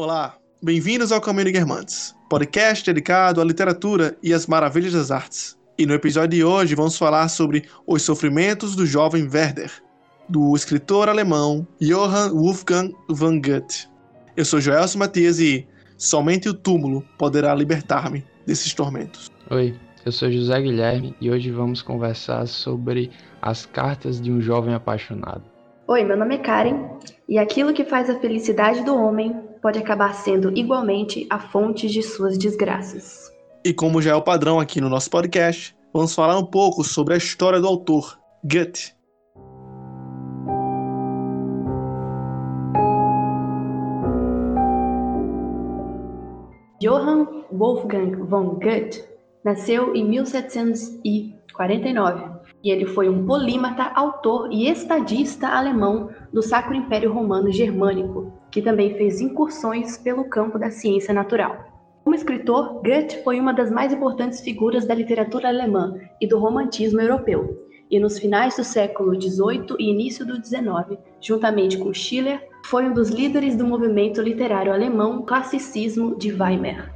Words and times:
Olá, 0.00 0.36
bem-vindos 0.62 1.10
ao 1.10 1.20
Caminho 1.20 1.46
de 1.46 1.50
Guermantes, 1.50 2.14
podcast 2.30 2.86
dedicado 2.86 3.40
à 3.40 3.44
literatura 3.44 4.16
e 4.22 4.32
às 4.32 4.46
maravilhas 4.46 4.92
das 4.92 5.10
artes. 5.10 5.58
E 5.76 5.84
no 5.84 5.92
episódio 5.92 6.38
de 6.38 6.44
hoje 6.44 6.76
vamos 6.76 6.96
falar 6.96 7.26
sobre 7.26 7.64
os 7.84 8.02
sofrimentos 8.02 8.76
do 8.76 8.86
jovem 8.86 9.24
Werder, 9.24 9.72
do 10.28 10.54
escritor 10.54 11.08
alemão 11.08 11.66
Johann 11.80 12.30
Wolfgang 12.30 12.94
von 13.08 13.40
Goethe. 13.40 13.88
Eu 14.36 14.44
sou 14.44 14.60
Joelson 14.60 15.00
Matias 15.00 15.40
e 15.40 15.66
somente 15.96 16.48
o 16.48 16.54
túmulo 16.54 17.04
poderá 17.18 17.52
libertar-me 17.52 18.24
desses 18.46 18.72
tormentos. 18.72 19.28
Oi, 19.50 19.74
eu 20.06 20.12
sou 20.12 20.30
José 20.30 20.62
Guilherme 20.62 21.16
e 21.20 21.28
hoje 21.28 21.50
vamos 21.50 21.82
conversar 21.82 22.46
sobre 22.46 23.10
as 23.42 23.66
cartas 23.66 24.20
de 24.20 24.30
um 24.30 24.40
jovem 24.40 24.74
apaixonado. 24.74 25.42
Oi, 25.88 26.04
meu 26.04 26.16
nome 26.16 26.36
é 26.36 26.38
Karen 26.38 26.88
e 27.28 27.36
aquilo 27.36 27.74
que 27.74 27.84
faz 27.84 28.08
a 28.08 28.20
felicidade 28.20 28.84
do 28.84 28.94
homem 28.94 29.47
pode 29.60 29.78
acabar 29.78 30.14
sendo 30.14 30.56
igualmente 30.56 31.26
a 31.30 31.38
fonte 31.38 31.86
de 31.88 32.02
suas 32.02 32.38
desgraças. 32.38 33.30
E 33.64 33.74
como 33.74 34.00
já 34.00 34.12
é 34.12 34.14
o 34.14 34.22
padrão 34.22 34.60
aqui 34.60 34.80
no 34.80 34.88
nosso 34.88 35.10
podcast, 35.10 35.76
vamos 35.92 36.14
falar 36.14 36.38
um 36.38 36.46
pouco 36.46 36.84
sobre 36.84 37.14
a 37.14 37.16
história 37.16 37.60
do 37.60 37.66
autor, 37.66 38.16
Goethe. 38.44 38.96
Johann 46.80 47.26
Wolfgang 47.50 48.14
von 48.24 48.60
Goethe 48.60 49.02
nasceu 49.44 49.96
em 49.96 50.08
1749 50.08 52.38
e 52.62 52.70
ele 52.70 52.86
foi 52.86 53.08
um 53.08 53.26
polímata, 53.26 53.90
autor 53.94 54.52
e 54.52 54.68
estadista 54.68 55.48
alemão 55.48 56.10
do 56.32 56.40
Sacro 56.42 56.74
Império 56.74 57.12
Romano 57.12 57.50
Germânico, 57.50 58.32
que 58.50 58.62
também 58.62 58.94
fez 58.94 59.20
incursões 59.20 59.98
pelo 59.98 60.24
campo 60.24 60.58
da 60.58 60.70
ciência 60.70 61.12
natural. 61.12 61.78
Como 62.04 62.16
escritor, 62.16 62.80
Goethe 62.82 63.22
foi 63.22 63.38
uma 63.38 63.52
das 63.52 63.70
mais 63.70 63.92
importantes 63.92 64.40
figuras 64.40 64.86
da 64.86 64.94
literatura 64.94 65.48
alemã 65.48 65.94
e 66.20 66.26
do 66.26 66.38
romantismo 66.38 67.00
europeu, 67.00 67.68
e 67.90 67.98
nos 67.98 68.18
finais 68.18 68.56
do 68.56 68.64
século 68.64 69.20
XVIII 69.20 69.76
e 69.78 69.90
início 69.90 70.24
do 70.24 70.34
XIX, 70.36 70.98
juntamente 71.20 71.76
com 71.76 71.92
Schiller, 71.92 72.46
foi 72.64 72.84
um 72.84 72.92
dos 72.92 73.10
líderes 73.10 73.56
do 73.56 73.66
movimento 73.66 74.20
literário 74.20 74.72
alemão 74.72 75.22
classicismo 75.22 76.16
de 76.16 76.32
Weimar. 76.32 76.94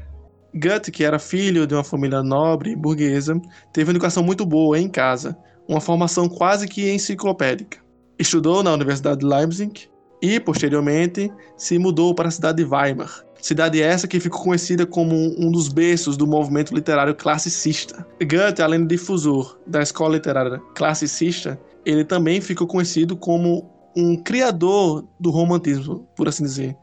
Goethe, 0.54 0.90
que 0.90 1.04
era 1.04 1.18
filho 1.18 1.66
de 1.66 1.74
uma 1.74 1.84
família 1.84 2.22
nobre 2.22 2.72
e 2.72 2.76
burguesa, 2.76 3.40
teve 3.72 3.90
uma 3.90 3.92
educação 3.92 4.22
muito 4.22 4.44
boa 4.44 4.78
em 4.78 4.88
casa, 4.88 5.36
uma 5.66 5.80
formação 5.80 6.28
quase 6.28 6.68
que 6.68 6.90
enciclopédica. 6.90 7.78
Estudou 8.18 8.62
na 8.62 8.72
Universidade 8.72 9.20
de 9.20 9.26
Leipzig 9.26 9.91
e, 10.22 10.38
posteriormente, 10.38 11.30
se 11.56 11.78
mudou 11.78 12.14
para 12.14 12.28
a 12.28 12.30
cidade 12.30 12.62
de 12.62 12.70
Weimar, 12.70 13.24
cidade 13.42 13.82
essa 13.82 14.06
que 14.06 14.20
ficou 14.20 14.40
conhecida 14.40 14.86
como 14.86 15.14
um 15.36 15.50
dos 15.50 15.68
berços 15.68 16.16
do 16.16 16.26
movimento 16.26 16.72
literário 16.72 17.14
classicista. 17.14 18.06
Goethe, 18.20 18.62
além 18.62 18.82
de 18.82 18.86
difusor 18.86 19.58
da 19.66 19.82
escola 19.82 20.14
literária 20.14 20.60
classicista, 20.76 21.60
ele 21.84 22.04
também 22.04 22.40
ficou 22.40 22.68
conhecido 22.68 23.16
como 23.16 23.68
um 23.96 24.16
criador 24.16 25.04
do 25.18 25.30
romantismo, 25.30 26.06
por 26.16 26.28
assim 26.28 26.44
dizer, 26.44 26.76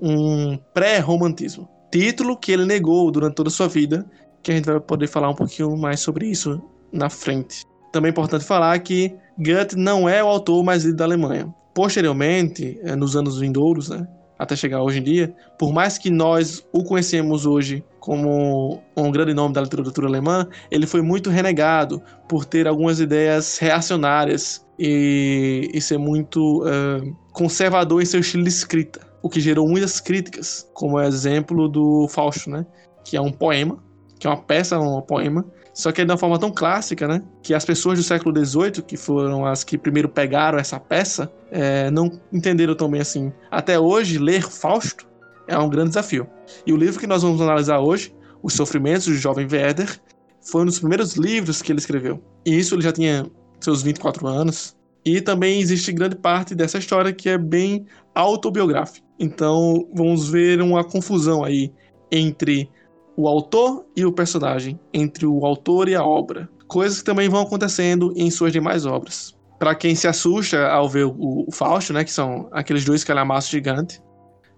um 0.00 0.56
pré-romantismo. 0.72 1.68
Título 1.92 2.36
que 2.36 2.50
ele 2.50 2.64
negou 2.64 3.10
durante 3.10 3.34
toda 3.34 3.48
a 3.48 3.52
sua 3.52 3.68
vida, 3.68 4.04
que 4.42 4.50
a 4.50 4.54
gente 4.54 4.64
vai 4.64 4.80
poder 4.80 5.06
falar 5.06 5.28
um 5.28 5.34
pouquinho 5.34 5.76
mais 5.76 6.00
sobre 6.00 6.26
isso 6.26 6.60
na 6.90 7.10
frente. 7.10 7.62
Também 7.92 8.08
é 8.08 8.12
importante 8.12 8.44
falar 8.44 8.78
que 8.80 9.14
Goethe 9.38 9.76
não 9.76 10.08
é 10.08 10.24
o 10.24 10.28
autor 10.28 10.64
mais 10.64 10.84
lido 10.84 10.96
da 10.96 11.04
Alemanha. 11.04 11.54
Posteriormente, 11.76 12.80
eh, 12.84 12.96
nos 12.96 13.16
anos 13.16 13.38
vindouros, 13.38 13.90
né, 13.90 14.08
até 14.38 14.56
chegar 14.56 14.82
hoje 14.82 14.98
em 14.98 15.02
dia, 15.02 15.34
por 15.58 15.74
mais 15.74 15.98
que 15.98 16.08
nós 16.08 16.66
o 16.72 16.82
conhecemos 16.82 17.44
hoje 17.44 17.84
como 18.00 18.82
um 18.96 19.10
grande 19.10 19.34
nome 19.34 19.52
da 19.52 19.60
literatura 19.60 20.06
alemã, 20.06 20.48
ele 20.70 20.86
foi 20.86 21.02
muito 21.02 21.28
renegado 21.28 22.00
por 22.26 22.46
ter 22.46 22.66
algumas 22.66 22.98
ideias 22.98 23.58
reacionárias 23.58 24.66
e, 24.78 25.70
e 25.74 25.78
ser 25.82 25.98
muito 25.98 26.62
uh, 26.62 27.14
conservador 27.34 28.00
em 28.00 28.06
seu 28.06 28.20
estilo 28.20 28.44
de 28.44 28.48
escrita, 28.48 29.00
o 29.22 29.28
que 29.28 29.38
gerou 29.38 29.68
muitas 29.68 30.00
críticas, 30.00 30.66
como 30.72 30.96
o 30.96 31.02
exemplo 31.02 31.68
do 31.68 32.08
Fausto, 32.08 32.48
né, 32.48 32.64
que 33.04 33.18
é 33.18 33.20
um 33.20 33.30
poema, 33.30 33.84
que 34.18 34.26
é 34.26 34.30
uma 34.30 34.40
peça, 34.40 34.80
um 34.80 35.02
poema, 35.02 35.44
só 35.76 35.92
que 35.92 36.00
é 36.00 36.04
de 36.06 36.10
uma 36.10 36.16
forma 36.16 36.38
tão 36.38 36.50
clássica, 36.50 37.06
né? 37.06 37.22
Que 37.42 37.52
as 37.52 37.62
pessoas 37.62 37.98
do 37.98 38.02
século 38.02 38.34
XVIII, 38.34 38.82
que 38.82 38.96
foram 38.96 39.44
as 39.44 39.62
que 39.62 39.76
primeiro 39.76 40.08
pegaram 40.08 40.58
essa 40.58 40.80
peça, 40.80 41.30
é, 41.50 41.90
não 41.90 42.10
entenderam 42.32 42.74
tão 42.74 42.90
bem 42.90 43.02
assim. 43.02 43.30
Até 43.50 43.78
hoje, 43.78 44.16
ler 44.18 44.42
Fausto 44.42 45.06
é 45.46 45.56
um 45.58 45.68
grande 45.68 45.90
desafio. 45.90 46.26
E 46.66 46.72
o 46.72 46.76
livro 46.78 46.98
que 46.98 47.06
nós 47.06 47.22
vamos 47.22 47.42
analisar 47.42 47.78
hoje, 47.78 48.14
Os 48.42 48.54
Sofrimentos 48.54 49.04
do 49.04 49.14
Jovem 49.16 49.46
Werder, 49.46 50.00
foi 50.40 50.62
um 50.62 50.64
dos 50.64 50.78
primeiros 50.78 51.14
livros 51.14 51.60
que 51.60 51.70
ele 51.70 51.78
escreveu. 51.78 52.22
E 52.46 52.58
isso 52.58 52.74
ele 52.74 52.82
já 52.82 52.92
tinha 52.92 53.30
seus 53.60 53.82
24 53.82 54.26
anos. 54.26 54.74
E 55.04 55.20
também 55.20 55.60
existe 55.60 55.92
grande 55.92 56.16
parte 56.16 56.54
dessa 56.54 56.78
história 56.78 57.12
que 57.12 57.28
é 57.28 57.36
bem 57.36 57.84
autobiográfica. 58.14 59.06
Então 59.20 59.86
vamos 59.92 60.30
ver 60.30 60.62
uma 60.62 60.82
confusão 60.82 61.44
aí 61.44 61.70
entre 62.10 62.70
o 63.16 63.26
autor 63.26 63.86
e 63.96 64.04
o 64.04 64.12
personagem, 64.12 64.78
entre 64.92 65.26
o 65.26 65.44
autor 65.46 65.88
e 65.88 65.94
a 65.94 66.04
obra. 66.04 66.48
Coisas 66.68 66.98
que 66.98 67.04
também 67.04 67.28
vão 67.28 67.42
acontecendo 67.42 68.12
em 68.14 68.30
suas 68.30 68.52
demais 68.52 68.84
obras. 68.84 69.34
Para 69.58 69.74
quem 69.74 69.94
se 69.94 70.06
assusta 70.06 70.68
ao 70.68 70.88
ver 70.88 71.06
o, 71.06 71.46
Fausto, 71.50 71.92
né, 71.92 72.04
que 72.04 72.12
são 72.12 72.48
aqueles 72.52 72.84
dois 72.84 73.02
calhamaços 73.02 73.50
gigantes, 73.50 74.02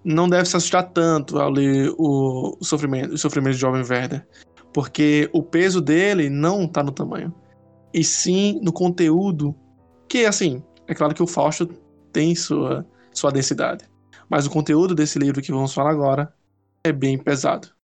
não 0.05 0.29
deve 0.29 0.47
se 0.47 0.57
assustar 0.57 0.91
tanto 0.91 1.39
ao 1.39 1.51
ler 1.51 1.95
o, 1.97 2.57
sofrimento, 2.63 3.15
o 3.15 3.19
sofrimento 3.19 3.55
de 3.55 3.61
Jovem 3.61 3.85
Werder, 3.89 4.27
porque 4.73 5.31
o 5.33 5.43
peso 5.43 5.81
dele 5.81 6.29
não 6.29 6.65
está 6.65 6.83
no 6.83 6.91
tamanho, 6.91 7.33
e 7.95 8.03
sim 8.03 8.59
no 8.63 8.73
conteúdo, 8.73 9.55
que 10.09 10.25
assim, 10.27 10.63
é 10.89 10.95
claro 10.95 11.15
que 11.15 11.23
o 11.23 11.27
Fausto 11.27 11.67
tem 12.13 12.35
sua, 12.35 12.85
sua 13.13 13.31
densidade, 13.31 13.85
mas 14.29 14.47
o 14.47 14.51
conteúdo 14.51 14.95
desse 14.95 15.19
livro 15.19 15.41
que 15.41 15.53
vamos 15.53 15.73
falar 15.73 15.91
agora 15.91 16.33
é 16.83 16.93
bem 16.93 17.19
pesado. 17.19 17.78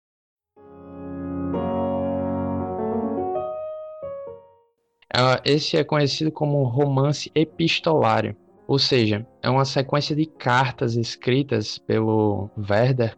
Esse 5.45 5.77
é 5.77 5.83
conhecido 5.83 6.31
como 6.31 6.63
romance 6.63 7.31
epistolário, 7.35 8.35
ou 8.67 8.79
seja, 8.79 9.27
é 9.43 9.49
uma 9.49 9.65
sequência 9.65 10.15
de 10.15 10.25
cartas 10.25 10.95
escritas 10.95 11.77
pelo 11.77 12.49
Werder 12.57 13.15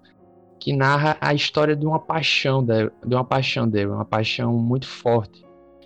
que 0.60 0.74
narra 0.74 1.16
a 1.22 1.34
história 1.34 1.76
de 1.76 1.86
uma 1.86 2.00
paixão 2.00 2.64
dele, 2.64 2.92
de 3.06 3.16
uma 3.16 3.24
paixão 3.24 3.68
dele, 3.68 3.88
uma 3.88 4.04
paixão 4.04 4.54
muito 4.54 4.88
forte 4.88 5.46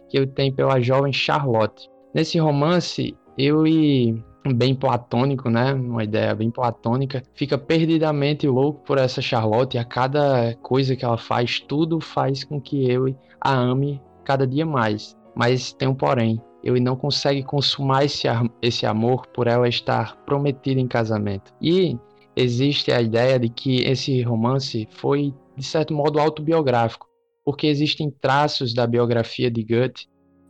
que 0.10 0.18
ele 0.18 0.28
tem 0.28 0.52
pela 0.52 0.82
jovem 0.82 1.14
Charlotte. 1.14 1.88
Nesse 2.14 2.40
romance, 2.40 3.16
ele 3.38 4.24
bem 4.56 4.74
platônico, 4.74 5.50
né? 5.50 5.74
Uma 5.74 6.04
ideia 6.04 6.34
bem 6.34 6.50
platônica, 6.50 7.22
fica 7.36 7.58
perdidamente 7.58 8.48
louco 8.48 8.84
por 8.84 8.98
essa 8.98 9.22
Charlotte 9.22 9.76
e 9.76 9.78
a 9.78 9.86
cada 9.86 10.56
coisa 10.62 10.96
que 10.96 11.06
ela 11.06 11.18
faz, 11.18 11.60
tudo 11.60 12.00
faz 12.00 12.44
com 12.44 12.60
que 12.60 12.90
ele 12.90 13.16
a 13.40 13.54
ame 13.54 14.02
cada 14.24 14.48
dia 14.48 14.66
mais. 14.66 15.19
Mas 15.36 15.74
tem 15.74 15.88
um 15.88 15.96
porém. 15.96 16.42
Ele 16.64 16.80
não 16.80 16.96
consegue 16.96 17.42
consumar 17.44 18.04
esse, 18.04 18.28
esse 18.62 18.86
amor 18.86 19.26
por 19.28 19.48
ela 19.48 19.68
estar 19.68 20.18
prometida 20.26 20.80
em 20.80 20.88
casamento. 20.88 21.54
E 21.62 21.98
existe 22.36 22.92
a 22.92 23.02
ideia 23.02 23.40
de 23.40 23.50
que 23.50 23.82
esse 23.84 24.22
romance 24.22 24.88
foi, 24.92 25.34
de 25.56 25.64
certo 25.64 25.94
modo, 25.94 26.20
autobiográfico, 26.20 27.08
porque 27.46 27.68
existem 27.68 28.12
traços 28.12 28.74
da 28.74 28.86
biografia 28.86 29.50
de 29.50 29.64
Goethe 29.64 30.08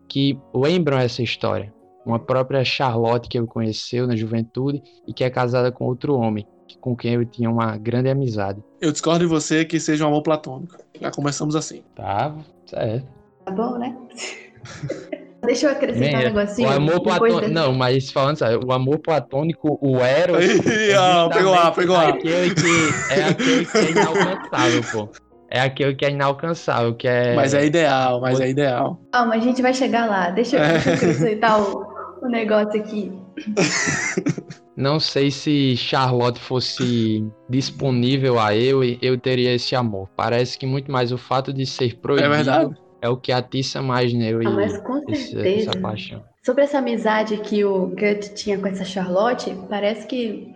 que 0.08 0.38
lembram 0.54 0.98
essa 0.98 1.22
história. 1.22 1.74
Uma 2.06 2.20
própria 2.20 2.66
Charlotte 2.66 3.30
que 3.30 3.38
ele 3.38 3.46
conheceu 3.46 4.08
na 4.08 4.16
juventude 4.16 4.82
e 5.08 5.14
que 5.14 5.24
é 5.24 5.30
casada 5.30 5.72
com 5.72 5.86
outro 5.86 6.16
homem, 6.16 6.48
com 6.82 6.96
quem 6.96 7.14
ele 7.14 7.26
tinha 7.26 7.50
uma 7.50 7.78
grande 7.78 8.10
amizade. 8.10 8.64
Eu 8.82 8.92
discordo 8.92 9.20
de 9.20 9.28
você 9.28 9.64
que 9.64 9.80
seja 9.80 10.06
um 10.06 10.08
amor 10.08 10.24
platônico. 10.24 10.76
Já 11.00 11.12
começamos 11.12 11.56
assim. 11.56 11.84
Tá, 11.96 12.36
certo. 12.66 13.08
Tá 13.46 13.52
bom, 13.52 13.78
né? 13.78 13.96
Deixa 15.46 15.68
eu 15.68 15.72
acrescentar 15.72 16.22
um 16.22 16.24
negocinho. 16.26 16.70
O 16.70 16.72
amor 16.72 17.02
platônico. 17.02 17.48
Não, 17.50 17.74
mas 17.74 18.12
falando 18.12 18.38
sério, 18.38 18.60
o 18.66 18.72
amor 18.72 19.00
platônico, 19.00 19.80
o 19.82 19.98
Eros. 20.00 20.46
é 20.68 20.96
ah, 20.96 21.30
pegou 21.32 21.52
lá, 21.52 21.72
pegou 21.72 21.96
lá. 21.96 22.10
Aquele 22.10 22.54
que, 22.54 23.14
é 23.14 23.24
aquele 23.24 23.66
que 23.66 23.78
é 23.78 23.90
inalcançável, 23.92 24.82
pô. 24.92 25.10
É 25.50 25.62
aquele 25.62 25.96
que 25.96 26.06
é 26.06 26.12
inalcançável, 26.12 26.94
que 26.94 27.08
é. 27.08 27.36
Mas 27.36 27.54
é 27.54 27.66
ideal, 27.66 28.22
mas 28.22 28.40
é 28.40 28.50
ideal. 28.50 29.02
Ah, 29.12 29.26
mas 29.26 29.42
a 29.42 29.46
gente 29.46 29.62
vai 29.62 29.74
chegar 29.74 30.08
lá. 30.08 30.30
Deixa, 30.30 30.58
eu, 30.58 30.68
deixa 30.68 30.90
eu 30.90 30.94
acrescentar 30.96 31.60
o, 31.60 31.88
o 32.22 32.28
negócio 32.28 32.80
aqui. 32.80 33.12
Não 34.78 35.00
sei 35.00 35.32
se 35.32 35.76
Charlotte 35.76 36.40
fosse 36.40 37.26
disponível 37.50 38.40
a 38.40 38.56
eu, 38.56 38.82
eu 39.02 39.18
teria 39.18 39.54
esse 39.54 39.76
amor. 39.76 40.08
Parece 40.16 40.58
que 40.58 40.66
muito 40.66 40.92
mais 40.92 41.12
o 41.12 41.18
fato 41.18 41.52
de 41.52 41.66
ser 41.66 41.98
proibido. 41.98 42.32
É 42.32 42.36
verdade 42.38 42.89
é 43.02 43.10
o 43.10 43.18
que 43.18 43.32
atiça 43.32 43.82
mais 43.82 44.14
nele 44.14 44.46
ah, 44.46 44.52
mas 44.52 44.78
com 44.80 45.00
certeza. 45.14 45.70
essa 45.70 45.80
paixão. 45.80 46.24
Sobre 46.44 46.64
essa 46.64 46.80
amizade 46.80 47.38
que 47.38 47.64
o 47.64 47.88
Goethe 47.88 48.34
tinha 48.34 48.58
com 48.58 48.68
essa 48.68 48.84
Charlotte, 48.84 49.56
parece 49.70 50.08
que 50.08 50.54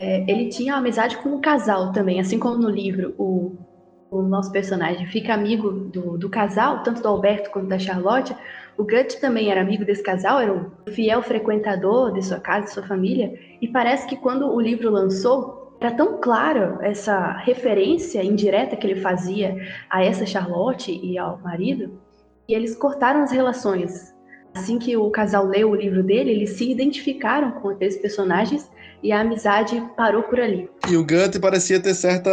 é, 0.00 0.30
ele 0.30 0.48
tinha 0.48 0.74
amizade 0.74 1.16
com 1.18 1.34
o 1.34 1.40
casal 1.40 1.92
também, 1.92 2.20
assim 2.20 2.38
como 2.38 2.56
no 2.56 2.68
livro 2.68 3.14
o, 3.18 3.56
o 4.10 4.22
nosso 4.22 4.52
personagem 4.52 5.06
fica 5.06 5.32
amigo 5.32 5.70
do, 5.70 6.18
do 6.18 6.28
casal, 6.28 6.82
tanto 6.82 7.02
do 7.02 7.08
Alberto 7.08 7.50
quanto 7.50 7.68
da 7.68 7.78
Charlotte, 7.78 8.36
o 8.76 8.84
Gut 8.84 9.18
também 9.20 9.50
era 9.50 9.62
amigo 9.62 9.84
desse 9.84 10.02
casal, 10.02 10.38
era 10.38 10.52
um 10.52 10.70
fiel 10.92 11.22
frequentador 11.22 12.12
de 12.12 12.22
sua 12.22 12.38
casa, 12.38 12.66
de 12.66 12.72
sua 12.72 12.82
família, 12.82 13.32
e 13.60 13.66
parece 13.68 14.06
que 14.06 14.16
quando 14.16 14.46
o 14.46 14.60
livro 14.60 14.90
lançou, 14.90 15.65
era 15.80 15.94
tão 15.94 16.20
clara 16.20 16.78
essa 16.82 17.32
referência 17.32 18.22
indireta 18.22 18.76
que 18.76 18.86
ele 18.86 19.00
fazia 19.00 19.56
a 19.90 20.04
essa 20.04 20.24
Charlotte 20.24 20.90
e 20.90 21.18
ao 21.18 21.38
marido, 21.38 22.00
e 22.48 22.54
eles 22.54 22.76
cortaram 22.76 23.22
as 23.22 23.30
relações. 23.30 24.14
Assim 24.54 24.78
que 24.78 24.96
o 24.96 25.10
casal 25.10 25.44
leu 25.44 25.70
o 25.70 25.74
livro 25.74 26.02
dele, 26.02 26.30
eles 26.30 26.50
se 26.50 26.70
identificaram 26.70 27.50
com 27.52 27.68
aqueles 27.68 27.96
personagens 27.98 28.70
e 29.02 29.12
a 29.12 29.20
amizade 29.20 29.82
parou 29.96 30.22
por 30.22 30.40
ali. 30.40 30.68
E 30.88 30.96
o 30.96 31.04
Gunt 31.04 31.38
parecia 31.40 31.80
ter 31.80 31.94
certa 31.94 32.30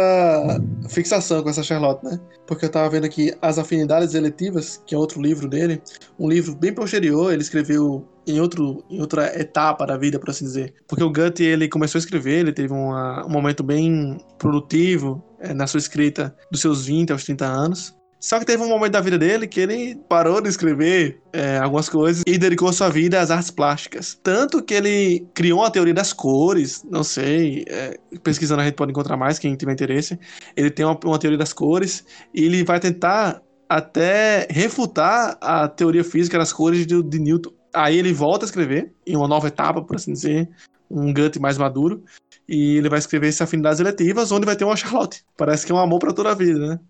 fixação 0.88 1.42
com 1.42 1.48
essa 1.48 1.62
Charlotte, 1.62 2.04
né? 2.04 2.18
Porque 2.46 2.64
eu 2.64 2.70
tava 2.70 2.88
vendo 2.90 3.04
aqui 3.04 3.32
As 3.40 3.58
Afinidades 3.58 4.14
Eletivas, 4.14 4.82
que 4.86 4.94
é 4.94 4.98
outro 4.98 5.20
livro 5.20 5.48
dele, 5.48 5.82
um 6.18 6.28
livro 6.28 6.54
bem 6.54 6.72
posterior, 6.72 7.32
ele 7.32 7.42
escreveu 7.42 8.06
em, 8.26 8.40
outro, 8.40 8.84
em 8.90 9.00
outra 9.00 9.38
etapa 9.38 9.86
da 9.86 9.96
vida, 9.96 10.18
por 10.18 10.30
assim 10.30 10.44
dizer. 10.44 10.74
Porque 10.86 11.04
o 11.04 11.12
Gunt, 11.12 11.40
ele 11.40 11.68
começou 11.68 11.98
a 11.98 12.00
escrever, 12.00 12.40
ele 12.40 12.52
teve 12.52 12.72
uma, 12.72 13.24
um 13.26 13.30
momento 13.30 13.62
bem 13.62 14.18
produtivo 14.38 15.22
é, 15.40 15.52
na 15.52 15.66
sua 15.66 15.78
escrita 15.78 16.34
dos 16.50 16.60
seus 16.60 16.86
20 16.86 17.12
aos 17.12 17.24
30 17.24 17.44
anos. 17.44 17.96
Só 18.24 18.38
que 18.38 18.46
teve 18.46 18.62
um 18.62 18.68
momento 18.70 18.92
da 18.92 19.02
vida 19.02 19.18
dele 19.18 19.46
que 19.46 19.60
ele 19.60 19.96
parou 20.08 20.40
de 20.40 20.48
escrever 20.48 21.20
é, 21.30 21.58
algumas 21.58 21.90
coisas 21.90 22.22
e 22.26 22.38
dedicou 22.38 22.72
sua 22.72 22.88
vida 22.88 23.20
às 23.20 23.30
artes 23.30 23.50
plásticas. 23.50 24.18
Tanto 24.22 24.62
que 24.62 24.72
ele 24.72 25.28
criou 25.34 25.62
a 25.62 25.70
teoria 25.70 25.92
das 25.92 26.10
cores, 26.10 26.82
não 26.90 27.04
sei, 27.04 27.66
é, 27.68 27.98
pesquisando 28.22 28.62
a 28.62 28.64
gente 28.64 28.76
pode 28.76 28.92
encontrar 28.92 29.18
mais, 29.18 29.38
quem 29.38 29.54
tiver 29.54 29.74
interesse. 29.74 30.18
Ele 30.56 30.70
tem 30.70 30.86
uma, 30.86 30.98
uma 31.04 31.18
teoria 31.18 31.36
das 31.36 31.52
cores 31.52 32.02
e 32.32 32.46
ele 32.46 32.64
vai 32.64 32.80
tentar 32.80 33.42
até 33.68 34.48
refutar 34.50 35.36
a 35.38 35.68
teoria 35.68 36.02
física 36.02 36.38
das 36.38 36.50
cores 36.50 36.86
de, 36.86 37.02
de 37.02 37.18
Newton. 37.18 37.52
Aí 37.74 37.98
ele 37.98 38.14
volta 38.14 38.46
a 38.46 38.48
escrever, 38.48 38.90
em 39.06 39.16
uma 39.18 39.28
nova 39.28 39.48
etapa, 39.48 39.82
por 39.82 39.96
assim 39.96 40.14
dizer, 40.14 40.48
um 40.90 41.12
Gut 41.12 41.38
mais 41.38 41.58
maduro, 41.58 42.02
e 42.48 42.78
ele 42.78 42.88
vai 42.88 42.98
escrever 42.98 43.28
essas 43.28 43.42
afinidades 43.42 43.80
eletivas, 43.80 44.32
onde 44.32 44.46
vai 44.46 44.56
ter 44.56 44.64
uma 44.64 44.76
Charlotte. 44.76 45.22
Parece 45.36 45.66
que 45.66 45.72
é 45.72 45.74
um 45.74 45.78
amor 45.78 45.98
para 45.98 46.14
toda 46.14 46.30
a 46.30 46.34
vida, 46.34 46.58
né? 46.58 46.80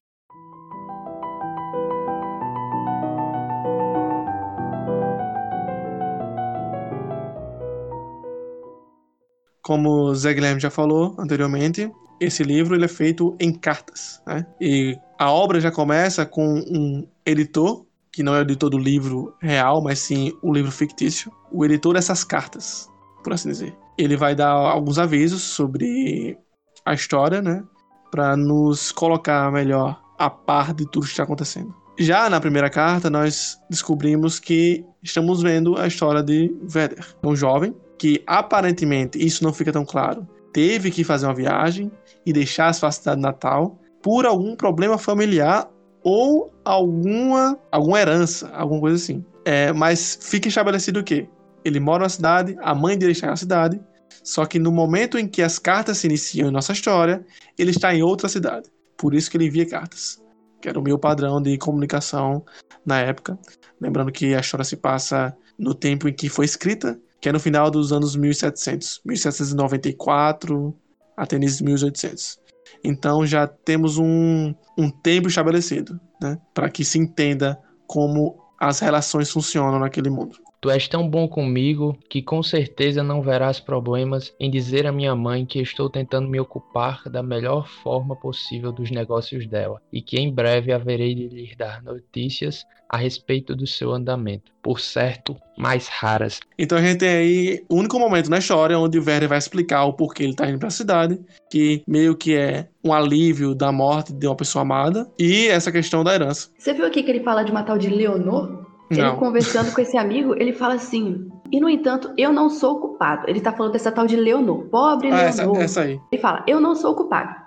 Como 9.64 10.14
Zé 10.14 10.34
Guilherme 10.34 10.60
já 10.60 10.70
falou 10.70 11.16
anteriormente, 11.18 11.90
esse 12.20 12.44
livro 12.44 12.74
ele 12.76 12.84
é 12.84 12.88
feito 12.88 13.34
em 13.40 13.50
cartas. 13.50 14.20
Né? 14.26 14.46
E 14.60 14.96
a 15.18 15.32
obra 15.32 15.58
já 15.58 15.70
começa 15.70 16.26
com 16.26 16.58
um 16.70 17.08
editor, 17.24 17.84
que 18.12 18.22
não 18.22 18.34
é 18.34 18.40
o 18.40 18.42
editor 18.42 18.68
do 18.68 18.78
livro 18.78 19.34
real, 19.40 19.82
mas 19.82 19.98
sim 19.98 20.32
o 20.42 20.52
livro 20.52 20.70
fictício, 20.70 21.32
o 21.50 21.64
editor 21.64 21.94
dessas 21.94 22.22
cartas, 22.22 22.88
por 23.24 23.32
assim 23.32 23.48
dizer. 23.48 23.74
Ele 23.96 24.16
vai 24.16 24.34
dar 24.34 24.50
alguns 24.50 24.98
avisos 24.98 25.42
sobre 25.42 26.38
a 26.84 26.92
história, 26.92 27.40
né? 27.40 27.64
Para 28.10 28.36
nos 28.36 28.92
colocar 28.92 29.50
melhor 29.50 29.98
a 30.18 30.28
par 30.28 30.74
de 30.74 30.84
tudo 30.84 31.06
que 31.06 31.12
está 31.12 31.22
acontecendo. 31.22 31.74
Já 31.98 32.28
na 32.28 32.40
primeira 32.40 32.68
carta, 32.68 33.08
nós 33.08 33.58
descobrimos 33.70 34.38
que 34.38 34.84
estamos 35.02 35.40
vendo 35.42 35.78
a 35.78 35.86
história 35.86 36.22
de 36.22 36.54
Vedder, 36.62 37.04
um 37.22 37.34
jovem 37.34 37.74
que 37.98 38.22
aparentemente 38.26 39.18
isso 39.24 39.44
não 39.44 39.52
fica 39.52 39.72
tão 39.72 39.84
claro, 39.84 40.26
teve 40.52 40.90
que 40.90 41.04
fazer 41.04 41.26
uma 41.26 41.34
viagem 41.34 41.90
e 42.24 42.32
deixar 42.32 42.68
a 42.68 42.72
sua 42.72 42.90
cidade 42.90 43.20
natal 43.20 43.78
por 44.02 44.26
algum 44.26 44.54
problema 44.54 44.98
familiar 44.98 45.68
ou 46.02 46.52
alguma, 46.64 47.58
alguma 47.72 48.00
herança, 48.00 48.48
alguma 48.50 48.80
coisa 48.80 48.96
assim. 48.96 49.24
É, 49.44 49.72
mas 49.72 50.18
fica 50.20 50.48
estabelecido 50.48 51.00
o 51.00 51.04
quê? 51.04 51.28
Ele 51.64 51.80
mora 51.80 52.04
na 52.04 52.08
cidade, 52.08 52.56
a 52.60 52.74
mãe 52.74 52.96
dele 52.96 53.12
está 53.12 53.28
na 53.28 53.36
cidade, 53.36 53.80
só 54.22 54.44
que 54.44 54.58
no 54.58 54.70
momento 54.70 55.18
em 55.18 55.26
que 55.26 55.42
as 55.42 55.58
cartas 55.58 55.98
se 55.98 56.06
iniciam 56.06 56.48
em 56.48 56.52
nossa 56.52 56.72
história, 56.72 57.24
ele 57.58 57.70
está 57.70 57.94
em 57.94 58.02
outra 58.02 58.28
cidade. 58.28 58.70
Por 58.96 59.14
isso 59.14 59.30
que 59.30 59.36
ele 59.36 59.46
envia 59.46 59.68
cartas, 59.68 60.22
que 60.60 60.68
era 60.68 60.78
o 60.78 60.82
meu 60.82 60.98
padrão 60.98 61.42
de 61.42 61.56
comunicação 61.58 62.44
na 62.84 63.00
época. 63.00 63.38
Lembrando 63.80 64.12
que 64.12 64.34
a 64.34 64.40
história 64.40 64.64
se 64.64 64.76
passa 64.76 65.34
no 65.58 65.74
tempo 65.74 66.08
em 66.08 66.12
que 66.12 66.28
foi 66.28 66.44
escrita, 66.44 66.98
que 67.20 67.28
é 67.28 67.32
no 67.32 67.40
final 67.40 67.70
dos 67.70 67.92
anos 67.92 68.16
1700, 68.16 69.00
1794 69.04 70.74
até 71.16 71.36
início 71.36 71.58
de 71.58 71.64
1800. 71.64 72.38
Então 72.82 73.26
já 73.26 73.46
temos 73.46 73.98
um, 73.98 74.54
um 74.76 74.90
tempo 74.90 75.28
estabelecido, 75.28 75.98
né, 76.20 76.38
para 76.52 76.68
que 76.68 76.84
se 76.84 76.98
entenda 76.98 77.58
como 77.86 78.36
as 78.60 78.80
relações 78.80 79.30
funcionam 79.30 79.78
naquele 79.78 80.10
mundo. 80.10 80.38
Tu 80.64 80.70
és 80.70 80.88
tão 80.88 81.06
bom 81.06 81.28
comigo 81.28 81.94
que 82.08 82.22
com 82.22 82.42
certeza 82.42 83.02
não 83.02 83.20
verás 83.20 83.60
problemas 83.60 84.34
em 84.40 84.50
dizer 84.50 84.86
à 84.86 84.92
minha 84.92 85.14
mãe 85.14 85.44
que 85.44 85.60
estou 85.60 85.90
tentando 85.90 86.26
me 86.26 86.40
ocupar 86.40 87.02
da 87.10 87.22
melhor 87.22 87.68
forma 87.68 88.16
possível 88.16 88.72
dos 88.72 88.90
negócios 88.90 89.46
dela 89.46 89.78
e 89.92 90.00
que 90.00 90.18
em 90.18 90.32
breve 90.32 90.72
haverei 90.72 91.14
de 91.14 91.28
lhe 91.28 91.54
dar 91.54 91.82
notícias 91.82 92.64
a 92.88 92.96
respeito 92.96 93.54
do 93.54 93.66
seu 93.66 93.92
andamento, 93.92 94.52
por 94.62 94.80
certo, 94.80 95.36
mais 95.58 95.86
raras. 95.86 96.40
Então 96.58 96.78
a 96.78 96.80
gente 96.80 97.00
tem 97.00 97.10
aí 97.10 97.64
o 97.68 97.76
único 97.76 97.98
momento 97.98 98.30
na 98.30 98.38
história 98.38 98.78
onde 98.78 98.98
o 98.98 99.04
Werner 99.04 99.28
vai 99.28 99.36
explicar 99.36 99.84
o 99.84 99.92
porquê 99.92 100.22
ele 100.22 100.32
está 100.32 100.48
indo 100.48 100.58
para 100.58 100.68
a 100.68 100.70
cidade, 100.70 101.20
que 101.50 101.82
meio 101.86 102.16
que 102.16 102.34
é 102.36 102.68
um 102.82 102.90
alívio 102.90 103.54
da 103.54 103.70
morte 103.70 104.14
de 104.14 104.26
uma 104.26 104.34
pessoa 104.34 104.62
amada 104.62 105.06
e 105.18 105.46
essa 105.46 105.70
questão 105.70 106.02
da 106.02 106.14
herança. 106.14 106.48
Você 106.56 106.72
viu 106.72 106.86
aqui 106.86 107.02
que 107.02 107.10
ele 107.10 107.22
fala 107.22 107.42
de 107.42 107.50
uma 107.50 107.62
tal 107.62 107.76
de 107.76 107.90
Leonor? 107.90 108.63
Ele 108.90 109.10
conversando 109.12 109.72
com 109.72 109.80
esse 109.80 109.96
amigo, 109.96 110.34
ele 110.34 110.52
fala 110.52 110.74
assim: 110.74 111.30
e 111.50 111.60
no 111.60 111.68
entanto, 111.68 112.12
eu 112.16 112.32
não 112.32 112.50
sou 112.50 112.80
culpado. 112.80 113.28
Ele 113.28 113.40
tá 113.40 113.52
falando 113.52 113.72
dessa 113.72 113.92
tal 113.92 114.06
de 114.06 114.16
Leonor, 114.16 114.66
pobre 114.68 115.08
ah, 115.08 115.30
Leonor. 115.30 115.56
Essa, 115.56 115.62
essa 115.62 115.80
aí. 115.82 116.00
Ele 116.10 116.20
fala: 116.20 116.44
eu 116.46 116.60
não 116.60 116.74
sou 116.74 116.94
culpado. 116.94 117.44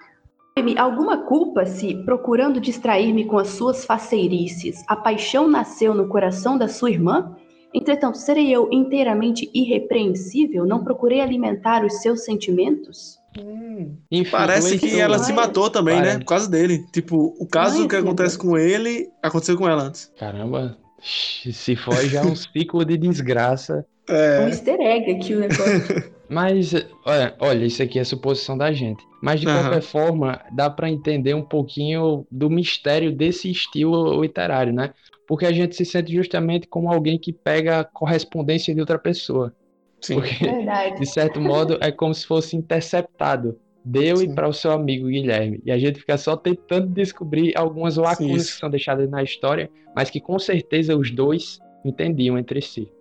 Alguma 0.78 1.18
culpa 1.20 1.66
se, 1.68 1.94
procurando 2.04 2.60
distrair-me 2.60 3.26
com 3.26 3.38
as 3.38 3.50
suas 3.50 3.86
faceirices, 3.86 4.84
a 4.88 4.96
paixão 4.96 5.48
nasceu 5.48 5.94
no 5.94 6.08
coração 6.08 6.58
da 6.58 6.68
sua 6.68 6.90
irmã? 6.90 7.36
Entretanto, 7.74 8.18
serei 8.18 8.50
eu 8.50 8.68
inteiramente 8.72 9.50
irrepreensível? 9.54 10.66
Não 10.66 10.84
procurei 10.84 11.22
alimentar 11.22 11.86
os 11.86 12.02
seus 12.02 12.24
sentimentos? 12.24 13.20
Hum, 13.38 13.98
Parece 14.32 14.80
que 14.80 15.00
ela 15.00 15.20
se 15.20 15.32
matou 15.32 15.70
também, 15.70 16.02
né? 16.02 16.18
Por 16.18 16.26
causa 16.26 16.50
dele. 16.50 16.84
Tipo, 16.92 17.36
o 17.40 17.48
caso 17.48 17.88
que 17.88 17.96
acontece 17.96 18.36
com 18.36 18.58
ele 18.58 19.10
aconteceu 19.22 19.56
com 19.56 19.70
ela 19.70 19.84
antes. 19.84 20.12
Caramba, 20.18 20.76
se 21.02 21.76
for 21.76 21.96
já 22.06 22.24
um 22.24 22.36
ciclo 22.36 22.84
de 22.84 22.98
desgraça. 22.98 23.86
É. 24.10 24.40
Um 24.42 24.48
easter 24.48 24.80
egg 24.80 25.12
aqui 25.12 25.36
o 25.36 25.40
negócio. 25.40 26.18
Mas, 26.30 26.74
olha, 27.06 27.36
olha, 27.40 27.66
isso 27.66 27.82
aqui 27.82 28.00
é 28.00 28.04
suposição 28.04 28.58
da 28.58 28.74
gente. 28.74 29.02
Mas 29.22 29.40
de 29.40 29.48
uhum. 29.48 29.54
qualquer 29.54 29.82
forma, 29.82 30.42
dá 30.52 30.70
para 30.70 30.90
entender 30.90 31.34
um 31.34 31.42
pouquinho 31.42 32.28
do 32.30 32.50
mistério 32.50 33.14
desse 33.14 33.50
estilo 33.50 34.22
literário, 34.22 34.74
né? 34.74 34.94
Porque 35.26 35.46
a 35.46 35.54
gente 35.54 35.76
se 35.76 35.86
sente 35.86 36.12
justamente 36.14 36.68
como 36.68 36.92
alguém 36.92 37.18
que 37.18 37.32
pega 37.32 37.80
a 37.80 37.84
correspondência 37.86 38.74
de 38.74 38.82
outra 38.82 39.00
pessoa. 39.00 39.54
Sim. 40.02 40.16
Porque, 40.16 40.46
Verdade. 40.46 41.00
de 41.00 41.06
certo 41.06 41.40
modo, 41.40 41.78
é 41.82 41.92
como 41.92 42.14
se 42.14 42.26
fosse 42.26 42.58
interceptado 42.58 43.58
deu 43.88 44.22
e 44.22 44.34
para 44.34 44.48
o 44.48 44.54
seu 44.54 44.72
amigo 44.72 45.08
Guilherme. 45.08 45.62
E 45.66 45.72
a 45.72 45.78
gente 45.78 46.00
fica 46.00 46.18
só 46.18 46.36
tentando 46.36 46.88
descobrir 46.88 47.58
algumas 47.58 47.96
lacunas 47.96 48.44
Sim, 48.44 48.54
que 48.54 48.60
são 48.60 48.70
deixadas 48.70 49.10
na 49.10 49.24
história, 49.24 49.70
mas 49.96 50.10
que 50.10 50.20
com 50.20 50.38
certeza 50.38 50.96
os 50.96 51.10
dois 51.10 51.60
entendiam 51.86 52.38
entre 52.38 52.62
si. 52.62 52.92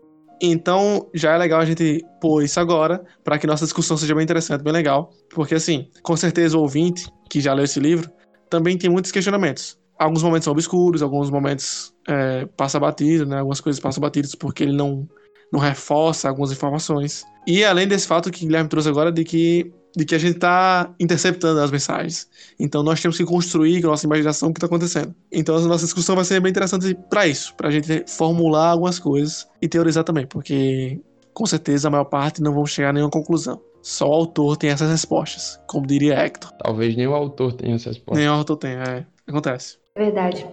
Então, 0.40 1.08
já 1.14 1.32
é 1.34 1.38
legal 1.38 1.60
a 1.60 1.64
gente 1.64 2.04
pôr 2.20 2.42
isso 2.42 2.60
agora, 2.60 3.02
para 3.24 3.38
que 3.38 3.46
nossa 3.46 3.64
discussão 3.64 3.96
seja 3.96 4.14
bem 4.14 4.22
interessante, 4.22 4.62
bem 4.62 4.72
legal. 4.72 5.10
Porque, 5.30 5.54
assim, 5.54 5.88
com 6.02 6.16
certeza 6.16 6.56
o 6.56 6.60
ouvinte 6.60 7.06
que 7.28 7.40
já 7.40 7.52
leu 7.54 7.64
esse 7.64 7.80
livro 7.80 8.10
também 8.48 8.78
tem 8.78 8.88
muitos 8.88 9.10
questionamentos. 9.10 9.78
Alguns 9.98 10.22
momentos 10.22 10.44
são 10.44 10.52
obscuros, 10.52 11.02
alguns 11.02 11.30
momentos 11.30 11.92
é, 12.06 12.46
passa 12.56 12.78
batido, 12.78 13.26
né? 13.26 13.38
Algumas 13.38 13.60
coisas 13.60 13.80
passam 13.80 14.00
batidas 14.00 14.34
porque 14.34 14.62
ele 14.62 14.76
não, 14.76 15.08
não 15.50 15.58
reforça 15.58 16.28
algumas 16.28 16.52
informações. 16.52 17.24
E 17.46 17.64
além 17.64 17.88
desse 17.88 18.06
fato 18.06 18.30
que 18.30 18.44
o 18.44 18.46
Guilherme 18.46 18.68
trouxe 18.68 18.90
agora 18.90 19.10
de 19.10 19.24
que 19.24 19.72
de 19.96 20.04
que 20.04 20.14
a 20.14 20.18
gente 20.18 20.34
está 20.34 20.94
interceptando 21.00 21.58
as 21.60 21.70
mensagens. 21.70 22.28
Então 22.60 22.82
nós 22.82 23.00
temos 23.00 23.16
que 23.16 23.24
construir 23.24 23.80
com 23.80 23.88
a 23.88 23.90
nossa 23.92 24.06
imaginação 24.06 24.50
o 24.50 24.52
que 24.52 24.58
está 24.58 24.66
acontecendo. 24.66 25.14
Então 25.32 25.56
a 25.56 25.60
nossa 25.62 25.84
discussão 25.84 26.14
vai 26.14 26.24
ser 26.24 26.38
bem 26.40 26.50
interessante 26.50 26.94
para 27.08 27.26
isso, 27.26 27.54
para 27.54 27.68
a 27.68 27.70
gente 27.70 28.04
formular 28.06 28.72
algumas 28.72 28.98
coisas 28.98 29.48
e 29.60 29.66
teorizar 29.66 30.04
também, 30.04 30.26
porque 30.26 31.00
com 31.32 31.46
certeza 31.46 31.88
a 31.88 31.90
maior 31.90 32.04
parte 32.04 32.42
não 32.42 32.52
vão 32.52 32.66
chegar 32.66 32.90
a 32.90 32.92
nenhuma 32.92 33.10
conclusão. 33.10 33.60
Só 33.82 34.08
o 34.08 34.12
autor 34.12 34.56
tem 34.56 34.70
essas 34.70 34.90
respostas, 34.90 35.60
como 35.66 35.86
diria 35.86 36.14
Hector. 36.14 36.50
Talvez 36.58 36.96
nem 36.96 37.06
o 37.06 37.14
autor 37.14 37.52
tenha 37.52 37.76
essas 37.76 37.94
respostas. 37.94 38.18
Nem 38.18 38.28
o 38.28 38.32
autor 38.32 38.56
tenha, 38.56 38.82
é. 38.82 39.06
Acontece. 39.26 39.78
Verdade. 39.96 40.46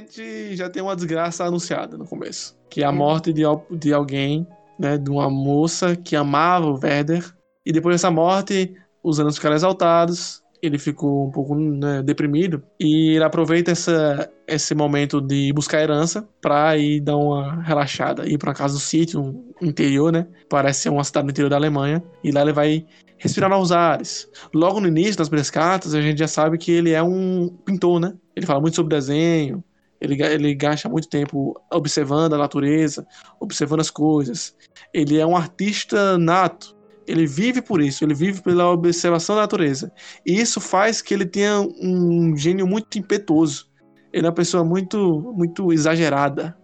Gente 0.00 0.56
já 0.56 0.68
tem 0.68 0.82
uma 0.82 0.96
desgraça 0.96 1.44
anunciada 1.44 1.96
no 1.96 2.06
começo. 2.06 2.56
Que 2.70 2.82
é 2.82 2.86
a 2.86 2.92
morte 2.92 3.32
de, 3.32 3.42
de 3.70 3.92
alguém, 3.92 4.46
né? 4.78 4.98
De 4.98 5.10
uma 5.10 5.30
moça 5.30 5.96
que 5.96 6.16
amava 6.16 6.66
o 6.66 6.78
Werder. 6.82 7.24
E 7.64 7.72
depois 7.72 7.94
dessa 7.94 8.10
morte, 8.10 8.74
os 9.02 9.20
anos 9.20 9.36
ficaram 9.36 9.56
exaltados 9.56 10.42
ele 10.62 10.78
ficou 10.78 11.26
um 11.26 11.30
pouco 11.30 11.54
né, 11.54 12.02
deprimido 12.02 12.62
e 12.78 13.14
ele 13.14 13.24
aproveita 13.24 13.70
essa, 13.70 14.30
esse 14.46 14.74
momento 14.74 15.20
de 15.20 15.52
buscar 15.52 15.80
herança 15.80 16.28
para 16.40 16.76
ir 16.76 17.00
dar 17.00 17.16
uma 17.16 17.62
relaxada, 17.62 18.28
ir 18.28 18.38
para 18.38 18.54
casa 18.54 18.74
do 18.74 18.80
sítio, 18.80 19.20
um 19.20 19.52
interior, 19.62 20.12
né? 20.12 20.26
Parece 20.48 20.82
ser 20.82 20.88
uma 20.90 21.04
cidade 21.04 21.26
no 21.26 21.30
interior 21.30 21.50
da 21.50 21.56
Alemanha 21.56 22.02
e 22.22 22.30
lá 22.30 22.42
ele 22.42 22.52
vai 22.52 22.84
respirar 23.16 23.50
novos 23.50 23.72
ares. 23.72 24.28
Logo 24.54 24.80
no 24.80 24.88
início 24.88 25.16
das 25.16 25.28
primeiras 25.28 25.50
cartas, 25.50 25.94
a 25.94 26.00
gente 26.00 26.18
já 26.18 26.28
sabe 26.28 26.58
que 26.58 26.70
ele 26.70 26.92
é 26.92 27.02
um 27.02 27.48
pintor, 27.64 28.00
né? 28.00 28.14
Ele 28.34 28.46
fala 28.46 28.60
muito 28.60 28.76
sobre 28.76 28.94
desenho, 28.94 29.62
ele, 30.00 30.22
ele 30.22 30.54
gasta 30.54 30.88
muito 30.88 31.08
tempo 31.08 31.60
observando 31.72 32.34
a 32.34 32.38
natureza, 32.38 33.06
observando 33.40 33.80
as 33.80 33.90
coisas. 33.90 34.56
Ele 34.92 35.18
é 35.18 35.26
um 35.26 35.36
artista 35.36 36.16
nato 36.18 36.78
ele 37.08 37.26
vive 37.26 37.62
por 37.62 37.80
isso, 37.80 38.04
ele 38.04 38.12
vive 38.12 38.42
pela 38.42 38.70
observação 38.70 39.34
da 39.34 39.42
natureza. 39.42 39.90
E 40.26 40.38
isso 40.38 40.60
faz 40.60 41.00
que 41.00 41.14
ele 41.14 41.24
tenha 41.24 41.58
um 41.60 42.36
gênio 42.36 42.66
muito 42.66 42.98
impetuoso. 42.98 43.66
Ele 44.12 44.26
é 44.26 44.28
uma 44.28 44.34
pessoa 44.34 44.62
muito, 44.62 45.32
muito 45.34 45.72
exagerada 45.72 46.54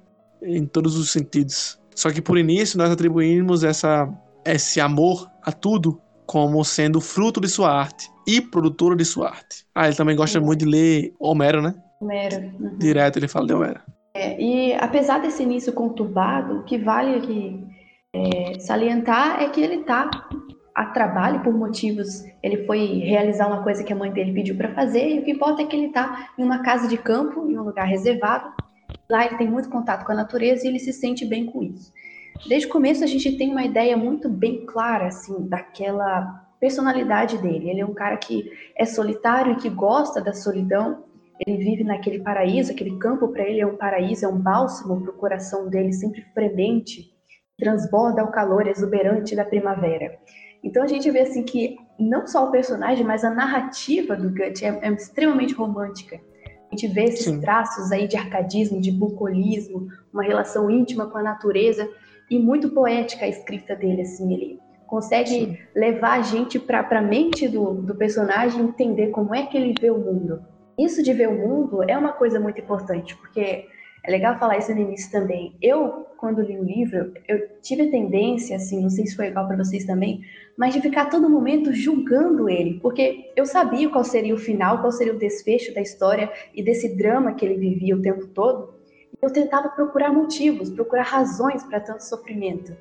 em 0.43 0.67
todos 0.67 0.97
os 0.97 1.11
sentidos. 1.11 1.81
Só 1.95 2.11
que 2.11 2.21
por 2.21 2.37
início 2.37 2.77
nós 2.77 2.91
atribuímos 2.91 3.65
essa, 3.65 4.07
esse 4.45 4.81
amor 4.81 5.27
a 5.43 5.51
tudo 5.51 5.99
como 6.27 6.63
sendo 6.63 7.01
fruto 7.01 7.41
de 7.41 7.49
sua 7.49 7.71
arte 7.71 8.11
e 8.27 8.41
produtora 8.41 8.95
de 8.95 9.05
sua 9.05 9.31
arte. 9.31 9.65
Ah, 9.75 9.87
ele 9.87 9.97
também 9.97 10.17
gosta 10.17 10.41
muito 10.41 10.61
de 10.61 10.71
ler 10.71 11.15
Homero, 11.19 11.63
né? 11.63 11.75
Homero. 12.01 12.37
Uhum. 12.61 12.79
Direto 12.79 13.19
ele 13.19 13.29
fala 13.29 13.47
de 13.47 13.55
Homero. 13.55 13.81
É, 14.15 14.41
e 14.41 14.75
apesar 14.75 15.19
desse 15.19 15.43
início 15.43 15.73
conturbado, 15.73 16.59
o 16.59 16.65
que 16.65 16.79
vale 16.79 17.17
aqui 17.17 17.67
é, 18.13 18.59
salientar 18.61 19.43
é 19.43 19.49
que 19.49 19.61
ele 19.61 19.81
está 19.81 20.09
a 20.75 20.87
trabalho 20.87 21.41
por 21.43 21.53
motivos. 21.53 22.23
Ele 22.43 22.65
foi 22.65 22.99
realizar 23.01 23.47
uma 23.47 23.63
coisa 23.63 23.83
que 23.83 23.93
a 23.93 23.97
mãe 23.97 24.13
dele 24.13 24.33
pediu 24.33 24.57
para 24.57 24.75
fazer, 24.75 25.09
e 25.09 25.19
o 25.21 25.25
que 25.25 25.31
importa 25.31 25.63
é 25.63 25.67
que 25.67 25.77
ele 25.77 25.87
está 25.87 26.31
em 26.39 26.45
uma 26.45 26.63
casa 26.63 26.89
de 26.89 26.97
campo, 26.97 27.49
em 27.49 27.59
um 27.59 27.63
lugar 27.63 27.87
reservado. 27.87 28.53
Lá 29.09 29.27
ele 29.27 29.37
tem 29.37 29.49
muito 29.49 29.69
contato 29.69 30.05
com 30.05 30.13
a 30.13 30.17
natureza 30.17 30.65
e 30.65 30.69
ele 30.69 30.79
se 30.79 30.93
sente 30.93 31.25
bem 31.25 31.47
com 31.47 31.63
isso. 31.63 31.93
Desde 32.49 32.67
o 32.67 32.71
começo 32.71 33.05
a 33.05 33.07
gente 33.07 33.37
tem 33.37 33.51
uma 33.51 33.65
ideia 33.65 33.97
muito 33.97 34.29
bem 34.29 34.67
clara 34.67 35.07
assim 35.07 35.47
daquela 35.49 36.45
personalidade 36.59 37.39
dele. 37.39 37.71
Ele 37.71 37.81
é 37.81 37.87
um 37.87 37.95
cara 37.95 38.17
que 38.17 38.51
é 38.77 38.85
solitário 38.85 39.53
e 39.53 39.57
que 39.57 39.69
gosta 39.69 40.21
da 40.21 40.33
solidão. 40.33 41.05
Ele 41.45 41.57
vive 41.59 41.85
naquele 41.85 42.21
paraíso, 42.21 42.73
aquele 42.73 42.97
campo 42.99 43.29
para 43.29 43.43
ele 43.43 43.61
é 43.61 43.67
um 43.67 43.77
paraíso, 43.77 44.25
é 44.25 44.29
um 44.29 44.39
bálsamo 44.39 45.01
para 45.01 45.11
o 45.11 45.17
coração 45.17 45.69
dele, 45.69 45.93
sempre 45.93 46.23
fremente 46.33 47.13
transborda 47.59 48.25
o 48.25 48.31
calor 48.31 48.67
exuberante 48.67 49.35
da 49.37 49.45
primavera. 49.45 50.19
Então 50.63 50.83
a 50.83 50.87
gente 50.87 51.11
vê 51.11 51.21
assim 51.21 51.43
que 51.43 51.77
não 51.99 52.27
só 52.27 52.49
o 52.49 52.51
personagem, 52.51 53.05
mas 53.05 53.25
a 53.25 53.31
narrativa 53.31 54.17
do 54.17 54.31
Gut 54.31 54.65
é, 54.65 54.79
é 54.83 54.93
extremamente 54.93 55.55
romântica. 55.55 56.21
A 56.47 56.77
gente 56.77 56.93
vê 56.93 57.05
esses 57.05 57.27
Sim. 57.27 57.41
traços 57.41 57.93
aí 57.93 58.09
de 58.09 58.17
arcadismo, 58.17 58.81
de 58.81 58.91
bucolismo, 58.91 59.87
uma 60.13 60.23
relação 60.23 60.71
íntima 60.71 61.07
com 61.07 61.19
a 61.19 61.23
natureza 61.23 61.89
e 62.31 62.39
muito 62.39 62.71
poética 62.71 63.27
a 63.27 63.29
escrita 63.29 63.77
dele, 63.77 64.03
assim, 64.03 64.33
ele 64.33 64.61
consegue 64.87 65.29
Sim. 65.29 65.59
levar 65.75 66.19
a 66.19 66.23
gente 66.23 66.59
para 66.59 66.87
a 66.91 67.03
mente 67.03 67.47
do, 67.47 67.75
do 67.75 67.95
personagem 67.95 68.63
entender 68.63 69.09
como 69.09 69.35
é 69.35 69.47
que 69.47 69.57
ele 69.57 69.75
vê 69.79 69.91
o 69.91 69.99
mundo. 69.99 70.43
Isso 70.79 71.03
de 71.03 71.13
ver 71.13 71.29
o 71.29 71.35
mundo 71.35 71.83
é 71.83 71.97
uma 71.97 72.13
coisa 72.13 72.41
muito 72.41 72.61
importante, 72.61 73.17
porque 73.17 73.67
é 74.07 74.11
legal 74.11 74.39
falar 74.39 74.59
isso 74.59 74.75
no 74.75 74.81
início 74.81 75.11
também. 75.11 75.57
Eu, 75.63 76.07
quando 76.19 76.43
li 76.43 76.59
o 76.59 76.65
livro, 76.65 77.15
eu 77.27 77.49
tive 77.63 77.83
a 77.83 77.91
tendência, 77.91 78.57
assim, 78.57 78.83
não 78.83 78.91
sei 78.91 79.07
se 79.07 79.17
foi 79.17 79.29
igual 79.29 79.47
para 79.47 79.57
vocês 79.57 79.85
também, 79.85 80.21
mas 80.57 80.75
de 80.75 80.81
ficar 80.81 81.07
todo 81.07 81.31
momento 81.31 81.73
julgando 81.73 82.49
ele, 82.49 82.79
porque 82.81 83.33
eu 83.35 83.47
sabia 83.47 83.89
qual 83.89 84.05
seria 84.05 84.35
o 84.35 84.39
final, 84.39 84.81
qual 84.81 84.93
seria 84.93 85.15
o 85.15 85.19
desfecho 85.19 85.73
da 85.75 85.81
história 85.81 86.31
e 86.55 86.63
desse 86.63 86.97
drama 86.97 87.35
que 87.35 87.47
ele 87.47 87.57
vivia 87.57 87.97
o 87.97 88.03
tempo 88.03 88.27
todo. 88.27 88.75
Eu 89.23 89.33
tentava 89.33 89.71
procurar 89.71 90.13
motivos, 90.13 90.69
procurar 90.69 91.05
razões 91.05 91.63
para 91.65 91.81
tanto 91.81 92.03
sofrimento. 92.03 92.77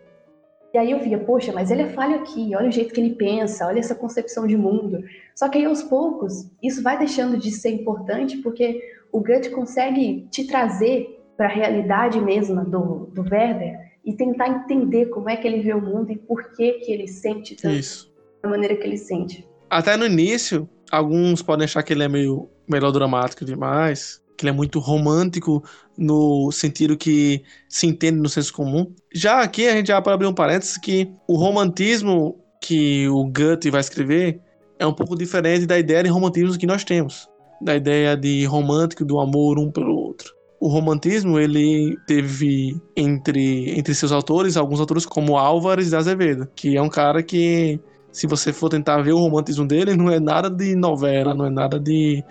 E 0.74 0.78
aí 0.78 0.90
eu 0.90 1.00
via, 1.00 1.20
poxa, 1.20 1.54
mas 1.54 1.70
ele 1.70 1.84
é 1.84 1.90
falho 1.90 2.16
aqui, 2.16 2.56
olha 2.56 2.68
o 2.68 2.72
jeito 2.72 2.94
que 2.94 3.00
ele 3.00 3.14
pensa, 3.14 3.68
olha 3.68 3.78
essa 3.78 3.94
concepção 3.94 4.48
de 4.48 4.58
mundo. 4.58 5.04
Só 5.36 5.48
que 5.48 5.60
aí 5.60 5.66
aos 5.66 5.84
poucos, 5.84 6.50
isso 6.64 6.82
vai 6.82 6.98
deixando 6.98 7.38
de 7.38 7.52
ser 7.52 7.70
importante 7.70 8.38
porque 8.38 8.82
o 9.12 9.20
Goethe 9.20 9.52
consegue 9.52 10.28
te 10.32 10.48
trazer 10.48 11.24
para 11.38 11.46
a 11.46 11.50
realidade 11.50 12.20
mesma 12.20 12.66
do, 12.66 13.06
do 13.14 13.22
Werder 13.22 13.78
e 14.04 14.14
tentar 14.14 14.48
entender 14.48 15.08
como 15.08 15.30
é 15.30 15.38
que 15.38 15.48
ele 15.48 15.62
vê 15.62 15.76
o 15.76 15.82
mundo 15.82 16.12
e 16.12 16.18
por 16.18 16.56
que 16.56 16.74
que 16.74 16.92
ele 16.92 17.08
sente 17.08 17.56
tanto 17.56 17.76
Isso. 17.76 18.12
da 18.42 18.50
maneira 18.50 18.76
que 18.76 18.84
ele 18.84 18.98
sente. 18.98 19.48
Até 19.70 19.96
no 19.96 20.08
início, 20.08 20.68
alguns 20.92 21.44
podem 21.44 21.66
achar 21.66 21.84
que 21.84 21.94
ele 21.94 22.04
é 22.04 22.08
meio 22.08 22.50
melodramático 22.68 23.46
demais, 23.46 24.23
que 24.38 24.46
ele 24.46 24.52
é 24.52 24.54
muito 24.54 24.80
romântico 24.80 25.64
no 25.98 26.52
sentido 26.52 26.98
que 26.98 27.44
se 27.70 27.88
entende 27.88 28.20
no 28.20 28.30
senso 28.30 28.54
comum. 28.54 28.92
Já 29.14 29.42
aqui 29.42 29.68
a 29.68 29.74
gente 29.74 29.88
já 29.88 30.02
pode 30.02 30.16
abrir 30.16 30.28
um 30.28 30.34
parênteses 30.34 30.78
que 30.78 31.12
o 31.28 31.36
romantismo 31.36 32.38
que 32.62 33.08
o 33.10 33.26
Goethe 33.26 33.70
vai 33.70 33.82
escrever 33.82 34.40
é 34.80 34.88
um 34.88 34.94
pouco 34.94 35.16
diferente 35.16 35.66
da 35.66 35.78
ideia 35.78 36.04
de 36.04 36.10
romantismo 36.10 36.58
que 36.58 36.66
nós 36.66 36.84
temos 36.84 37.28
da 37.64 37.76
ideia 37.76 38.18
de 38.18 38.46
romântico 38.46 39.06
do 39.06 39.20
amor 39.20 39.58
um 39.58 39.72
pelo 39.72 39.96
outro. 39.96 40.34
O 40.60 40.68
romantismo 40.68 41.40
ele 41.40 41.98
teve 42.08 42.80
entre, 42.96 43.78
entre 43.78 43.94
seus 43.94 44.12
autores 44.12 44.56
alguns 44.56 44.80
autores 44.80 45.06
como 45.06 45.38
Álvares 45.38 45.90
de 45.90 45.96
Azevedo, 45.96 46.48
que 46.56 46.78
é 46.78 46.82
um 46.82 46.90
cara 46.90 47.22
que 47.22 47.80
se 48.12 48.28
você 48.28 48.54
for 48.54 48.70
tentar 48.70 49.02
ver 49.02 49.14
o 49.14 49.20
romantismo 49.20 49.66
dele 49.66 49.96
não 49.96 50.10
é 50.10 50.20
nada 50.20 50.50
de 50.50 50.76
novela, 50.76 51.34
não 51.34 51.46
é 51.46 51.50
nada 51.50 51.80
de, 51.80 52.24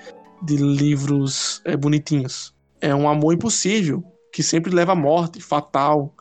de 0.42 0.56
livros 0.56 1.60
é, 1.64 1.76
bonitinhos. 1.76 2.54
É 2.80 2.94
um 2.94 3.08
amor 3.08 3.34
impossível 3.34 4.02
que 4.32 4.42
sempre 4.42 4.74
leva 4.74 4.92
à 4.92 4.96
morte, 4.96 5.40
fatal, 5.40 6.14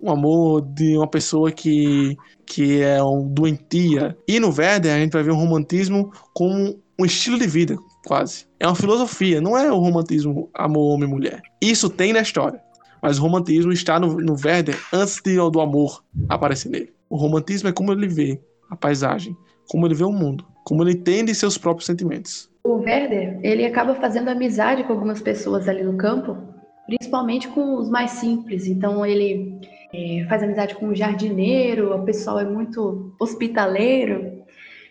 um 0.00 0.10
amor 0.10 0.62
de 0.62 0.96
uma 0.96 1.08
pessoa 1.08 1.50
que, 1.50 2.16
que 2.46 2.80
é 2.80 3.02
um 3.02 3.26
doentia. 3.28 4.16
E 4.28 4.38
no 4.38 4.48
Werder 4.48 4.94
a 4.94 4.98
gente 4.98 5.12
vai 5.12 5.22
ver 5.22 5.32
um 5.32 5.36
romantismo 5.36 6.12
como 6.34 6.80
um 6.98 7.04
estilo 7.04 7.38
de 7.38 7.46
vida, 7.46 7.76
quase. 8.06 8.46
É 8.58 8.66
uma 8.66 8.74
filosofia, 8.74 9.40
não 9.40 9.56
é 9.56 9.70
o 9.70 9.78
romantismo 9.78 10.48
amor 10.54 10.94
homem-mulher. 10.94 11.42
Isso 11.60 11.90
tem 11.90 12.12
na 12.12 12.20
história, 12.20 12.60
mas 13.02 13.18
o 13.18 13.22
romantismo 13.22 13.72
está 13.72 13.98
no, 14.00 14.16
no 14.18 14.34
Werder 14.34 14.78
antes 14.92 15.20
de, 15.22 15.36
do 15.36 15.60
amor 15.60 16.02
aparecer 16.28 16.70
nele. 16.70 16.94
O 17.10 17.16
romantismo 17.16 17.68
é 17.68 17.72
como 17.72 17.92
ele 17.92 18.08
vê 18.08 18.40
a 18.70 18.76
paisagem, 18.76 19.36
como 19.68 19.86
ele 19.86 19.94
vê 19.94 20.04
o 20.04 20.12
mundo, 20.12 20.44
como 20.64 20.82
ele 20.82 20.92
entende 20.92 21.34
seus 21.34 21.58
próprios 21.58 21.86
sentimentos. 21.86 22.50
O 22.66 22.80
Werder, 22.80 23.38
ele 23.42 23.64
acaba 23.64 23.94
fazendo 23.94 24.28
amizade 24.28 24.82
com 24.84 24.92
algumas 24.92 25.22
pessoas 25.22 25.68
ali 25.68 25.84
no 25.84 25.96
campo, 25.96 26.36
principalmente 26.86 27.46
com 27.48 27.76
os 27.76 27.88
mais 27.88 28.12
simples. 28.12 28.66
Então 28.66 29.06
ele 29.06 29.60
é, 29.94 30.26
faz 30.28 30.42
amizade 30.42 30.74
com 30.74 30.88
o 30.88 30.94
jardineiro, 30.94 31.94
o 31.94 32.04
pessoal 32.04 32.40
é 32.40 32.44
muito 32.44 33.14
hospitaleiro. 33.20 34.44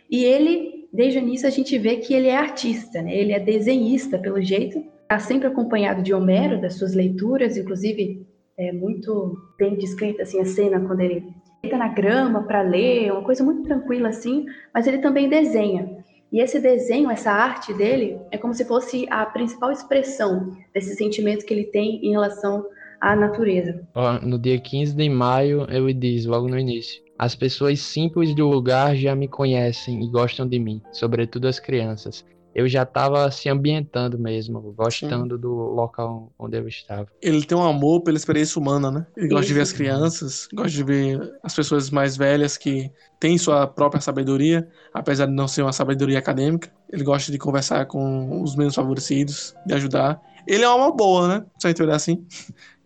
E 0.10 0.24
ele 0.24 0.76
desde 0.96 1.20
o 1.20 1.22
início 1.22 1.48
a 1.48 1.52
gente 1.52 1.78
vê 1.78 1.98
que 1.98 2.14
ele 2.14 2.28
é 2.28 2.38
artista, 2.38 3.02
né? 3.02 3.14
ele 3.14 3.34
é 3.34 3.40
desenhista, 3.40 4.18
pelo 4.18 4.42
jeito, 4.42 4.82
está 5.02 5.20
sempre 5.20 5.48
acompanhado 5.48 6.02
de 6.02 6.14
Homero, 6.14 6.62
das 6.62 6.76
suas 6.76 6.94
leituras, 6.94 7.58
inclusive 7.58 8.26
é 8.58 8.72
muito 8.72 9.38
bem 9.60 9.76
descrita 9.76 10.24
assim, 10.24 10.40
a 10.40 10.46
cena 10.46 10.80
quando 10.80 11.02
ele 11.02 11.24
deita 11.62 11.78
na 11.78 11.90
grama 11.90 12.44
para 12.44 12.62
ler, 12.62 13.12
uma 13.12 13.24
coisa 13.24 13.44
muito 13.44 13.64
tranquila 13.64 14.10
assim, 14.10 14.46
mas 14.74 14.88
ele 14.88 15.00
também 15.00 15.28
desenha. 15.28 16.05
E 16.36 16.42
esse 16.42 16.60
desenho, 16.60 17.10
essa 17.10 17.32
arte 17.32 17.74
dele, 17.74 18.20
é 18.30 18.38
como 18.38 18.54
se 18.54 18.66
fosse 18.66 19.08
a 19.10 19.26
principal 19.26 19.72
expressão 19.72 20.54
desse 20.74 20.94
sentimento 20.94 21.46
que 21.46 21.54
ele 21.54 21.64
tem 21.64 22.06
em 22.06 22.12
relação 22.12 22.66
à 23.00 23.16
natureza. 23.16 23.88
no 24.22 24.38
dia 24.38 24.60
15 24.60 24.94
de 24.94 25.08
maio, 25.08 25.66
ele 25.70 25.94
diz, 25.94 26.26
logo 26.26 26.50
no 26.50 26.60
início: 26.60 27.02
as 27.18 27.36
pessoas 27.36 27.80
simples 27.80 28.36
do 28.36 28.50
lugar 28.50 28.98
já 28.98 29.16
me 29.16 29.30
conhecem 29.30 30.04
e 30.04 30.10
gostam 30.10 30.46
de 30.46 30.60
mim, 30.60 30.82
sobretudo 30.92 31.48
as 31.48 31.58
crianças. 31.58 32.26
Eu 32.56 32.70
já 32.70 32.84
estava 32.84 33.30
se 33.32 33.50
ambientando 33.50 34.18
mesmo, 34.18 34.62
gostando 34.72 35.36
Sim. 35.36 35.42
do 35.42 35.54
local 35.54 36.32
onde 36.40 36.58
eu 36.58 36.66
estava. 36.70 37.08
Ele 37.22 37.44
tem 37.44 37.58
um 37.58 37.68
amor 37.68 38.00
pela 38.02 38.16
experiência 38.16 38.58
humana, 38.62 38.90
né? 38.90 39.06
Ele 39.18 39.28
gosta 39.28 39.42
Isso. 39.42 39.48
de 39.50 39.54
ver 39.54 39.62
as 39.62 39.74
crianças, 39.74 40.48
gosta 40.54 40.72
de 40.72 40.84
ver 40.84 41.38
as 41.44 41.54
pessoas 41.54 41.90
mais 41.90 42.16
velhas 42.16 42.56
que 42.56 42.90
têm 43.20 43.38
sua 43.38 43.68
própria 43.68 44.00
sabedoria, 44.00 44.66
apesar 44.94 45.26
de 45.26 45.34
não 45.34 45.50
ser 45.50 45.64
uma 45.64 45.74
sabedoria 45.74 46.18
acadêmica. 46.18 46.72
Ele 46.90 47.04
gosta 47.04 47.30
de 47.30 47.38
conversar 47.38 47.88
com 47.88 48.42
os 48.42 48.56
menos 48.56 48.74
favorecidos, 48.74 49.54
de 49.66 49.74
ajudar. 49.74 50.22
Ele 50.48 50.64
é 50.64 50.70
uma 50.70 50.96
boa, 50.96 51.28
né? 51.28 51.46
Se 51.60 51.68
a 51.68 51.70
gente 51.72 51.84
olhar 51.84 51.96
assim. 51.96 52.26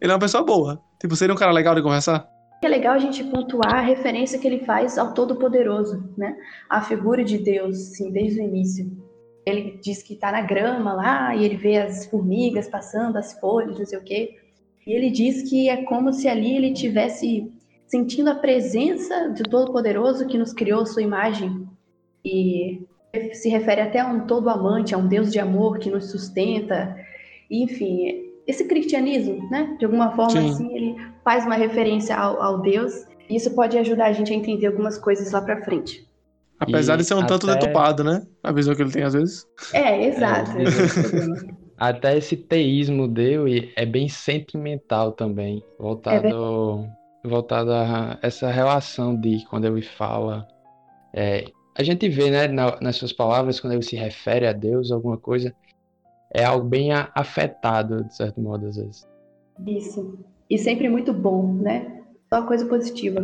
Ele 0.01 0.11
é 0.11 0.15
uma 0.15 0.19
pessoa 0.19 0.43
boa. 0.43 0.81
Tipo, 0.99 1.15
seria 1.15 1.35
um 1.35 1.37
cara 1.37 1.51
legal 1.51 1.75
de 1.75 1.83
conversar? 1.83 2.27
É 2.63 2.67
legal 2.67 2.95
a 2.95 2.99
gente 2.99 3.23
pontuar 3.23 3.75
a 3.75 3.81
referência 3.81 4.39
que 4.39 4.47
ele 4.47 4.65
faz 4.65 4.97
ao 4.97 5.13
Todo-Poderoso, 5.13 6.11
né? 6.17 6.35
A 6.67 6.81
figura 6.81 7.23
de 7.23 7.37
Deus, 7.37 7.77
sim, 7.77 8.11
desde 8.11 8.41
o 8.41 8.43
início. 8.43 9.08
Ele 9.45 9.79
diz 9.81 10.03
que 10.03 10.13
está 10.13 10.31
na 10.31 10.41
grama 10.41 10.93
lá 10.93 11.35
e 11.35 11.43
ele 11.43 11.55
vê 11.55 11.77
as 11.77 12.05
formigas 12.05 12.67
passando, 12.67 13.17
as 13.17 13.39
folhas, 13.39 13.77
não 13.77 13.85
sei 13.85 13.97
o 13.97 14.03
quê. 14.03 14.37
E 14.85 14.93
ele 14.93 15.09
diz 15.09 15.49
que 15.49 15.69
é 15.69 15.83
como 15.83 16.11
se 16.13 16.27
ali 16.27 16.55
ele 16.55 16.73
tivesse 16.73 17.51
sentindo 17.87 18.29
a 18.29 18.35
presença 18.35 19.29
do 19.29 19.43
Todo-Poderoso 19.43 20.27
que 20.27 20.37
nos 20.37 20.53
criou 20.53 20.85
sua 20.85 21.01
imagem 21.01 21.67
e 22.23 22.87
se 23.33 23.49
refere 23.49 23.81
até 23.81 23.99
a 23.99 24.07
um 24.07 24.27
todo 24.27 24.49
amante, 24.49 24.93
a 24.93 24.97
um 24.97 25.07
Deus 25.07 25.31
de 25.31 25.39
amor 25.39 25.79
que 25.79 25.89
nos 25.89 26.11
sustenta. 26.11 26.95
E, 27.49 27.63
enfim, 27.63 28.29
esse 28.45 28.65
cristianismo, 28.65 29.49
né? 29.49 29.75
De 29.79 29.85
alguma 29.85 30.11
forma, 30.15 30.41
Sim. 30.41 30.49
assim, 30.49 30.75
ele 30.75 30.95
faz 31.23 31.45
uma 31.45 31.55
referência 31.55 32.15
ao, 32.15 32.41
ao 32.41 32.61
Deus. 32.61 32.93
E 33.29 33.35
isso 33.35 33.53
pode 33.55 33.77
ajudar 33.77 34.07
a 34.07 34.11
gente 34.11 34.31
a 34.31 34.35
entender 34.35 34.67
algumas 34.67 34.97
coisas 34.97 35.31
lá 35.31 35.41
para 35.41 35.63
frente. 35.63 36.07
Apesar 36.59 36.95
e 36.95 36.97
de 36.97 37.03
ser 37.05 37.13
um 37.13 37.19
até... 37.19 37.27
tanto 37.27 37.47
detupado, 37.47 38.03
né? 38.03 38.21
A 38.43 38.51
visão 38.51 38.75
que 38.75 38.81
ele 38.81 38.91
tem 38.91 39.03
às 39.03 39.13
vezes. 39.13 39.47
É, 39.73 40.05
exato. 40.07 40.51
É. 40.51 41.69
até 41.77 42.17
esse 42.17 42.35
teísmo 42.35 43.07
dele 43.07 43.71
é 43.75 43.85
bem 43.85 44.09
sentimental 44.09 45.13
também, 45.13 45.63
voltado, 45.79 46.85
é 47.23 47.27
voltado 47.27 47.71
a 47.71 48.19
essa 48.21 48.51
relação 48.51 49.15
de 49.15 49.45
quando 49.49 49.65
ele 49.65 49.81
fala. 49.81 50.45
É, 51.13 51.45
a 51.77 51.83
gente 51.83 52.09
vê, 52.09 52.29
né, 52.29 52.47
na, 52.47 52.77
nas 52.81 52.97
suas 52.97 53.13
palavras, 53.13 53.59
quando 53.59 53.73
ele 53.73 53.81
se 53.81 53.95
refere 53.95 54.45
a 54.45 54.51
Deus, 54.51 54.91
alguma 54.91 55.17
coisa, 55.17 55.55
é 56.33 56.43
algo 56.43 56.67
bem 56.67 56.91
afetado, 56.91 58.03
de 58.03 58.15
certo 58.15 58.41
modo, 58.41 58.67
às 58.67 58.75
vezes. 58.75 59.07
Isso. 59.65 60.19
E 60.49 60.57
sempre 60.57 60.89
muito 60.89 61.13
bom, 61.13 61.53
né? 61.53 62.01
Só 62.31 62.45
coisa 62.45 62.65
positiva. 62.65 63.21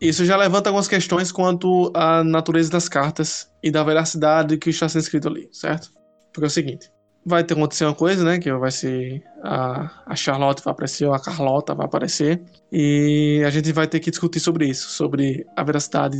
Isso 0.00 0.24
já 0.24 0.36
levanta 0.36 0.68
algumas 0.68 0.88
questões 0.88 1.32
quanto 1.32 1.90
à 1.94 2.22
natureza 2.22 2.70
das 2.70 2.88
cartas 2.88 3.50
e 3.62 3.70
da 3.70 3.82
veracidade 3.82 4.58
que 4.58 4.70
está 4.70 4.88
sendo 4.88 5.02
escrito 5.02 5.28
ali, 5.28 5.48
certo? 5.52 5.90
Porque 6.32 6.44
é 6.44 6.48
o 6.48 6.50
seguinte, 6.50 6.90
vai 7.24 7.42
ter 7.42 7.54
acontecer 7.54 7.84
uma 7.86 7.94
coisa, 7.94 8.22
né, 8.22 8.38
que 8.38 8.52
vai 8.52 8.70
ser 8.70 9.22
a, 9.42 10.02
a 10.06 10.14
Charlotte 10.14 10.62
vai 10.62 10.72
aparecer, 10.72 11.06
ou 11.06 11.14
a 11.14 11.18
Carlota 11.18 11.74
vai 11.74 11.86
aparecer, 11.86 12.42
e 12.70 13.42
a 13.46 13.50
gente 13.50 13.72
vai 13.72 13.86
ter 13.86 14.00
que 14.00 14.10
discutir 14.10 14.38
sobre 14.38 14.68
isso, 14.68 14.90
sobre 14.90 15.46
a 15.56 15.64
veracidade 15.64 16.16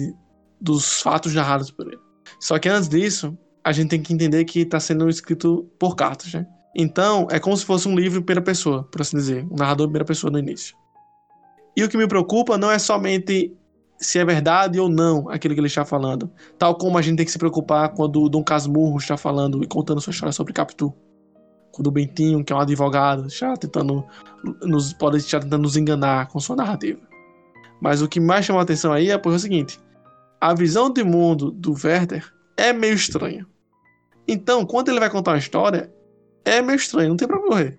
dos 0.61 1.03
fatos 1.03 1.35
narrados 1.35 1.71
por 1.71 1.87
ele. 1.87 2.01
Só 2.41 2.59
que 2.59 2.69
antes 2.69 2.89
disso, 2.89 3.37
a 3.63 3.73
gente 3.73 3.91
tem 3.91 4.03
que 4.03 4.13
entender 4.13 4.45
que 4.45 4.61
está 4.61 4.81
sendo 4.81 5.09
escrito 5.09 5.71
por 5.79 5.95
cartas, 5.95 6.33
né? 6.33 6.47
Então, 6.75 7.29
é 7.31 7.39
como 7.39 7.57
se 7.57 7.65
fosse 7.65 7.89
um 7.89 7.95
livro 7.95 8.19
em 8.19 8.23
primeira 8.23 8.43
pessoa, 8.43 8.85
por 8.85 9.01
assim 9.01 9.17
dizer, 9.17 9.47
um 9.51 9.57
narrador 9.57 9.85
em 9.85 9.89
primeira 9.89 10.05
pessoa 10.05 10.31
no 10.31 10.39
início. 10.39 10.77
E 11.77 11.85
o 11.85 11.89
que 11.89 11.97
me 11.97 12.09
preocupa 12.09 12.59
não 12.59 12.71
é 12.71 12.79
somente 12.79 13.57
se 13.99 14.19
é 14.19 14.25
verdade 14.25 14.79
ou 14.79 14.89
não 14.89 15.29
aquilo 15.29 15.55
que 15.55 15.61
ele 15.61 15.67
está 15.67 15.85
falando. 15.85 16.31
Tal 16.59 16.77
como 16.77 16.99
a 16.99 17.03
gente 17.03 17.17
tem 17.17 17.27
que 17.27 17.33
se 17.33 17.39
preocupar 17.39 17.91
quando 17.91 18.23
o 18.23 18.29
Dom 18.29 18.43
Casmurro 18.43 18.99
está 18.99 19.17
falando 19.17 19.63
e 19.63 19.67
contando 19.67 20.01
sua 20.01 20.11
história 20.11 20.33
sobre 20.33 20.53
Capitu. 20.53 20.95
Quando 21.73 21.89
o 21.89 21.91
Bentinho, 21.91 22.45
que 22.45 22.53
é 22.53 22.57
um 22.57 22.61
advogado, 22.61 23.27
está 23.27 23.55
tentando 23.57 24.05
nos, 24.63 24.93
pode 24.93 25.19
estar 25.19 25.41
tentando 25.41 25.63
nos 25.63 25.77
enganar 25.77 26.29
com 26.29 26.41
sua 26.41 26.57
narrativa. 26.57 27.01
Mas 27.81 28.01
o 28.01 28.09
que 28.09 28.21
mais 28.21 28.47
chama 28.47 28.61
a 28.61 28.63
atenção 28.63 28.93
aí 28.93 29.11
é, 29.11 29.21
o 29.23 29.39
seguinte: 29.39 29.79
a 30.41 30.55
visão 30.55 30.91
de 30.91 31.05
mundo 31.05 31.51
do 31.51 31.73
Werther 31.73 32.33
é 32.57 32.73
meio 32.73 32.95
estranha. 32.95 33.47
Então, 34.27 34.65
quando 34.65 34.89
ele 34.89 35.01
vai 35.01 35.11
contar 35.11 35.33
uma 35.33 35.39
história, 35.39 35.93
é 36.45 36.63
meio 36.63 36.77
estranho, 36.77 37.11
não 37.11 37.17
tem 37.17 37.29
pra 37.29 37.39
morrer. 37.39 37.79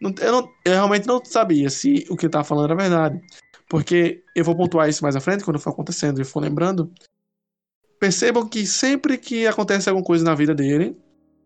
Eu, 0.00 0.12
eu 0.64 0.72
realmente 0.72 1.06
não 1.06 1.24
sabia 1.24 1.70
se 1.70 2.06
o 2.10 2.16
que 2.16 2.26
ele 2.26 2.28
estava 2.28 2.44
falando 2.44 2.66
era 2.66 2.74
verdade. 2.74 3.20
Porque 3.68 4.22
eu 4.34 4.44
vou 4.44 4.56
pontuar 4.56 4.88
isso 4.88 5.02
mais 5.02 5.16
à 5.16 5.20
frente, 5.20 5.44
quando 5.44 5.58
for 5.58 5.70
acontecendo 5.70 6.20
e 6.20 6.24
for 6.24 6.40
lembrando. 6.40 6.92
Percebam 7.98 8.46
que 8.46 8.66
sempre 8.66 9.18
que 9.18 9.46
acontece 9.46 9.88
alguma 9.88 10.04
coisa 10.04 10.24
na 10.24 10.34
vida 10.34 10.54
dele, 10.54 10.96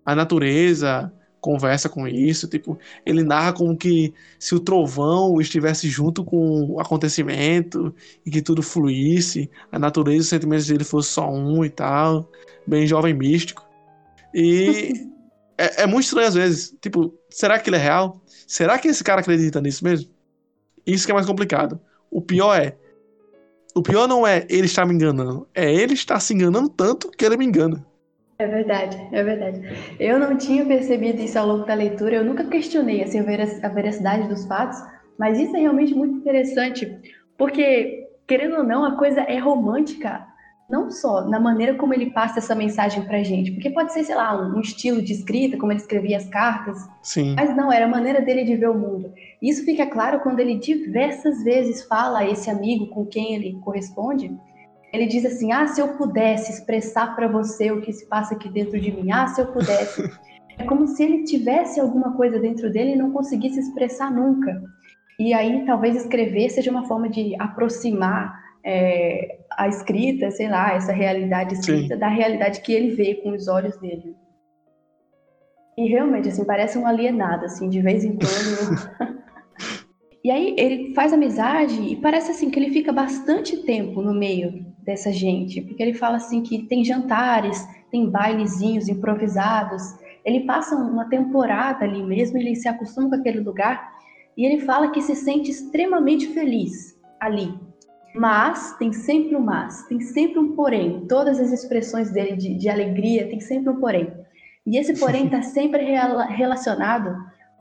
a 0.04 0.14
natureza 0.14 1.12
conversa 1.40 1.88
com 1.88 2.06
isso, 2.06 2.46
tipo, 2.46 2.78
ele 3.04 3.22
narra 3.22 3.52
como 3.52 3.76
que 3.76 4.12
se 4.38 4.54
o 4.54 4.61
trovão 4.61 5.40
estivesse 5.40 5.88
junto 5.88 6.22
com 6.22 6.72
o 6.72 6.80
acontecimento 6.80 7.94
e 8.24 8.30
que 8.30 8.42
tudo 8.42 8.62
fluísse, 8.62 9.50
a 9.72 9.78
natureza 9.78 10.16
e 10.16 10.20
os 10.20 10.28
sentimentos 10.28 10.66
dele 10.66 10.85
fossem 10.85 11.12
só 11.12 11.30
um 11.30 11.64
e 11.64 11.70
tal, 11.70 12.30
bem 12.66 12.87
jovem 12.87 13.14
místico. 13.14 13.66
E 14.35 14.92
é, 15.56 15.83
é 15.83 15.87
muito 15.87 16.04
estranho 16.04 16.28
às 16.28 16.35
vezes, 16.35 16.76
tipo, 16.80 17.14
será 17.30 17.59
que 17.59 17.70
ele 17.70 17.76
é 17.76 17.80
real? 17.80 18.20
Será 18.46 18.78
que 18.78 18.88
esse 18.88 19.02
cara 19.02 19.20
acredita 19.20 19.61
nisso 19.61 19.83
mesmo? 19.83 20.11
Isso 20.87 21.06
que 21.06 21.12
é 21.12 21.14
mais 21.14 21.26
complicado. 21.26 21.80
O 22.10 22.20
pior 22.20 22.60
é. 22.60 22.76
O 23.74 23.82
pior 23.82 24.08
não 24.08 24.26
é 24.26 24.46
ele 24.50 24.66
estar 24.66 24.84
me 24.84 24.94
enganando, 24.94 25.46
é 25.54 25.72
ele 25.72 25.94
estar 25.94 26.18
se 26.18 26.34
enganando 26.34 26.68
tanto 26.68 27.10
que 27.10 27.24
ele 27.24 27.36
me 27.36 27.46
engana. 27.46 27.86
É 28.38 28.46
verdade, 28.46 28.96
é 29.12 29.22
verdade. 29.22 29.60
Eu 30.00 30.18
não 30.18 30.36
tinha 30.36 30.64
percebido 30.64 31.20
isso 31.20 31.38
ao 31.38 31.46
longo 31.46 31.66
da 31.66 31.74
leitura, 31.74 32.16
eu 32.16 32.24
nunca 32.24 32.44
questionei 32.44 33.02
assim, 33.02 33.20
a 33.20 33.68
veracidade 33.68 34.28
dos 34.28 34.46
fatos, 34.46 34.78
mas 35.18 35.38
isso 35.38 35.54
é 35.54 35.60
realmente 35.60 35.94
muito 35.94 36.16
interessante, 36.16 36.90
porque, 37.36 38.08
querendo 38.26 38.56
ou 38.56 38.64
não, 38.64 38.84
a 38.84 38.96
coisa 38.96 39.20
é 39.20 39.38
romântica 39.38 40.26
não 40.70 40.90
só 40.90 41.26
na 41.26 41.40
maneira 41.40 41.74
como 41.74 41.92
ele 41.92 42.11
passa 42.11 42.38
essa 42.38 42.54
mensagem 42.54 43.02
pra 43.02 43.22
gente, 43.22 43.50
porque 43.50 43.68
pode 43.68 43.92
ser, 43.92 44.04
sei 44.04 44.14
lá, 44.14 44.40
um, 44.40 44.61
estilo 44.61 45.02
de 45.02 45.12
escrita, 45.12 45.59
como 45.59 45.72
ele 45.72 45.80
escrevia 45.80 46.16
as 46.16 46.28
cartas, 46.28 46.78
Sim. 47.02 47.35
mas 47.37 47.54
não, 47.56 47.72
era 47.72 47.87
a 47.87 47.88
maneira 47.88 48.20
dele 48.20 48.44
de 48.44 48.54
ver 48.54 48.68
o 48.68 48.78
mundo. 48.78 49.12
Isso 49.42 49.64
fica 49.64 49.85
claro 49.85 50.20
quando 50.20 50.38
ele 50.38 50.56
diversas 50.56 51.42
vezes 51.42 51.83
fala 51.83 52.20
a 52.20 52.28
esse 52.28 52.48
amigo 52.48 52.87
com 52.87 53.04
quem 53.04 53.35
ele 53.35 53.59
corresponde, 53.61 54.33
ele 54.92 55.06
diz 55.06 55.24
assim: 55.24 55.52
"Ah, 55.52 55.66
se 55.66 55.80
eu 55.80 55.88
pudesse 55.96 56.52
expressar 56.52 57.14
para 57.16 57.26
você 57.26 57.70
o 57.70 57.80
que 57.80 57.92
se 57.92 58.06
passa 58.06 58.35
aqui 58.35 58.48
dentro 58.48 58.80
de 58.80 58.92
mim, 58.92 59.11
ah, 59.11 59.26
se 59.26 59.40
eu 59.40 59.46
pudesse". 59.46 60.02
é 60.59 60.64
como 60.64 60.87
se 60.87 61.02
ele 61.02 61.24
tivesse 61.24 61.80
alguma 61.80 62.12
coisa 62.12 62.38
dentro 62.38 62.70
dele 62.70 62.92
e 62.92 62.96
não 62.96 63.11
conseguisse 63.11 63.59
expressar 63.59 64.11
nunca. 64.11 64.62
E 65.18 65.35
aí 65.35 65.64
talvez 65.64 65.96
escrever 65.96 66.48
seja 66.50 66.70
uma 66.70 66.87
forma 66.87 67.09
de 67.09 67.35
aproximar 67.38 68.33
é, 68.64 69.39
a 69.56 69.68
escrita, 69.68 70.30
sei 70.30 70.48
lá, 70.48 70.72
essa 70.74 70.92
realidade 70.92 71.54
escrita 71.54 71.94
Sim. 71.94 72.00
da 72.00 72.08
realidade 72.08 72.60
que 72.60 72.72
ele 72.72 72.94
vê 72.94 73.16
com 73.16 73.30
os 73.30 73.48
olhos 73.48 73.76
dele. 73.78 74.14
E 75.76 75.88
realmente, 75.88 76.28
assim, 76.28 76.44
parece 76.44 76.78
um 76.78 76.86
alienado, 76.86 77.44
assim, 77.44 77.68
de 77.68 77.80
vez 77.80 78.04
em 78.04 78.16
quando. 78.16 79.20
e 80.22 80.30
aí 80.30 80.54
ele 80.58 80.94
faz 80.94 81.12
amizade 81.12 81.80
e 81.80 81.96
parece 81.96 82.30
assim 82.30 82.50
que 82.50 82.58
ele 82.58 82.70
fica 82.70 82.92
bastante 82.92 83.56
tempo 83.64 84.02
no 84.02 84.12
meio 84.12 84.66
dessa 84.82 85.12
gente, 85.12 85.60
porque 85.62 85.82
ele 85.82 85.94
fala 85.94 86.16
assim 86.16 86.42
que 86.42 86.64
tem 86.64 86.84
jantares, 86.84 87.66
tem 87.90 88.10
bailezinhos 88.10 88.88
improvisados. 88.88 89.82
Ele 90.24 90.40
passa 90.40 90.76
uma 90.76 91.08
temporada 91.08 91.84
ali 91.84 92.02
mesmo, 92.02 92.36
ele 92.38 92.54
se 92.54 92.68
acostuma 92.68 93.08
com 93.08 93.14
aquele 93.14 93.40
lugar 93.40 93.90
e 94.36 94.44
ele 94.44 94.60
fala 94.60 94.90
que 94.90 95.00
se 95.00 95.14
sente 95.14 95.50
extremamente 95.50 96.28
feliz 96.28 96.98
ali, 97.18 97.54
mas 98.14 98.76
tem 98.78 98.92
sempre 98.92 99.36
um 99.36 99.40
mas, 99.40 99.86
tem 99.86 100.00
sempre 100.00 100.38
um 100.38 100.54
porém. 100.54 101.06
Todas 101.08 101.38
as 101.38 101.52
expressões 101.52 102.10
dele 102.10 102.36
de, 102.36 102.54
de 102.54 102.68
alegria 102.68 103.28
tem 103.28 103.40
sempre 103.40 103.70
um 103.70 103.80
porém. 103.80 104.12
E 104.66 104.76
esse 104.76 104.98
porém 104.98 105.26
está 105.26 105.42
sempre 105.42 105.84
relacionado 105.84 107.16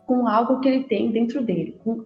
com 0.06 0.28
algo 0.28 0.60
que 0.60 0.68
ele 0.68 0.84
tem 0.86 1.12
dentro 1.12 1.42
dele, 1.42 1.80
com 1.84 2.04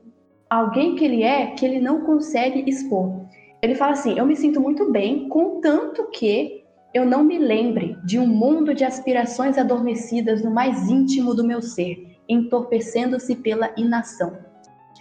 alguém 0.50 0.96
que 0.96 1.06
ele 1.06 1.24
é 1.24 1.48
que 1.48 1.66
ele 1.66 1.80
não 1.80 2.02
consegue 2.02 2.70
expor. 2.70 3.26
Ele 3.62 3.76
fala 3.76 3.94
assim: 3.94 4.18
Eu 4.18 4.26
me 4.26 4.36
sinto 4.36 4.60
muito 4.60 4.92
bem, 4.92 5.30
contanto 5.30 6.10
que 6.12 6.64
eu 6.94 7.06
não 7.06 7.24
me 7.24 7.40
lembre 7.40 7.98
de 8.04 8.20
um 8.20 8.28
mundo 8.28 8.74
de 8.74 8.84
aspirações 8.84 9.58
adormecidas 9.58 10.44
no 10.44 10.52
mais 10.52 10.90
íntimo 10.90 11.34
do 11.34 11.44
meu 11.44 11.62
ser, 11.62 12.18
entorpecendo-se 12.30 13.36
pela 13.38 13.74
inação. 13.76 14.38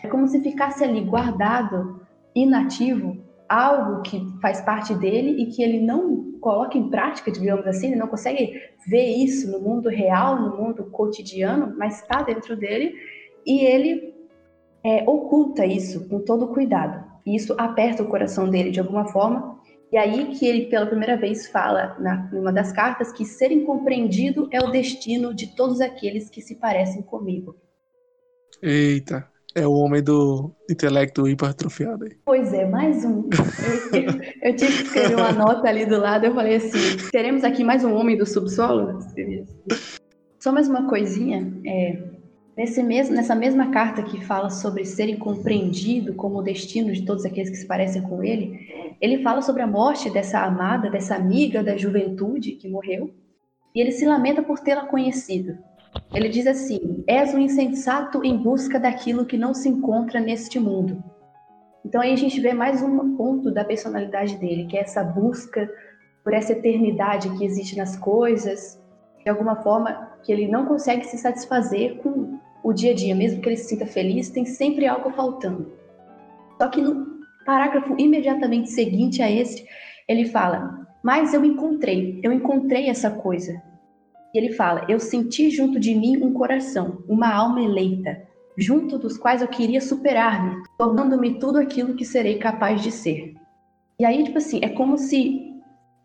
É 0.03 0.09
como 0.09 0.27
se 0.27 0.41
ficasse 0.41 0.83
ali 0.83 1.03
guardado, 1.03 2.01
inativo, 2.35 3.19
algo 3.53 4.01
que 4.01 4.19
faz 4.41 4.63
parte 4.63 4.95
dele 4.95 5.43
e 5.43 5.47
que 5.47 5.63
ele 5.63 5.79
não 5.79 6.33
coloca 6.41 6.79
em 6.79 6.89
prática, 6.89 7.31
digamos 7.31 7.67
assim, 7.67 7.89
ele 7.89 7.97
não 7.97 8.09
consegue 8.09 8.59
ver 8.89 9.07
isso 9.07 9.51
no 9.51 9.61
mundo 9.61 9.91
real, 9.91 10.41
no 10.41 10.57
mundo 10.57 10.85
cotidiano, 10.87 11.75
mas 11.77 12.01
está 12.01 12.23
dentro 12.23 12.57
dele 12.57 12.95
e 13.45 13.61
ele 13.61 14.15
é, 14.83 15.05
oculta 15.07 15.67
isso 15.67 16.09
com 16.09 16.21
todo 16.21 16.49
cuidado. 16.49 17.05
E 17.27 17.37
isso 17.37 17.55
aperta 17.59 18.03
o 18.03 18.09
coração 18.09 18.49
dele 18.49 18.71
de 18.71 18.81
alguma 18.81 19.05
forma. 19.07 19.61
E 19.93 19.99
aí 19.99 20.35
que 20.35 20.47
ele 20.47 20.67
pela 20.67 20.87
primeira 20.87 21.19
vez 21.19 21.47
fala 21.47 21.95
na 22.01 22.31
uma 22.33 22.51
das 22.51 22.73
cartas 22.73 23.13
que 23.13 23.27
ser 23.27 23.53
incompreendido 23.53 24.49
é 24.51 24.61
o 24.61 24.71
destino 24.71 25.35
de 25.35 25.55
todos 25.55 25.81
aqueles 25.83 26.31
que 26.31 26.41
se 26.41 26.55
parecem 26.55 27.03
comigo. 27.03 27.55
Eita, 28.63 29.31
é 29.55 29.67
o 29.67 29.73
homem 29.73 30.03
do 30.03 30.51
intelecto 30.71 31.29
hipertrofiado 31.29 32.05
aí. 32.05 32.17
Pois 32.25 32.53
é, 32.53 32.69
mais 32.69 33.05
um. 33.05 33.29
Eu, 33.93 34.51
eu, 34.51 34.57
tive 34.57 34.73
que 34.79 34.83
escrever 34.85 35.15
uma 35.17 35.33
nota 35.33 35.69
ali 35.69 35.85
do 35.85 35.99
lado, 35.99 36.25
eu 36.25 36.35
falei 36.35 36.57
assim, 36.57 36.97
teremos 37.11 37.45
aqui 37.45 37.63
mais 37.63 37.85
um 37.85 37.95
homem 37.95 38.17
do 38.17 38.25
subsolo? 38.25 38.99
Só 40.39 40.51
mais 40.51 40.69
uma 40.69 40.89
coisinha, 40.89 41.53
é, 41.65 42.03
nesse 42.57 42.83
mesmo, 42.83 43.15
nessa 43.15 43.35
mesma 43.35 43.71
carta 43.71 44.03
que 44.03 44.25
fala 44.25 44.51
sobre 44.51 44.85
ser 44.85 45.09
incompreendido 45.09 46.15
como 46.15 46.39
o 46.39 46.43
destino 46.43 46.93
de 46.93 47.05
todos 47.05 47.25
aqueles 47.25 47.51
que 47.51 47.57
se 47.57 47.67
parecem 47.67 48.03
com 48.03 48.23
ele, 48.23 48.97
ele 49.01 49.23
fala 49.23 49.43
sobre 49.43 49.63
a 49.63 49.67
morte 49.67 50.11
dessa 50.11 50.41
amada, 50.41 50.91
dessa 50.91 51.15
amiga 51.15 51.63
da 51.63 51.77
juventude 51.77 52.53
que 52.53 52.69
morreu, 52.69 53.11
e 53.75 53.81
ele 53.81 53.93
se 53.93 54.07
lamenta 54.07 54.43
por 54.43 54.59
tê-la 54.59 54.87
conhecido. 54.87 55.57
Ele 56.15 56.29
diz 56.29 56.47
assim: 56.47 57.03
És 57.07 57.35
um 57.35 57.39
insensato 57.39 58.25
em 58.25 58.37
busca 58.37 58.79
daquilo 58.79 59.27
que 59.27 59.37
não 59.37 59.55
se 59.55 59.69
encontra 59.69 60.21
neste 60.21 60.59
mundo. 60.59 61.03
Então 61.85 62.01
aí 62.01 62.13
a 62.13 62.17
gente 62.17 62.41
vê 62.41 62.53
mais 62.53 62.83
um 62.83 63.17
ponto 63.17 63.51
da 63.51 63.65
personalidade 63.65 64.37
dele, 64.37 64.67
que 64.67 64.77
é 64.77 64.81
essa 64.81 65.03
busca 65.03 65.69
por 66.23 66.33
essa 66.33 66.53
eternidade 66.53 67.29
que 67.37 67.45
existe 67.45 67.77
nas 67.77 67.97
coisas, 67.97 68.81
de 69.25 69.29
alguma 69.29 69.57
forma 69.57 70.13
que 70.23 70.33
ele 70.33 70.47
não 70.47 70.67
consegue 70.67 71.05
se 71.05 71.19
satisfazer 71.19 71.97
com 71.97 72.39
o 72.63 72.73
dia 72.73 72.93
a 72.93 72.95
dia, 72.95 73.15
mesmo 73.15 73.41
que 73.41 73.49
ele 73.49 73.57
se 73.57 73.69
sinta 73.69 73.87
feliz, 73.87 74.31
tem 74.31 74.45
sempre 74.45 74.87
algo 74.87 75.11
faltando. 75.11 75.73
Só 76.61 76.69
que 76.69 76.81
no 76.81 77.21
parágrafo 77.45 77.97
imediatamente 77.99 78.71
seguinte 78.71 79.21
a 79.21 79.31
esse, 79.31 79.67
ele 80.07 80.27
fala: 80.27 80.87
Mas 81.03 81.35
eu 81.35 81.45
encontrei, 81.45 82.21
eu 82.23 82.33
encontrei 82.33 82.89
essa 82.89 83.11
coisa. 83.11 83.61
E 84.35 84.39
ele 84.39 84.53
fala: 84.53 84.87
Eu 84.89 84.99
senti 84.99 85.51
junto 85.51 85.79
de 85.79 85.95
mim 85.95 86.23
um 86.23 86.33
coração, 86.33 87.03
uma 87.09 87.33
alma 87.33 87.63
eleita, 87.63 88.23
junto 88.57 88.99
dos 88.99 89.17
quais 89.17 89.43
eu 89.43 89.49
queria 89.49 89.81
superar-me, 89.81 90.63
tornando-me 90.79 91.39
tudo 91.39 91.59
aquilo 91.59 91.95
que 91.95 92.05
serei 92.05 92.39
capaz 92.39 92.81
de 92.81 92.91
ser. 92.91 93.35
E 93.99 94.05
aí, 94.05 94.25
tipo 94.25 94.39
assim, 94.39 94.61
é 94.63 94.69
como 94.69 94.99
se 94.99 95.53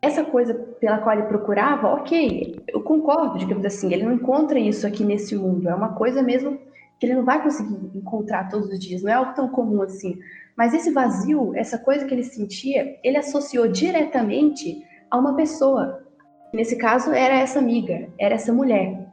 essa 0.01 0.23
coisa 0.23 0.53
pela 0.53 0.99
qual 0.99 1.17
ele 1.17 1.27
procurava, 1.27 1.87
ok, 1.87 2.63
eu 2.67 2.81
concordo, 2.81 3.39
digamos 3.39 3.65
assim, 3.65 3.91
ele 3.91 4.03
não 4.03 4.13
encontra 4.13 4.59
isso 4.59 4.85
aqui 4.85 5.03
nesse 5.03 5.35
mundo, 5.35 5.67
é 5.67 5.73
uma 5.73 5.93
coisa 5.93 6.21
mesmo 6.21 6.59
que 6.99 7.05
ele 7.05 7.15
não 7.15 7.25
vai 7.25 7.41
conseguir 7.41 7.75
encontrar 7.95 8.49
todos 8.49 8.69
os 8.69 8.79
dias, 8.79 9.03
não 9.03 9.11
é 9.11 9.13
algo 9.13 9.33
tão 9.33 9.47
comum 9.47 9.81
assim. 9.81 10.19
Mas 10.55 10.73
esse 10.73 10.91
vazio, 10.91 11.55
essa 11.55 11.77
coisa 11.77 12.05
que 12.05 12.13
ele 12.13 12.23
sentia, 12.23 12.97
ele 13.03 13.17
associou 13.17 13.67
diretamente 13.67 14.83
a 15.09 15.17
uma 15.17 15.35
pessoa. 15.35 16.06
Nesse 16.53 16.77
caso, 16.77 17.11
era 17.11 17.35
essa 17.35 17.59
amiga, 17.59 18.09
era 18.19 18.35
essa 18.35 18.53
mulher. 18.53 19.07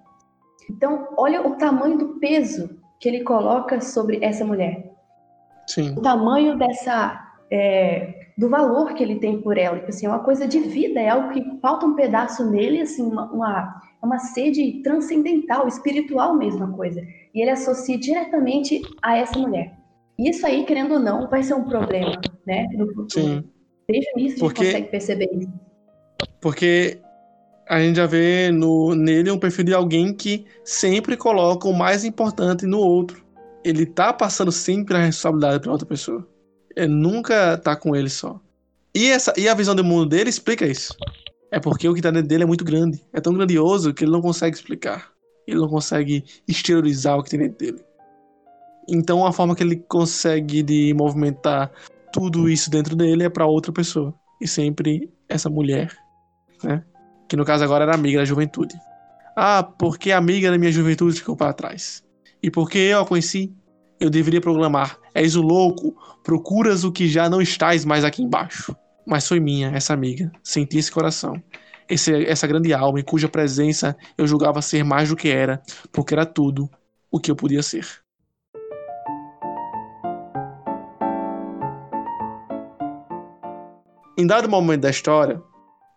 Então, 0.70 1.08
olha 1.16 1.46
o 1.46 1.56
tamanho 1.56 1.98
do 1.98 2.08
peso 2.18 2.78
que 3.00 3.08
ele 3.08 3.22
coloca 3.22 3.80
sobre 3.80 4.18
essa 4.22 4.44
mulher. 4.44 4.92
Sim. 5.66 5.94
O 5.96 6.02
tamanho 6.02 6.56
dessa. 6.56 7.20
É, 7.50 8.24
do 8.36 8.48
valor 8.48 8.94
que 8.94 9.02
ele 9.02 9.16
tem 9.16 9.40
por 9.40 9.56
ela. 9.56 9.76
Tipo 9.78 9.90
assim, 9.90 10.06
é 10.06 10.08
uma 10.08 10.24
coisa 10.24 10.46
de 10.46 10.58
vida, 10.60 11.00
é 11.00 11.08
algo 11.08 11.32
que 11.32 11.60
falta 11.60 11.86
um 11.86 11.94
pedaço 11.94 12.50
nele, 12.50 12.80
assim, 12.80 13.02
uma, 13.02 13.30
uma, 13.30 13.82
uma 14.02 14.18
sede 14.18 14.82
transcendental, 14.82 15.68
espiritual 15.68 16.34
mesmo 16.34 16.64
a 16.64 16.72
coisa. 16.72 17.00
E 17.32 17.40
ele 17.40 17.50
associa 17.50 17.98
diretamente 17.98 18.80
a 19.02 19.16
essa 19.16 19.38
mulher. 19.38 19.76
Isso 20.18 20.46
aí, 20.46 20.64
querendo 20.64 20.94
ou 20.94 21.00
não, 21.00 21.28
vai 21.28 21.42
ser 21.42 21.54
um 21.54 21.64
problema, 21.64 22.20
né, 22.46 22.66
no 22.72 22.86
futuro. 22.88 23.08
Sim. 23.08 23.44
Desde 23.88 24.10
o 24.14 24.18
início 24.18 24.38
Porque... 24.38 24.62
a 24.62 24.64
gente 24.64 24.72
consegue 24.72 24.90
perceber 24.90 25.30
isso. 25.32 25.52
Porque 26.40 26.98
a 27.68 27.80
gente 27.80 27.96
já 27.96 28.06
vê 28.06 28.50
no, 28.50 28.94
nele 28.94 29.30
um 29.30 29.38
perfil 29.38 29.64
de 29.64 29.74
alguém 29.74 30.12
que 30.12 30.44
sempre 30.64 31.16
coloca 31.16 31.66
o 31.68 31.72
mais 31.72 32.04
importante 32.04 32.66
no 32.66 32.78
outro. 32.78 33.24
Ele 33.64 33.86
tá 33.86 34.12
passando 34.12 34.52
sempre 34.52 34.96
a 34.96 35.00
responsabilidade 35.00 35.60
para 35.60 35.72
outra 35.72 35.86
pessoa. 35.86 36.26
Ele 36.76 36.92
nunca 36.92 37.56
tá 37.56 37.74
com 37.74 37.96
ele 37.96 38.10
só. 38.10 38.38
E, 38.94 39.10
essa, 39.10 39.32
e 39.36 39.48
a 39.48 39.54
visão 39.54 39.74
do 39.74 39.82
mundo 39.82 40.06
dele 40.06 40.28
explica 40.28 40.66
isso. 40.66 40.94
É 41.50 41.58
porque 41.58 41.88
o 41.88 41.94
que 41.94 42.02
tá 42.02 42.10
dentro 42.10 42.28
dele 42.28 42.42
é 42.42 42.46
muito 42.46 42.64
grande. 42.64 43.02
É 43.12 43.20
tão 43.20 43.32
grandioso 43.32 43.94
que 43.94 44.04
ele 44.04 44.12
não 44.12 44.20
consegue 44.20 44.56
explicar. 44.56 45.10
Ele 45.46 45.58
não 45.58 45.68
consegue 45.68 46.24
exteriorizar 46.46 47.18
o 47.18 47.22
que 47.22 47.30
tem 47.30 47.40
dentro 47.40 47.58
dele. 47.58 47.84
Então 48.88 49.24
a 49.24 49.32
forma 49.32 49.56
que 49.56 49.62
ele 49.62 49.76
consegue 49.76 50.62
de 50.62 50.92
movimentar 50.94 51.72
tudo 52.12 52.48
isso 52.48 52.70
dentro 52.70 52.94
dele 52.94 53.24
é 53.24 53.28
para 53.30 53.46
outra 53.46 53.72
pessoa. 53.72 54.14
E 54.40 54.46
sempre 54.46 55.10
essa 55.28 55.48
mulher, 55.48 55.96
né? 56.62 56.84
Que 57.34 57.36
no 57.36 57.44
caso 57.44 57.64
agora 57.64 57.82
era 57.82 57.96
amiga 57.96 58.20
da 58.20 58.24
juventude. 58.24 58.76
Ah, 59.34 59.60
porque 59.60 60.12
a 60.12 60.18
amiga 60.18 60.52
da 60.52 60.56
minha 60.56 60.70
juventude 60.70 61.16
ficou 61.16 61.34
para 61.34 61.52
trás. 61.52 62.00
E 62.40 62.48
porque 62.48 62.78
eu 62.78 63.00
a 63.00 63.04
conheci, 63.04 63.52
eu 63.98 64.08
deveria 64.08 64.40
proclamar: 64.40 64.96
És 65.12 65.34
o 65.34 65.42
louco, 65.42 65.96
procuras 66.22 66.84
o 66.84 66.92
que 66.92 67.08
já 67.08 67.28
não 67.28 67.42
estás 67.42 67.84
mais 67.84 68.04
aqui 68.04 68.22
embaixo. 68.22 68.72
Mas 69.04 69.26
foi 69.26 69.40
minha, 69.40 69.70
essa 69.70 69.92
amiga, 69.92 70.30
senti 70.44 70.78
esse 70.78 70.92
coração. 70.92 71.34
Esse, 71.88 72.24
essa 72.24 72.46
grande 72.46 72.72
alma 72.72 73.00
em 73.00 73.02
cuja 73.02 73.28
presença 73.28 73.96
eu 74.16 74.28
julgava 74.28 74.62
ser 74.62 74.84
mais 74.84 75.08
do 75.08 75.16
que 75.16 75.28
era, 75.28 75.60
porque 75.90 76.14
era 76.14 76.24
tudo 76.24 76.70
o 77.10 77.18
que 77.18 77.32
eu 77.32 77.34
podia 77.34 77.64
ser. 77.64 77.84
Em 84.16 84.24
dado 84.24 84.48
momento 84.48 84.82
da 84.82 84.90
história, 84.90 85.42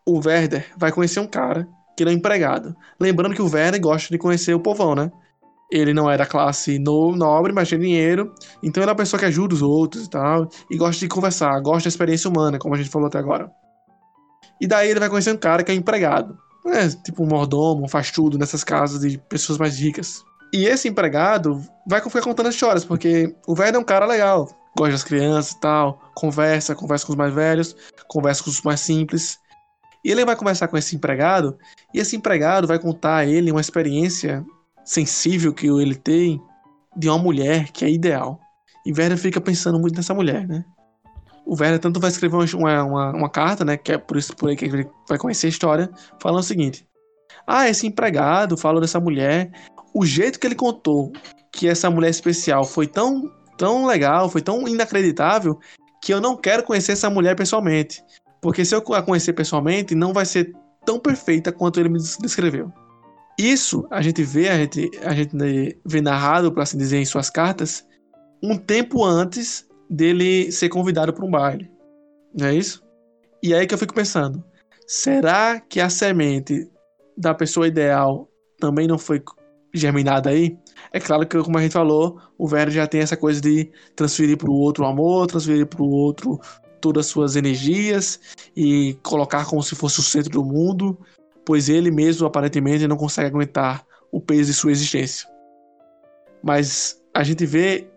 o 0.07 0.21
Werder 0.25 0.65
vai 0.77 0.91
conhecer 0.91 1.19
um 1.19 1.27
cara 1.27 1.67
que 1.95 2.03
ele 2.03 2.11
é 2.11 2.13
um 2.13 2.17
empregado. 2.17 2.75
Lembrando 2.99 3.35
que 3.35 3.41
o 3.41 3.51
Werder 3.51 3.81
gosta 3.81 4.09
de 4.09 4.17
conhecer 4.17 4.53
o 4.53 4.59
povão, 4.59 4.95
né? 4.95 5.11
Ele 5.69 5.93
não 5.93 6.09
é 6.09 6.15
da 6.15 6.25
classe 6.25 6.79
no, 6.79 7.13
nobre, 7.13 7.51
mas 7.51 7.69
tem 7.69 7.77
dinheiro. 7.77 8.33
Então 8.63 8.81
ele 8.81 8.89
é 8.89 8.93
uma 8.93 8.97
pessoa 8.97 9.19
que 9.19 9.25
ajuda 9.25 9.53
os 9.53 9.61
outros 9.61 10.05
e 10.05 10.09
tal. 10.09 10.47
E 10.71 10.77
gosta 10.77 10.99
de 11.01 11.09
conversar, 11.09 11.59
gosta 11.59 11.83
da 11.83 11.89
experiência 11.89 12.29
humana, 12.29 12.57
como 12.57 12.73
a 12.73 12.77
gente 12.77 12.89
falou 12.89 13.07
até 13.07 13.17
agora. 13.17 13.51
E 14.61 14.67
daí 14.67 14.89
ele 14.89 14.99
vai 14.99 15.09
conhecer 15.09 15.33
um 15.33 15.37
cara 15.37 15.63
que 15.63 15.71
é 15.71 15.75
empregado. 15.75 16.37
É, 16.67 16.87
tipo 16.87 17.23
um 17.23 17.27
mordomo, 17.27 17.87
faz 17.89 18.11
tudo 18.11 18.37
nessas 18.37 18.63
casas 18.63 19.01
de 19.01 19.17
pessoas 19.17 19.57
mais 19.57 19.77
ricas. 19.77 20.23
E 20.53 20.65
esse 20.65 20.87
empregado 20.87 21.61
vai 21.85 22.01
ficar 22.01 22.21
contando 22.21 22.49
histórias, 22.49 22.85
porque 22.85 23.35
o 23.45 23.53
velho 23.53 23.75
é 23.75 23.79
um 23.79 23.83
cara 23.83 24.05
legal. 24.05 24.47
Gosta 24.77 24.93
das 24.93 25.03
crianças 25.03 25.51
e 25.51 25.59
tal. 25.59 25.99
Conversa, 26.15 26.75
conversa 26.75 27.05
com 27.05 27.11
os 27.11 27.17
mais 27.17 27.33
velhos, 27.33 27.75
conversa 28.07 28.43
com 28.43 28.49
os 28.49 28.61
mais 28.61 28.79
simples. 28.79 29.39
E 30.03 30.11
ele 30.11 30.25
vai 30.25 30.35
conversar 30.35 30.67
com 30.67 30.77
esse 30.77 30.95
empregado, 30.95 31.57
e 31.93 31.99
esse 31.99 32.15
empregado 32.15 32.67
vai 32.67 32.79
contar 32.79 33.17
a 33.17 33.25
ele 33.25 33.51
uma 33.51 33.61
experiência 33.61 34.45
sensível 34.85 35.53
que 35.53 35.67
ele 35.67 35.95
tem 35.95 36.41
de 36.95 37.09
uma 37.09 37.17
mulher 37.17 37.71
que 37.71 37.83
é 37.83 37.89
ideal. 37.89 38.39
E 38.85 38.91
Werner 38.91 39.17
fica 39.17 39.41
pensando 39.41 39.79
muito 39.79 39.95
nessa 39.95 40.13
mulher, 40.13 40.47
né? 40.47 40.63
O 41.45 41.55
Werner 41.59 41.79
tanto 41.79 41.99
vai 41.99 42.09
escrever 42.09 42.35
uma, 42.35 42.83
uma, 42.83 43.11
uma, 43.11 43.29
carta, 43.29 43.63
né? 43.65 43.77
Que 43.77 43.93
é 43.93 43.97
por 43.97 44.17
isso 44.17 44.35
por 44.35 44.49
aí 44.49 44.55
que 44.55 44.65
ele 44.65 44.89
vai 45.07 45.17
conhecer 45.17 45.47
a 45.47 45.49
história, 45.49 45.89
falando 46.21 46.39
o 46.39 46.43
seguinte: 46.43 46.87
Ah, 47.45 47.69
esse 47.69 47.85
empregado 47.85 48.57
falou 48.57 48.81
dessa 48.81 48.99
mulher. 48.99 49.51
O 49.93 50.05
jeito 50.05 50.39
que 50.39 50.47
ele 50.47 50.55
contou 50.55 51.11
que 51.51 51.67
essa 51.67 51.89
mulher 51.89 52.09
especial 52.09 52.63
foi 52.63 52.87
tão, 52.87 53.31
tão 53.57 53.85
legal, 53.85 54.29
foi 54.29 54.41
tão 54.41 54.67
inacreditável, 54.67 55.59
que 56.01 56.13
eu 56.13 56.21
não 56.21 56.37
quero 56.37 56.63
conhecer 56.63 56.93
essa 56.93 57.09
mulher 57.09 57.35
pessoalmente. 57.35 58.01
Porque 58.41 58.63
se 58.63 58.75
eu 58.75 58.83
a 58.93 59.01
conhecer 59.01 59.33
pessoalmente, 59.33 59.95
não 59.95 60.13
vai 60.13 60.25
ser 60.25 60.53
tão 60.85 60.99
perfeita 60.99 61.51
quanto 61.51 61.79
ele 61.79 61.89
me 61.89 61.99
descreveu. 61.99 62.71
Isso 63.37 63.85
a 63.91 64.01
gente 64.01 64.23
vê, 64.23 64.49
a 64.49 64.57
gente, 64.57 64.89
a 65.03 65.13
gente 65.13 65.35
vê 65.85 66.01
narrado, 66.01 66.51
por 66.51 66.61
assim 66.61 66.77
dizer, 66.77 66.97
em 66.97 67.05
suas 67.05 67.29
cartas, 67.29 67.85
um 68.41 68.57
tempo 68.57 69.03
antes 69.03 69.67
dele 69.89 70.51
ser 70.51 70.69
convidado 70.69 71.13
para 71.13 71.25
um 71.25 71.29
baile. 71.29 71.69
Não 72.35 72.47
é 72.47 72.55
isso? 72.55 72.83
E 73.43 73.53
aí 73.53 73.67
que 73.67 73.73
eu 73.73 73.77
fico 73.77 73.93
pensando, 73.93 74.43
será 74.87 75.59
que 75.59 75.79
a 75.79 75.89
semente 75.89 76.69
da 77.15 77.33
pessoa 77.33 77.67
ideal 77.67 78.27
também 78.59 78.87
não 78.87 78.97
foi 78.97 79.21
germinada 79.73 80.29
aí? 80.29 80.57
É 80.91 80.99
claro 80.99 81.27
que, 81.27 81.37
como 81.41 81.57
a 81.57 81.61
gente 81.61 81.73
falou, 81.73 82.19
o 82.37 82.47
Vero 82.47 82.71
já 82.71 82.87
tem 82.87 83.01
essa 83.01 83.17
coisa 83.17 83.39
de 83.39 83.71
transferir 83.95 84.37
para 84.37 84.49
o 84.49 84.53
outro 84.53 84.83
o 84.83 84.87
amor, 84.87 85.27
transferir 85.27 85.67
para 85.67 85.83
o 85.83 85.89
outro 85.89 86.39
todas 86.79 87.05
as 87.05 87.11
suas 87.11 87.35
energias 87.35 88.19
e 88.55 88.97
colocar 89.03 89.45
como 89.45 89.61
se 89.61 89.75
fosse 89.75 89.99
o 89.99 90.03
centro 90.03 90.31
do 90.31 90.43
mundo 90.43 90.97
pois 91.47 91.69
ele 91.69 91.89
mesmo 91.89 92.27
aparentemente 92.27 92.85
não 92.89 92.97
consegue 92.97 93.29
aguentar 93.29 93.85
o 94.11 94.19
peso 94.19 94.51
de 94.51 94.53
sua 94.53 94.69
existência. 94.69 95.29
Mas 96.43 97.01
a 97.13 97.23
gente 97.23 97.45
vê 97.45 97.87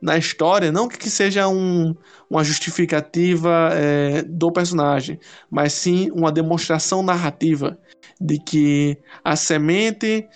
na 0.00 0.16
história, 0.16 0.70
não 0.70 0.86
que 0.86 1.10
seja 1.10 1.48
um, 1.48 1.96
uma 2.30 2.44
justificativa 2.44 3.70
é, 3.72 4.22
do 4.22 4.52
personagem, 4.52 5.18
mas 5.50 5.72
sim 5.72 6.12
uma 6.12 6.30
demonstração 6.30 7.02
narrativa 7.02 7.76
de 8.20 8.38
que 8.38 8.96
a 9.24 9.34
semente 9.34 10.28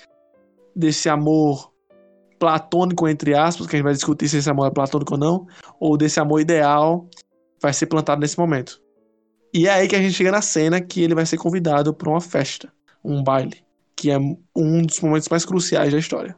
desse 0.75 1.09
amor 1.09 1.71
platônico, 2.37 3.09
entre 3.09 3.33
aspas, 3.33 3.69
que 3.69 3.77
a 3.77 3.79
gente 3.79 3.85
vai 3.85 3.95
discutir 3.95 4.29
se 4.29 4.39
esse 4.39 4.51
amor 4.51 4.67
é 4.67 4.71
platônico 4.73 5.15
ou 5.15 5.21
não, 5.21 5.47
ou 5.79 5.97
desse 5.97 6.19
amor 6.19 6.41
ideal, 6.41 7.09
vai 7.61 7.73
ser 7.73 7.87
plantado 7.87 8.21
nesse 8.21 8.39
momento. 8.39 8.81
E 9.53 9.67
é 9.67 9.73
aí 9.73 9.89
que 9.89 9.97
a 9.97 10.03
gente 10.03 10.15
chega 10.15 10.31
na 10.31 10.43
cena 10.43 10.81
que 10.81 11.03
ele 11.03 11.15
vai 11.15 11.25
ser 11.25 11.39
convidado 11.39 11.95
para 11.95 12.11
uma 12.11 12.21
festa, 12.21 12.73
um 13.03 13.23
baile, 13.23 13.65
que 13.97 14.11
é 14.11 14.19
um 14.19 14.83
dos 14.83 15.01
momentos 15.01 15.29
mais 15.29 15.45
cruciais 15.45 15.93
da 15.93 15.99
história. 15.99 16.37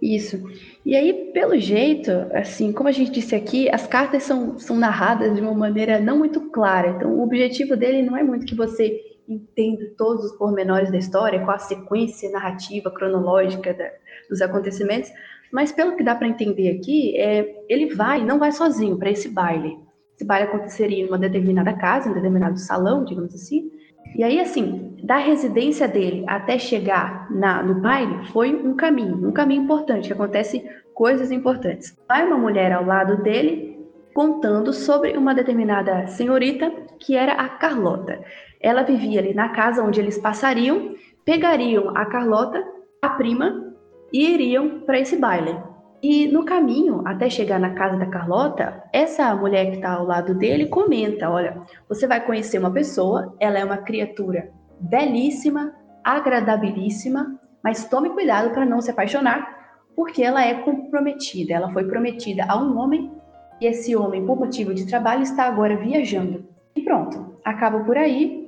Isso. 0.00 0.38
E 0.84 0.96
aí, 0.96 1.30
pelo 1.32 1.58
jeito, 1.58 2.10
assim, 2.32 2.72
como 2.72 2.88
a 2.88 2.92
gente 2.92 3.10
disse 3.10 3.34
aqui, 3.34 3.68
as 3.70 3.86
cartas 3.86 4.22
são, 4.22 4.58
são 4.58 4.76
narradas 4.76 5.34
de 5.34 5.40
uma 5.40 5.52
maneira 5.52 6.00
não 6.00 6.18
muito 6.18 6.50
clara. 6.50 6.90
Então, 6.90 7.12
o 7.12 7.22
objetivo 7.22 7.76
dele 7.76 8.02
não 8.02 8.16
é 8.16 8.22
muito 8.22 8.46
que 8.46 8.54
você 8.54 8.98
entendo 9.28 9.90
todos 9.96 10.24
os 10.24 10.32
pormenores 10.32 10.90
da 10.90 10.98
história, 10.98 11.40
qual 11.44 11.56
a 11.56 11.58
sequência 11.58 12.30
narrativa, 12.30 12.90
cronológica 12.90 13.72
da, 13.74 13.90
dos 14.28 14.40
acontecimentos, 14.40 15.10
mas 15.52 15.70
pelo 15.70 15.96
que 15.96 16.02
dá 16.02 16.14
para 16.14 16.28
entender 16.28 16.76
aqui, 16.76 17.16
é, 17.16 17.64
ele 17.68 17.94
vai, 17.94 18.24
não 18.24 18.38
vai 18.38 18.50
sozinho 18.50 18.96
para 18.96 19.10
esse 19.10 19.28
baile. 19.28 19.78
Esse 20.16 20.24
baile 20.24 20.48
aconteceria 20.48 21.04
em 21.04 21.08
uma 21.08 21.18
determinada 21.18 21.72
casa, 21.74 22.08
em 22.08 22.12
um 22.12 22.14
determinado 22.14 22.58
salão, 22.58 23.04
digamos 23.04 23.34
assim. 23.34 23.70
E 24.16 24.24
aí, 24.24 24.40
assim, 24.40 24.96
da 25.02 25.16
residência 25.16 25.88
dele 25.88 26.24
até 26.26 26.58
chegar 26.58 27.30
na, 27.30 27.62
no 27.62 27.80
baile 27.80 28.26
foi 28.26 28.54
um 28.54 28.74
caminho, 28.74 29.28
um 29.28 29.32
caminho 29.32 29.62
importante, 29.62 30.08
que 30.08 30.12
acontece 30.12 30.64
coisas 30.94 31.30
importantes. 31.30 31.96
Vai 32.08 32.26
uma 32.26 32.36
mulher 32.36 32.72
ao 32.72 32.84
lado 32.84 33.22
dele 33.22 33.78
contando 34.12 34.72
sobre 34.72 35.16
uma 35.16 35.34
determinada 35.34 36.06
senhorita 36.08 36.70
que 36.98 37.16
era 37.16 37.32
a 37.32 37.48
Carlota. 37.48 38.20
Ela 38.60 38.82
vivia 38.82 39.20
ali 39.20 39.32
na 39.32 39.48
casa 39.48 39.82
onde 39.82 40.00
eles 40.00 40.18
passariam, 40.18 40.94
pegariam 41.24 41.96
a 41.96 42.04
Carlota, 42.04 42.62
a 43.00 43.08
prima, 43.10 43.72
e 44.12 44.34
iriam 44.34 44.80
para 44.80 44.98
esse 44.98 45.16
baile. 45.16 45.56
E 46.02 46.26
no 46.28 46.44
caminho, 46.44 47.02
até 47.06 47.28
chegar 47.28 47.60
na 47.60 47.74
casa 47.74 47.98
da 47.98 48.06
Carlota, 48.06 48.82
essa 48.92 49.34
mulher 49.34 49.66
que 49.66 49.76
está 49.76 49.92
ao 49.92 50.06
lado 50.06 50.34
dele 50.34 50.66
comenta: 50.66 51.28
Olha, 51.28 51.60
você 51.88 52.06
vai 52.06 52.24
conhecer 52.24 52.58
uma 52.58 52.70
pessoa, 52.70 53.34
ela 53.38 53.58
é 53.58 53.64
uma 53.64 53.76
criatura 53.76 54.50
belíssima, 54.80 55.74
agradabilíssima, 56.02 57.38
mas 57.62 57.84
tome 57.84 58.10
cuidado 58.10 58.50
para 58.50 58.64
não 58.64 58.80
se 58.80 58.90
apaixonar, 58.90 59.86
porque 59.94 60.22
ela 60.22 60.42
é 60.42 60.54
comprometida. 60.54 61.52
Ela 61.52 61.70
foi 61.70 61.84
prometida 61.84 62.46
a 62.48 62.56
um 62.56 62.78
homem 62.78 63.12
e 63.60 63.66
esse 63.66 63.94
homem, 63.94 64.24
por 64.24 64.38
motivo 64.38 64.72
de 64.72 64.86
trabalho, 64.86 65.22
está 65.22 65.44
agora 65.44 65.76
viajando. 65.76 66.48
E 66.74 66.80
pronto, 66.80 67.36
acaba 67.44 67.80
por 67.80 67.98
aí. 67.98 68.39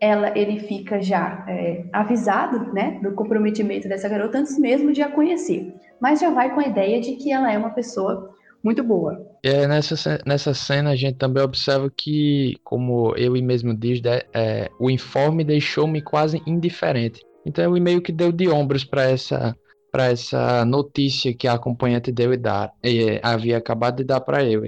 Ela, 0.00 0.36
ele 0.36 0.60
fica 0.60 1.02
já 1.02 1.44
é, 1.46 1.84
avisado, 1.92 2.72
né, 2.72 2.98
do 3.02 3.12
comprometimento 3.12 3.86
dessa 3.88 4.08
garota 4.08 4.38
antes 4.38 4.58
mesmo 4.58 4.92
de 4.92 5.02
a 5.02 5.10
conhecer, 5.10 5.74
mas 6.00 6.20
já 6.20 6.30
vai 6.30 6.54
com 6.54 6.60
a 6.60 6.66
ideia 6.66 7.00
de 7.00 7.16
que 7.16 7.30
ela 7.30 7.52
é 7.52 7.58
uma 7.58 7.70
pessoa 7.70 8.34
muito 8.62 8.82
boa. 8.82 9.26
É, 9.42 9.66
nessa, 9.66 10.18
nessa 10.26 10.54
cena 10.54 10.90
a 10.90 10.96
gente 10.96 11.16
também 11.16 11.42
observa 11.42 11.90
que, 11.94 12.56
como 12.64 13.14
eu 13.16 13.32
mesmo 13.42 13.74
diz, 13.74 14.00
né, 14.00 14.20
é, 14.32 14.70
o 14.78 14.90
informe 14.90 15.44
deixou-me 15.44 16.00
quase 16.02 16.42
indiferente. 16.46 17.20
Então 17.44 17.70
ele 17.70 17.80
meio 17.80 18.02
que 18.02 18.12
deu 18.12 18.32
de 18.32 18.48
ombros 18.48 18.84
para 18.84 19.04
essa 19.04 19.56
para 19.90 20.06
essa 20.06 20.64
notícia 20.64 21.34
que 21.34 21.48
a 21.48 21.54
acompanhante 21.54 22.12
deu 22.12 22.32
e, 22.32 22.36
dar, 22.36 22.72
e 22.80 23.18
havia 23.24 23.58
acabado 23.58 23.96
de 23.96 24.04
dar 24.04 24.20
para 24.20 24.44
eu. 24.44 24.62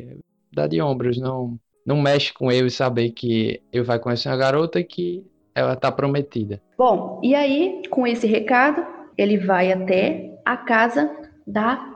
Dá 0.53 0.67
de 0.67 0.83
ombros, 0.83 1.17
não 1.17 1.59
não 1.85 2.01
mexe 2.01 2.33
com 2.33 2.51
eu 2.51 2.67
e 2.67 2.71
saber 2.71 3.11
que 3.11 3.61
eu 3.73 3.85
vai 3.85 3.99
conhecer 3.99 4.29
uma 4.29 4.37
garota 4.37 4.83
que 4.83 5.25
ela 5.55 5.77
tá 5.77 5.91
prometida. 5.91 6.61
Bom, 6.79 7.21
e 7.23 7.35
aí, 7.35 7.83
com 7.91 8.07
esse 8.07 8.27
recado, 8.27 8.87
ele 9.19 9.39
vai 9.39 9.73
até 9.73 10.33
a 10.45 10.57
casa 10.57 11.11
da, 11.47 11.95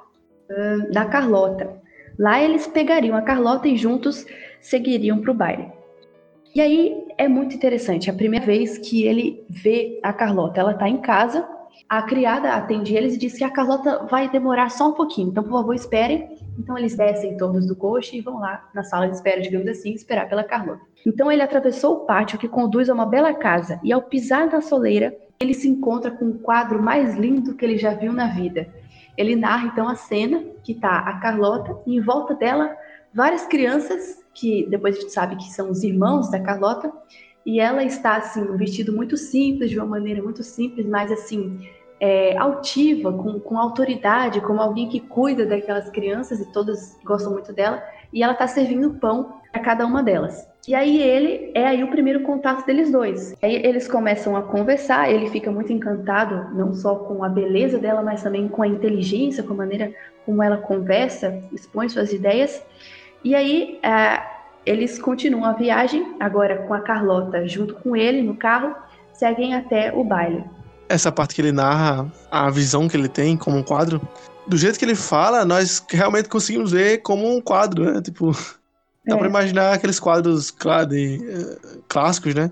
uh, 0.50 0.92
da 0.92 1.04
Carlota. 1.06 1.80
Lá 2.18 2.40
eles 2.42 2.66
pegariam 2.66 3.16
a 3.16 3.22
Carlota 3.22 3.68
e 3.68 3.76
juntos 3.76 4.26
seguiriam 4.60 5.20
para 5.20 5.30
o 5.30 5.34
baile. 5.34 5.68
E 6.54 6.60
aí 6.60 7.06
é 7.18 7.28
muito 7.28 7.54
interessante, 7.54 8.08
é 8.08 8.12
a 8.12 8.16
primeira 8.16 8.46
vez 8.46 8.78
que 8.78 9.04
ele 9.04 9.44
vê 9.48 10.00
a 10.02 10.12
Carlota. 10.12 10.60
Ela 10.60 10.72
está 10.72 10.88
em 10.88 10.98
casa, 10.98 11.46
a 11.88 12.02
criada 12.02 12.52
atende 12.52 12.96
eles 12.96 13.14
e 13.14 13.18
diz 13.18 13.36
que 13.36 13.44
a 13.44 13.50
Carlota 13.50 14.06
vai 14.10 14.30
demorar 14.30 14.70
só 14.70 14.88
um 14.88 14.92
pouquinho, 14.92 15.28
então 15.28 15.44
por 15.44 15.52
favor 15.52 15.74
esperem. 15.74 16.36
Então 16.58 16.76
eles 16.76 16.96
descem 16.96 17.36
todos 17.36 17.66
do 17.66 17.76
coche 17.76 18.16
e 18.16 18.20
vão 18.20 18.38
lá 18.38 18.68
na 18.74 18.82
sala 18.82 19.08
de 19.08 19.14
espera, 19.14 19.40
digamos 19.40 19.68
assim, 19.68 19.92
esperar 19.92 20.28
pela 20.28 20.44
Carlota. 20.44 20.80
Então 21.06 21.30
ele 21.30 21.42
atravessou 21.42 21.94
o 21.94 22.00
pátio 22.06 22.38
que 22.38 22.48
conduz 22.48 22.88
a 22.88 22.94
uma 22.94 23.06
bela 23.06 23.34
casa 23.34 23.80
e 23.82 23.92
ao 23.92 24.02
pisar 24.02 24.46
na 24.46 24.60
soleira, 24.60 25.16
ele 25.38 25.54
se 25.54 25.68
encontra 25.68 26.10
com 26.10 26.26
o 26.26 26.38
quadro 26.38 26.82
mais 26.82 27.14
lindo 27.14 27.54
que 27.54 27.64
ele 27.64 27.76
já 27.76 27.92
viu 27.92 28.12
na 28.12 28.28
vida. 28.28 28.68
Ele 29.16 29.36
narra 29.36 29.66
então 29.66 29.88
a 29.88 29.94
cena 29.94 30.42
que 30.62 30.72
está 30.72 30.98
a 30.98 31.18
Carlota 31.18 31.76
e 31.86 31.96
em 31.96 32.00
volta 32.00 32.34
dela 32.34 32.76
várias 33.12 33.46
crianças 33.46 34.22
que 34.34 34.66
depois 34.68 34.96
a 34.96 35.00
gente 35.00 35.12
sabe 35.12 35.36
que 35.36 35.50
são 35.50 35.70
os 35.70 35.82
irmãos 35.82 36.30
da 36.30 36.38
Carlota 36.38 36.92
e 37.44 37.60
ela 37.60 37.82
está 37.84 38.16
assim 38.16 38.42
um 38.42 38.56
vestido 38.56 38.92
muito 38.92 39.16
simples 39.16 39.70
de 39.70 39.78
uma 39.78 39.86
maneira 39.86 40.22
muito 40.22 40.42
simples 40.42 40.86
mas 40.86 41.10
assim 41.10 41.66
é, 42.00 42.36
altiva, 42.36 43.12
com, 43.12 43.40
com 43.40 43.58
autoridade, 43.58 44.40
como 44.40 44.60
alguém 44.60 44.88
que 44.88 45.00
cuida 45.00 45.46
daquelas 45.46 45.88
crianças 45.90 46.40
e 46.40 46.52
todas 46.52 46.98
gostam 47.04 47.32
muito 47.32 47.52
dela, 47.52 47.82
e 48.12 48.22
ela 48.22 48.32
está 48.32 48.46
servindo 48.46 48.94
pão 48.94 49.34
a 49.52 49.58
cada 49.58 49.86
uma 49.86 50.02
delas. 50.02 50.46
E 50.68 50.74
aí 50.74 51.00
ele 51.00 51.52
é 51.54 51.64
aí 51.64 51.84
o 51.84 51.90
primeiro 51.90 52.22
contato 52.22 52.66
deles 52.66 52.90
dois. 52.90 53.34
Aí 53.40 53.54
eles 53.54 53.86
começam 53.86 54.36
a 54.36 54.42
conversar, 54.42 55.10
ele 55.10 55.30
fica 55.30 55.50
muito 55.50 55.72
encantado 55.72 56.54
não 56.54 56.74
só 56.74 56.96
com 56.96 57.22
a 57.22 57.28
beleza 57.28 57.78
dela, 57.78 58.02
mas 58.02 58.22
também 58.22 58.48
com 58.48 58.62
a 58.62 58.68
inteligência, 58.68 59.44
com 59.44 59.52
a 59.52 59.56
maneira 59.56 59.94
como 60.24 60.42
ela 60.42 60.56
conversa, 60.56 61.40
expõe 61.52 61.88
suas 61.88 62.12
ideias. 62.12 62.62
E 63.22 63.34
aí 63.34 63.78
é, 63.80 64.20
eles 64.66 64.98
continuam 64.98 65.44
a 65.44 65.52
viagem, 65.52 66.16
agora 66.18 66.58
com 66.66 66.74
a 66.74 66.80
Carlota 66.80 67.46
junto 67.46 67.74
com 67.74 67.94
ele 67.94 68.20
no 68.20 68.36
carro, 68.36 68.74
seguem 69.12 69.54
até 69.54 69.92
o 69.94 70.02
baile 70.02 70.44
essa 70.88 71.10
parte 71.10 71.34
que 71.34 71.40
ele 71.40 71.52
narra, 71.52 72.10
a 72.30 72.50
visão 72.50 72.88
que 72.88 72.96
ele 72.96 73.08
tem 73.08 73.36
como 73.36 73.56
um 73.56 73.62
quadro, 73.62 74.00
do 74.46 74.56
jeito 74.56 74.78
que 74.78 74.84
ele 74.84 74.94
fala, 74.94 75.44
nós 75.44 75.84
realmente 75.88 76.28
conseguimos 76.28 76.72
ver 76.72 76.98
como 76.98 77.28
um 77.28 77.40
quadro, 77.40 77.92
né? 77.92 78.00
Tipo, 78.00 78.30
é. 79.06 79.10
dá 79.10 79.18
pra 79.18 79.28
imaginar 79.28 79.72
aqueles 79.72 79.98
quadros 79.98 80.50
claro, 80.50 80.88
de, 80.88 81.18
uh, 81.18 81.82
clássicos, 81.88 82.34
né? 82.34 82.50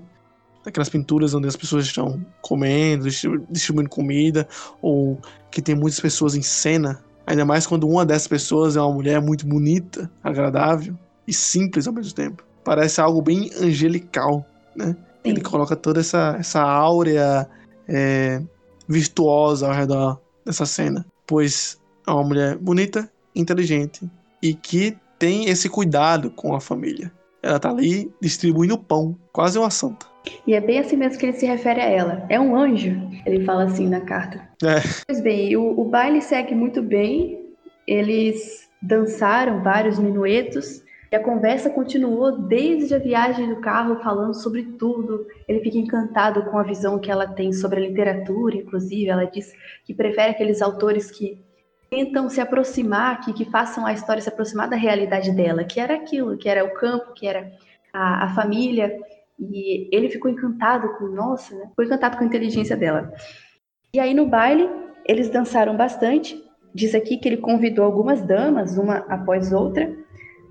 Aquelas 0.66 0.88
pinturas 0.88 1.34
onde 1.34 1.46
as 1.46 1.56
pessoas 1.56 1.84
estão 1.84 2.24
comendo, 2.40 3.06
distribuindo 3.50 3.90
comida, 3.90 4.48
ou 4.80 5.20
que 5.50 5.60
tem 5.60 5.74
muitas 5.74 6.00
pessoas 6.00 6.34
em 6.34 6.42
cena. 6.42 7.00
Ainda 7.26 7.44
mais 7.44 7.66
quando 7.66 7.88
uma 7.88 8.04
dessas 8.04 8.26
pessoas 8.26 8.76
é 8.76 8.80
uma 8.80 8.92
mulher 8.92 9.20
muito 9.20 9.46
bonita, 9.46 10.10
agradável 10.22 10.96
e 11.28 11.32
simples 11.32 11.86
ao 11.86 11.92
mesmo 11.92 12.14
tempo. 12.14 12.42
Parece 12.64 13.00
algo 13.00 13.20
bem 13.20 13.50
angelical, 13.60 14.44
né? 14.74 14.96
Sim. 15.22 15.30
Ele 15.30 15.40
coloca 15.42 15.76
toda 15.76 16.00
essa, 16.00 16.36
essa 16.38 16.62
áurea 16.62 17.48
é, 17.88 18.40
virtuosa 18.88 19.66
ao 19.66 19.72
redor 19.72 20.20
dessa 20.44 20.66
cena, 20.66 21.04
pois 21.26 21.80
é 22.06 22.10
uma 22.10 22.24
mulher 22.24 22.56
bonita, 22.56 23.10
inteligente 23.34 24.08
e 24.42 24.54
que 24.54 24.96
tem 25.18 25.48
esse 25.48 25.68
cuidado 25.68 26.30
com 26.30 26.54
a 26.54 26.60
família. 26.60 27.10
Ela 27.42 27.58
tá 27.58 27.70
ali 27.70 28.10
distribuindo 28.20 28.78
pão, 28.78 29.16
quase 29.32 29.58
uma 29.58 29.70
santa. 29.70 30.06
E 30.46 30.54
é 30.54 30.60
bem 30.60 30.78
assim 30.78 30.96
mesmo 30.96 31.18
que 31.18 31.26
ele 31.26 31.36
se 31.36 31.46
refere 31.46 31.80
a 31.80 31.88
ela. 31.88 32.26
É 32.28 32.40
um 32.40 32.56
anjo, 32.56 32.90
ele 33.26 33.44
fala 33.44 33.64
assim 33.64 33.88
na 33.88 34.00
carta. 34.00 34.48
É. 34.62 34.80
Pois 35.06 35.20
bem, 35.20 35.56
o, 35.56 35.78
o 35.78 35.84
baile 35.84 36.22
segue 36.22 36.54
muito 36.54 36.82
bem. 36.82 37.38
Eles 37.86 38.68
dançaram 38.80 39.62
vários 39.62 39.98
minuetos 39.98 40.83
e 41.14 41.16
a 41.16 41.22
conversa 41.22 41.70
continuou 41.70 42.32
desde 42.32 42.92
a 42.92 42.98
viagem 42.98 43.48
do 43.48 43.60
carro, 43.60 44.02
falando 44.02 44.34
sobre 44.34 44.64
tudo. 44.64 45.24
Ele 45.46 45.60
fica 45.60 45.78
encantado 45.78 46.42
com 46.46 46.58
a 46.58 46.64
visão 46.64 46.98
que 46.98 47.08
ela 47.08 47.24
tem 47.24 47.52
sobre 47.52 47.78
a 47.78 47.88
literatura, 47.88 48.56
inclusive. 48.56 49.08
Ela 49.08 49.24
diz 49.24 49.52
que 49.84 49.94
prefere 49.94 50.32
aqueles 50.32 50.60
autores 50.60 51.12
que 51.12 51.38
tentam 51.88 52.28
se 52.28 52.40
aproximar, 52.40 53.20
que, 53.20 53.32
que 53.32 53.44
façam 53.44 53.86
a 53.86 53.92
história 53.92 54.20
se 54.20 54.28
aproximar 54.28 54.68
da 54.68 54.74
realidade 54.74 55.30
dela, 55.30 55.62
que 55.62 55.78
era 55.78 55.94
aquilo, 55.94 56.36
que 56.36 56.48
era 56.48 56.64
o 56.64 56.74
campo, 56.74 57.14
que 57.14 57.28
era 57.28 57.48
a, 57.92 58.24
a 58.24 58.34
família. 58.34 58.98
E 59.38 59.88
ele 59.96 60.10
ficou 60.10 60.28
encantado 60.28 60.98
com, 60.98 61.04
nossa, 61.04 61.54
né? 61.54 61.68
ficou 61.68 61.84
encantado 61.84 62.16
com 62.16 62.24
a 62.24 62.26
inteligência 62.26 62.76
dela. 62.76 63.12
E 63.94 64.00
aí 64.00 64.14
no 64.14 64.26
baile, 64.26 64.68
eles 65.06 65.30
dançaram 65.30 65.76
bastante. 65.76 66.42
Diz 66.74 66.92
aqui 66.92 67.18
que 67.18 67.28
ele 67.28 67.36
convidou 67.36 67.84
algumas 67.84 68.20
damas, 68.20 68.76
uma 68.76 68.96
após 69.08 69.52
outra, 69.52 70.02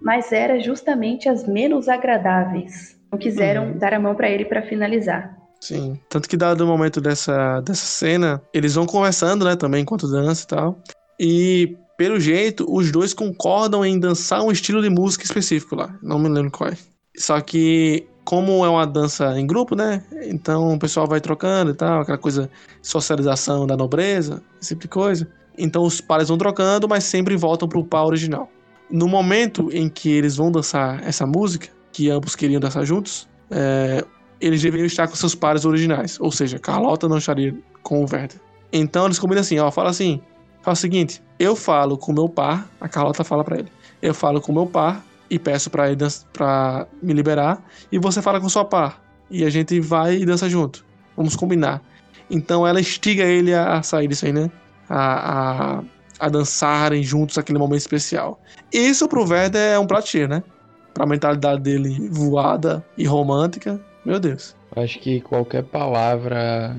mas 0.04 0.32
era 0.32 0.60
justamente 0.60 1.30
as 1.30 1.48
menos 1.48 1.88
agradáveis. 1.88 2.98
Não 3.12 3.18
quiseram 3.18 3.68
uhum. 3.68 3.78
dar 3.78 3.94
a 3.94 4.00
mão 4.00 4.14
para 4.14 4.30
ele 4.30 4.46
para 4.46 4.62
finalizar. 4.62 5.38
Sim, 5.62 5.98
tanto 6.10 6.28
que 6.28 6.36
dado 6.36 6.62
o 6.62 6.68
momento 6.68 7.00
dessa, 7.00 7.62
dessa 7.62 7.86
cena, 7.86 8.42
eles 8.54 8.76
vão 8.76 8.86
conversando, 8.86 9.46
né, 9.46 9.56
também 9.56 9.82
enquanto 9.82 10.12
dança 10.12 10.44
e 10.44 10.48
tal. 10.48 10.80
E 11.18 11.78
pelo 11.98 12.20
jeito, 12.20 12.66
os 12.68 12.92
dois 12.92 13.14
concordam 13.14 13.86
em 13.86 13.98
dançar 13.98 14.44
um 14.44 14.52
estilo 14.52 14.82
de 14.82 14.90
música 14.90 15.24
específico 15.24 15.76
lá. 15.76 15.96
Não 16.02 16.20
me 16.20 16.28
lembro 16.28 16.52
qual 16.52 16.70
é. 16.70 16.78
Só 17.16 17.40
que, 17.40 18.06
como 18.26 18.66
é 18.66 18.70
uma 18.70 18.86
dança 18.86 19.40
em 19.40 19.48
grupo, 19.48 19.74
né? 19.74 20.04
Então 20.24 20.74
o 20.74 20.80
pessoal 20.80 21.08
vai 21.08 21.22
trocando 21.22 21.72
e 21.72 21.76
tal, 21.76 22.02
aquela 22.02 22.18
coisa, 22.18 22.50
socialização 22.82 23.66
da 23.66 23.78
nobreza, 23.78 24.44
esse 24.62 24.70
tipo 24.70 24.82
de 24.82 24.88
coisa. 24.90 25.32
Então 25.58 25.84
os 25.84 26.02
pares 26.02 26.28
vão 26.28 26.38
trocando, 26.38 26.90
mas 26.90 27.06
sempre 27.06 27.38
voltam 27.38 27.70
pro 27.70 27.86
par 27.86 28.06
original. 28.06 28.50
No 28.94 29.08
momento 29.08 29.72
em 29.74 29.90
que 29.90 30.08
eles 30.12 30.36
vão 30.36 30.52
dançar 30.52 31.02
essa 31.04 31.26
música, 31.26 31.68
que 31.92 32.12
ambos 32.12 32.36
queriam 32.36 32.60
dançar 32.60 32.86
juntos, 32.86 33.28
é, 33.50 34.06
eles 34.40 34.62
deveriam 34.62 34.86
estar 34.86 35.08
com 35.08 35.16
seus 35.16 35.34
pares 35.34 35.66
originais. 35.66 36.20
Ou 36.20 36.32
seja, 36.32 36.60
Carlota 36.60 37.10
não 37.10 37.18
estaria 37.18 37.56
com 37.82 38.02
o 38.02 38.02
Werther. 38.02 38.40
Então 38.72 39.06
eles 39.06 39.18
combinam 39.18 39.42
assim, 39.42 39.58
ó, 39.58 39.72
fala 39.72 39.90
assim, 39.90 40.22
fala 40.62 40.74
o 40.74 40.78
seguinte, 40.78 41.24
eu 41.40 41.56
falo 41.56 41.98
com 41.98 42.14
meu 42.14 42.30
par, 42.30 42.70
a 42.80 42.88
Carlota 42.88 43.24
fala 43.24 43.44
para 43.44 43.58
ele, 43.58 43.72
eu 44.00 44.14
falo 44.14 44.40
com 44.40 44.54
meu 44.54 44.68
par 44.68 45.04
e 45.28 45.40
peço 45.40 45.72
para 45.72 45.92
ele 45.92 45.98
para 46.32 46.88
me 47.02 47.14
liberar, 47.14 47.66
e 47.92 47.98
você 47.98 48.22
fala 48.22 48.40
com 48.40 48.48
sua 48.48 48.64
par. 48.64 49.02
e 49.28 49.44
a 49.44 49.50
gente 49.50 49.80
vai 49.80 50.18
e 50.18 50.26
dança 50.26 50.48
junto. 50.48 50.86
Vamos 51.18 51.36
combinar. 51.36 51.82
Então 52.30 52.68
ela 52.68 52.80
instiga 52.80 53.24
ele 53.24 53.56
a 53.56 53.82
sair 53.82 54.08
disso 54.08 54.28
aí, 54.28 54.34
né? 54.34 54.52
A, 54.88 55.78
a, 55.80 55.84
a 56.24 56.30
dançarem 56.30 57.04
juntos 57.04 57.38
aquele 57.38 57.60
momento 57.60 57.82
especial. 57.82 58.40
Isso 58.72 59.10
pro 59.10 59.28
Werder 59.28 59.74
é 59.74 59.78
um 59.78 59.86
cheio, 60.06 60.26
né? 60.26 60.42
Pra 60.94 61.06
mentalidade 61.06 61.60
dele 61.62 62.08
voada 62.10 62.82
e 62.98 63.04
romântica. 63.06 63.78
Meu 64.06 64.22
Deus. 64.22 64.56
Acho 64.74 65.00
que 65.00 65.20
qualquer 65.20 65.64
palavra 65.64 66.78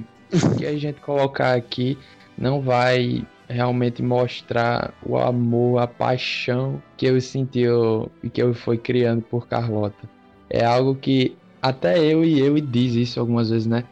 que 0.57 0.65
a 0.65 0.75
gente 0.79 0.99
colocar 1.03 1.55
aqui 1.55 1.99
não 2.39 2.63
vai 2.63 3.23
realmente 3.47 4.03
mostrar 4.03 4.95
o 5.05 5.19
amor, 5.19 5.83
a 5.83 5.87
paixão 5.87 6.83
que 6.97 7.05
eu 7.05 7.21
senti 7.21 7.65
e 8.23 8.31
que 8.31 8.43
eu 8.43 8.55
fui 8.55 8.79
criando 8.79 9.21
por 9.21 9.47
Carlota. 9.47 10.09
É 10.49 10.65
algo 10.65 10.95
que 10.95 11.37
até 11.61 11.99
eu 11.99 12.25
e 12.25 12.41
eu 12.41 12.59
diz 12.61 12.95
isso 12.95 13.21
algumas 13.21 13.51
vezes, 13.51 13.67
né? 13.67 13.85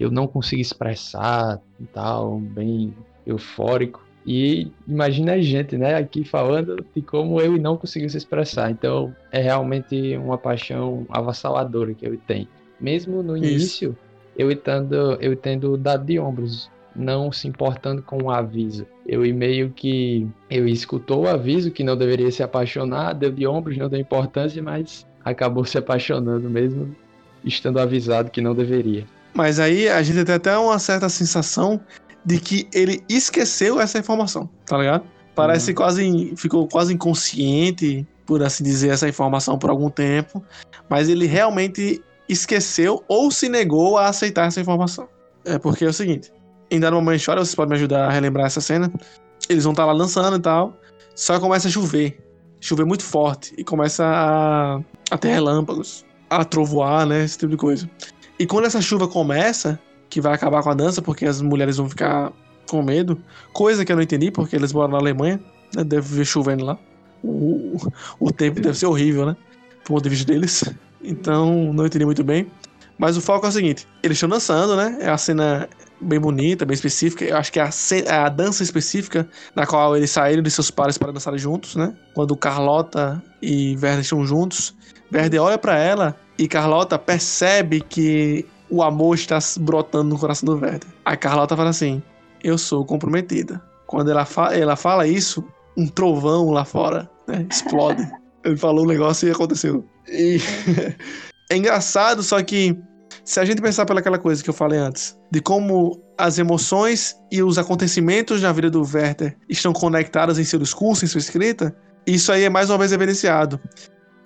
Eu 0.00 0.10
não 0.10 0.26
consigo 0.26 0.62
expressar 0.62 1.60
e 1.78 1.84
tal, 1.84 2.38
bem 2.38 2.94
eufórico. 3.26 4.03
E 4.26 4.68
imagina 4.88 5.32
a 5.32 5.40
gente, 5.40 5.76
né, 5.76 5.94
aqui 5.96 6.24
falando 6.24 6.84
de 6.94 7.02
como 7.02 7.40
eu 7.40 7.58
não 7.58 7.76
consigo 7.76 8.08
se 8.08 8.16
expressar. 8.16 8.70
Então 8.70 9.14
é 9.30 9.40
realmente 9.40 10.16
uma 10.16 10.38
paixão 10.38 11.06
avassaladora 11.10 11.92
que 11.92 12.06
eu 12.06 12.16
tenho. 12.26 12.48
Mesmo 12.80 13.22
no 13.22 13.36
início, 13.36 13.96
eu 14.36 14.50
entendo, 14.50 15.16
eu 15.20 15.36
tendo 15.36 15.76
dado 15.76 16.04
de 16.06 16.18
ombros, 16.18 16.70
não 16.94 17.30
se 17.30 17.48
importando 17.48 18.02
com 18.02 18.22
o 18.22 18.30
aviso. 18.30 18.86
Eu 19.06 19.20
meio 19.34 19.70
que 19.70 20.26
eu 20.50 20.66
escutou 20.66 21.24
o 21.24 21.28
aviso 21.28 21.70
que 21.70 21.84
não 21.84 21.96
deveria 21.96 22.30
se 22.30 22.42
apaixonar, 22.42 23.12
deu 23.12 23.30
de 23.30 23.46
ombros, 23.46 23.76
não 23.76 23.88
deu 23.88 24.00
importância, 24.00 24.62
mas 24.62 25.06
acabou 25.24 25.64
se 25.64 25.76
apaixonando 25.76 26.48
mesmo, 26.48 26.94
estando 27.44 27.78
avisado 27.78 28.30
que 28.30 28.40
não 28.40 28.54
deveria. 28.54 29.04
Mas 29.34 29.58
aí 29.58 29.88
a 29.88 30.00
gente 30.02 30.24
tem 30.24 30.34
até 30.34 30.56
uma 30.56 30.78
certa 30.78 31.08
sensação 31.08 31.80
de 32.24 32.40
que 32.40 32.68
ele 32.72 33.02
esqueceu 33.08 33.80
essa 33.80 33.98
informação, 33.98 34.48
tá 34.66 34.78
ligado? 34.78 35.04
Parece 35.34 35.70
uhum. 35.70 35.74
quase 35.74 36.34
ficou 36.36 36.68
quase 36.68 36.94
inconsciente, 36.94 38.06
por 38.24 38.42
assim 38.42 38.64
dizer, 38.64 38.90
essa 38.90 39.08
informação 39.08 39.58
por 39.58 39.70
algum 39.70 39.90
tempo, 39.90 40.42
mas 40.88 41.08
ele 41.08 41.26
realmente 41.26 42.02
esqueceu 42.28 43.04
ou 43.08 43.30
se 43.30 43.48
negou 43.48 43.98
a 43.98 44.08
aceitar 44.08 44.46
essa 44.46 44.60
informação. 44.60 45.08
É 45.44 45.58
porque 45.58 45.84
é 45.84 45.88
o 45.88 45.92
seguinte, 45.92 46.32
em 46.70 46.80
dado 46.80 46.96
momento 46.96 47.16
de 47.16 47.20
história, 47.20 47.44
vocês 47.44 47.54
podem 47.54 47.70
me 47.70 47.76
ajudar 47.76 48.06
a 48.06 48.10
relembrar 48.10 48.46
essa 48.46 48.60
cena. 48.60 48.90
Eles 49.48 49.64
vão 49.64 49.72
estar 49.72 49.84
tá 49.84 49.92
lá 49.92 49.98
dançando 49.98 50.36
e 50.36 50.40
tal, 50.40 50.74
só 51.14 51.38
começa 51.38 51.68
a 51.68 51.70
chover, 51.70 52.18
chover 52.60 52.86
muito 52.86 53.02
forte 53.02 53.52
e 53.58 53.64
começa 53.64 54.04
a, 54.04 54.80
a 55.10 55.18
ter 55.18 55.28
relâmpagos, 55.28 56.04
a 56.30 56.44
trovoar, 56.44 57.06
né, 57.06 57.24
esse 57.24 57.38
tipo 57.38 57.50
de 57.50 57.58
coisa. 57.58 57.90
E 58.38 58.46
quando 58.46 58.64
essa 58.64 58.80
chuva 58.80 59.06
começa, 59.06 59.78
que 60.14 60.20
vai 60.20 60.32
acabar 60.32 60.62
com 60.62 60.70
a 60.70 60.74
dança, 60.74 61.02
porque 61.02 61.26
as 61.26 61.42
mulheres 61.42 61.76
vão 61.76 61.88
ficar 61.88 62.32
com 62.70 62.80
medo. 62.84 63.20
Coisa 63.52 63.84
que 63.84 63.90
eu 63.90 63.96
não 63.96 64.02
entendi, 64.04 64.30
porque 64.30 64.54
eles 64.54 64.72
moram 64.72 64.92
na 64.92 64.98
Alemanha, 64.98 65.40
né? 65.74 65.82
Deve 65.82 66.06
ver 66.18 66.24
chovendo 66.24 66.64
lá. 66.64 66.78
O, 67.20 67.76
o 68.20 68.30
tempo 68.30 68.60
deve 68.60 68.78
ser 68.78 68.86
horrível, 68.86 69.26
né? 69.26 69.36
Do 69.82 69.88
ponto 69.88 70.04
de 70.04 70.10
vista 70.10 70.32
deles. 70.32 70.72
Então, 71.02 71.72
não 71.72 71.84
entendi 71.84 72.04
muito 72.04 72.22
bem. 72.22 72.46
Mas 72.96 73.16
o 73.16 73.20
foco 73.20 73.44
é 73.44 73.48
o 73.48 73.52
seguinte: 73.52 73.88
eles 74.04 74.16
estão 74.16 74.28
dançando, 74.28 74.76
né? 74.76 74.98
É 75.00 75.10
a 75.10 75.18
cena 75.18 75.68
bem 76.00 76.20
bonita, 76.20 76.64
bem 76.64 76.74
específica. 76.74 77.24
Eu 77.24 77.36
acho 77.36 77.50
que 77.50 77.58
é 77.58 77.64
a, 77.64 77.70
é 78.06 78.14
a 78.14 78.28
dança 78.28 78.62
específica 78.62 79.28
na 79.52 79.66
qual 79.66 79.96
eles 79.96 80.12
saíram 80.12 80.44
de 80.44 80.50
seus 80.52 80.70
pares 80.70 80.96
para 80.96 81.10
dançar 81.10 81.36
juntos, 81.36 81.74
né? 81.74 81.92
Quando 82.14 82.36
Carlota 82.36 83.20
e 83.42 83.74
Werder 83.82 83.98
estão 83.98 84.24
juntos. 84.24 84.76
Werder 85.12 85.42
olha 85.42 85.58
para 85.58 85.76
ela 85.76 86.16
e 86.38 86.46
Carlota 86.46 86.96
percebe 86.96 87.80
que 87.80 88.46
o 88.74 88.82
amor 88.82 89.14
está 89.14 89.38
brotando 89.60 90.10
no 90.10 90.18
coração 90.18 90.46
do 90.46 90.60
Werder. 90.60 90.88
A 91.04 91.16
Carlota 91.16 91.56
fala 91.56 91.70
assim: 91.70 92.02
Eu 92.42 92.58
sou 92.58 92.84
comprometida. 92.84 93.62
Quando 93.86 94.10
ela, 94.10 94.24
fa 94.24 94.54
ela 94.54 94.74
fala 94.74 95.06
isso, 95.06 95.44
um 95.76 95.86
trovão 95.86 96.50
lá 96.50 96.64
fora 96.64 97.08
né, 97.28 97.46
explode. 97.50 98.06
Ele 98.44 98.56
falou 98.56 98.84
um 98.84 98.88
negócio 98.88 99.28
e 99.28 99.30
aconteceu. 99.30 99.84
E 100.08 100.38
é 101.48 101.56
engraçado, 101.56 102.22
só 102.22 102.42
que 102.42 102.76
se 103.24 103.40
a 103.40 103.44
gente 103.44 103.62
pensar 103.62 103.86
pelaquela 103.86 104.18
coisa 104.18 104.42
que 104.42 104.50
eu 104.50 104.54
falei 104.54 104.78
antes, 104.78 105.16
de 105.30 105.40
como 105.40 106.02
as 106.18 106.38
emoções 106.38 107.16
e 107.30 107.42
os 107.42 107.56
acontecimentos 107.56 108.42
na 108.42 108.52
vida 108.52 108.70
do 108.70 108.82
Werther 108.82 109.36
estão 109.48 109.72
conectados 109.72 110.38
em 110.38 110.44
seu 110.44 110.58
discurso, 110.58 111.04
em 111.04 111.08
sua 111.08 111.20
escrita, 111.20 111.74
isso 112.06 112.30
aí 112.30 112.44
é 112.44 112.50
mais 112.50 112.68
uma 112.68 112.78
vez 112.78 112.92
evidenciado. 112.92 113.58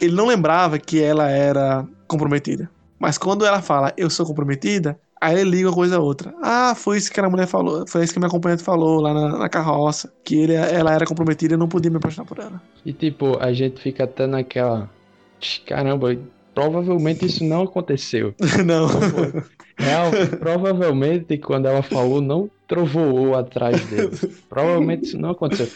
Ele 0.00 0.14
não 0.14 0.26
lembrava 0.26 0.78
que 0.78 1.00
ela 1.00 1.30
era 1.30 1.86
comprometida. 2.08 2.68
Mas 2.98 3.16
quando 3.16 3.44
ela 3.44 3.62
fala, 3.62 3.92
eu 3.96 4.10
sou 4.10 4.26
comprometida, 4.26 4.98
aí 5.20 5.40
ele 5.40 5.50
liga 5.50 5.68
uma 5.68 5.74
coisa 5.74 5.96
a 5.96 6.00
outra. 6.00 6.34
Ah, 6.42 6.74
foi 6.74 6.98
isso 6.98 7.12
que 7.12 7.20
a 7.20 7.30
mulher 7.30 7.46
falou, 7.46 7.86
foi 7.86 8.02
isso 8.02 8.12
que 8.12 8.18
minha 8.18 8.28
acompanhante 8.28 8.62
falou 8.62 9.00
lá 9.00 9.14
na, 9.14 9.38
na 9.38 9.48
carroça, 9.48 10.12
que 10.24 10.36
ele, 10.36 10.54
ela 10.54 10.92
era 10.92 11.06
comprometida 11.06 11.54
e 11.54 11.56
eu 11.56 11.58
não 11.58 11.68
podia 11.68 11.90
me 11.90 11.98
apaixonar 11.98 12.26
por 12.26 12.38
ela. 12.38 12.60
E 12.84 12.92
tipo, 12.92 13.38
a 13.40 13.52
gente 13.52 13.80
fica 13.80 14.04
até 14.04 14.26
naquela. 14.26 14.90
Caramba, 15.66 16.16
provavelmente 16.54 17.24
isso 17.26 17.44
não 17.44 17.62
aconteceu. 17.62 18.34
não. 18.66 18.88
Real, 19.78 20.10
provavelmente 20.40 21.38
quando 21.38 21.66
ela 21.66 21.82
falou, 21.82 22.20
não 22.20 22.50
trovoou 22.66 23.36
atrás 23.36 23.80
dele. 23.86 24.10
Provavelmente 24.48 25.04
isso 25.04 25.18
não 25.18 25.30
aconteceu. 25.30 25.68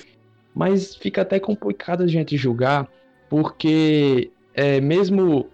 Mas 0.54 0.96
fica 0.96 1.22
até 1.22 1.38
complicado 1.38 2.02
a 2.02 2.06
gente 2.06 2.36
julgar, 2.36 2.88
porque 3.30 4.30
é, 4.54 4.80
mesmo 4.80 5.46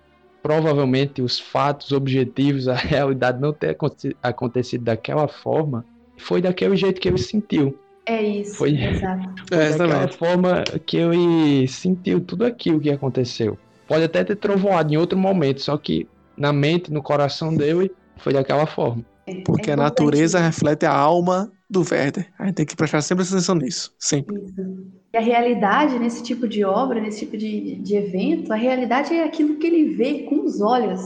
provavelmente 0.42 1.22
os 1.22 1.38
fatos 1.38 1.92
objetivos, 1.92 2.68
a 2.68 2.74
realidade 2.76 3.40
não 3.40 3.52
ter 3.52 3.76
acontecido 4.22 4.84
daquela 4.84 5.28
forma, 5.28 5.84
foi 6.16 6.40
daquele 6.40 6.76
jeito 6.76 7.00
que 7.00 7.08
ele 7.08 7.18
sentiu. 7.18 7.78
É 8.06 8.22
isso, 8.22 8.56
foi, 8.56 8.70
exato. 8.70 9.44
Foi 9.48 9.58
é, 9.58 9.76
daquela 9.76 10.08
forma 10.08 10.64
que 10.86 10.96
ele 10.96 11.68
sentiu 11.68 12.20
tudo 12.20 12.46
aquilo 12.46 12.80
que 12.80 12.90
aconteceu. 12.90 13.58
Pode 13.86 14.04
até 14.04 14.24
ter 14.24 14.36
trovoado 14.36 14.92
em 14.92 14.96
outro 14.96 15.18
momento, 15.18 15.60
só 15.60 15.76
que 15.76 16.08
na 16.36 16.52
mente, 16.52 16.92
no 16.92 17.02
coração 17.02 17.54
dele, 17.54 17.90
foi 18.16 18.32
daquela 18.32 18.66
forma. 18.66 19.04
É, 19.26 19.34
Porque 19.42 19.70
é 19.70 19.74
a 19.74 19.76
natureza 19.76 20.38
reflete 20.38 20.86
a 20.86 20.92
alma 20.92 21.52
do 21.68 21.80
Werder. 21.80 22.26
A 22.38 22.46
gente 22.46 22.54
tem 22.54 22.66
que 22.66 22.76
prestar 22.76 23.02
sempre 23.02 23.24
atenção 23.24 23.54
nisso, 23.54 23.94
sempre. 23.98 24.36
Isso. 24.36 24.86
E 25.12 25.16
a 25.16 25.20
realidade 25.20 25.98
nesse 25.98 26.22
tipo 26.22 26.46
de 26.46 26.64
obra, 26.64 27.00
nesse 27.00 27.20
tipo 27.20 27.36
de, 27.36 27.76
de 27.76 27.96
evento, 27.96 28.52
a 28.52 28.56
realidade 28.56 29.14
é 29.14 29.24
aquilo 29.24 29.56
que 29.56 29.66
ele 29.66 29.94
vê 29.94 30.24
com 30.24 30.44
os 30.44 30.60
olhos, 30.60 31.00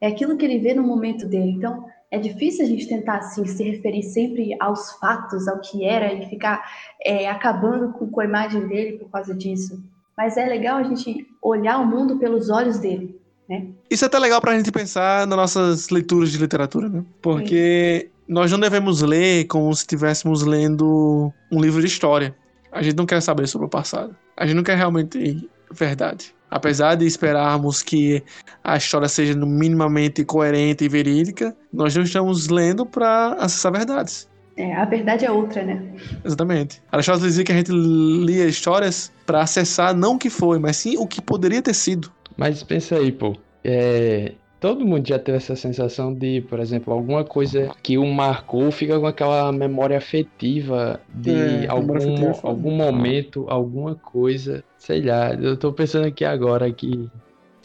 é 0.00 0.06
aquilo 0.06 0.36
que 0.36 0.44
ele 0.44 0.58
vê 0.58 0.74
no 0.74 0.82
momento 0.82 1.26
dele. 1.26 1.50
Então, 1.50 1.84
é 2.10 2.18
difícil 2.18 2.64
a 2.64 2.68
gente 2.68 2.86
tentar 2.88 3.18
assim 3.18 3.46
se 3.46 3.62
referir 3.62 4.02
sempre 4.02 4.54
aos 4.60 4.92
fatos, 4.92 5.48
ao 5.48 5.60
que 5.60 5.84
era 5.84 6.12
e 6.12 6.28
ficar 6.28 6.62
é, 7.04 7.28
acabando 7.28 7.92
com, 7.92 8.08
com 8.08 8.20
a 8.20 8.24
imagem 8.24 8.66
dele 8.68 8.98
por 8.98 9.10
causa 9.10 9.34
disso. 9.34 9.82
Mas 10.16 10.36
é 10.36 10.44
legal 10.44 10.76
a 10.76 10.82
gente 10.82 11.26
olhar 11.40 11.78
o 11.78 11.86
mundo 11.86 12.18
pelos 12.18 12.50
olhos 12.50 12.78
dele. 12.78 13.18
Né? 13.48 13.68
Isso 13.90 14.04
é 14.04 14.06
até 14.06 14.18
legal 14.18 14.40
para 14.40 14.52
a 14.52 14.56
gente 14.56 14.70
pensar 14.70 15.26
nas 15.26 15.36
nossas 15.36 15.88
leituras 15.88 16.30
de 16.30 16.38
literatura, 16.38 16.88
né? 16.88 17.02
Porque 17.20 18.06
Sim 18.06 18.11
nós 18.28 18.50
não 18.50 18.58
devemos 18.58 19.02
ler 19.02 19.46
como 19.46 19.72
se 19.74 19.82
estivéssemos 19.82 20.42
lendo 20.42 21.32
um 21.50 21.60
livro 21.60 21.80
de 21.80 21.86
história. 21.86 22.34
A 22.70 22.82
gente 22.82 22.96
não 22.96 23.06
quer 23.06 23.20
saber 23.20 23.46
sobre 23.46 23.66
o 23.66 23.70
passado. 23.70 24.16
A 24.36 24.46
gente 24.46 24.56
não 24.56 24.62
quer 24.62 24.76
realmente 24.76 25.48
verdade. 25.70 26.34
Apesar 26.50 26.94
de 26.94 27.06
esperarmos 27.06 27.82
que 27.82 28.22
a 28.62 28.76
história 28.76 29.08
seja 29.08 29.34
minimamente 29.34 30.24
coerente 30.24 30.84
e 30.84 30.88
verídica, 30.88 31.56
nós 31.72 31.94
não 31.96 32.02
estamos 32.02 32.48
lendo 32.48 32.84
para 32.84 33.34
acessar 33.34 33.72
verdades. 33.72 34.28
É, 34.56 34.74
a 34.74 34.84
verdade 34.84 35.24
é 35.24 35.30
outra, 35.30 35.62
né? 35.62 35.82
Exatamente. 36.24 36.82
Aristóteles 36.92 37.28
dizia 37.30 37.44
que 37.44 37.52
a 37.52 37.54
gente 37.54 37.72
lia 37.72 38.44
histórias 38.46 39.10
para 39.24 39.40
acessar 39.40 39.94
não 39.94 40.16
o 40.16 40.18
que 40.18 40.28
foi, 40.28 40.58
mas 40.58 40.76
sim 40.76 40.96
o 40.98 41.06
que 41.06 41.22
poderia 41.22 41.62
ter 41.62 41.74
sido. 41.74 42.12
Mas 42.36 42.62
pensa 42.62 42.96
aí, 42.96 43.10
pô. 43.10 43.34
É, 43.64 44.32
Todo 44.62 44.86
mundo 44.86 45.08
já 45.08 45.18
teve 45.18 45.38
essa 45.38 45.56
sensação 45.56 46.14
de, 46.14 46.40
por 46.42 46.60
exemplo, 46.60 46.94
alguma 46.94 47.24
coisa 47.24 47.68
que 47.82 47.98
o 47.98 48.06
marcou, 48.06 48.70
fica 48.70 48.96
com 49.00 49.08
aquela 49.08 49.50
memória 49.50 49.98
afetiva 49.98 51.00
de 51.12 51.66
é, 51.66 51.68
algum, 51.68 51.96
afetiva. 51.96 52.30
É 52.30 52.48
algum 52.48 52.70
momento, 52.70 53.44
alguma 53.48 53.96
coisa, 53.96 54.62
sei 54.78 55.02
lá. 55.02 55.34
Eu 55.34 55.56
tô 55.56 55.72
pensando 55.72 56.06
aqui 56.06 56.24
agora 56.24 56.72
que. 56.72 57.10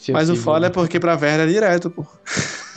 Mas 0.09 0.27
o 0.31 0.35
foda 0.35 0.65
é 0.65 0.69
porque 0.71 0.99
pra 0.99 1.13
Werner 1.13 1.41
é 1.41 1.45
direto, 1.45 1.91
pô. 1.91 2.03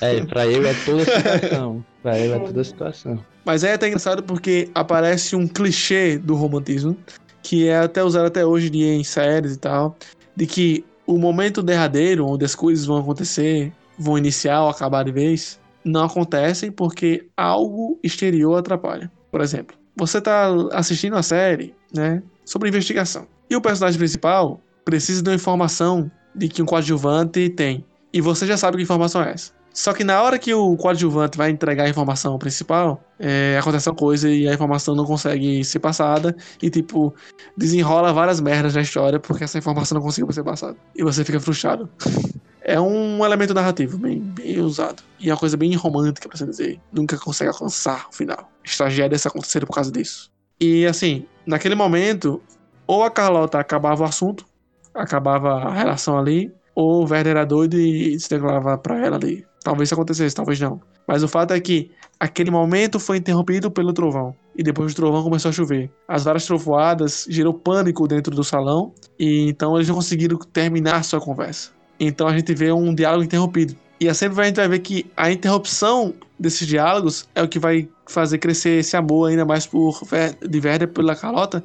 É, 0.03 0.23
pra 0.27 0.47
ele 0.47 0.69
é 0.69 0.75
toda 0.85 1.03
a 1.03 1.07
situação. 1.17 1.85
pra 2.03 2.19
ele 2.19 2.35
é 2.35 2.39
toda 2.41 2.61
a 2.61 2.65
situação. 2.65 3.25
Mas 3.43 3.65
é 3.65 3.73
até 3.73 3.87
engraçado 3.87 4.23
porque 4.23 4.71
aparece 4.75 5.35
um 5.35 5.49
clichê 5.49 6.19
do 6.19 6.35
romantismo, 6.35 6.95
que 7.43 7.69
é 7.69 7.79
até 7.79 8.05
usado 8.05 8.27
até 8.27 8.45
hoje 8.45 8.71
em 8.71 9.03
séries 9.03 9.55
e 9.55 9.59
tal, 9.59 9.97
de 10.37 10.47
que 10.47 10.85
o 11.07 11.17
momento 11.17 11.63
derradeiro, 11.63 12.27
onde 12.27 12.45
as 12.45 12.55
coisas 12.55 12.85
vão 12.85 12.99
acontecer, 12.99 13.73
vão 14.01 14.17
iniciar 14.17 14.63
ou 14.63 14.71
acabar 14.71 15.05
de 15.05 15.13
vez, 15.13 15.61
não 15.85 16.05
acontecem 16.05 16.73
porque 16.73 17.29
algo 17.37 17.99
exterior 18.03 18.59
atrapalha. 18.59 19.13
Por 19.31 19.43
exemplo, 19.43 19.77
você 19.95 20.19
está 20.19 20.49
assistindo 20.73 21.17
a 21.17 21.23
série, 21.23 21.75
né, 21.95 22.23
sobre 22.45 22.69
investigação. 22.69 23.27
E 23.49 23.55
o 23.55 23.61
personagem 23.61 23.99
principal 23.99 24.61
precisa 24.85 25.23
de 25.23 25.29
uma 25.29 25.37
informação 25.37 26.11
de 26.35 26.49
que 26.49 26.63
um 26.63 26.67
coadjuvante 26.67 27.51
tem. 27.51 27.85
E 28.13 28.21
você 28.21 28.47
já 28.47 28.57
sabe 28.57 28.79
que 28.79 28.83
informação 28.83 29.23
é 29.23 29.33
essa. 29.33 29.53
Só 29.73 29.93
que 29.93 30.03
na 30.03 30.21
hora 30.21 30.37
que 30.39 30.53
o 30.53 30.77
coadjuvante 30.77 31.39
vai 31.39 31.51
entregar 31.51 31.85
a 31.85 31.89
informação 31.89 32.37
principal, 32.39 33.01
é, 33.19 33.57
acontece 33.59 33.89
uma 33.89 33.95
coisa 33.95 34.29
e 34.29 34.49
a 34.49 34.55
informação 34.55 34.97
não 34.97 35.05
consegue 35.05 35.63
ser 35.65 35.79
passada 35.79 36.37
e, 36.61 36.69
tipo, 36.69 37.15
desenrola 37.57 38.13
várias 38.13 38.41
merdas 38.41 38.75
na 38.75 38.81
história 38.81 39.21
porque 39.21 39.45
essa 39.45 39.59
informação 39.59 39.97
não 39.97 40.03
conseguiu 40.03 40.33
ser 40.33 40.43
passada. 40.43 40.77
E 40.97 41.05
você 41.05 41.25
fica 41.25 41.39
frustrado. 41.39 41.89
é 42.71 42.81
um 42.81 43.25
elemento 43.25 43.53
narrativo 43.53 43.99
bem, 43.99 44.21
bem 44.21 44.61
usado. 44.61 45.03
E 45.19 45.29
é 45.29 45.33
uma 45.33 45.39
coisa 45.39 45.57
bem 45.57 45.75
romântica, 45.75 46.29
pra 46.29 46.39
você 46.39 46.47
dizer. 46.47 46.81
Nunca 46.93 47.19
consegue 47.19 47.51
alcançar 47.51 48.07
o 48.09 48.15
final. 48.15 48.49
As 48.65 48.77
tragédias 48.77 49.27
aconteceram 49.27 49.67
por 49.67 49.75
causa 49.75 49.91
disso. 49.91 50.31
E, 50.61 50.87
assim, 50.87 51.27
naquele 51.45 51.75
momento, 51.75 52.41
ou 52.87 53.03
a 53.03 53.11
Carlota 53.11 53.59
acabava 53.59 54.03
o 54.03 54.07
assunto, 54.07 54.47
acabava 54.95 55.65
a 55.65 55.73
relação 55.73 56.17
ali, 56.17 56.53
ou 56.75 57.03
o 57.03 57.11
Werner 57.11 57.33
era 57.33 57.45
doido 57.45 57.77
e 57.77 58.19
se 58.21 58.31
declarava 58.31 58.79
pra 58.79 59.05
ela 59.05 59.17
ali. 59.17 59.45
Talvez 59.65 59.89
isso 59.89 59.95
acontecesse, 59.95 60.35
talvez 60.35 60.61
não. 60.61 60.81
Mas 61.09 61.25
o 61.25 61.29
fato 61.29 61.53
é 61.53 61.61
que 61.61 61.91
aquele 62.21 62.53
momento 62.53 63.01
foi 63.01 63.17
interrompido 63.17 63.69
pelo 63.71 63.93
trovão. 63.93 64.35
E 64.57 64.63
depois 64.63 64.95
do 64.95 64.97
trovão 64.97 65.25
começou 65.25 65.49
a 65.49 65.53
chover. 65.53 65.91
As 66.07 66.25
várias 66.25 66.47
trovoadas 66.47 67.27
gerou 67.29 67.53
pânico 67.53 68.07
dentro 68.07 68.35
do 68.35 68.45
salão. 68.45 68.95
E 69.19 69.49
então 69.49 69.75
eles 69.75 69.89
não 69.89 69.97
conseguiram 69.97 70.39
terminar 70.39 71.03
sua 71.03 71.21
conversa. 71.21 71.80
Então 72.01 72.27
a 72.27 72.37
gente 72.37 72.55
vê 72.55 72.73
um 72.73 72.95
diálogo 72.95 73.25
interrompido. 73.25 73.77
E 74.01 74.09
é 74.09 74.15
sempre 74.15 74.41
a 74.41 74.45
gente 74.47 74.57
vai 74.57 74.69
ver 74.69 74.79
que 74.79 75.07
a 75.15 75.31
interrupção 75.31 76.15
desses 76.39 76.67
diálogos 76.67 77.29
é 77.35 77.43
o 77.43 77.49
que 77.49 77.59
vai 77.59 77.87
fazer 78.09 78.39
crescer 78.39 78.81
esse 78.81 78.97
amor 78.97 79.29
ainda 79.29 79.45
mais 79.45 79.67
por 79.67 80.01
de 80.41 80.59
Werner 80.59 80.89
pela 80.89 81.15
Carlota. 81.15 81.63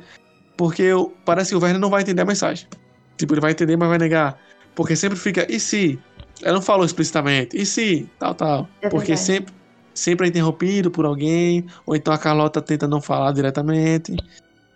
Porque 0.57 0.89
parece 1.23 1.51
que 1.51 1.55
o 1.55 1.61
Werner 1.61 1.79
não 1.79 1.89
vai 1.89 2.01
entender 2.01 2.21
a 2.21 2.25
mensagem. 2.25 2.67
Tipo, 3.17 3.33
ele 3.33 3.41
vai 3.41 3.51
entender, 3.51 3.77
mas 3.77 3.87
vai 3.87 3.97
negar. 3.97 4.37
Porque 4.75 4.95
sempre 4.95 5.17
fica, 5.17 5.49
e 5.49 5.59
se? 5.59 5.97
Ela 6.41 6.55
não 6.55 6.61
falou 6.61 6.85
explicitamente, 6.85 7.55
e 7.55 7.65
se? 7.65 8.09
Tal, 8.19 8.35
tal. 8.35 8.69
É 8.81 8.89
Porque 8.89 9.15
sempre, 9.15 9.53
sempre 9.93 10.27
é 10.27 10.29
interrompido 10.29 10.91
por 10.91 11.05
alguém, 11.05 11.65
ou 11.85 11.95
então 11.95 12.13
a 12.13 12.17
Carlota 12.17 12.61
tenta 12.61 12.85
não 12.85 12.99
falar 12.99 13.31
diretamente, 13.31 14.15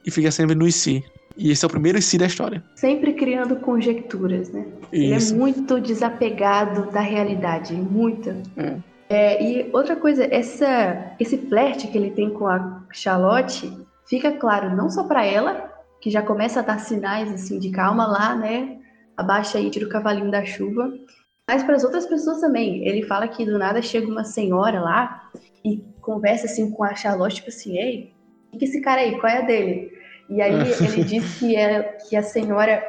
e 0.05 0.11
fica 0.11 0.31
sempre 0.31 0.55
no 0.55 0.65
e 0.65 0.71
se. 0.71 1.03
E 1.39 1.51
esse 1.51 1.63
é 1.63 1.67
o 1.67 1.71
primeiro 1.71 2.01
se 2.01 2.17
da 2.17 2.25
história. 2.25 2.63
Sempre 2.75 3.13
criando 3.13 3.55
conjecturas, 3.55 4.51
né? 4.51 4.65
Isso. 4.91 5.33
Ele 5.33 5.37
é 5.37 5.37
muito 5.37 5.79
desapegado 5.79 6.91
da 6.91 7.01
realidade, 7.01 7.73
muito. 7.73 8.29
É. 8.57 8.75
É, 9.09 9.43
e 9.43 9.69
outra 9.73 9.95
coisa, 9.95 10.27
essa, 10.29 11.15
esse 11.19 11.37
flerte 11.37 11.87
que 11.87 11.97
ele 11.97 12.11
tem 12.11 12.29
com 12.29 12.47
a 12.47 12.83
Charlotte 12.91 13.71
fica 14.05 14.31
claro 14.33 14.75
não 14.75 14.89
só 14.89 15.03
para 15.05 15.25
ela, 15.25 15.71
que 15.99 16.11
já 16.11 16.21
começa 16.21 16.59
a 16.59 16.63
dar 16.63 16.79
sinais 16.79 17.31
assim 17.31 17.57
de 17.57 17.71
calma 17.71 18.05
lá, 18.05 18.35
né? 18.35 18.79
abaixa 19.19 19.57
aí, 19.57 19.69
tira 19.69 19.85
o 19.85 19.89
cavalinho 19.89 20.31
da 20.31 20.45
chuva. 20.45 20.93
Mas 21.47 21.63
para 21.63 21.75
as 21.75 21.83
outras 21.83 22.05
pessoas 22.05 22.39
também. 22.39 22.87
Ele 22.87 23.03
fala 23.03 23.27
que 23.27 23.45
do 23.45 23.57
nada 23.57 23.81
chega 23.81 24.07
uma 24.07 24.23
senhora 24.23 24.79
lá 24.79 25.29
e 25.63 25.83
conversa 26.01 26.45
assim 26.45 26.71
com 26.71 26.83
a 26.83 26.95
Charlotte, 26.95 27.35
tipo 27.35 27.49
assim, 27.49 27.77
ei, 27.77 28.13
o 28.53 28.57
que 28.57 28.65
esse 28.65 28.81
cara 28.81 29.01
aí, 29.01 29.19
qual 29.19 29.31
é 29.31 29.39
a 29.39 29.41
dele? 29.41 29.91
E 30.29 30.41
aí 30.41 30.53
ele 30.81 31.03
diz 31.03 31.39
que, 31.39 31.55
é, 31.55 31.97
que 32.07 32.15
a 32.15 32.23
senhora 32.23 32.83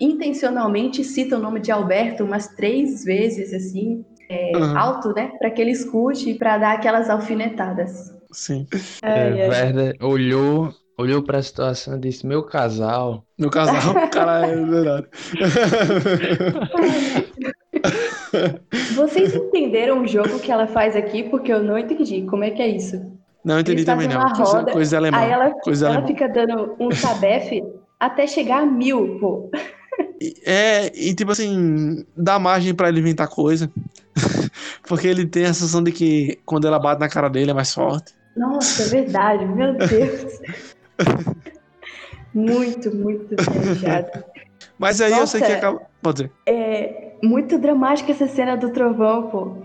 intencionalmente 0.00 1.02
cita 1.04 1.36
o 1.36 1.40
nome 1.40 1.60
de 1.60 1.72
Alberto 1.72 2.24
umas 2.24 2.48
três 2.48 3.04
vezes, 3.04 3.52
assim, 3.52 4.04
é, 4.30 4.56
uhum. 4.56 4.78
alto, 4.78 5.12
né? 5.12 5.32
Para 5.38 5.50
que 5.50 5.60
ele 5.60 5.72
escute 5.72 6.30
e 6.30 6.34
para 6.38 6.58
dar 6.58 6.72
aquelas 6.74 7.10
alfinetadas. 7.10 8.14
Sim. 8.30 8.66
É, 9.02 9.40
é, 9.40 9.48
Werner 9.48 9.96
olhou 10.00 10.72
olhou 10.98 11.22
para 11.22 11.38
a 11.38 11.42
situação 11.42 11.96
e 11.96 12.00
disse: 12.00 12.26
Meu 12.26 12.42
casal. 12.42 13.24
Meu 13.38 13.50
casal? 13.50 13.94
Caralho, 14.10 14.52
é 14.52 14.66
verdade. 14.66 15.06
Vocês 18.94 19.34
entenderam 19.34 20.02
o 20.02 20.06
jogo 20.06 20.40
que 20.40 20.50
ela 20.50 20.66
faz 20.66 20.96
aqui? 20.96 21.22
Porque 21.22 21.52
eu 21.52 21.62
não 21.62 21.78
entendi. 21.78 22.22
Como 22.22 22.44
é 22.44 22.50
que 22.50 22.60
é 22.60 22.68
isso? 22.68 23.17
Não 23.48 23.58
entendi 23.58 23.82
também, 23.82 24.06
não. 24.06 24.30
Coisa, 24.34 24.64
coisa 24.64 24.96
alemã. 24.98 25.16
Aí 25.16 25.30
ela, 25.30 25.50
coisa 25.52 25.88
ela 25.88 26.06
fica 26.06 26.28
dando 26.28 26.76
um 26.78 26.90
tabefe 26.90 27.64
até 27.98 28.26
chegar 28.26 28.58
a 28.60 28.66
mil, 28.66 29.18
pô. 29.18 29.50
É, 30.44 30.92
e 30.94 31.14
tipo 31.14 31.32
assim, 31.32 32.04
dá 32.14 32.38
margem 32.38 32.74
para 32.74 32.90
ele 32.90 33.00
inventar 33.00 33.26
coisa. 33.26 33.72
Porque 34.86 35.08
ele 35.08 35.24
tem 35.24 35.46
a 35.46 35.54
sensação 35.54 35.82
de 35.82 35.90
que 35.90 36.38
quando 36.44 36.66
ela 36.66 36.78
bate 36.78 37.00
na 37.00 37.08
cara 37.08 37.30
dele 37.30 37.50
é 37.50 37.54
mais 37.54 37.72
forte. 37.72 38.12
Nossa, 38.36 38.82
é 38.82 38.86
verdade, 38.86 39.46
meu 39.46 39.72
Deus. 39.72 40.40
muito, 42.34 42.94
muito 42.94 43.34
viajado. 43.50 44.24
Mas 44.78 45.00
aí 45.00 45.10
Nossa, 45.10 45.22
eu 45.22 45.26
sei 45.26 45.40
que 45.40 45.52
acaba. 45.52 45.80
Pode 46.02 46.16
dizer. 46.16 46.32
É 46.44 47.14
muito 47.22 47.58
dramática 47.58 48.12
essa 48.12 48.28
cena 48.28 48.58
do 48.58 48.68
trovão, 48.68 49.30
pô. 49.30 49.56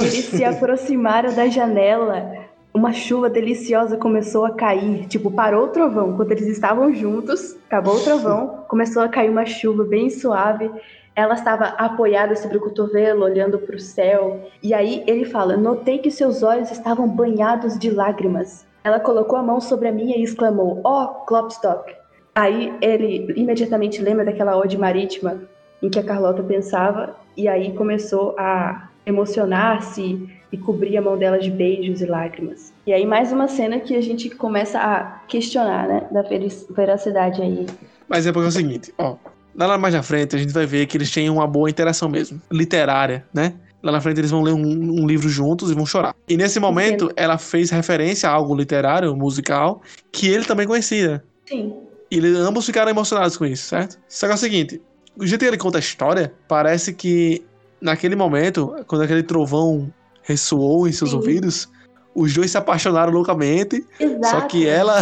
Eles 0.00 0.26
se 0.26 0.44
aproximaram 0.44 1.34
da 1.34 1.48
janela. 1.48 2.41
Uma 2.74 2.92
chuva 2.92 3.28
deliciosa 3.28 3.96
começou 3.96 4.46
a 4.46 4.50
cair. 4.50 5.06
Tipo, 5.06 5.30
parou 5.30 5.64
o 5.64 5.68
trovão. 5.68 6.16
Quando 6.16 6.32
eles 6.32 6.46
estavam 6.46 6.92
juntos, 6.94 7.56
acabou 7.66 7.96
o 7.96 8.02
trovão, 8.02 8.64
começou 8.66 9.02
a 9.02 9.08
cair 9.08 9.28
uma 9.28 9.44
chuva 9.44 9.84
bem 9.84 10.08
suave. 10.08 10.70
Ela 11.14 11.34
estava 11.34 11.66
apoiada 11.66 12.34
sobre 12.34 12.56
o 12.56 12.60
cotovelo, 12.60 13.24
olhando 13.24 13.58
para 13.58 13.76
o 13.76 13.80
céu. 13.80 14.48
E 14.62 14.72
aí 14.72 15.04
ele 15.06 15.26
fala: 15.26 15.56
Notei 15.56 15.98
que 15.98 16.10
seus 16.10 16.42
olhos 16.42 16.70
estavam 16.70 17.06
banhados 17.06 17.78
de 17.78 17.90
lágrimas. 17.90 18.66
Ela 18.82 18.98
colocou 18.98 19.38
a 19.38 19.42
mão 19.42 19.60
sobre 19.60 19.88
a 19.88 19.92
minha 19.92 20.16
e 20.16 20.22
exclamou: 20.22 20.80
oh, 20.84 21.08
Klopstock. 21.26 21.94
Aí 22.34 22.74
ele 22.80 23.30
imediatamente 23.36 24.00
lembra 24.00 24.24
daquela 24.24 24.56
ode 24.56 24.78
marítima 24.78 25.42
em 25.82 25.90
que 25.90 25.98
a 25.98 26.04
Carlota 26.04 26.42
pensava, 26.42 27.16
e 27.36 27.48
aí 27.48 27.72
começou 27.72 28.36
a 28.38 28.88
emocionar-se 29.04 30.28
e 30.52 30.58
cobrir 30.58 30.96
a 30.98 31.02
mão 31.02 31.16
dela 31.16 31.38
de 31.38 31.50
beijos 31.50 32.00
e 32.00 32.06
lágrimas. 32.06 32.72
E 32.86 32.92
aí 32.92 33.06
mais 33.06 33.32
uma 33.32 33.48
cena 33.48 33.80
que 33.80 33.96
a 33.96 34.00
gente 34.00 34.28
começa 34.30 34.78
a 34.78 35.20
questionar, 35.26 35.88
né, 35.88 36.06
da 36.10 36.22
veracidade 36.70 37.40
aí. 37.40 37.66
Mas 38.06 38.26
é 38.26 38.32
porque 38.32 38.46
é 38.46 38.48
o 38.48 38.52
seguinte, 38.52 38.92
ó, 38.98 39.16
Lá 39.54 39.76
mais 39.76 39.94
na 39.94 40.02
frente 40.02 40.34
a 40.34 40.38
gente 40.38 40.52
vai 40.52 40.66
ver 40.66 40.86
que 40.86 40.96
eles 40.96 41.10
têm 41.10 41.28
uma 41.28 41.46
boa 41.46 41.68
interação 41.68 42.08
mesmo, 42.08 42.40
literária, 42.50 43.24
né? 43.32 43.54
Lá 43.82 43.92
na 43.92 44.00
frente 44.00 44.18
eles 44.18 44.30
vão 44.30 44.42
ler 44.42 44.52
um, 44.52 44.62
um 45.02 45.06
livro 45.06 45.28
juntos 45.28 45.70
e 45.70 45.74
vão 45.74 45.84
chorar. 45.84 46.14
E 46.28 46.36
nesse 46.36 46.58
momento 46.58 47.06
Entendo. 47.06 47.14
ela 47.16 47.36
fez 47.36 47.70
referência 47.70 48.28
a 48.28 48.32
algo 48.32 48.54
literário, 48.54 49.14
musical, 49.16 49.82
que 50.10 50.28
ele 50.28 50.44
também 50.44 50.66
conhecia. 50.66 51.22
Sim. 51.46 51.74
E 52.10 52.16
eles, 52.16 52.36
ambos 52.36 52.64
ficaram 52.64 52.90
emocionados 52.90 53.36
com 53.36 53.44
isso, 53.44 53.64
certo? 53.64 53.98
Só 54.08 54.26
que 54.26 54.32
é 54.32 54.34
o 54.34 54.38
seguinte, 54.38 54.80
o 55.16 55.26
jeito 55.26 55.40
que 55.40 55.46
ele 55.46 55.58
conta 55.58 55.78
a 55.78 55.80
história, 55.80 56.32
parece 56.46 56.94
que 56.94 57.44
naquele 57.80 58.14
momento, 58.14 58.74
quando 58.86 59.02
aquele 59.02 59.22
trovão 59.22 59.92
ressoou 60.22 60.88
em 60.88 60.92
seus 60.92 61.10
Sim. 61.10 61.16
ouvidos, 61.16 61.68
os 62.14 62.34
dois 62.34 62.50
se 62.50 62.58
apaixonaram 62.58 63.12
loucamente. 63.12 63.84
Exato. 63.98 64.26
Só 64.26 64.40
que 64.42 64.66
ela. 64.66 65.00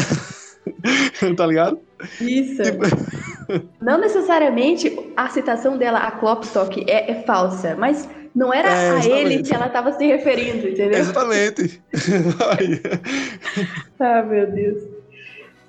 tá 1.37 1.47
ligado? 1.47 1.79
Isso. 2.21 2.63
Tipo... 2.63 2.83
Não 3.83 3.99
necessariamente 3.99 4.97
a 5.17 5.29
citação 5.29 5.77
dela 5.77 5.99
a 5.99 6.13
Klopstock 6.13 6.85
é, 6.89 7.11
é 7.11 7.23
falsa, 7.23 7.75
mas 7.77 8.09
não 8.35 8.55
era 8.55 8.69
é, 8.69 8.91
a 8.91 9.05
ele 9.05 9.43
que 9.43 9.53
ela 9.53 9.67
estava 9.67 9.93
se 9.93 10.07
referindo, 10.07 10.69
entendeu? 10.69 11.01
Exatamente. 11.01 11.83
ah, 13.99 14.23
meu 14.23 14.51
Deus. 14.53 14.83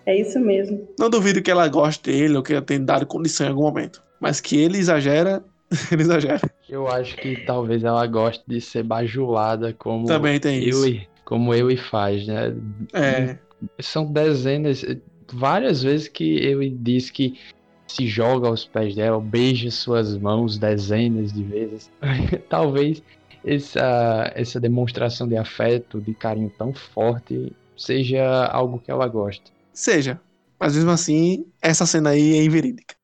É 0.06 0.20
isso 0.20 0.40
mesmo. 0.40 0.88
Não 1.00 1.10
duvido 1.10 1.42
que 1.42 1.50
ela 1.50 1.68
goste 1.68 2.12
dele 2.12 2.38
ou 2.38 2.44
que 2.44 2.54
ela 2.54 2.62
tenha 2.62 2.80
dado 2.80 3.06
condição 3.06 3.48
em 3.48 3.50
algum 3.50 3.64
momento. 3.64 4.04
Mas 4.20 4.40
que 4.40 4.62
ele 4.62 4.78
exagera, 4.78 5.44
ele 5.92 6.02
exagera. 6.02 6.42
Eu 6.70 6.88
acho 6.88 7.16
que 7.18 7.38
talvez 7.46 7.84
ela 7.84 8.06
goste 8.08 8.44
de 8.48 8.60
ser 8.60 8.84
bajulada 8.84 9.74
como 9.74 10.06
Também 10.06 10.40
tem 10.40 10.64
eu 10.64 10.70
isso. 10.70 10.88
E, 10.88 11.08
como 11.26 11.54
eu 11.54 11.72
e 11.72 11.78
faz, 11.78 12.28
né? 12.28 12.54
É. 12.94 13.38
São 13.80 14.12
dezenas, 14.12 14.84
várias 15.32 15.84
vezes 15.84 16.08
que 16.08 16.38
ele 16.38 16.70
diz 16.70 17.10
que 17.10 17.40
se 17.88 18.08
joga 18.08 18.48
aos 18.48 18.66
pés 18.66 18.96
dela, 18.96 19.20
beija 19.20 19.70
suas 19.70 20.18
mãos 20.18 20.58
dezenas 20.58 21.32
de 21.32 21.44
vezes. 21.44 21.92
Talvez 22.50 23.02
essa, 23.44 24.32
essa 24.36 24.60
demonstração 24.60 25.28
de 25.28 25.38
afeto, 25.38 26.00
de 26.00 26.14
carinho 26.14 26.52
tão 26.58 26.74
forte, 26.74 27.54
seja 27.78 28.46
algo 28.46 28.80
que 28.80 28.92
ela 28.92 29.08
gosta. 29.08 29.52
Seja. 29.74 30.20
Mas 30.60 30.76
mesmo 30.76 30.92
assim, 30.92 31.46
essa 31.62 31.86
cena 31.86 32.12
aí 32.12 32.38
é 32.38 32.44
inverídica. 32.44 32.96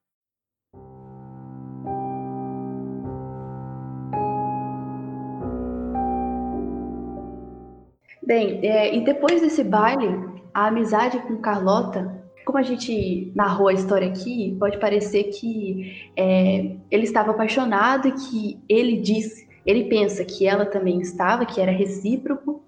Bem, 8.27 8.59
é, 8.61 8.93
e 8.93 9.03
depois 9.03 9.41
desse 9.41 9.63
baile, 9.63 10.07
a 10.53 10.67
amizade 10.67 11.17
com 11.19 11.37
Carlota 11.37 12.17
como 12.47 12.57
a 12.57 12.63
gente 12.63 13.29
narrou 13.35 13.67
a 13.67 13.73
história 13.73 14.07
aqui, 14.07 14.55
pode 14.57 14.79
parecer 14.79 15.25
que 15.25 16.09
é, 16.15 16.77
ele 16.89 17.03
estava 17.03 17.31
apaixonado 17.31 18.07
e 18.07 18.11
que 18.13 18.63
ele 18.69 19.01
diz, 19.01 19.45
ele 19.65 19.83
pensa 19.89 20.23
que 20.23 20.47
ela 20.47 20.65
também 20.65 21.01
estava, 21.01 21.45
que 21.45 21.59
era 21.59 21.73
recíproco, 21.73 22.63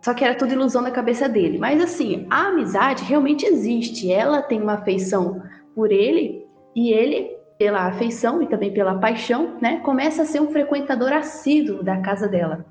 só 0.00 0.14
que 0.14 0.24
era 0.24 0.36
tudo 0.36 0.52
ilusão 0.52 0.80
da 0.80 0.92
cabeça 0.92 1.28
dele. 1.28 1.58
Mas 1.58 1.82
assim, 1.82 2.24
a 2.30 2.46
amizade 2.46 3.02
realmente 3.02 3.44
existe. 3.44 4.12
Ela 4.12 4.42
tem 4.42 4.62
uma 4.62 4.74
afeição 4.74 5.42
por 5.74 5.90
ele 5.90 6.46
e 6.76 6.92
ele 6.92 7.34
pela 7.58 7.86
afeição 7.86 8.40
e 8.40 8.46
também 8.46 8.72
pela 8.72 8.94
paixão, 8.94 9.56
né, 9.60 9.80
começa 9.80 10.22
a 10.22 10.26
ser 10.26 10.40
um 10.40 10.52
frequentador 10.52 11.12
assíduo 11.12 11.82
da 11.82 11.96
casa 12.00 12.28
dela. 12.28 12.64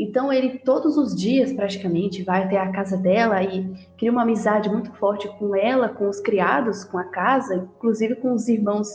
Então 0.00 0.32
ele 0.32 0.58
todos 0.60 0.96
os 0.96 1.14
dias 1.14 1.52
praticamente 1.52 2.22
vai 2.22 2.44
até 2.44 2.56
a 2.56 2.72
casa 2.72 2.96
dela 2.96 3.42
e 3.42 3.70
cria 3.98 4.10
uma 4.10 4.22
amizade 4.22 4.70
muito 4.70 4.90
forte 4.94 5.28
com 5.38 5.54
ela, 5.54 5.90
com 5.90 6.08
os 6.08 6.20
criados, 6.20 6.84
com 6.84 6.96
a 6.96 7.04
casa, 7.04 7.68
inclusive 7.76 8.16
com 8.16 8.32
os 8.32 8.48
irmãos, 8.48 8.88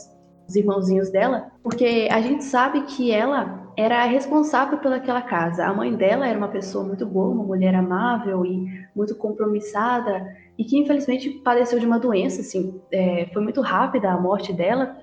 os 0.48 0.56
irmãozinhos 0.56 1.08
dela, 1.10 1.52
porque 1.62 2.08
a 2.10 2.20
gente 2.20 2.42
sabe 2.42 2.82
que 2.82 3.12
ela 3.12 3.70
era 3.76 4.04
responsável 4.04 4.78
pelaquela 4.78 5.22
casa. 5.22 5.64
A 5.64 5.72
mãe 5.72 5.94
dela 5.94 6.26
era 6.26 6.36
uma 6.36 6.48
pessoa 6.48 6.82
muito 6.82 7.06
boa, 7.06 7.28
uma 7.28 7.44
mulher 7.44 7.74
amável 7.74 8.44
e 8.44 8.66
muito 8.94 9.14
compromissada 9.14 10.26
e 10.58 10.64
que 10.64 10.76
infelizmente 10.76 11.30
padeceu 11.44 11.78
de 11.78 11.86
uma 11.86 12.00
doença, 12.00 12.40
assim, 12.40 12.80
é, 12.90 13.28
foi 13.32 13.42
muito 13.42 13.60
rápida 13.60 14.10
a 14.10 14.20
morte 14.20 14.52
dela 14.52 14.96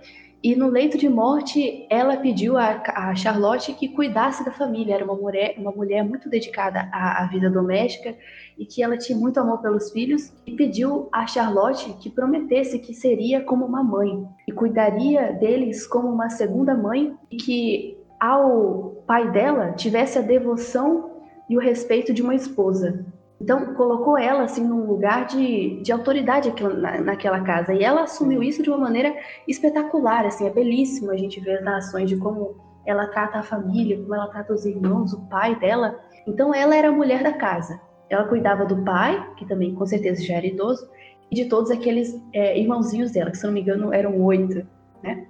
e 0.44 0.58
no 0.58 0.68
leito 0.68 0.98
de 0.98 1.08
morte, 1.08 1.88
ela 1.90 2.18
pediu 2.18 2.58
a, 2.58 2.84
a, 2.88 3.16
Charlotte 3.16 3.72
que 3.72 3.88
cuidasse 3.88 4.44
da 4.44 4.52
família. 4.52 4.96
Era 4.96 5.06
uma 5.06 5.16
mulher, 5.16 5.56
uma 5.58 5.72
mulher 5.72 6.04
muito 6.04 6.30
dedicada 6.30 6.90
à, 6.92 7.24
à, 7.24 7.28
vida 7.28 7.50
doméstica 7.50 8.14
e 8.58 8.66
que 8.66 8.84
ela 8.84 8.98
tinha 8.98 9.18
muito 9.18 9.40
amor 9.40 9.62
pelos 9.62 9.90
filhos. 9.92 10.34
E 10.46 10.52
pediu 10.52 11.08
a 11.14 11.26
Charlotte 11.26 11.94
que 11.94 12.10
prometesse 12.10 12.78
que 12.80 12.94
seria 12.94 13.40
como 13.40 13.66
uma 13.66 13.82
mãe 13.82 14.28
e 14.46 14.52
cuidaria 14.52 15.32
deles 15.32 15.88
como 15.88 16.10
uma 16.10 16.30
segunda 16.30 16.76
mãe 16.76 17.16
e 17.32 17.38
que 17.38 17.98
ao 18.20 19.02
pai 19.08 19.32
dela 19.32 19.72
tivesse 19.72 20.20
a 20.20 20.22
devoção 20.22 21.10
e 21.50 21.56
o 21.56 21.62
respeito 21.62 22.14
de 22.14 22.22
uma 22.22 22.36
esposa. 22.36 23.06
Então, 23.44 23.74
colocou 23.74 24.18
ela 24.18 24.44
assim 24.44 24.64
num 24.64 24.86
lugar 24.86 25.26
de, 25.26 25.82
de 25.82 25.92
autoridade 25.92 26.54
na, 26.80 27.02
naquela 27.02 27.42
casa. 27.42 27.74
E 27.74 27.84
ela 27.84 28.04
assumiu 28.04 28.42
isso 28.42 28.64
de 28.64 28.70
uma 28.70 28.78
maneira 28.78 29.14
espetacular, 29.46 30.26
assim, 30.26 30.48
é 30.48 30.50
belíssimo 30.50 31.12
a 31.12 31.18
gente 31.18 31.42
ver 31.42 31.58
as 31.58 31.64
narrações 31.66 32.10
de 32.10 32.16
como 32.16 32.56
ela 32.86 33.06
trata 33.08 33.40
a 33.40 33.44
família, 33.44 34.00
como 34.02 34.16
ela 34.16 34.30
trata 34.30 34.54
os 34.54 34.66
irmãos, 34.66 35.12
o 35.12 35.28
pai 35.28 35.60
dela. 35.60 36.00
Então, 36.26 36.56
ela 36.56 36.74
era 36.74 36.88
a 36.88 36.92
mulher 36.94 37.22
da 37.22 37.34
casa. 37.34 37.82
Ela 38.10 38.24
cuidava 38.24 38.66
do 38.66 38.82
pai, 38.86 39.22
que 39.36 39.46
também 39.46 39.76
com 39.76 39.86
certeza 39.86 40.24
já 40.24 40.36
era 40.36 40.48
idoso, 40.48 40.90
e 41.30 41.36
de 41.36 41.46
todos 41.50 41.70
aqueles 41.70 42.18
é, 42.32 42.58
irmãozinhos 42.58 43.12
dela, 43.12 43.30
que 43.30 43.38
se 43.38 43.46
não 43.46 43.52
me 43.52 43.60
engano 43.60 43.94
eram 43.94 44.24
oito, 44.24 44.66
né? 45.04 45.28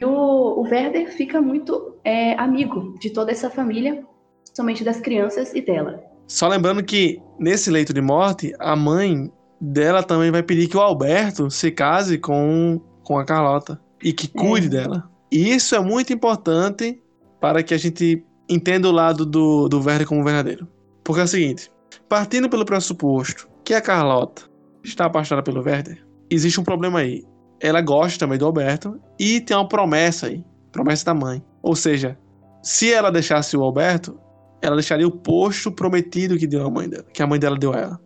E 0.00 0.04
o, 0.04 0.10
o 0.10 0.62
Werder 0.62 1.12
fica 1.12 1.40
muito 1.40 1.94
é, 2.02 2.32
amigo 2.34 2.98
de 2.98 3.10
toda 3.10 3.30
essa 3.30 3.48
família, 3.48 4.04
somente 4.52 4.82
das 4.82 4.98
crianças 4.98 5.54
e 5.54 5.60
dela. 5.60 6.05
Só 6.26 6.48
lembrando 6.48 6.82
que 6.82 7.20
nesse 7.38 7.70
leito 7.70 7.92
de 7.92 8.00
morte, 8.00 8.52
a 8.58 8.74
mãe 8.74 9.30
dela 9.60 10.02
também 10.02 10.30
vai 10.30 10.42
pedir 10.42 10.68
que 10.68 10.76
o 10.76 10.80
Alberto 10.80 11.50
se 11.50 11.70
case 11.70 12.18
com, 12.18 12.80
com 13.04 13.18
a 13.18 13.24
Carlota 13.24 13.80
e 14.02 14.12
que 14.12 14.28
cuide 14.28 14.66
é. 14.66 14.70
dela. 14.70 15.10
E 15.30 15.54
isso 15.54 15.74
é 15.74 15.80
muito 15.80 16.12
importante 16.12 17.02
para 17.40 17.62
que 17.62 17.74
a 17.74 17.78
gente 17.78 18.24
entenda 18.48 18.88
o 18.88 18.92
lado 18.92 19.24
do, 19.24 19.68
do 19.68 19.82
Werder 19.82 20.06
como 20.06 20.24
verdadeiro. 20.24 20.68
Porque 21.04 21.20
é 21.20 21.24
o 21.24 21.28
seguinte: 21.28 21.70
partindo 22.08 22.48
pelo 22.48 22.64
pressuposto 22.64 23.48
que 23.64 23.74
a 23.74 23.80
Carlota 23.80 24.42
está 24.82 25.06
apaixonada 25.06 25.44
pelo 25.44 25.62
Werder, 25.62 26.04
existe 26.30 26.60
um 26.60 26.64
problema 26.64 27.00
aí. 27.00 27.24
Ela 27.60 27.80
gosta 27.80 28.18
também 28.18 28.38
do 28.38 28.46
Alberto 28.46 29.00
e 29.18 29.40
tem 29.40 29.56
uma 29.56 29.66
promessa 29.66 30.26
aí 30.26 30.44
promessa 30.76 31.06
da 31.06 31.14
mãe. 31.14 31.42
Ou 31.62 31.74
seja, 31.74 32.18
se 32.62 32.92
ela 32.92 33.10
deixasse 33.10 33.56
o 33.56 33.62
Alberto, 33.62 34.18
ela 34.60 34.76
deixaria 34.76 35.06
o 35.06 35.10
posto 35.10 35.70
prometido 35.70 36.36
que 36.36 36.46
deu 36.46 36.66
a 36.66 36.70
mãe 36.70 36.88
dela, 36.88 37.04
que 37.12 37.22
a 37.22 37.26
mãe 37.26 37.38
dela 37.38 37.58
deu 37.58 37.72
a 37.72 37.78
ela. 37.78 38.00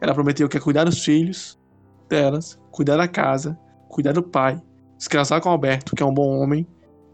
Ela 0.00 0.14
prometeu 0.14 0.48
que 0.48 0.56
ia 0.56 0.60
cuidar 0.60 0.84
dos 0.84 1.04
filhos 1.04 1.58
delas, 2.08 2.58
cuidar 2.70 2.96
da 2.96 3.08
casa, 3.08 3.58
cuidar 3.88 4.12
do 4.12 4.22
pai, 4.22 4.60
se 4.98 5.08
casar 5.08 5.40
com 5.40 5.48
Alberto, 5.48 5.94
que 5.94 6.02
é 6.02 6.06
um 6.06 6.14
bom 6.14 6.38
homem, 6.38 6.66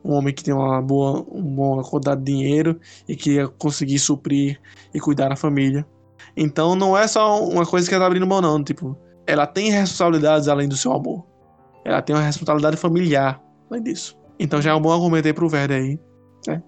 um 0.04 0.12
homem 0.12 0.34
que 0.34 0.44
tem 0.44 0.52
uma 0.52 0.80
boa, 0.82 1.22
uma 1.22 1.56
boa 1.56 1.82
quantidade 1.82 2.22
de 2.22 2.32
dinheiro 2.32 2.78
e 3.08 3.16
que 3.16 3.34
ia 3.34 3.48
conseguir 3.48 3.98
suprir 3.98 4.60
e 4.92 5.00
cuidar 5.00 5.28
da 5.28 5.36
família. 5.36 5.86
Então 6.36 6.74
não 6.74 6.96
é 6.96 7.06
só 7.06 7.42
uma 7.42 7.64
coisa 7.64 7.88
que 7.88 7.94
ela 7.94 8.04
tá 8.04 8.06
abrindo 8.06 8.26
mão, 8.26 8.40
não. 8.40 8.62
Tipo, 8.62 8.96
ela 9.26 9.46
tem 9.46 9.70
responsabilidades 9.70 10.48
além 10.48 10.68
do 10.68 10.76
seu 10.76 10.92
amor. 10.92 11.24
Ela 11.84 12.02
tem 12.02 12.14
uma 12.14 12.22
responsabilidade 12.22 12.76
familiar 12.76 13.42
além 13.70 13.82
disso. 13.82 14.18
Então 14.38 14.60
já 14.60 14.72
é 14.72 14.74
um 14.74 14.80
bom 14.80 14.92
argumento 14.92 15.26
aí 15.26 15.32
pro 15.32 15.48
Verde 15.48 15.74
aí, 15.74 16.00
né? 16.46 16.62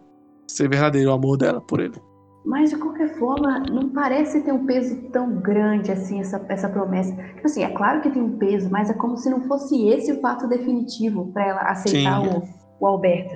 Ser 0.46 0.68
verdadeiro 0.68 1.10
o 1.10 1.14
amor 1.14 1.36
dela 1.36 1.60
por 1.60 1.80
ele. 1.80 2.00
Mas 2.44 2.70
de 2.70 2.76
qualquer 2.76 3.18
forma, 3.18 3.58
não 3.58 3.88
parece 3.88 4.40
ter 4.42 4.52
um 4.52 4.64
peso 4.66 4.96
tão 5.10 5.40
grande 5.40 5.90
assim, 5.90 6.20
essa, 6.20 6.44
essa 6.48 6.68
promessa. 6.68 7.12
Tipo 7.12 7.46
assim, 7.46 7.64
é 7.64 7.70
claro 7.70 8.00
que 8.00 8.10
tem 8.10 8.22
um 8.22 8.38
peso, 8.38 8.70
mas 8.70 8.88
é 8.88 8.94
como 8.94 9.16
se 9.16 9.28
não 9.28 9.42
fosse 9.48 9.88
esse 9.88 10.12
o 10.12 10.20
fato 10.20 10.46
definitivo 10.46 11.32
para 11.32 11.44
ela 11.44 11.60
aceitar 11.62 12.22
o, 12.22 12.44
o 12.78 12.86
Alberto. 12.86 13.34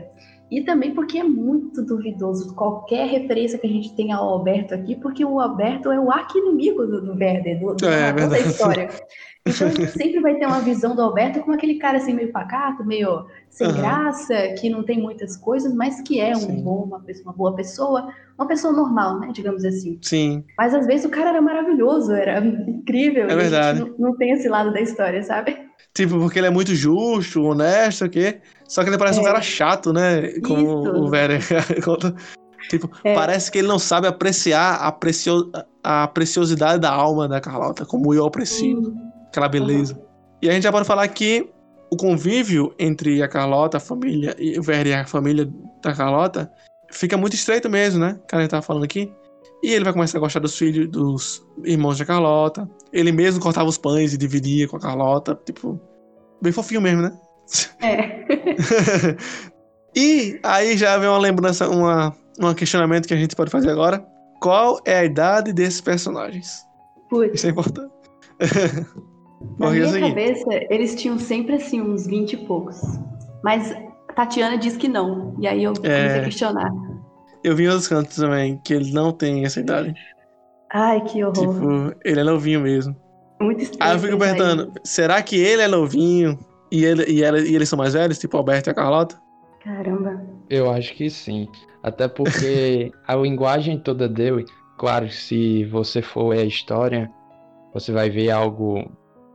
E 0.50 0.62
também 0.62 0.94
porque 0.94 1.18
é 1.18 1.24
muito 1.24 1.84
duvidoso 1.84 2.54
qualquer 2.54 3.08
referência 3.08 3.58
que 3.58 3.66
a 3.66 3.70
gente 3.70 3.94
tenha 3.94 4.16
ao 4.16 4.28
Alberto 4.28 4.74
aqui, 4.74 4.96
porque 4.96 5.24
o 5.24 5.40
Alberto 5.40 5.90
é 5.90 5.98
o 5.98 6.10
arqui-inimigo 6.10 6.86
do, 6.86 7.00
do 7.02 7.12
Werder, 7.12 7.60
do, 7.60 7.74
do 7.74 7.88
é, 7.88 8.12
da 8.12 8.38
história. 8.38 8.88
Então 9.46 9.66
a 9.68 9.70
gente 9.70 9.92
sempre 9.92 10.20
vai 10.20 10.34
ter 10.34 10.46
uma 10.46 10.60
visão 10.60 10.94
do 10.94 11.02
Alberto 11.02 11.40
como 11.40 11.54
aquele 11.54 11.76
cara 11.76 11.98
assim 11.98 12.12
meio 12.12 12.30
pacato, 12.30 12.84
meio 12.84 13.26
sem 13.48 13.66
uhum. 13.66 13.74
graça, 13.74 14.34
que 14.58 14.68
não 14.68 14.82
tem 14.82 15.00
muitas 15.00 15.36
coisas, 15.36 15.74
mas 15.74 16.00
que 16.02 16.20
é 16.20 16.36
um 16.36 16.62
bom, 16.62 16.84
uma, 16.84 17.02
uma 17.24 17.32
boa 17.32 17.54
pessoa, 17.54 18.08
uma 18.38 18.46
pessoa 18.46 18.72
normal, 18.72 19.18
né, 19.18 19.30
digamos 19.32 19.64
assim. 19.64 19.98
Sim. 20.02 20.44
Mas 20.56 20.74
às 20.74 20.86
vezes 20.86 21.06
o 21.06 21.10
cara 21.10 21.30
era 21.30 21.42
maravilhoso, 21.42 22.12
era 22.12 22.38
incrível. 22.44 23.28
É 23.28 23.34
verdade. 23.34 23.80
Não, 23.80 23.94
não, 23.98 24.16
tem 24.16 24.32
esse 24.32 24.48
lado 24.48 24.72
da 24.72 24.80
história, 24.80 25.22
sabe? 25.22 25.56
Tipo, 25.94 26.18
porque 26.20 26.38
ele 26.38 26.46
é 26.46 26.50
muito 26.50 26.74
justo, 26.74 27.42
honesto, 27.42 28.04
o 28.04 28.08
quê? 28.08 28.40
Só 28.68 28.82
que 28.82 28.90
ele 28.90 28.98
parece 28.98 29.18
é. 29.18 29.22
um 29.22 29.24
cara 29.24 29.42
chato, 29.42 29.92
né? 29.92 30.38
Como 30.40 30.82
Isso. 30.82 30.92
o 30.92 31.08
Vera 31.08 31.38
Tipo, 32.68 32.88
é. 33.02 33.14
parece 33.14 33.50
que 33.50 33.58
ele 33.58 33.66
não 33.66 33.80
sabe 33.80 34.06
apreciar 34.06 34.76
a, 34.76 34.92
precio... 34.92 35.50
a 35.82 36.06
preciosidade 36.06 36.78
da 36.78 36.92
alma 36.92 37.26
da 37.26 37.40
Carlota, 37.40 37.84
como 37.84 38.14
eu 38.14 38.24
aprecio. 38.24 38.78
Uhum 38.78 39.10
aquela 39.30 39.48
beleza. 39.48 39.94
Uhum. 39.94 40.04
E 40.42 40.50
a 40.50 40.52
gente 40.52 40.64
já 40.64 40.72
pode 40.72 40.86
falar 40.86 41.06
que 41.08 41.48
o 41.90 41.96
convívio 41.96 42.74
entre 42.78 43.22
a 43.22 43.28
Carlota, 43.28 43.78
a 43.78 43.80
família, 43.80 44.34
e 44.38 44.58
o 44.58 44.62
Verde 44.62 44.90
e 44.90 44.94
a 44.94 45.06
família 45.06 45.50
da 45.82 45.94
Carlota 45.94 46.50
fica 46.90 47.16
muito 47.16 47.34
estreito 47.34 47.68
mesmo, 47.70 48.00
né? 48.00 48.18
Que 48.28 48.36
a 48.36 48.40
gente 48.40 48.50
tava 48.50 48.62
falando 48.62 48.84
aqui. 48.84 49.12
E 49.62 49.72
ele 49.72 49.84
vai 49.84 49.92
começar 49.92 50.18
a 50.18 50.20
gostar 50.20 50.40
dos 50.40 50.56
filhos, 50.56 50.88
dos 50.88 51.46
irmãos 51.64 51.98
da 51.98 52.04
Carlota. 52.04 52.68
Ele 52.92 53.12
mesmo 53.12 53.40
cortava 53.40 53.68
os 53.68 53.76
pães 53.76 54.14
e 54.14 54.18
dividia 54.18 54.66
com 54.66 54.76
a 54.76 54.80
Carlota. 54.80 55.38
Tipo, 55.44 55.78
bem 56.40 56.52
fofinho 56.52 56.80
mesmo, 56.80 57.02
né? 57.02 57.12
É. 57.82 59.16
e 59.94 60.40
aí 60.42 60.78
já 60.78 60.96
vem 60.96 61.08
uma 61.08 61.18
lembrança, 61.18 61.68
uma, 61.68 62.16
um 62.40 62.54
questionamento 62.54 63.06
que 63.06 63.14
a 63.14 63.18
gente 63.18 63.36
pode 63.36 63.50
fazer 63.50 63.70
agora. 63.70 64.02
Qual 64.40 64.80
é 64.86 65.00
a 65.00 65.04
idade 65.04 65.52
desses 65.52 65.82
personagens? 65.82 66.64
Putz. 67.10 67.34
Isso 67.34 67.46
é 67.46 67.50
importante. 67.50 67.92
Na 69.58 69.70
minha 69.70 69.86
seguinte. 69.88 70.08
cabeça, 70.10 70.48
eles 70.70 70.94
tinham 70.94 71.18
sempre 71.18 71.54
assim, 71.54 71.80
uns 71.80 72.06
20 72.06 72.32
e 72.32 72.36
poucos. 72.36 72.80
Mas 73.42 73.74
Tatiana 74.14 74.58
diz 74.58 74.76
que 74.76 74.88
não. 74.88 75.34
E 75.38 75.46
aí 75.46 75.64
eu 75.64 75.72
comecei 75.72 75.96
é... 75.96 76.20
a 76.20 76.24
questionar. 76.24 76.70
Eu 77.42 77.56
vi 77.56 77.66
outros 77.68 77.88
cantos 77.88 78.16
também, 78.16 78.60
que 78.64 78.74
ele 78.74 78.92
não 78.92 79.12
tem 79.12 79.44
essa 79.44 79.60
idade. 79.60 79.94
Ai, 80.72 81.02
que 81.02 81.24
horror. 81.24 81.34
Tipo, 81.34 82.00
ele 82.04 82.20
é 82.20 82.24
novinho 82.24 82.60
mesmo. 82.60 82.94
Muito 83.40 83.62
estranho. 83.62 83.90
Aí 83.90 83.96
eu 83.96 84.00
fico 84.00 84.18
perguntando, 84.18 84.72
será 84.84 85.22
que 85.22 85.36
ele 85.36 85.62
é 85.62 85.68
novinho 85.68 86.38
e, 86.70 86.84
ele, 86.84 87.04
e, 87.10 87.22
ela, 87.22 87.40
e 87.40 87.54
eles 87.54 87.68
são 87.68 87.78
mais 87.78 87.94
velhos, 87.94 88.18
tipo 88.18 88.36
Alberto 88.36 88.68
e 88.68 88.72
a 88.72 88.74
Carlota? 88.74 89.18
Caramba. 89.64 90.22
Eu 90.48 90.70
acho 90.70 90.94
que 90.94 91.08
sim. 91.08 91.48
Até 91.82 92.06
porque 92.06 92.92
a 93.08 93.16
linguagem 93.16 93.78
toda 93.78 94.06
dele, 94.08 94.44
claro, 94.78 95.08
se 95.10 95.64
você 95.64 96.02
for 96.02 96.34
ver 96.34 96.42
a 96.42 96.44
história, 96.44 97.10
você 97.72 97.90
vai 97.90 98.10
ver 98.10 98.30
algo 98.30 98.90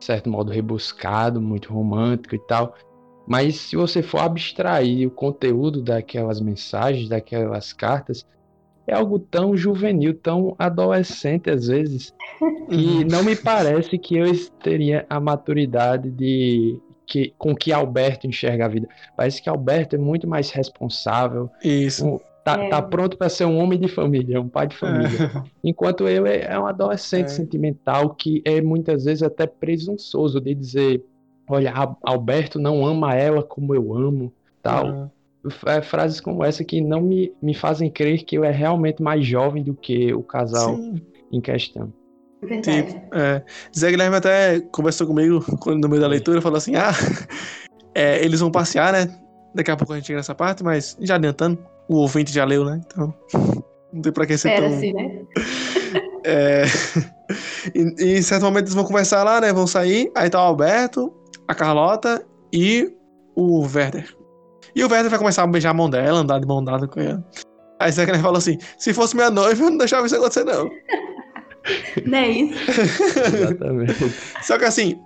certo 0.06 0.30
modo 0.30 0.52
rebuscado, 0.52 1.42
muito 1.42 1.74
romântico 1.74 2.36
e 2.36 2.40
tal. 2.40 2.76
Mas 3.28 3.56
se 3.56 3.76
você 3.76 4.04
for 4.04 4.20
abstrair 4.20 5.08
o 5.08 5.12
conteúdo 5.12 5.82
daquelas 5.82 6.40
mensagens, 6.40 7.10
daquelas 7.10 7.74
cartas, 7.74 8.24
é 8.88 8.94
algo 8.94 9.18
tão 9.18 9.58
juvenil, 9.58 10.14
tão 10.14 10.56
adolescente 10.60 11.50
às 11.50 11.68
vezes, 11.68 12.14
que 12.70 13.04
não 13.06 13.24
me 13.24 13.36
parece 13.36 13.98
que 13.98 14.16
eu 14.16 14.32
teria 14.62 15.06
a 15.10 15.20
maturidade 15.20 16.12
de 16.12 16.80
que, 17.08 17.34
com 17.38 17.56
que 17.56 17.74
Alberto 17.74 18.28
enxerga 18.28 18.66
a 18.66 18.68
vida. 18.68 18.88
Parece 19.18 19.42
que 19.42 19.50
Alberto 19.50 19.96
é 19.96 20.00
muito 20.00 20.28
mais 20.28 20.52
responsável. 20.52 21.50
Isso. 21.64 22.22
Tá, 22.46 22.64
é. 22.64 22.70
tá 22.70 22.80
pronto 22.80 23.18
para 23.18 23.28
ser 23.28 23.46
um 23.46 23.58
homem 23.58 23.80
de 23.80 23.88
família, 23.88 24.40
um 24.40 24.48
pai 24.48 24.68
de 24.68 24.78
família. 24.78 25.32
É. 25.36 25.44
Enquanto 25.68 26.08
eu 26.08 26.28
é, 26.28 26.42
é 26.44 26.60
um 26.60 26.68
adolescente 26.68 27.26
é. 27.26 27.30
sentimental 27.30 28.12
que 28.12 28.44
é 28.46 28.62
muitas 28.62 29.06
vezes 29.06 29.24
até 29.24 29.48
presunçoso 29.48 30.40
de 30.40 30.54
dizer, 30.54 31.04
olha, 31.50 31.74
Alberto 32.04 32.60
não 32.60 32.86
ama 32.86 33.16
ela 33.16 33.42
como 33.42 33.74
eu 33.74 33.98
amo, 33.98 34.32
tal. 34.62 35.12
É, 35.66 35.82
frases 35.82 36.22
como 36.22 36.44
essa 36.44 36.64
que 36.64 36.82
não 36.82 37.02
me, 37.02 37.34
me 37.42 37.56
fazem 37.56 37.90
crer 37.90 38.24
que 38.24 38.38
eu 38.38 38.44
é 38.44 38.52
realmente 38.52 39.02
mais 39.02 39.26
jovem 39.26 39.64
do 39.64 39.74
que 39.74 40.14
o 40.14 40.22
casal 40.22 40.76
Sim. 40.76 41.02
em 41.32 41.42
questão. 41.42 41.92
Verdade. 42.44 42.94
Tipo, 42.94 43.16
é, 43.16 43.44
Zé 43.76 43.90
Guilherme 43.90 44.18
até 44.18 44.60
conversou 44.72 45.08
comigo 45.08 45.44
no 45.66 45.90
meio 45.90 46.02
da 46.02 46.08
leitura, 46.08 46.42
falou 46.42 46.58
assim, 46.58 46.76
ah, 46.76 46.92
é, 47.96 48.24
eles 48.24 48.40
vão 48.40 48.52
passear, 48.52 48.94
né? 48.94 49.20
Daqui 49.56 49.72
a 49.72 49.76
pouco 49.76 49.94
a 49.94 49.96
gente 49.96 50.06
chega 50.06 50.18
nessa 50.18 50.36
parte, 50.36 50.64
mas 50.64 50.96
já 51.00 51.16
adiantando, 51.16 51.58
o 51.88 51.98
ouvinte 51.98 52.32
já 52.32 52.46
leu, 52.46 52.66
né? 52.66 52.82
Então, 52.86 53.14
não 53.94 54.02
tem 54.02 54.12
pra 54.12 54.26
que 54.26 54.38
ser 54.38 54.50
Era 54.50 54.68
tão... 54.68 54.78
assim, 54.78 54.94
né? 54.94 55.22
É... 56.28 56.64
e, 57.76 58.04
e 58.04 58.18
em 58.18 58.22
certo 58.22 58.44
momento 58.44 58.64
eles 58.64 58.74
vão 58.74 58.84
conversar 58.84 59.24
lá, 59.24 59.40
né? 59.40 59.54
Vão 59.54 59.68
sair. 59.68 60.12
Aí 60.16 60.28
tá 60.28 60.40
o 60.40 60.48
Alberto, 60.48 61.14
a 61.48 61.54
Carlota 61.54 62.26
e 62.52 62.92
o 63.36 63.62
Werder. 63.62 64.12
E 64.76 64.84
o 64.84 64.92
Werder 64.92 65.10
vai 65.10 65.20
começar 65.20 65.44
a 65.44 65.48
beijar 65.48 65.70
a 65.70 65.74
mão 65.74 65.88
dela, 65.88 66.20
andar 66.20 66.40
de 66.40 66.48
mão 66.48 66.64
dada 66.64 66.88
com 66.88 67.00
ela. 67.00 67.24
Aí 67.80 67.92
Zachary 67.92 68.20
falou 68.20 68.38
assim: 68.38 68.58
se 68.78 68.94
fosse 68.94 69.16
minha 69.16 69.30
noiva, 69.30 69.64
eu 69.64 69.70
não 69.70 69.78
deixava 69.78 70.08
isso 70.08 70.16
acontecer, 70.16 70.44
não. 70.44 70.70
Não 72.06 72.18
é 72.18 72.30
isso? 72.30 72.72
Exatamente. 73.36 74.16
Só 74.42 74.58
que 74.58 74.66
assim, 74.66 75.00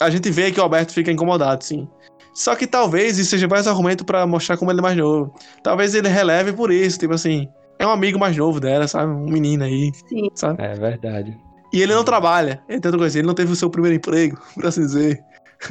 a 0.00 0.10
gente 0.10 0.30
vê 0.30 0.50
que 0.50 0.60
o 0.60 0.62
Alberto 0.62 0.92
fica 0.92 1.10
incomodado, 1.10 1.62
sim. 1.64 1.88
Só 2.34 2.56
que 2.56 2.66
talvez 2.66 3.16
isso 3.16 3.30
seja 3.30 3.46
mais 3.46 3.66
um 3.66 3.70
argumento 3.70 4.04
pra 4.04 4.26
mostrar 4.26 4.56
como 4.56 4.70
ele 4.70 4.80
é 4.80 4.82
mais 4.82 4.96
novo. 4.96 5.32
Talvez 5.62 5.94
ele 5.94 6.08
releve 6.08 6.52
por 6.52 6.70
isso, 6.72 6.98
tipo 6.98 7.14
assim, 7.14 7.48
é 7.78 7.86
um 7.86 7.90
amigo 7.90 8.18
mais 8.18 8.36
novo 8.36 8.58
dela, 8.58 8.88
sabe? 8.88 9.12
Um 9.12 9.30
menino 9.30 9.64
aí, 9.64 9.92
Sim. 10.08 10.28
sabe? 10.34 10.62
É 10.62 10.74
verdade. 10.74 11.38
E 11.72 11.80
ele 11.80 11.94
não 11.94 12.04
trabalha, 12.04 12.62
é 12.68 12.78
tanta 12.78 12.98
coisa, 12.98 13.18
ele 13.18 13.26
não 13.26 13.34
teve 13.34 13.52
o 13.52 13.56
seu 13.56 13.70
primeiro 13.70 13.96
emprego, 13.96 14.38
por 14.54 14.66
assim 14.66 14.82
dizer. 14.82 15.22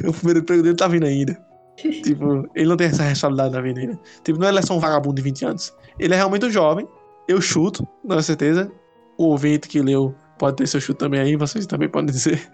O 0.04 0.12
primeiro 0.12 0.40
emprego 0.40 0.62
dele 0.62 0.76
tá 0.76 0.88
vindo 0.88 1.04
ainda. 1.04 1.38
tipo, 1.76 2.48
ele 2.54 2.68
não 2.68 2.76
tem 2.76 2.86
essa 2.86 3.02
responsabilidade 3.02 3.54
na 3.54 3.60
vida 3.60 3.80
ainda. 3.80 4.00
Tipo, 4.22 4.38
não 4.38 4.48
é 4.48 4.62
só 4.62 4.74
um 4.74 4.80
vagabundo 4.80 5.16
de 5.16 5.22
20 5.22 5.44
anos. 5.44 5.74
Ele 5.98 6.14
é 6.14 6.16
realmente 6.16 6.46
um 6.46 6.50
jovem, 6.50 6.88
eu 7.28 7.40
chuto, 7.40 7.86
não 8.02 8.18
é 8.18 8.22
certeza. 8.22 8.70
O 9.18 9.26
ouvinte 9.26 9.68
que 9.68 9.80
leu 9.80 10.14
pode 10.38 10.56
ter 10.56 10.66
seu 10.66 10.80
chute 10.80 10.98
também 10.98 11.20
aí, 11.20 11.36
vocês 11.36 11.66
também 11.66 11.88
podem 11.88 12.12
dizer. 12.12 12.50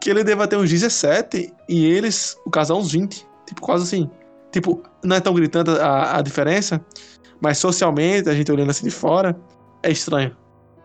Que 0.00 0.10
ele 0.10 0.22
deva 0.22 0.46
ter 0.46 0.56
uns 0.56 0.70
17 0.70 1.52
e 1.68 1.86
eles, 1.86 2.36
o 2.46 2.50
casal, 2.50 2.78
uns 2.78 2.92
20. 2.92 3.26
Tipo, 3.46 3.60
quase 3.60 3.84
assim. 3.84 4.10
Tipo, 4.50 4.82
não 5.04 5.16
é 5.16 5.20
tão 5.20 5.34
gritante 5.34 5.70
a, 5.70 6.18
a 6.18 6.22
diferença, 6.22 6.84
mas 7.40 7.58
socialmente, 7.58 8.28
a 8.28 8.34
gente 8.34 8.50
olhando 8.50 8.70
assim 8.70 8.84
de 8.84 8.92
fora, 8.92 9.36
é 9.82 9.90
estranho. 9.90 10.36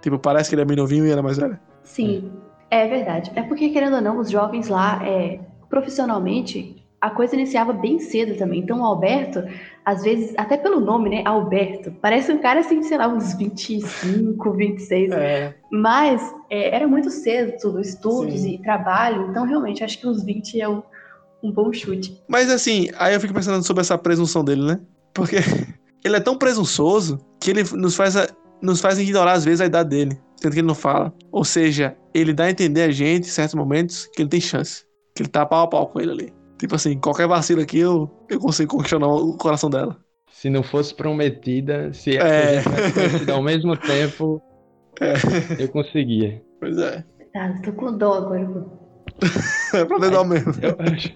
Tipo, 0.01 0.18
parece 0.20 0.49
que 0.49 0.55
ele 0.55 0.64
é 0.64 0.66
bem 0.66 0.78
novinho 0.78 1.05
e 1.05 1.12
ela 1.12 1.20
é 1.20 1.24
mais 1.24 1.38
velha. 1.38 1.59
Sim, 1.84 2.32
é 2.70 2.88
verdade. 2.88 3.32
É 3.36 3.41
porque, 3.41 3.70
querendo 3.70 3.95
ou 3.95 4.01
não, 4.01 4.20
os 4.20 4.30
jovens 4.30 4.68
lá, 4.68 5.05
é, 5.05 5.39
profissionalmente, 5.70 6.82
a 6.99 7.09
coisa 7.09 7.36
iniciava 7.36 7.74
bem 7.74 7.99
cedo 7.99 8.38
também. 8.38 8.59
Então, 8.59 8.80
o 8.82 8.86
Alberto, 8.86 9.43
às 9.84 10.03
vezes, 10.03 10.34
até 10.38 10.55
pelo 10.55 10.80
nome, 10.80 11.09
né? 11.09 11.24
Alberto, 11.26 11.91
parece 12.01 12.32
um 12.32 12.38
cara 12.38 12.59
assim, 12.59 12.82
sei 12.84 12.97
lá, 12.97 13.07
uns 13.07 13.34
25, 13.34 14.51
26. 14.51 15.12
É. 15.12 15.55
Mas 15.72 16.22
é, 16.49 16.76
era 16.76 16.88
muito 16.88 17.09
cedo 17.09 17.57
tudo, 17.59 17.82
estudos 17.82 18.41
Sim. 18.41 18.53
e 18.53 18.62
trabalho. 18.62 19.30
Então, 19.30 19.45
realmente, 19.45 19.84
acho 19.84 19.99
que 19.99 20.07
uns 20.07 20.24
20 20.24 20.62
é 20.62 20.70
um, 20.70 20.84
um 21.43 21.51
bom 21.51 21.71
chute. 21.73 22.21
Mas 22.27 22.49
assim, 22.49 22.89
aí 22.97 23.13
eu 23.13 23.19
fico 23.19 23.33
pensando 23.33 23.63
sobre 23.65 23.81
essa 23.81 23.97
presunção 23.97 24.43
dele, 24.43 24.63
né? 24.63 24.79
Porque 25.13 25.37
ele 26.03 26.15
é 26.15 26.19
tão 26.19 26.37
presunçoso 26.37 27.19
que 27.39 27.49
ele 27.51 27.63
nos 27.73 27.95
faz, 27.95 28.15
a- 28.15 28.27
nos 28.61 28.79
faz 28.81 28.99
ignorar 28.99 29.33
às 29.33 29.43
vezes 29.45 29.61
a 29.61 29.65
idade 29.65 29.89
dele, 29.89 30.19
sendo 30.35 30.53
que 30.53 30.59
ele 30.59 30.67
não 30.67 30.75
fala. 30.75 31.13
Ou 31.31 31.43
seja, 31.43 31.95
ele 32.13 32.33
dá 32.33 32.45
a 32.45 32.51
entender 32.51 32.83
a 32.83 32.91
gente, 32.91 33.27
em 33.27 33.31
certos 33.31 33.55
momentos, 33.55 34.07
que 34.13 34.21
ele 34.21 34.29
tem 34.29 34.41
chance. 34.41 34.83
Que 35.15 35.23
ele 35.23 35.29
tá 35.29 35.45
pau 35.45 35.63
a 35.63 35.67
pau 35.67 35.87
com 35.87 35.99
ele 35.99 36.11
ali. 36.11 36.33
Tipo 36.59 36.75
assim, 36.75 36.97
qualquer 36.99 37.27
vacilo 37.27 37.61
aqui 37.61 37.79
eu, 37.79 38.09
eu 38.29 38.39
consigo 38.39 38.77
conquistar 38.77 38.97
o 38.99 39.35
coração 39.35 39.69
dela. 39.69 39.97
Se 40.31 40.49
não 40.49 40.61
fosse 40.63 40.93
prometida, 40.95 41.91
se 41.93 42.17
É. 42.17 42.61
conhecido 42.93 43.31
ao 43.33 43.41
mesmo 43.43 43.75
tempo, 43.75 44.41
É. 45.01 45.13
eu 45.63 45.67
conseguia. 45.69 46.41
Pois 46.59 46.77
é. 46.77 47.03
Tá, 47.33 47.59
tô 47.63 47.73
com 47.73 47.97
dó 47.97 48.13
agora. 48.13 48.80
É 49.74 49.86
pra 49.86 50.24
mesmo. 50.26 50.53
Eu 50.61 50.76
acho. 50.80 51.13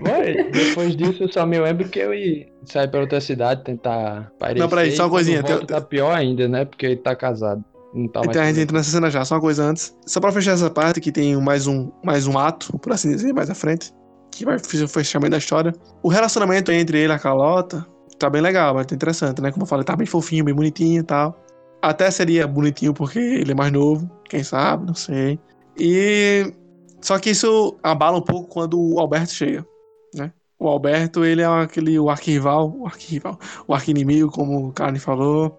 Vai, 0.00 0.50
depois 0.50 0.96
disso 0.96 1.24
eu 1.24 1.32
só 1.32 1.44
me 1.46 1.58
lembro 1.58 1.88
que 1.88 1.98
eu 1.98 2.14
ia 2.14 2.46
sair 2.64 2.88
pra 2.88 3.00
outra 3.00 3.20
cidade 3.20 3.64
tentar 3.64 4.30
parecer. 4.38 4.60
Não, 4.60 4.68
peraí, 4.68 4.92
só 4.94 5.04
uma 5.04 5.10
coisinha, 5.10 5.42
tem- 5.42 5.66
Tá 5.66 5.80
pior 5.80 6.14
ainda, 6.14 6.46
né? 6.46 6.64
Porque 6.64 6.86
ele 6.86 6.96
tá 6.96 7.16
casado. 7.16 7.64
Tá. 8.12 8.20
Então 8.24 8.42
a 8.42 8.46
gente 8.46 8.60
entra 8.60 8.76
nessa 8.76 8.90
cena 8.90 9.10
já, 9.10 9.24
só 9.24 9.34
uma 9.36 9.40
coisa 9.40 9.64
antes. 9.64 9.96
Só 10.06 10.20
pra 10.20 10.30
fechar 10.30 10.52
essa 10.52 10.70
parte, 10.70 11.00
que 11.00 11.10
tem 11.10 11.34
mais 11.40 11.66
um, 11.66 11.90
mais 12.04 12.26
um 12.26 12.38
ato, 12.38 12.78
por 12.78 12.92
assim 12.92 13.10
dizer, 13.10 13.32
mais 13.32 13.48
à 13.50 13.54
frente, 13.54 13.92
que 14.30 14.44
vai 14.44 14.56
o 14.56 14.88
fechamento 14.88 15.30
da 15.30 15.38
história. 15.38 15.72
O 16.02 16.08
relacionamento 16.08 16.70
entre 16.70 16.98
ele 16.98 17.12
e 17.12 17.14
a 17.14 17.18
Carlota 17.18 17.84
tá 18.18 18.28
bem 18.28 18.42
legal, 18.42 18.74
vai 18.74 18.84
ter 18.84 18.94
interessante, 18.94 19.40
né? 19.40 19.50
Como 19.50 19.62
eu 19.62 19.66
falei, 19.66 19.84
tá 19.84 19.96
bem 19.96 20.06
fofinho, 20.06 20.44
bem 20.44 20.54
bonitinho 20.54 21.00
e 21.00 21.04
tal. 21.04 21.40
Até 21.80 22.10
seria 22.10 22.46
bonitinho 22.46 22.92
porque 22.92 23.18
ele 23.18 23.52
é 23.52 23.54
mais 23.54 23.72
novo, 23.72 24.08
quem 24.28 24.42
sabe, 24.44 24.86
não 24.86 24.94
sei. 24.94 25.38
E. 25.78 26.52
Só 27.00 27.18
que 27.18 27.30
isso 27.30 27.78
abala 27.82 28.18
um 28.18 28.22
pouco 28.22 28.48
quando 28.48 28.78
o 28.80 28.98
Alberto 28.98 29.32
chega, 29.32 29.66
né? 30.14 30.32
O 30.58 30.66
Alberto, 30.66 31.24
ele 31.24 31.40
é 31.40 31.46
aquele, 31.46 31.98
o 31.98 32.10
arquirrival, 32.10 32.74
o 32.76 32.86
arquirrival, 32.86 33.38
o 33.66 33.74
arquinimigo, 33.74 34.30
como 34.30 34.68
o 34.68 34.72
Carne 34.72 34.98
falou. 34.98 35.56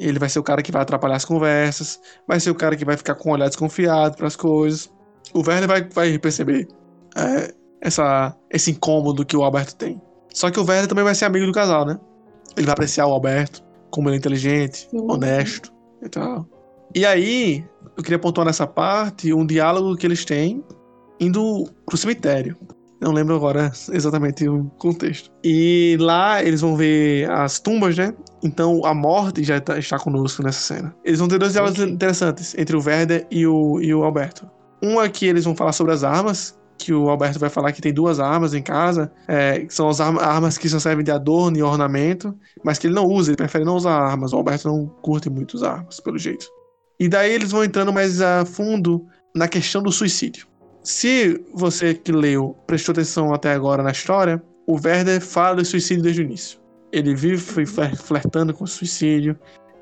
Ele 0.00 0.18
vai 0.18 0.28
ser 0.28 0.40
o 0.40 0.42
cara 0.42 0.62
que 0.62 0.72
vai 0.72 0.82
atrapalhar 0.82 1.14
as 1.14 1.24
conversas, 1.24 2.00
vai 2.26 2.40
ser 2.40 2.50
o 2.50 2.54
cara 2.54 2.76
que 2.76 2.84
vai 2.84 2.96
ficar 2.96 3.14
com 3.14 3.30
um 3.30 3.32
olhar 3.32 3.46
desconfiado 3.46 4.16
para 4.16 4.26
as 4.26 4.34
coisas. 4.34 4.92
O 5.32 5.38
Werner 5.46 5.68
vai, 5.68 5.82
vai 5.88 6.18
perceber 6.18 6.66
é, 7.16 7.54
essa, 7.80 8.36
esse 8.50 8.72
incômodo 8.72 9.24
que 9.24 9.36
o 9.36 9.44
Alberto 9.44 9.76
tem. 9.76 10.00
Só 10.34 10.50
que 10.50 10.58
o 10.58 10.64
Werner 10.64 10.88
também 10.88 11.04
vai 11.04 11.14
ser 11.14 11.26
amigo 11.26 11.46
do 11.46 11.52
casal, 11.52 11.84
né? 11.86 12.00
Ele 12.56 12.66
vai 12.66 12.72
apreciar 12.72 13.06
o 13.06 13.12
Alberto, 13.12 13.62
como 13.90 14.08
ele 14.08 14.16
é 14.16 14.18
inteligente, 14.18 14.88
Sim. 14.90 15.06
honesto 15.08 15.72
e 16.02 16.08
tal. 16.08 16.46
E 16.94 17.06
aí, 17.06 17.64
eu 17.96 18.02
queria 18.02 18.18
pontuar 18.18 18.46
nessa 18.46 18.66
parte 18.66 19.32
um 19.32 19.46
diálogo 19.46 19.96
que 19.96 20.06
eles 20.06 20.24
têm 20.24 20.62
indo 21.20 21.64
pro 21.86 21.96
cemitério. 21.96 22.56
Não 23.00 23.12
lembro 23.12 23.34
agora 23.34 23.72
exatamente 23.90 24.48
o 24.48 24.64
contexto. 24.78 25.30
E 25.42 25.96
lá 25.98 26.42
eles 26.42 26.60
vão 26.60 26.76
ver 26.76 27.28
as 27.30 27.58
tumbas, 27.58 27.96
né? 27.96 28.14
Então 28.44 28.84
a 28.84 28.94
morte 28.94 29.42
já 29.42 29.60
tá- 29.60 29.78
está 29.78 29.98
conosco 29.98 30.42
nessa 30.42 30.60
cena. 30.60 30.94
Eles 31.04 31.18
vão 31.18 31.26
ter 31.26 31.38
dois 31.38 31.52
diálogos 31.52 31.80
Ok. 31.80 31.92
interessantes 31.92 32.54
entre 32.56 32.76
o 32.76 32.82
Werder 32.84 33.26
e 33.30 33.44
o, 33.46 33.80
e 33.80 33.92
o 33.92 34.04
Alberto. 34.04 34.48
Um 34.82 35.00
é 35.00 35.08
que 35.08 35.26
eles 35.26 35.44
vão 35.44 35.56
falar 35.56 35.72
sobre 35.72 35.92
as 35.92 36.04
armas, 36.04 36.56
que 36.78 36.92
o 36.92 37.08
Alberto 37.08 37.38
vai 37.40 37.50
falar 37.50 37.72
que 37.72 37.80
tem 37.82 37.92
duas 37.92 38.20
armas 38.20 38.54
em 38.54 38.62
casa, 38.62 39.10
é, 39.26 39.60
que 39.60 39.74
são 39.74 39.88
as 39.88 40.00
arma- 40.00 40.22
armas 40.22 40.56
que 40.58 40.68
só 40.68 40.78
servem 40.78 41.04
de 41.04 41.10
adorno 41.10 41.56
e 41.56 41.62
ornamento, 41.62 42.36
mas 42.64 42.78
que 42.78 42.86
ele 42.86 42.94
não 42.94 43.06
usa, 43.06 43.30
ele 43.30 43.36
prefere 43.36 43.64
não 43.64 43.76
usar 43.76 43.94
armas. 43.96 44.32
O 44.32 44.36
Alberto 44.36 44.68
não 44.68 44.86
curte 45.02 45.28
muito 45.30 45.54
usar 45.54 45.72
armas, 45.78 45.98
pelo 45.98 46.18
jeito. 46.18 46.46
E 47.02 47.08
daí 47.08 47.32
eles 47.32 47.50
vão 47.50 47.64
entrando 47.64 47.92
mais 47.92 48.20
a 48.20 48.44
fundo 48.44 49.04
na 49.34 49.48
questão 49.48 49.82
do 49.82 49.90
suicídio. 49.90 50.46
Se 50.84 51.44
você 51.52 51.94
que 51.94 52.12
leu 52.12 52.56
prestou 52.64 52.92
atenção 52.92 53.34
até 53.34 53.52
agora 53.52 53.82
na 53.82 53.90
história, 53.90 54.40
o 54.68 54.74
Werder 54.74 55.20
fala 55.20 55.56
do 55.56 55.64
suicídio 55.64 56.04
desde 56.04 56.22
o 56.22 56.24
início. 56.24 56.60
Ele 56.92 57.12
vive 57.12 57.38
fler- 57.38 57.96
flertando 57.96 58.54
com 58.54 58.62
o 58.62 58.68
suicídio, 58.68 59.36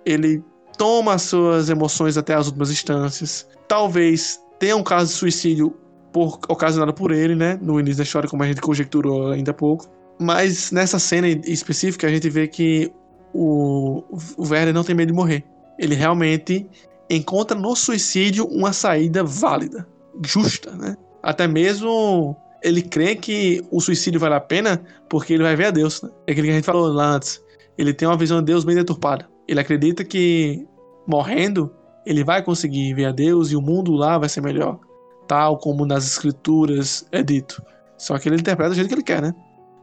ele 0.07 0.43
toma 0.79 1.12
as 1.12 1.21
suas 1.21 1.68
emoções 1.68 2.16
até 2.16 2.33
as 2.33 2.47
últimas 2.47 2.71
instâncias. 2.71 3.47
Talvez 3.68 4.41
tenha 4.59 4.75
um 4.75 4.83
caso 4.83 5.12
de 5.12 5.18
suicídio 5.18 5.77
por, 6.14 6.39
ocasionado 6.49 6.95
por 6.95 7.12
ele, 7.12 7.35
né? 7.35 7.59
No 7.61 7.79
início 7.79 7.99
da 7.99 8.05
história, 8.05 8.31
como 8.31 8.43
a 8.45 8.47
gente 8.47 8.62
conjecturou 8.62 9.31
ainda 9.31 9.51
há 9.51 9.55
pouco. 9.55 9.87
Mas 10.18 10.73
nessa 10.73 10.99
cena 10.99 11.29
específica, 11.29 12.07
a 12.07 12.11
gente 12.11 12.31
vê 12.31 12.49
que 12.49 12.91
o, 13.35 14.05
o 14.39 14.73
não 14.73 14.83
tem 14.83 14.95
medo 14.95 15.09
de 15.09 15.14
morrer. 15.14 15.45
Ele 15.79 15.95
realmente 15.95 16.66
encontra 17.11 17.59
no 17.59 17.75
suicídio 17.75 18.47
uma 18.47 18.73
saída 18.73 19.25
válida, 19.25 19.87
justa, 20.25 20.71
né? 20.77 20.97
Até 21.23 21.49
mesmo 21.49 22.37
ele 22.63 22.83
crê 22.83 23.17
que 23.17 23.63
o 23.71 23.81
suicídio 23.81 24.21
vale 24.21 24.35
a 24.35 24.41
pena 24.41 24.83
porque 25.09 25.35
ele 25.35 25.43
vai 25.43 25.57
ver 25.57 25.67
a 25.67 25.71
Deus, 25.71 26.01
né? 26.03 26.11
É 26.27 26.33
aquilo 26.33 26.47
que 26.47 26.53
a 26.53 26.57
gente 26.57 26.65
falou 26.65 26.89
lá 26.93 27.15
antes. 27.15 27.43
Ele 27.77 27.93
tem 27.93 28.07
uma 28.07 28.17
visão 28.17 28.39
de 28.39 28.47
Deus 28.47 28.65
bem 28.65 28.77
deturpada. 28.77 29.29
Ele 29.49 29.59
acredita 29.59 30.05
que 30.05 30.67
morrendo 31.07 31.73
ele 32.07 32.23
vai 32.25 32.43
conseguir 32.43 32.95
ver 32.95 33.07
a 33.07 33.13
Deus 33.13 33.51
e 33.51 33.57
o 33.57 33.61
mundo 33.61 33.93
lá 33.93 34.19
vai 34.19 34.29
ser 34.29 34.41
melhor, 34.41 34.79
tal 35.27 35.59
como 35.59 35.85
nas 35.85 36.05
escrituras 36.07 37.07
é 37.13 37.23
dito. 37.23 37.63
Só 37.99 38.19
que 38.19 38.29
ele 38.29 38.37
interpreta 38.37 38.71
do 38.71 38.77
jeito 38.77 38.89
que 38.89 38.95
ele 38.95 39.03
quer, 39.03 39.21
né? 39.21 39.35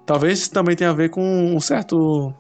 Talvez 0.06 0.48
também 0.48 0.76
tenha 0.76 0.90
a 0.92 0.94
ver 0.94 1.10
com 1.10 1.22
um 1.22 1.60
certo 1.60 2.34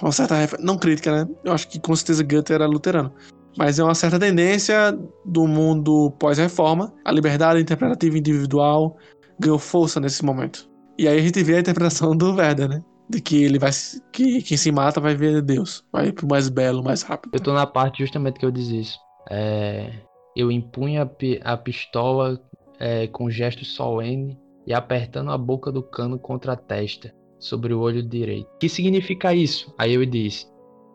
uma 0.00 0.10
certa 0.10 0.34
não 0.58 0.76
crítica, 0.76 1.12
né? 1.12 1.32
Eu 1.44 1.52
acho 1.52 1.68
que 1.68 1.78
com 1.78 1.94
certeza 1.94 2.24
Goethe 2.24 2.52
era 2.52 2.66
luterano. 2.66 3.12
Mas 3.56 3.78
é 3.78 3.84
uma 3.84 3.94
certa 3.94 4.18
tendência 4.18 4.98
do 5.24 5.46
mundo 5.46 6.10
pós-reforma. 6.18 6.92
A 7.04 7.12
liberdade 7.12 7.60
interpretativa 7.60 8.16
individual 8.16 8.96
ganhou 9.38 9.58
força 9.58 10.00
nesse 10.00 10.24
momento. 10.24 10.68
E 10.98 11.08
aí 11.08 11.18
a 11.18 11.22
gente 11.22 11.42
vê 11.42 11.56
a 11.56 11.60
interpretação 11.60 12.16
do 12.16 12.34
Werder, 12.34 12.68
né? 12.68 12.82
De 13.08 13.20
que 13.20 13.42
ele 13.42 13.58
vai. 13.58 13.70
que 14.12 14.42
quem 14.42 14.56
se 14.56 14.70
mata 14.72 15.00
vai 15.00 15.14
ver 15.14 15.42
Deus. 15.42 15.84
Vai 15.92 16.12
pro 16.12 16.26
mais 16.26 16.48
belo, 16.48 16.82
mais 16.82 17.02
rápido. 17.02 17.34
Eu 17.34 17.40
tô 17.40 17.52
na 17.52 17.66
parte 17.66 18.02
justamente 18.02 18.38
que 18.38 18.46
eu 18.46 18.50
disse 18.50 18.80
isso. 18.80 18.98
É, 19.30 19.92
eu 20.36 20.50
impunha 20.50 21.02
a, 21.02 21.52
a 21.52 21.56
pistola 21.56 22.40
é, 22.78 23.06
com 23.06 23.30
gesto 23.30 23.64
solene 23.64 24.38
e 24.66 24.72
apertando 24.72 25.30
a 25.30 25.38
boca 25.38 25.70
do 25.70 25.82
cano 25.82 26.18
contra 26.18 26.52
a 26.52 26.56
testa, 26.56 27.14
sobre 27.38 27.74
o 27.74 27.80
olho 27.80 28.02
direito. 28.02 28.48
Que 28.60 28.68
significa 28.68 29.34
isso? 29.34 29.74
Aí 29.76 29.94
eu 29.94 30.06
disse, 30.06 30.46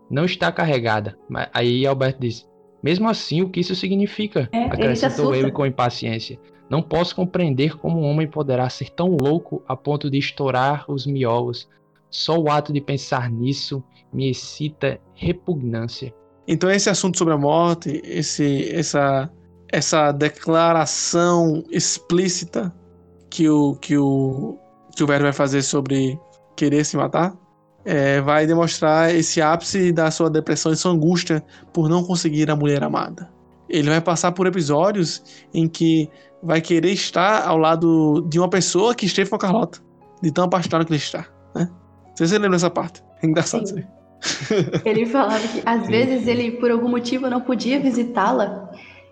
não 0.10 0.26
está 0.26 0.51
carregada. 0.51 1.18
Aí 1.53 1.86
Alberto 1.86 2.22
disse, 2.22 2.45
mesmo 2.82 3.09
assim, 3.09 3.41
o 3.41 3.49
que 3.49 3.59
isso 3.59 3.75
significa? 3.75 4.49
É, 4.51 4.65
Acrescentou 4.65 5.34
ele 5.34 5.51
com 5.51 5.65
impaciência. 5.65 6.39
Não 6.69 6.82
posso 6.82 7.15
compreender 7.15 7.78
como 7.78 7.99
um 7.99 8.03
homem 8.03 8.28
poderá 8.28 8.69
ser 8.69 8.89
tão 8.89 9.15
louco 9.19 9.63
a 9.67 9.75
ponto 9.75 10.09
de 10.09 10.17
estourar 10.17 10.84
os 10.89 11.05
miolos 11.05 11.67
Só 12.09 12.38
o 12.38 12.49
ato 12.49 12.73
de 12.73 12.82
pensar 12.82 13.30
nisso 13.30 13.84
me 14.13 14.30
excita 14.30 14.99
repugnância. 15.13 16.13
Então 16.47 16.69
esse 16.69 16.89
assunto 16.89 17.17
sobre 17.17 17.34
a 17.34 17.38
morte, 17.38 18.01
esse, 18.05 18.69
essa, 18.73 19.30
essa 19.71 20.11
declaração 20.11 21.63
explícita 21.69 22.73
que 23.30 23.49
o, 23.49 23.75
que 23.75 23.97
o, 23.97 24.57
que 24.95 25.03
o 25.03 25.07
Vero 25.07 25.23
vai 25.23 25.34
fazer 25.34 25.61
sobre 25.61 26.17
querer 26.55 26.86
se 26.86 26.95
matar, 26.95 27.36
é, 27.88 28.20
vai 28.20 28.46
demonstrar 28.46 29.16
esse 29.16 29.42
ápice 29.42 29.94
da 29.94 30.12
sua 30.12 30.30
depressão 30.30 30.74
e 30.74 30.76
sua 30.76 30.92
angústia 30.92 31.42
por 31.72 31.88
não 31.88 32.04
conseguir 32.04 32.52
a 32.52 32.56
mulher 32.56 32.84
amada. 32.84 33.32
Ele 33.70 33.90
vai 33.90 34.02
passar 34.02 34.34
por 34.34 34.46
episódios 34.46 35.24
em 35.54 35.70
que 35.70 36.10
vai 36.44 36.60
querer 36.60 36.92
estar 36.92 37.48
ao 37.48 37.58
lado 37.58 38.28
de 38.30 38.38
uma 38.38 38.50
pessoa 38.50 38.94
que 38.94 39.06
esteve 39.06 39.30
com 39.30 39.38
a 39.38 39.40
Carlota, 39.40 39.80
de 40.22 40.32
tão 40.32 40.44
apaixonado 40.44 40.86
que 40.86 40.92
ele 40.92 41.00
está. 41.00 41.26
Né? 41.56 41.70
Você 42.18 42.38
lembra 42.38 42.58
dessa 42.58 42.70
parte? 42.70 43.02
É 43.24 43.26
engraçado 43.26 43.66
Sim. 43.66 43.80
isso 43.80 43.88
aí. 43.88 43.98
Ele 44.84 45.06
falava 45.06 45.48
que 45.48 45.62
às 45.64 45.86
vezes 45.86 46.28
ele, 46.28 46.54
por 46.54 46.72
algum 46.72 46.90
motivo, 46.90 47.30
não 47.30 47.40
podia 47.40 47.80
visitá-la. 47.80 48.68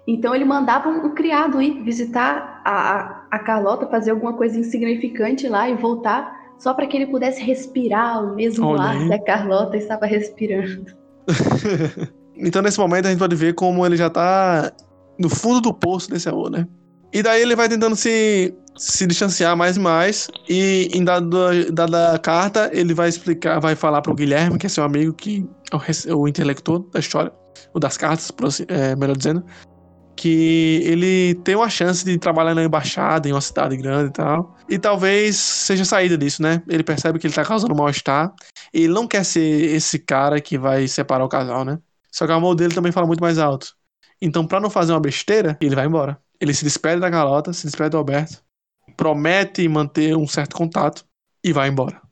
Então 0.08 0.34
ele 0.34 0.44
mandava 0.44 0.90
um, 0.90 1.14
criado 1.14 1.62
ir 1.62 1.84
visitar 1.84 2.62
a, 2.66 3.28
a 3.30 3.40
Carlota, 3.40 3.86
fazer 3.88 4.12
alguma 4.12 4.34
coisa 4.34 4.60
insignificante 4.60 5.48
lá 5.48 5.70
e 5.70 5.76
voltar, 5.76 6.45
só 6.58 6.74
para 6.74 6.88
que 6.88 6.98
ele 6.98 7.08
pudesse 7.08 7.42
respirar 7.42 8.24
o 8.24 8.36
mesmo 8.36 8.68
Olha 8.68 8.82
ar 8.82 9.08
que 9.08 9.14
a 9.14 9.24
Carlota 9.24 9.78
estava 9.78 10.06
respirando. 10.06 10.86
então 12.36 12.62
nesse 12.62 12.80
momento 12.80 13.08
a 13.08 13.10
gente 13.10 13.20
pode 13.20 13.36
ver 13.36 13.54
como 13.54 13.86
ele 13.86 13.98
já 13.98 14.08
está 14.08 14.72
no 15.20 15.30
fundo 15.30 15.62
do 15.62 15.74
poço 15.74 16.10
desse 16.10 16.30
amor, 16.30 16.50
né? 16.50 16.68
E 17.14 17.24
daí 17.24 17.42
ele 17.42 17.56
vai 17.56 17.70
tentando 17.70 17.96
se, 17.96 18.54
se 18.76 19.08
distanciar 19.08 19.56
mais 19.56 19.78
e 19.78 19.80
mais. 19.80 20.28
E 20.50 20.90
em 20.94 21.04
dada, 21.04 21.72
dada 21.72 22.20
carta, 22.20 22.70
ele 22.74 22.94
vai 22.94 23.08
explicar, 23.08 23.60
vai 23.60 23.74
falar 23.74 24.02
pro 24.02 24.14
Guilherme, 24.14 24.58
que 24.58 24.66
é 24.66 24.70
seu 24.70 24.84
amigo, 24.84 25.14
que 25.14 25.48
é 25.72 26.14
o, 26.14 26.20
o 26.20 26.28
intelector 26.28 26.80
da 26.92 27.00
história, 27.00 27.32
ou 27.74 27.80
das 27.80 27.96
cartas, 27.96 28.34
é, 28.68 28.96
melhor 28.98 29.16
dizendo, 29.16 29.46
que 30.16 30.82
ele 30.84 31.36
tem 31.44 31.56
uma 31.56 31.70
chance 31.70 32.06
de 32.06 32.18
trabalhar 32.18 32.56
na 32.56 32.64
embaixada, 32.64 33.28
em 33.28 33.32
uma 33.32 33.42
cidade 33.42 33.76
grande 33.76 34.10
e 34.10 34.14
tal. 34.14 34.56
E 34.70 34.80
talvez 34.80 35.36
seja 35.36 35.84
saída 35.84 36.18
disso, 36.18 36.42
né? 36.42 36.62
Ele 36.68 36.84
percebe 36.84 37.20
que 37.20 37.28
ele 37.28 37.34
tá 37.34 37.44
causando 37.44 37.76
mal-estar. 37.76 38.34
E 38.74 38.84
ele 38.84 38.94
não 38.94 39.08
quer 39.08 39.24
ser 39.26 39.76
esse 39.76 40.00
cara 40.00 40.40
que 40.40 40.58
vai 40.58 40.88
separar 40.88 41.26
o 41.26 41.30
casal, 41.30 41.66
né? 41.66 41.80
Só 42.12 42.26
que 42.26 42.32
o 42.32 42.36
amor 42.36 42.56
dele 42.56 42.74
também 42.74 42.92
fala 42.92 43.06
muito 43.06 43.22
mais 43.22 43.38
alto. 43.38 43.76
Então, 44.22 44.48
para 44.48 44.60
não 44.60 44.70
fazer 44.70 44.94
uma 44.94 45.02
besteira, 45.02 45.58
ele 45.60 45.76
vai 45.76 45.86
embora. 45.86 46.18
Ele 46.40 46.54
se 46.54 46.64
despede 46.64 47.02
da 47.02 47.12
Carlota, 47.12 47.52
se 47.52 47.66
despede 47.66 47.90
do 47.90 47.98
Alberto, 47.98 48.42
promete 48.96 49.68
manter 49.68 50.16
um 50.16 50.28
certo 50.28 50.56
contato 50.56 51.06
e 51.44 51.52
vai 51.52 51.68
embora. 51.70 52.05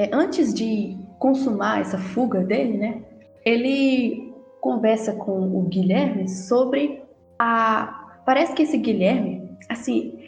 É, 0.00 0.08
antes 0.14 0.54
de 0.54 0.96
consumar 1.18 1.82
essa 1.82 1.98
fuga 1.98 2.40
dele, 2.40 2.78
né, 2.78 3.02
ele 3.44 4.32
conversa 4.58 5.12
com 5.12 5.54
o 5.54 5.64
Guilherme 5.64 6.26
sobre 6.26 7.02
a. 7.38 8.22
Parece 8.24 8.54
que 8.54 8.62
esse 8.62 8.78
Guilherme, 8.78 9.46
assim, 9.68 10.18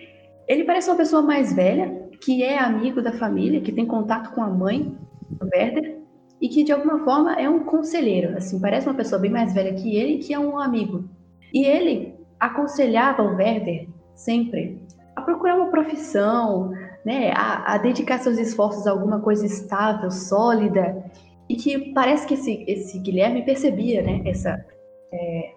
ele 0.47 0.64
parece 0.64 0.91
uma 0.91 0.97
pessoa 0.99 1.23
mais 1.23 1.55
velha, 1.55 2.07
que 2.20 2.43
é 2.43 2.59
amigo 2.59 3.01
da 3.01 3.12
família, 3.12 3.62
que 3.62 3.73
tem 3.73 3.87
contato 3.87 4.35
com 4.35 4.43
a 4.43 4.51
mãe 4.51 4.95
do 5.31 5.47
Werder 5.47 6.01
e 6.39 6.51
que 6.51 6.64
de 6.64 6.73
alguma 6.73 7.03
forma 7.03 7.41
é 7.41 7.49
um 7.49 7.61
conselheiro, 7.61 8.37
assim, 8.37 8.61
parece 8.61 8.87
uma 8.87 8.95
pessoa 8.95 9.18
bem 9.18 9.31
mais 9.31 9.55
velha 9.55 9.73
que 9.73 9.97
ele, 9.97 10.18
que 10.18 10.35
é 10.35 10.39
um 10.39 10.59
amigo. 10.59 11.09
E 11.51 11.64
ele 11.64 12.14
aconselhava 12.39 13.23
o 13.23 13.37
Werder 13.37 13.89
sempre 14.14 14.83
a 15.16 15.23
procurar 15.23 15.57
uma 15.57 15.70
profissão, 15.70 16.73
né, 17.05 17.32
a, 17.32 17.74
a 17.74 17.78
dedicar 17.78 18.18
seus 18.18 18.38
esforços 18.38 18.86
a 18.86 18.90
alguma 18.90 19.20
coisa 19.20 19.44
estável, 19.44 20.11
sólida, 20.11 21.05
e 21.48 21.57
que 21.57 21.92
parece 21.92 22.26
que 22.26 22.34
esse, 22.34 22.64
esse 22.68 22.98
Guilherme 22.98 23.44
percebia, 23.44 24.03
né, 24.03 24.22
essa, 24.24 24.64
é, 25.12 25.53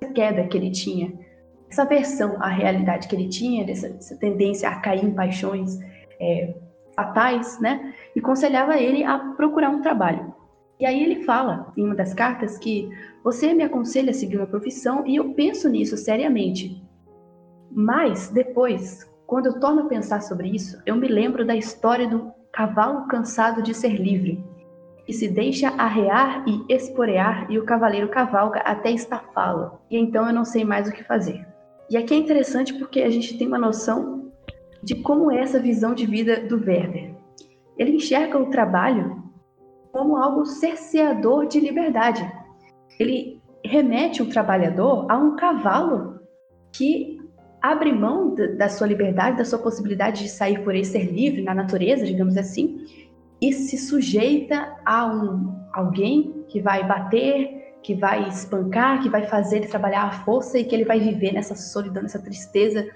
essa 0.00 0.12
queda 0.12 0.46
que 0.46 0.56
ele 0.56 0.70
tinha, 0.70 1.12
essa 1.70 1.84
versão 1.84 2.36
à 2.40 2.48
realidade 2.48 3.08
que 3.08 3.14
ele 3.14 3.28
tinha, 3.28 3.64
dessa, 3.64 3.88
dessa 3.88 4.16
tendência 4.16 4.68
a 4.68 4.76
cair 4.80 5.04
em 5.04 5.14
paixões, 5.14 5.78
é, 6.20 6.54
fatais, 6.94 7.58
né? 7.60 7.94
E 8.14 8.20
aconselhava 8.20 8.76
ele 8.78 9.04
a 9.04 9.18
procurar 9.36 9.70
um 9.70 9.80
trabalho. 9.80 10.34
E 10.78 10.86
aí 10.86 11.02
ele 11.02 11.24
fala 11.24 11.72
em 11.76 11.84
uma 11.84 11.94
das 11.94 12.14
cartas 12.14 12.58
que 12.58 12.88
você 13.22 13.52
me 13.52 13.62
aconselha 13.62 14.10
a 14.10 14.14
seguir 14.14 14.38
uma 14.38 14.46
profissão 14.46 15.06
e 15.06 15.16
eu 15.16 15.34
penso 15.34 15.68
nisso 15.68 15.96
seriamente. 15.96 16.82
Mas 17.70 18.28
depois, 18.30 19.08
quando 19.30 19.46
eu 19.46 19.60
torno 19.60 19.82
a 19.82 19.86
pensar 19.86 20.22
sobre 20.22 20.48
isso, 20.48 20.82
eu 20.84 20.96
me 20.96 21.06
lembro 21.06 21.46
da 21.46 21.54
história 21.54 22.08
do 22.08 22.32
cavalo 22.52 23.06
cansado 23.06 23.62
de 23.62 23.72
ser 23.72 23.94
livre, 23.94 24.44
que 25.06 25.12
se 25.12 25.28
deixa 25.28 25.68
arrear 25.68 26.44
e 26.48 26.64
esporear 26.68 27.46
e 27.48 27.56
o 27.56 27.64
cavaleiro 27.64 28.08
cavalga 28.08 28.58
até 28.62 28.90
estafá-lo. 28.90 29.78
E 29.88 29.96
então 29.96 30.26
eu 30.26 30.34
não 30.34 30.44
sei 30.44 30.64
mais 30.64 30.88
o 30.88 30.92
que 30.92 31.04
fazer. 31.04 31.46
E 31.88 31.96
aqui 31.96 32.12
é 32.12 32.16
interessante 32.16 32.74
porque 32.74 33.02
a 33.02 33.08
gente 33.08 33.38
tem 33.38 33.46
uma 33.46 33.56
noção 33.56 34.32
de 34.82 34.96
como 34.96 35.30
é 35.30 35.38
essa 35.38 35.60
visão 35.60 35.94
de 35.94 36.06
vida 36.06 36.40
do 36.48 36.56
Werder. 36.56 37.14
Ele 37.78 37.92
enxerga 37.92 38.36
o 38.36 38.50
trabalho 38.50 39.22
como 39.92 40.16
algo 40.16 40.44
cerceador 40.44 41.46
de 41.46 41.60
liberdade. 41.60 42.28
Ele 42.98 43.40
remete 43.64 44.22
o 44.22 44.28
trabalhador 44.28 45.06
a 45.08 45.16
um 45.16 45.36
cavalo 45.36 46.18
que 46.72 47.09
abre 47.60 47.92
mão 47.92 48.34
da 48.56 48.68
sua 48.68 48.86
liberdade, 48.86 49.38
da 49.38 49.44
sua 49.44 49.58
possibilidade 49.58 50.22
de 50.22 50.28
sair 50.28 50.62
por 50.62 50.72
aí, 50.72 50.84
ser 50.84 51.12
livre 51.12 51.42
na 51.42 51.54
natureza, 51.54 52.04
digamos 52.04 52.36
assim, 52.36 52.86
e 53.40 53.52
se 53.52 53.76
sujeita 53.76 54.76
a 54.84 55.06
um 55.06 55.58
alguém 55.72 56.44
que 56.48 56.60
vai 56.60 56.86
bater, 56.86 57.76
que 57.82 57.94
vai 57.94 58.28
espancar, 58.28 59.02
que 59.02 59.08
vai 59.08 59.24
fazer 59.24 59.58
ele 59.58 59.68
trabalhar 59.68 60.04
à 60.04 60.10
força 60.10 60.58
e 60.58 60.64
que 60.64 60.74
ele 60.74 60.84
vai 60.84 61.00
viver 61.00 61.32
nessa 61.32 61.54
solidão, 61.54 62.02
nessa 62.02 62.18
tristeza, 62.18 62.86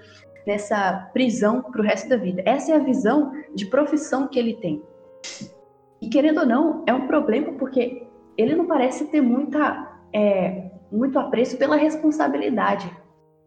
nessa 0.45 1.09
prisão 1.13 1.61
para 1.61 1.81
o 1.81 1.83
resto 1.83 2.07
da 2.07 2.17
vida. 2.17 2.43
Essa 2.45 2.73
é 2.73 2.75
a 2.75 2.79
visão 2.79 3.31
de 3.55 3.65
profissão 3.65 4.27
que 4.27 4.37
ele 4.37 4.55
tem. 4.55 4.83
E 6.01 6.07
querendo 6.07 6.41
ou 6.41 6.45
não, 6.45 6.83
é 6.85 6.93
um 6.93 7.07
problema 7.07 7.53
porque 7.53 8.07
ele 8.37 8.55
não 8.55 8.67
parece 8.67 9.05
ter 9.05 9.21
muita, 9.21 9.99
é, 10.13 10.69
muito 10.91 11.17
apreço 11.17 11.57
pela 11.57 11.75
responsabilidade. 11.75 12.91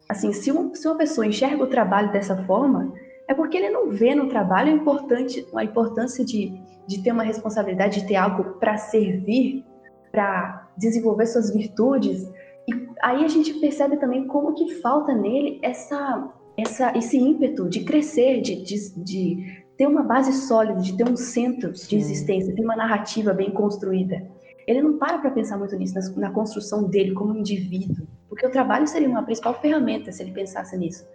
Assim, 0.09 0.33
se 0.33 0.51
uma, 0.51 0.75
se 0.75 0.87
uma 0.87 0.97
pessoa 0.97 1.25
enxerga 1.25 1.63
o 1.63 1.67
trabalho 1.67 2.11
dessa 2.11 2.35
forma, 2.43 2.91
é 3.27 3.33
porque 3.33 3.57
ele 3.57 3.69
não 3.69 3.91
vê 3.91 4.15
no 4.15 4.27
trabalho 4.27 4.71
a, 4.71 4.75
importante, 4.75 5.47
a 5.55 5.63
importância 5.63 6.25
de, 6.25 6.59
de 6.87 7.03
ter 7.03 7.11
uma 7.11 7.23
responsabilidade, 7.23 8.01
de 8.01 8.07
ter 8.07 8.15
algo 8.15 8.55
para 8.59 8.75
servir, 8.77 9.63
para 10.11 10.67
desenvolver 10.75 11.27
suas 11.27 11.53
virtudes. 11.53 12.27
E 12.67 12.73
aí 13.03 13.23
a 13.23 13.27
gente 13.27 13.53
percebe 13.59 13.97
também 13.97 14.25
como 14.25 14.55
que 14.55 14.75
falta 14.81 15.13
nele 15.13 15.59
essa 15.61 16.33
essa, 16.61 16.97
esse 16.97 17.17
ímpeto 17.17 17.69
de 17.69 17.83
crescer, 17.83 18.41
de, 18.41 18.61
de, 18.63 19.03
de 19.03 19.63
ter 19.77 19.87
uma 19.87 20.03
base 20.03 20.33
sólida, 20.33 20.81
de 20.81 20.95
ter 20.95 21.07
um 21.07 21.15
centro 21.15 21.71
de 21.71 21.95
existência, 21.95 22.53
ter 22.53 22.63
uma 22.63 22.75
narrativa 22.75 23.33
bem 23.33 23.51
construída. 23.51 24.27
Ele 24.67 24.81
não 24.81 24.97
para 24.97 25.17
para 25.17 25.31
pensar 25.31 25.57
muito 25.57 25.75
nisso, 25.75 25.95
na, 25.95 26.27
na, 26.27 26.33
construção 26.33 26.83
dele 26.83 27.13
como 27.13 27.35
indivíduo, 27.35 28.05
porque 28.29 28.45
o 28.45 28.51
trabalho 28.51 28.87
seria 28.87 29.09
uma 29.09 29.23
principal 29.23 29.59
ferramenta 29.59 30.11
se 30.11 30.21
ele 30.21 30.31
pensasse 30.31 30.77
nisso. 30.77 31.05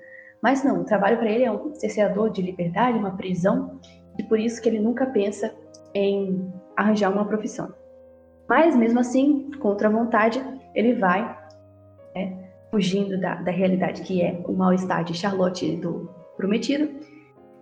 Mas 0.42 0.62
não, 0.62 0.82
o 0.82 0.84
trabalho 0.84 1.16
para 1.16 1.30
ele 1.30 1.44
é 1.44 1.50
um 1.50 1.74
cerceador 1.74 2.30
de 2.30 2.42
liberdade, 2.42 2.98
uma 2.98 3.16
prisão, 3.16 3.80
e 4.18 4.22
por 4.24 4.38
isso 4.38 4.60
que 4.60 4.68
ele 4.68 4.80
nunca 4.80 5.06
pensa 5.06 5.54
em 5.94 6.52
arranjar 6.76 7.10
uma 7.10 7.24
profissão. 7.24 7.72
Mas 8.48 8.76
mesmo 8.76 9.00
assim, 9.00 9.50
contra 9.60 9.88
a 9.88 9.90
vontade, 9.90 10.44
ele 10.74 10.94
vai 10.94 11.22
né, 12.14 12.50
fugindo 12.70 13.18
da, 13.18 13.36
da 13.36 13.50
realidade 13.50 14.02
que 14.02 14.20
é 14.20 14.42
o 14.46 14.52
mal-estar 14.52 15.04
de 15.04 15.14
Charlotte 15.14 15.76
do 15.76 16.10
prometido 16.36 16.90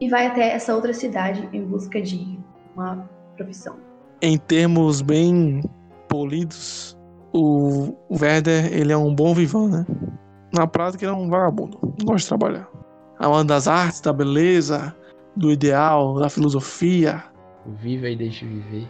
e 0.01 0.09
vai 0.09 0.27
até 0.27 0.51
essa 0.51 0.75
outra 0.75 0.93
cidade 0.93 1.49
em 1.53 1.65
busca 1.65 2.01
de 2.01 2.39
uma 2.75 3.09
profissão. 3.37 3.77
Em 4.21 4.37
termos 4.37 5.03
bem 5.03 5.63
polidos, 6.09 6.97
o 7.33 7.95
Werder 8.11 8.73
ele 8.73 8.93
é 8.93 8.97
um 8.97 9.15
bom 9.15 9.35
vivão, 9.35 9.69
né? 9.69 9.87
Na 10.55 10.67
prática 10.67 11.05
ele 11.05 11.13
é 11.13 11.17
um 11.17 11.29
vagabundo, 11.29 11.79
não 11.83 12.07
gosta 12.07 12.19
de 12.19 12.29
trabalhar. 12.29 12.69
Amando 13.19 13.49
das 13.49 13.69
artes, 13.69 14.01
da 14.01 14.13
beleza, 14.13 14.95
do 15.37 15.51
ideal, 15.51 16.19
da 16.19 16.29
filosofia. 16.29 17.23
Viva 17.81 18.09
e 18.09 18.17
deixe 18.17 18.45
viver. 18.45 18.89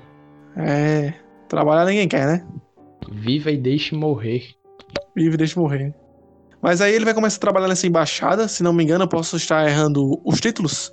É, 0.57 1.15
trabalhar 1.49 1.85
ninguém 1.85 2.09
quer, 2.09 2.27
né? 2.27 2.47
Viva 3.11 3.51
e 3.51 3.57
deixe 3.57 3.95
morrer. 3.95 4.43
Viva 5.15 5.35
e 5.35 5.39
deixe 5.39 5.59
morrer. 5.59 5.95
Mas 6.61 6.81
aí 6.81 6.95
ele 6.95 7.05
vai 7.05 7.13
começar 7.13 7.39
a 7.39 7.41
trabalhar 7.41 7.69
nessa 7.69 7.87
embaixada, 7.87 8.47
se 8.47 8.63
não 8.63 8.73
me 8.73 8.85
engano, 8.85 9.05
eu 9.05 9.09
posso 9.09 9.37
estar 9.37 9.69
errando 9.69 10.21
os 10.25 10.41
títulos. 10.41 10.91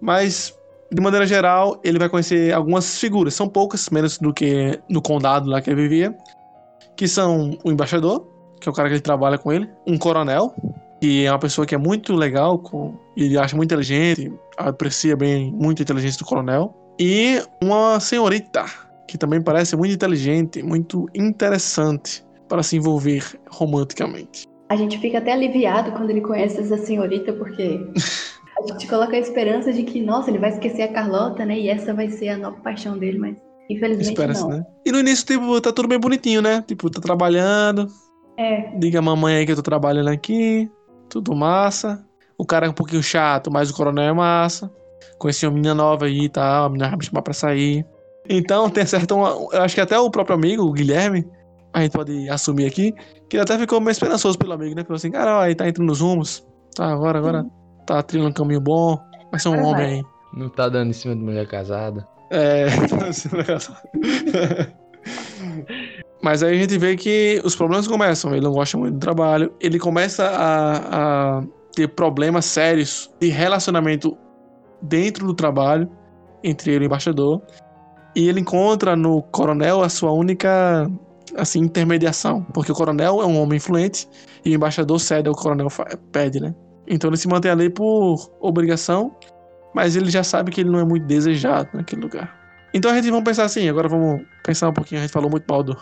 Mas, 0.00 0.54
de 0.90 1.00
maneira 1.00 1.26
geral, 1.26 1.80
ele 1.84 1.98
vai 1.98 2.08
conhecer 2.08 2.52
algumas 2.52 2.98
figuras, 2.98 3.34
são 3.34 3.48
poucas, 3.48 3.88
menos 3.90 4.18
do 4.18 4.32
que 4.32 4.80
no 4.88 5.02
condado 5.02 5.48
lá 5.48 5.60
que 5.60 5.70
ele 5.70 5.82
vivia, 5.82 6.16
que 6.96 7.08
são 7.08 7.58
o 7.64 7.70
embaixador, 7.70 8.26
que 8.60 8.68
é 8.68 8.72
o 8.72 8.74
cara 8.74 8.88
que 8.88 8.94
ele 8.94 9.02
trabalha 9.02 9.38
com 9.38 9.52
ele, 9.52 9.68
um 9.86 9.98
coronel, 9.98 10.54
que 11.00 11.24
é 11.24 11.30
uma 11.30 11.38
pessoa 11.38 11.66
que 11.66 11.74
é 11.74 11.78
muito 11.78 12.14
legal, 12.14 12.58
com, 12.58 12.94
ele 13.16 13.36
acha 13.36 13.56
muito 13.56 13.68
inteligente, 13.72 14.32
aprecia 14.56 15.16
bem 15.16 15.52
muito 15.52 15.80
a 15.80 15.82
inteligência 15.82 16.18
do 16.18 16.24
coronel, 16.24 16.74
e 16.98 17.42
uma 17.62 17.98
senhorita, 18.00 18.64
que 19.08 19.18
também 19.18 19.42
parece 19.42 19.76
muito 19.76 19.94
inteligente, 19.94 20.62
muito 20.62 21.06
interessante 21.14 22.24
para 22.48 22.62
se 22.62 22.76
envolver 22.76 23.24
romanticamente. 23.50 24.46
A 24.68 24.76
gente 24.76 24.98
fica 24.98 25.18
até 25.18 25.32
aliviado 25.32 25.92
quando 25.92 26.10
ele 26.10 26.20
conhece 26.20 26.60
essa 26.60 26.78
senhorita, 26.78 27.32
porque 27.32 27.80
a 28.58 28.72
gente 28.72 28.86
coloca 28.86 29.16
a 29.16 29.18
esperança 29.18 29.72
de 29.72 29.82
que, 29.82 30.00
nossa, 30.00 30.30
ele 30.30 30.38
vai 30.38 30.50
esquecer 30.50 30.82
a 30.82 30.92
Carlota, 30.92 31.44
né? 31.44 31.58
E 31.58 31.68
essa 31.68 31.92
vai 31.92 32.08
ser 32.08 32.30
a 32.30 32.38
nova 32.38 32.56
paixão 32.60 32.96
dele, 32.96 33.18
mas 33.18 33.36
infelizmente 33.68 34.10
Espera 34.10 34.32
não. 34.32 34.48
Né? 34.48 34.66
E 34.84 34.92
no 34.92 34.98
início, 35.00 35.26
tipo, 35.26 35.60
tá 35.60 35.72
tudo 35.72 35.88
bem 35.88 35.98
bonitinho, 35.98 36.42
né? 36.42 36.62
Tipo, 36.66 36.90
tá 36.90 37.00
trabalhando. 37.00 37.86
É. 38.36 38.76
Diga 38.78 38.98
a 38.98 39.02
mamãe 39.02 39.36
aí 39.36 39.46
que 39.46 39.52
eu 39.52 39.56
tô 39.56 39.62
trabalhando 39.62 40.08
aqui. 40.08 40.70
Tudo 41.08 41.34
massa. 41.34 42.04
O 42.36 42.44
cara 42.44 42.66
é 42.66 42.68
um 42.68 42.74
pouquinho 42.74 43.02
chato, 43.02 43.50
mas 43.50 43.70
o 43.70 43.74
coronel 43.74 44.04
é 44.04 44.12
massa. 44.12 44.70
Conheci 45.18 45.46
uma 45.46 45.54
menina 45.54 45.74
nova 45.74 46.06
aí 46.06 46.24
e 46.24 46.28
tal, 46.28 46.66
a 46.66 46.68
menina 46.68 46.88
vai 46.88 46.98
me 46.98 47.04
chamar 47.04 47.22
pra 47.22 47.32
sair. 47.32 47.86
Então, 48.28 48.68
tem 48.70 48.84
certo. 48.86 49.14
Eu 49.52 49.62
acho 49.62 49.74
que 49.74 49.80
até 49.80 49.98
o 49.98 50.10
próprio 50.10 50.34
amigo, 50.34 50.62
o 50.62 50.72
Guilherme, 50.72 51.24
a 51.72 51.82
gente 51.82 51.92
pode 51.92 52.28
assumir 52.28 52.66
aqui, 52.66 52.92
que 53.28 53.36
ele 53.36 53.42
até 53.42 53.58
ficou 53.58 53.80
meio 53.80 53.92
esperançoso 53.92 54.38
pelo 54.38 54.52
amigo, 54.52 54.74
né? 54.74 54.82
Falou 54.82 54.96
assim, 54.96 55.10
cara, 55.10 55.42
aí 55.42 55.54
tá 55.54 55.68
entrando 55.68 55.88
nos 55.88 56.00
rumos. 56.00 56.46
Tá, 56.74 56.86
agora, 56.86 57.18
agora 57.18 57.46
tá 57.86 58.02
trilhando 58.02 58.30
um 58.30 58.32
caminho 58.32 58.60
bom. 58.60 58.98
Vai 59.30 59.38
ser 59.38 59.48
um 59.48 59.54
agora 59.54 59.68
homem 59.68 59.86
vai. 59.86 59.94
aí. 59.94 60.02
Não 60.34 60.48
tá 60.48 60.68
dando 60.68 60.90
em 60.90 60.92
cima 60.92 61.14
de 61.14 61.22
mulher 61.22 61.46
casada. 61.46 62.06
É. 62.34 62.66
Mas 66.22 66.42
aí 66.42 66.56
a 66.56 66.58
gente 66.58 66.78
vê 66.78 66.96
que 66.96 67.40
os 67.44 67.54
problemas 67.54 67.86
começam. 67.86 68.32
Ele 68.32 68.44
não 68.44 68.52
gosta 68.52 68.76
muito 68.76 68.94
do 68.94 69.00
trabalho. 69.00 69.52
Ele 69.60 69.78
começa 69.78 70.24
a, 70.24 71.38
a 71.38 71.42
ter 71.74 71.88
problemas 71.88 72.46
sérios 72.46 73.10
de 73.20 73.28
relacionamento 73.28 74.16
dentro 74.82 75.26
do 75.26 75.34
trabalho 75.34 75.88
entre 76.42 76.72
ele 76.72 76.84
e 76.84 76.86
o 76.86 76.88
embaixador. 76.88 77.42
E 78.16 78.28
ele 78.28 78.40
encontra 78.40 78.96
no 78.96 79.22
coronel 79.22 79.82
a 79.82 79.88
sua 79.88 80.12
única 80.12 80.90
assim 81.36 81.60
intermediação, 81.60 82.42
porque 82.54 82.70
o 82.70 82.74
coronel 82.74 83.20
é 83.20 83.26
um 83.26 83.40
homem 83.40 83.56
influente 83.56 84.08
e 84.44 84.50
o 84.50 84.54
embaixador 84.54 85.00
cede 85.00 85.28
ao 85.28 85.34
coronel 85.34 85.66
pede, 86.12 86.40
né? 86.40 86.54
Então 86.86 87.10
ele 87.10 87.16
se 87.16 87.28
mantém 87.28 87.50
ali 87.50 87.70
por 87.70 88.30
obrigação, 88.40 89.10
mas 89.74 89.96
ele 89.96 90.10
já 90.10 90.22
sabe 90.22 90.50
que 90.50 90.60
ele 90.60 90.70
não 90.70 90.78
é 90.78 90.84
muito 90.84 91.06
desejado 91.06 91.68
naquele 91.74 92.02
lugar. 92.02 92.34
Então 92.72 92.90
a 92.90 92.94
gente 92.94 93.10
vamos 93.10 93.24
pensar 93.24 93.44
assim, 93.44 93.68
agora 93.68 93.88
vamos 93.88 94.22
pensar 94.44 94.68
um 94.68 94.72
pouquinho, 94.72 95.00
a 95.00 95.02
gente 95.02 95.12
falou 95.12 95.30
muito 95.30 95.44
mal 95.48 95.62
do, 95.62 95.76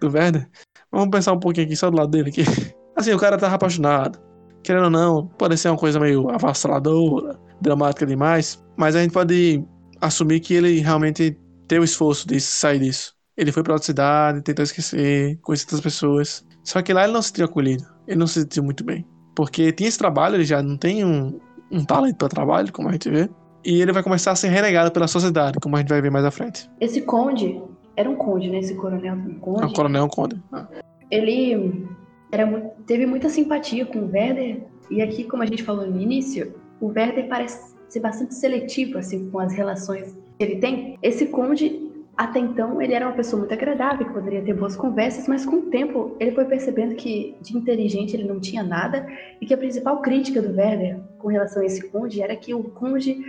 do 0.00 0.10
Werder, 0.10 0.48
vamos 0.92 1.10
pensar 1.10 1.32
um 1.32 1.40
pouquinho 1.40 1.66
aqui 1.66 1.76
só 1.76 1.90
do 1.90 1.96
lado 1.96 2.10
dele 2.10 2.30
aqui. 2.30 2.42
Assim, 2.96 3.12
o 3.14 3.18
cara 3.18 3.38
tava 3.38 3.54
apaixonado, 3.54 4.20
querendo 4.62 4.84
ou 4.84 4.90
não, 4.90 5.26
pode 5.26 5.56
ser 5.56 5.70
uma 5.70 5.78
coisa 5.78 5.98
meio 5.98 6.28
avassaladora, 6.28 7.38
dramática 7.62 8.04
demais, 8.04 8.62
mas 8.76 8.94
a 8.94 9.00
gente 9.00 9.12
pode 9.12 9.64
assumir 10.00 10.40
que 10.40 10.54
ele 10.54 10.80
realmente 10.80 11.38
teve 11.66 11.80
o 11.80 11.84
esforço 11.84 12.26
de 12.26 12.40
sair 12.40 12.80
disso. 12.80 13.14
Ele 13.36 13.52
foi 13.52 13.62
pra 13.62 13.74
outra 13.74 13.86
cidade, 13.86 14.42
tentou 14.42 14.62
esquecer, 14.62 15.38
conhecer 15.42 15.64
outras 15.66 15.80
pessoas. 15.80 16.44
Só 16.64 16.82
que 16.82 16.92
lá 16.92 17.04
ele 17.04 17.12
não 17.12 17.22
se 17.22 17.32
tinha 17.32 17.46
acolhido. 17.46 17.86
Ele 18.06 18.18
não 18.18 18.26
se 18.26 18.40
sentiu 18.40 18.62
muito 18.62 18.84
bem. 18.84 19.06
Porque 19.34 19.72
tinha 19.72 19.88
esse 19.88 19.96
trabalho, 19.96 20.34
ele 20.34 20.44
já 20.44 20.62
não 20.62 20.76
tem 20.76 21.04
um, 21.04 21.40
um 21.70 21.84
talento 21.84 22.16
para 22.16 22.28
trabalho, 22.28 22.72
como 22.72 22.88
a 22.88 22.92
gente 22.92 23.10
vê. 23.10 23.28
E 23.64 23.80
ele 23.80 23.92
vai 23.92 24.02
começar 24.02 24.32
a 24.32 24.36
ser 24.36 24.48
renegado 24.48 24.90
pela 24.90 25.06
sociedade, 25.06 25.58
como 25.60 25.76
a 25.76 25.80
gente 25.80 25.88
vai 25.88 26.00
ver 26.00 26.10
mais 26.10 26.24
à 26.24 26.30
frente. 26.30 26.70
Esse 26.80 27.02
conde, 27.02 27.60
era 27.96 28.08
um 28.08 28.16
conde, 28.16 28.48
né? 28.48 28.58
Esse 28.58 28.74
coronel 28.74 29.14
um 29.14 29.34
conde. 29.38 29.62
É 29.62 29.66
um 29.66 29.72
coronel, 29.72 30.04
um 30.04 30.08
conde. 30.08 30.42
Ah. 30.52 30.66
Ele 31.10 31.86
era, 32.32 32.46
teve 32.86 33.06
muita 33.06 33.28
simpatia 33.28 33.84
com 33.84 33.98
o 34.00 34.10
Werder. 34.10 34.62
E 34.90 35.02
aqui, 35.02 35.24
como 35.24 35.42
a 35.42 35.46
gente 35.46 35.62
falou 35.62 35.86
no 35.86 36.00
início, 36.00 36.54
o 36.80 36.86
Werder 36.86 37.28
parece 37.28 37.74
ser 37.88 38.00
bastante 38.00 38.34
seletivo 38.34 38.98
assim, 38.98 39.28
com 39.30 39.38
as 39.38 39.52
relações 39.52 40.16
que 40.38 40.44
ele 40.44 40.56
tem. 40.56 40.98
Esse 41.02 41.26
conde 41.26 41.89
até 42.16 42.38
então, 42.38 42.82
ele 42.82 42.92
era 42.92 43.06
uma 43.06 43.14
pessoa 43.14 43.40
muito 43.40 43.52
agradável, 43.54 44.06
que 44.06 44.12
poderia 44.12 44.42
ter 44.42 44.52
boas 44.52 44.76
conversas, 44.76 45.26
mas 45.26 45.46
com 45.46 45.56
o 45.56 45.62
tempo 45.62 46.16
ele 46.20 46.32
foi 46.32 46.44
percebendo 46.44 46.94
que 46.94 47.36
de 47.40 47.56
inteligente 47.56 48.14
ele 48.14 48.24
não 48.24 48.38
tinha 48.38 48.62
nada 48.62 49.06
e 49.40 49.46
que 49.46 49.54
a 49.54 49.58
principal 49.58 50.02
crítica 50.02 50.42
do 50.42 50.54
Werner 50.54 51.00
com 51.18 51.28
relação 51.28 51.62
a 51.62 51.64
esse 51.64 51.88
conde 51.88 52.20
era 52.20 52.36
que 52.36 52.52
o 52.52 52.62
conde 52.64 53.24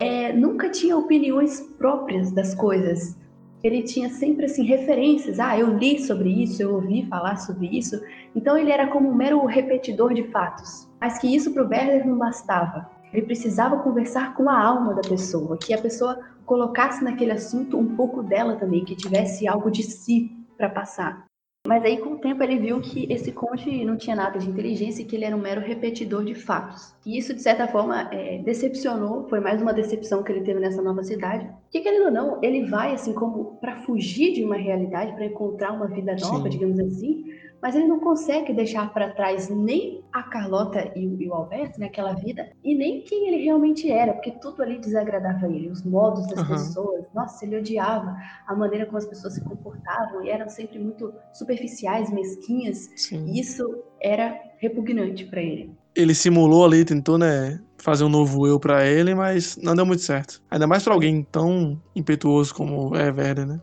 é, 0.00 0.32
nunca 0.32 0.68
tinha 0.68 0.96
opiniões 0.96 1.60
próprias 1.78 2.32
das 2.32 2.54
coisas. 2.54 3.16
Ele 3.62 3.82
tinha 3.82 4.10
sempre 4.10 4.46
assim 4.46 4.64
referências. 4.64 5.38
Ah, 5.38 5.58
eu 5.58 5.78
li 5.78 6.02
sobre 6.02 6.28
isso, 6.28 6.60
eu 6.60 6.74
ouvi 6.74 7.06
falar 7.06 7.36
sobre 7.36 7.66
isso. 7.66 7.98
Então 8.34 8.58
ele 8.58 8.70
era 8.70 8.88
como 8.88 9.08
um 9.08 9.14
mero 9.14 9.44
repetidor 9.46 10.12
de 10.12 10.24
fatos. 10.24 10.88
Mas 11.00 11.18
que 11.18 11.34
isso 11.34 11.52
para 11.52 11.62
o 11.62 11.68
Werner 11.68 12.06
não 12.06 12.18
bastava. 12.18 12.90
Ele 13.14 13.26
precisava 13.26 13.78
conversar 13.78 14.34
com 14.34 14.50
a 14.50 14.60
alma 14.60 14.92
da 14.92 15.08
pessoa, 15.08 15.56
que 15.56 15.72
a 15.72 15.80
pessoa 15.80 16.18
colocasse 16.44 17.02
naquele 17.04 17.30
assunto 17.30 17.78
um 17.78 17.94
pouco 17.94 18.24
dela 18.24 18.56
também, 18.56 18.84
que 18.84 18.96
tivesse 18.96 19.46
algo 19.46 19.70
de 19.70 19.84
si 19.84 20.32
para 20.58 20.68
passar. 20.68 21.24
Mas 21.66 21.82
aí, 21.82 21.96
com 21.96 22.10
o 22.10 22.18
tempo, 22.18 22.42
ele 22.42 22.58
viu 22.58 22.78
que 22.80 23.10
esse 23.10 23.32
conte 23.32 23.84
não 23.86 23.96
tinha 23.96 24.14
nada 24.14 24.38
de 24.38 24.50
inteligência 24.50 25.00
e 25.00 25.04
que 25.06 25.16
ele 25.16 25.24
era 25.24 25.34
um 25.34 25.40
mero 25.40 25.62
repetidor 25.62 26.22
de 26.22 26.34
fatos. 26.34 26.94
E 27.06 27.16
isso, 27.16 27.32
de 27.32 27.40
certa 27.40 27.66
forma, 27.66 28.10
é, 28.12 28.36
decepcionou, 28.38 29.26
foi 29.28 29.40
mais 29.40 29.62
uma 29.62 29.72
decepção 29.72 30.22
que 30.22 30.30
ele 30.30 30.42
teve 30.42 30.60
nessa 30.60 30.82
nova 30.82 31.02
cidade. 31.02 31.48
Que, 31.70 31.80
querendo 31.80 32.06
ou 32.06 32.10
não, 32.10 32.38
ele 32.42 32.66
vai, 32.66 32.92
assim, 32.92 33.14
como 33.14 33.56
para 33.62 33.80
fugir 33.82 34.34
de 34.34 34.44
uma 34.44 34.56
realidade, 34.56 35.14
para 35.14 35.24
encontrar 35.24 35.72
uma 35.72 35.86
vida 35.86 36.14
nova, 36.20 36.42
Sim. 36.42 36.48
digamos 36.50 36.78
assim, 36.78 37.24
mas 37.64 37.74
ele 37.74 37.88
não 37.88 37.98
consegue 37.98 38.52
deixar 38.52 38.92
para 38.92 39.14
trás 39.14 39.48
nem 39.48 40.04
a 40.12 40.22
Carlota 40.22 40.92
e 40.94 41.08
o, 41.08 41.18
e 41.18 41.26
o 41.26 41.32
Alberto 41.32 41.80
naquela 41.80 42.12
vida 42.12 42.50
e 42.62 42.74
nem 42.74 43.00
quem 43.00 43.28
ele 43.28 43.42
realmente 43.42 43.90
era, 43.90 44.12
porque 44.12 44.32
tudo 44.32 44.62
ali 44.62 44.78
desagradava 44.78 45.46
ele, 45.46 45.70
os 45.70 45.82
modos 45.82 46.26
das 46.26 46.40
uhum. 46.40 46.48
pessoas. 46.48 47.04
Nossa, 47.14 47.42
ele 47.42 47.56
odiava 47.56 48.14
a 48.46 48.54
maneira 48.54 48.84
como 48.84 48.98
as 48.98 49.06
pessoas 49.06 49.36
se 49.36 49.40
comportavam 49.40 50.22
e 50.22 50.28
eram 50.28 50.46
sempre 50.50 50.78
muito 50.78 51.10
superficiais, 51.32 52.12
mesquinhas. 52.12 52.90
Sim. 52.96 53.24
E 53.28 53.40
isso 53.40 53.64
era 53.98 54.38
repugnante 54.58 55.24
para 55.24 55.40
ele. 55.40 55.74
Ele 55.96 56.14
simulou 56.14 56.66
ali, 56.66 56.84
tentou, 56.84 57.16
né, 57.16 57.58
fazer 57.78 58.04
um 58.04 58.10
novo 58.10 58.46
eu 58.46 58.60
para 58.60 58.86
ele, 58.86 59.14
mas 59.14 59.56
não 59.56 59.74
deu 59.74 59.86
muito 59.86 60.02
certo. 60.02 60.42
Ainda 60.50 60.66
mais 60.66 60.82
para 60.82 60.92
alguém 60.92 61.26
tão 61.32 61.80
impetuoso 61.96 62.54
como 62.54 62.94
é 62.94 63.10
Werder, 63.10 63.46
né? 63.46 63.58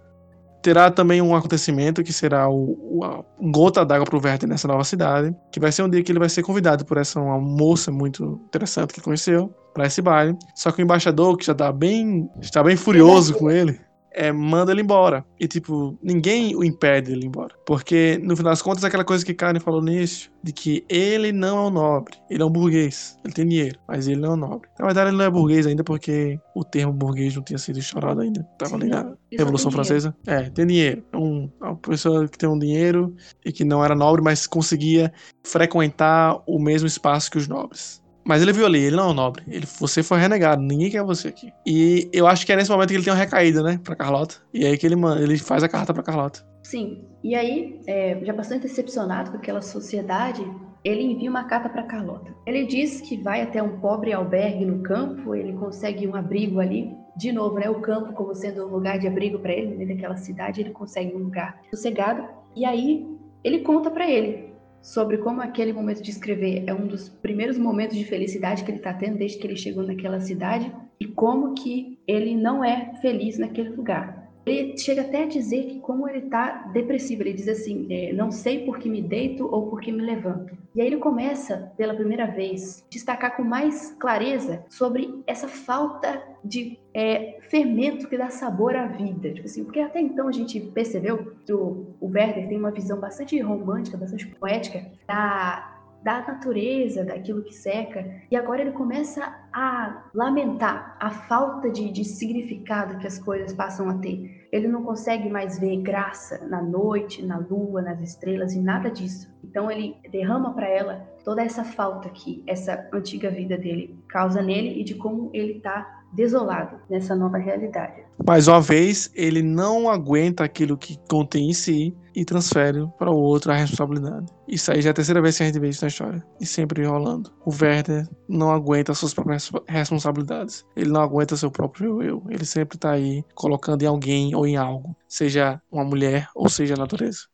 Terá 0.61 0.91
também 0.91 1.21
um 1.21 1.35
acontecimento 1.35 2.03
que 2.03 2.13
será 2.13 2.49
o, 2.49 2.77
o 2.99 3.03
a 3.03 3.23
gota 3.51 3.85
d'água 3.85 4.05
pro 4.05 4.21
Werther 4.23 4.47
nessa 4.47 4.67
nova 4.67 4.83
cidade, 4.83 5.35
que 5.51 5.59
vai 5.59 5.71
ser 5.71 5.83
um 5.83 5.89
dia 5.89 6.03
que 6.03 6.11
ele 6.11 6.19
vai 6.19 6.29
ser 6.29 6.43
convidado 6.43 6.85
por 6.85 6.97
essa 6.97 7.19
uma 7.19 7.39
moça 7.39 7.91
muito 7.91 8.39
interessante 8.45 8.93
que 8.93 9.01
conheceu 9.01 9.53
para 9.73 9.85
esse 9.85 10.01
baile. 10.01 10.37
Só 10.55 10.71
que 10.71 10.81
o 10.81 10.83
embaixador, 10.83 11.37
que 11.37 11.45
já 11.45 11.55
tá 11.55 11.71
bem, 11.71 12.29
está 12.39 12.63
bem 12.63 12.75
furioso 12.75 13.33
com 13.33 13.49
ele, 13.49 13.79
é, 14.11 14.31
manda 14.31 14.71
ele 14.71 14.81
embora. 14.81 15.25
E, 15.39 15.47
tipo, 15.47 15.97
ninguém 16.01 16.55
o 16.55 16.63
impede 16.63 17.13
de 17.13 17.19
ir 17.19 17.25
embora. 17.25 17.55
Porque, 17.65 18.19
no 18.21 18.35
final 18.35 18.51
das 18.51 18.61
contas, 18.61 18.83
aquela 18.83 19.03
coisa 19.03 19.25
que 19.25 19.33
Karen 19.33 19.59
falou 19.59 19.81
no 19.81 19.91
início, 19.91 20.31
de 20.43 20.51
que 20.51 20.83
ele 20.89 21.31
não 21.31 21.57
é 21.57 21.67
um 21.67 21.69
nobre, 21.69 22.15
ele 22.29 22.41
é 22.41 22.45
um 22.45 22.49
burguês. 22.49 23.17
Ele 23.23 23.33
tem 23.33 23.47
dinheiro, 23.47 23.79
mas 23.87 24.07
ele 24.07 24.19
não 24.19 24.31
é 24.31 24.33
um 24.33 24.37
nobre. 24.37 24.69
Na 24.79 24.85
verdade, 24.85 25.09
ele 25.09 25.17
não 25.17 25.25
é 25.25 25.29
burguês 25.29 25.65
ainda 25.65 25.83
porque 25.83 26.39
o 26.55 26.63
termo 26.63 26.93
burguês 26.93 27.35
não 27.35 27.43
tinha 27.43 27.57
sido 27.57 27.79
estourado 27.79 28.21
ainda. 28.21 28.43
Tava 28.57 28.75
ali 28.75 28.87
na 28.87 29.13
Revolução 29.31 29.71
Francesa. 29.71 30.15
É, 30.27 30.49
tem 30.49 30.65
dinheiro. 30.65 31.03
É 31.11 31.17
um, 31.17 31.49
é 31.61 31.65
uma 31.65 31.75
pessoa 31.77 32.27
que 32.27 32.37
tem 32.37 32.49
um 32.49 32.59
dinheiro 32.59 33.15
e 33.45 33.51
que 33.51 33.63
não 33.63 33.83
era 33.83 33.95
nobre, 33.95 34.21
mas 34.21 34.47
conseguia 34.47 35.11
frequentar 35.43 36.41
o 36.45 36.59
mesmo 36.59 36.87
espaço 36.87 37.31
que 37.31 37.37
os 37.37 37.47
nobres. 37.47 38.01
Mas 38.23 38.41
ele 38.41 38.53
viu 38.53 38.65
ali, 38.65 38.79
ele 38.79 38.95
não 38.95 39.05
é 39.05 39.11
um 39.11 39.13
nobre. 39.13 39.43
Ele, 39.47 39.65
você 39.79 40.03
foi 40.03 40.19
renegado, 40.19 40.61
ninguém 40.61 40.89
quer 40.89 41.03
você 41.03 41.29
aqui. 41.29 41.51
E 41.65 42.09
eu 42.13 42.27
acho 42.27 42.45
que 42.45 42.51
é 42.51 42.55
nesse 42.55 42.69
momento 42.69 42.89
que 42.89 42.95
ele 42.95 43.03
tem 43.03 43.13
uma 43.13 43.19
recaída, 43.19 43.63
né, 43.63 43.79
pra 43.83 43.95
Carlota. 43.95 44.35
E 44.53 44.65
aí 44.65 44.77
que 44.77 44.85
ele, 44.85 44.95
ele 45.19 45.37
faz 45.37 45.63
a 45.63 45.69
carta 45.69 45.93
pra 45.93 46.03
Carlota. 46.03 46.45
Sim. 46.63 47.03
E 47.23 47.35
aí, 47.35 47.79
é, 47.87 48.19
já 48.23 48.33
bastante 48.33 48.63
decepcionado 48.63 49.31
com 49.31 49.37
aquela 49.37 49.61
sociedade, 49.61 50.45
ele 50.83 51.03
envia 51.03 51.29
uma 51.29 51.43
carta 51.43 51.69
para 51.69 51.83
Carlota. 51.83 52.33
Ele 52.45 52.65
diz 52.65 53.01
que 53.01 53.17
vai 53.17 53.41
até 53.41 53.61
um 53.61 53.79
pobre 53.79 54.13
albergue 54.13 54.65
no 54.65 54.81
campo, 54.81 55.35
ele 55.35 55.53
consegue 55.53 56.07
um 56.07 56.15
abrigo 56.15 56.59
ali. 56.59 56.95
De 57.15 57.31
novo, 57.31 57.55
né, 57.55 57.69
o 57.69 57.81
campo 57.81 58.13
como 58.13 58.33
sendo 58.33 58.65
um 58.65 58.69
lugar 58.69 58.97
de 58.97 59.07
abrigo 59.07 59.37
para 59.39 59.51
ele, 59.51 59.75
dentro 59.75 59.95
daquela 59.95 60.15
cidade, 60.15 60.61
ele 60.61 60.71
consegue 60.71 61.13
um 61.13 61.19
lugar 61.19 61.59
sossegado. 61.69 62.23
E 62.55 62.65
aí 62.65 63.05
ele 63.43 63.59
conta 63.59 63.91
para 63.91 64.09
ele 64.09 64.50
sobre 64.81 65.17
como 65.17 65.41
aquele 65.41 65.71
momento 65.73 66.01
de 66.01 66.09
escrever 66.09 66.63
é 66.67 66.73
um 66.73 66.87
dos 66.87 67.07
primeiros 67.07 67.57
momentos 67.57 67.97
de 67.97 68.05
felicidade 68.05 68.63
que 68.63 68.71
ele 68.71 68.77
está 68.77 68.93
tendo 68.93 69.17
desde 69.17 69.37
que 69.37 69.47
ele 69.47 69.55
chegou 69.55 69.83
naquela 69.83 70.19
cidade 70.19 70.73
e 70.99 71.05
como 71.05 71.53
que 71.53 71.99
ele 72.07 72.35
não 72.35 72.63
é 72.63 72.93
feliz 73.01 73.37
naquele 73.37 73.69
lugar. 73.69 74.20
Ele 74.45 74.77
chega 74.77 75.01
até 75.01 75.23
a 75.23 75.27
dizer 75.27 75.65
que 75.65 75.79
como 75.79 76.07
ele 76.07 76.25
está 76.25 76.69
depressivo, 76.73 77.21
ele 77.21 77.33
diz 77.33 77.47
assim, 77.47 77.87
é, 77.89 78.13
não 78.13 78.31
sei 78.31 78.65
por 78.65 78.79
que 78.79 78.89
me 78.89 79.01
deito 79.01 79.45
ou 79.45 79.67
por 79.67 79.81
que 79.81 79.91
me 79.91 80.01
levanto. 80.01 80.57
E 80.73 80.81
aí 80.81 80.87
ele 80.87 80.97
começa, 80.97 81.71
pela 81.77 81.93
primeira 81.93 82.25
vez, 82.25 82.85
destacar 82.89 83.35
com 83.35 83.43
mais 83.43 83.95
clareza 83.99 84.63
sobre 84.69 85.21
essa 85.27 85.47
falta 85.47 86.23
de 86.43 86.79
é, 86.93 87.39
fermento 87.49 88.07
que 88.07 88.17
dá 88.17 88.29
sabor 88.29 88.75
à 88.75 88.87
vida. 88.87 89.33
Tipo 89.33 89.45
assim, 89.45 89.63
porque 89.63 89.79
até 89.79 89.99
então 89.99 90.27
a 90.27 90.31
gente 90.31 90.59
percebeu 90.59 91.35
que 91.45 91.53
o, 91.53 91.87
o 91.99 92.07
Werther 92.07 92.47
tem 92.47 92.57
uma 92.57 92.71
visão 92.71 92.99
bastante 92.99 93.39
romântica, 93.39 93.97
bastante 93.97 94.25
poética 94.27 94.85
da 95.07 95.70
da 96.03 96.19
natureza, 96.25 97.03
daquilo 97.03 97.43
que 97.43 97.53
seca, 97.53 98.05
e 98.29 98.35
agora 98.35 98.61
ele 98.61 98.71
começa 98.71 99.21
a 99.53 100.09
lamentar 100.13 100.97
a 100.99 101.09
falta 101.09 101.69
de, 101.69 101.91
de, 101.91 102.03
significado 102.03 102.97
que 102.97 103.07
as 103.07 103.19
coisas 103.19 103.53
passam 103.53 103.89
a 103.89 103.95
ter. 103.95 104.47
Ele 104.51 104.67
não 104.67 104.83
consegue 104.83 105.29
mais 105.29 105.59
ver 105.59 105.77
graça 105.77 106.45
na 106.47 106.61
noite, 106.61 107.25
na 107.25 107.37
lua, 107.37 107.81
nas 107.81 108.01
estrelas 108.01 108.53
e 108.53 108.59
nada 108.59 108.89
disso. 108.89 109.31
Então 109.43 109.69
ele 109.69 109.95
derrama 110.11 110.53
para 110.53 110.67
ela 110.67 111.07
toda 111.23 111.43
essa 111.43 111.63
falta 111.63 112.09
que 112.09 112.43
essa 112.47 112.89
antiga 112.91 113.29
vida 113.29 113.57
dele 113.57 113.99
causa 114.07 114.41
nele 114.41 114.79
e 114.79 114.83
de 114.83 114.95
como 114.95 115.29
ele 115.33 115.57
está 115.57 116.00
desolado 116.13 116.77
nessa 116.89 117.15
nova 117.15 117.37
realidade. 117.37 118.03
Mais 118.25 118.47
uma 118.47 118.61
vez, 118.61 119.11
ele 119.15 119.41
não 119.41 119.89
aguenta 119.89 120.43
aquilo 120.43 120.77
que 120.77 120.97
contém 121.09 121.49
em 121.49 121.53
si 121.53 121.95
e 122.13 122.25
transfere 122.25 122.87
para 122.97 123.09
o 123.09 123.17
outro 123.17 123.51
a 123.51 123.55
responsabilidade. 123.55 124.27
Isso 124.47 124.71
aí 124.71 124.81
já 124.81 124.89
é 124.89 124.91
a 124.91 124.93
terceira 124.93 125.21
vez 125.21 125.37
que 125.37 125.43
a 125.43 125.45
gente 125.45 125.59
vê 125.59 125.69
isso 125.69 125.83
na 125.83 125.87
história. 125.87 126.23
E 126.39 126.45
sempre 126.45 126.85
rolando. 126.85 127.31
O 127.45 127.51
Werther 127.51 128.07
não 128.27 128.51
aguenta 128.51 128.93
suas 128.93 129.13
próprias 129.13 129.49
responsabilidades. 129.67 130.65
Ele 130.75 130.91
não 130.91 131.01
aguenta 131.01 131.37
seu 131.37 131.49
próprio 131.49 132.01
eu. 132.03 132.23
Ele 132.29 132.45
sempre 132.45 132.75
está 132.75 132.91
aí 132.91 133.23
colocando 133.33 133.81
em 133.83 133.87
alguém 133.87 134.35
ou 134.35 134.45
em 134.45 134.57
algo. 134.57 134.95
Seja 135.07 135.61
uma 135.71 135.83
mulher 135.83 136.27
ou 136.35 136.49
seja 136.49 136.73
a 136.73 136.77
natureza. 136.77 137.31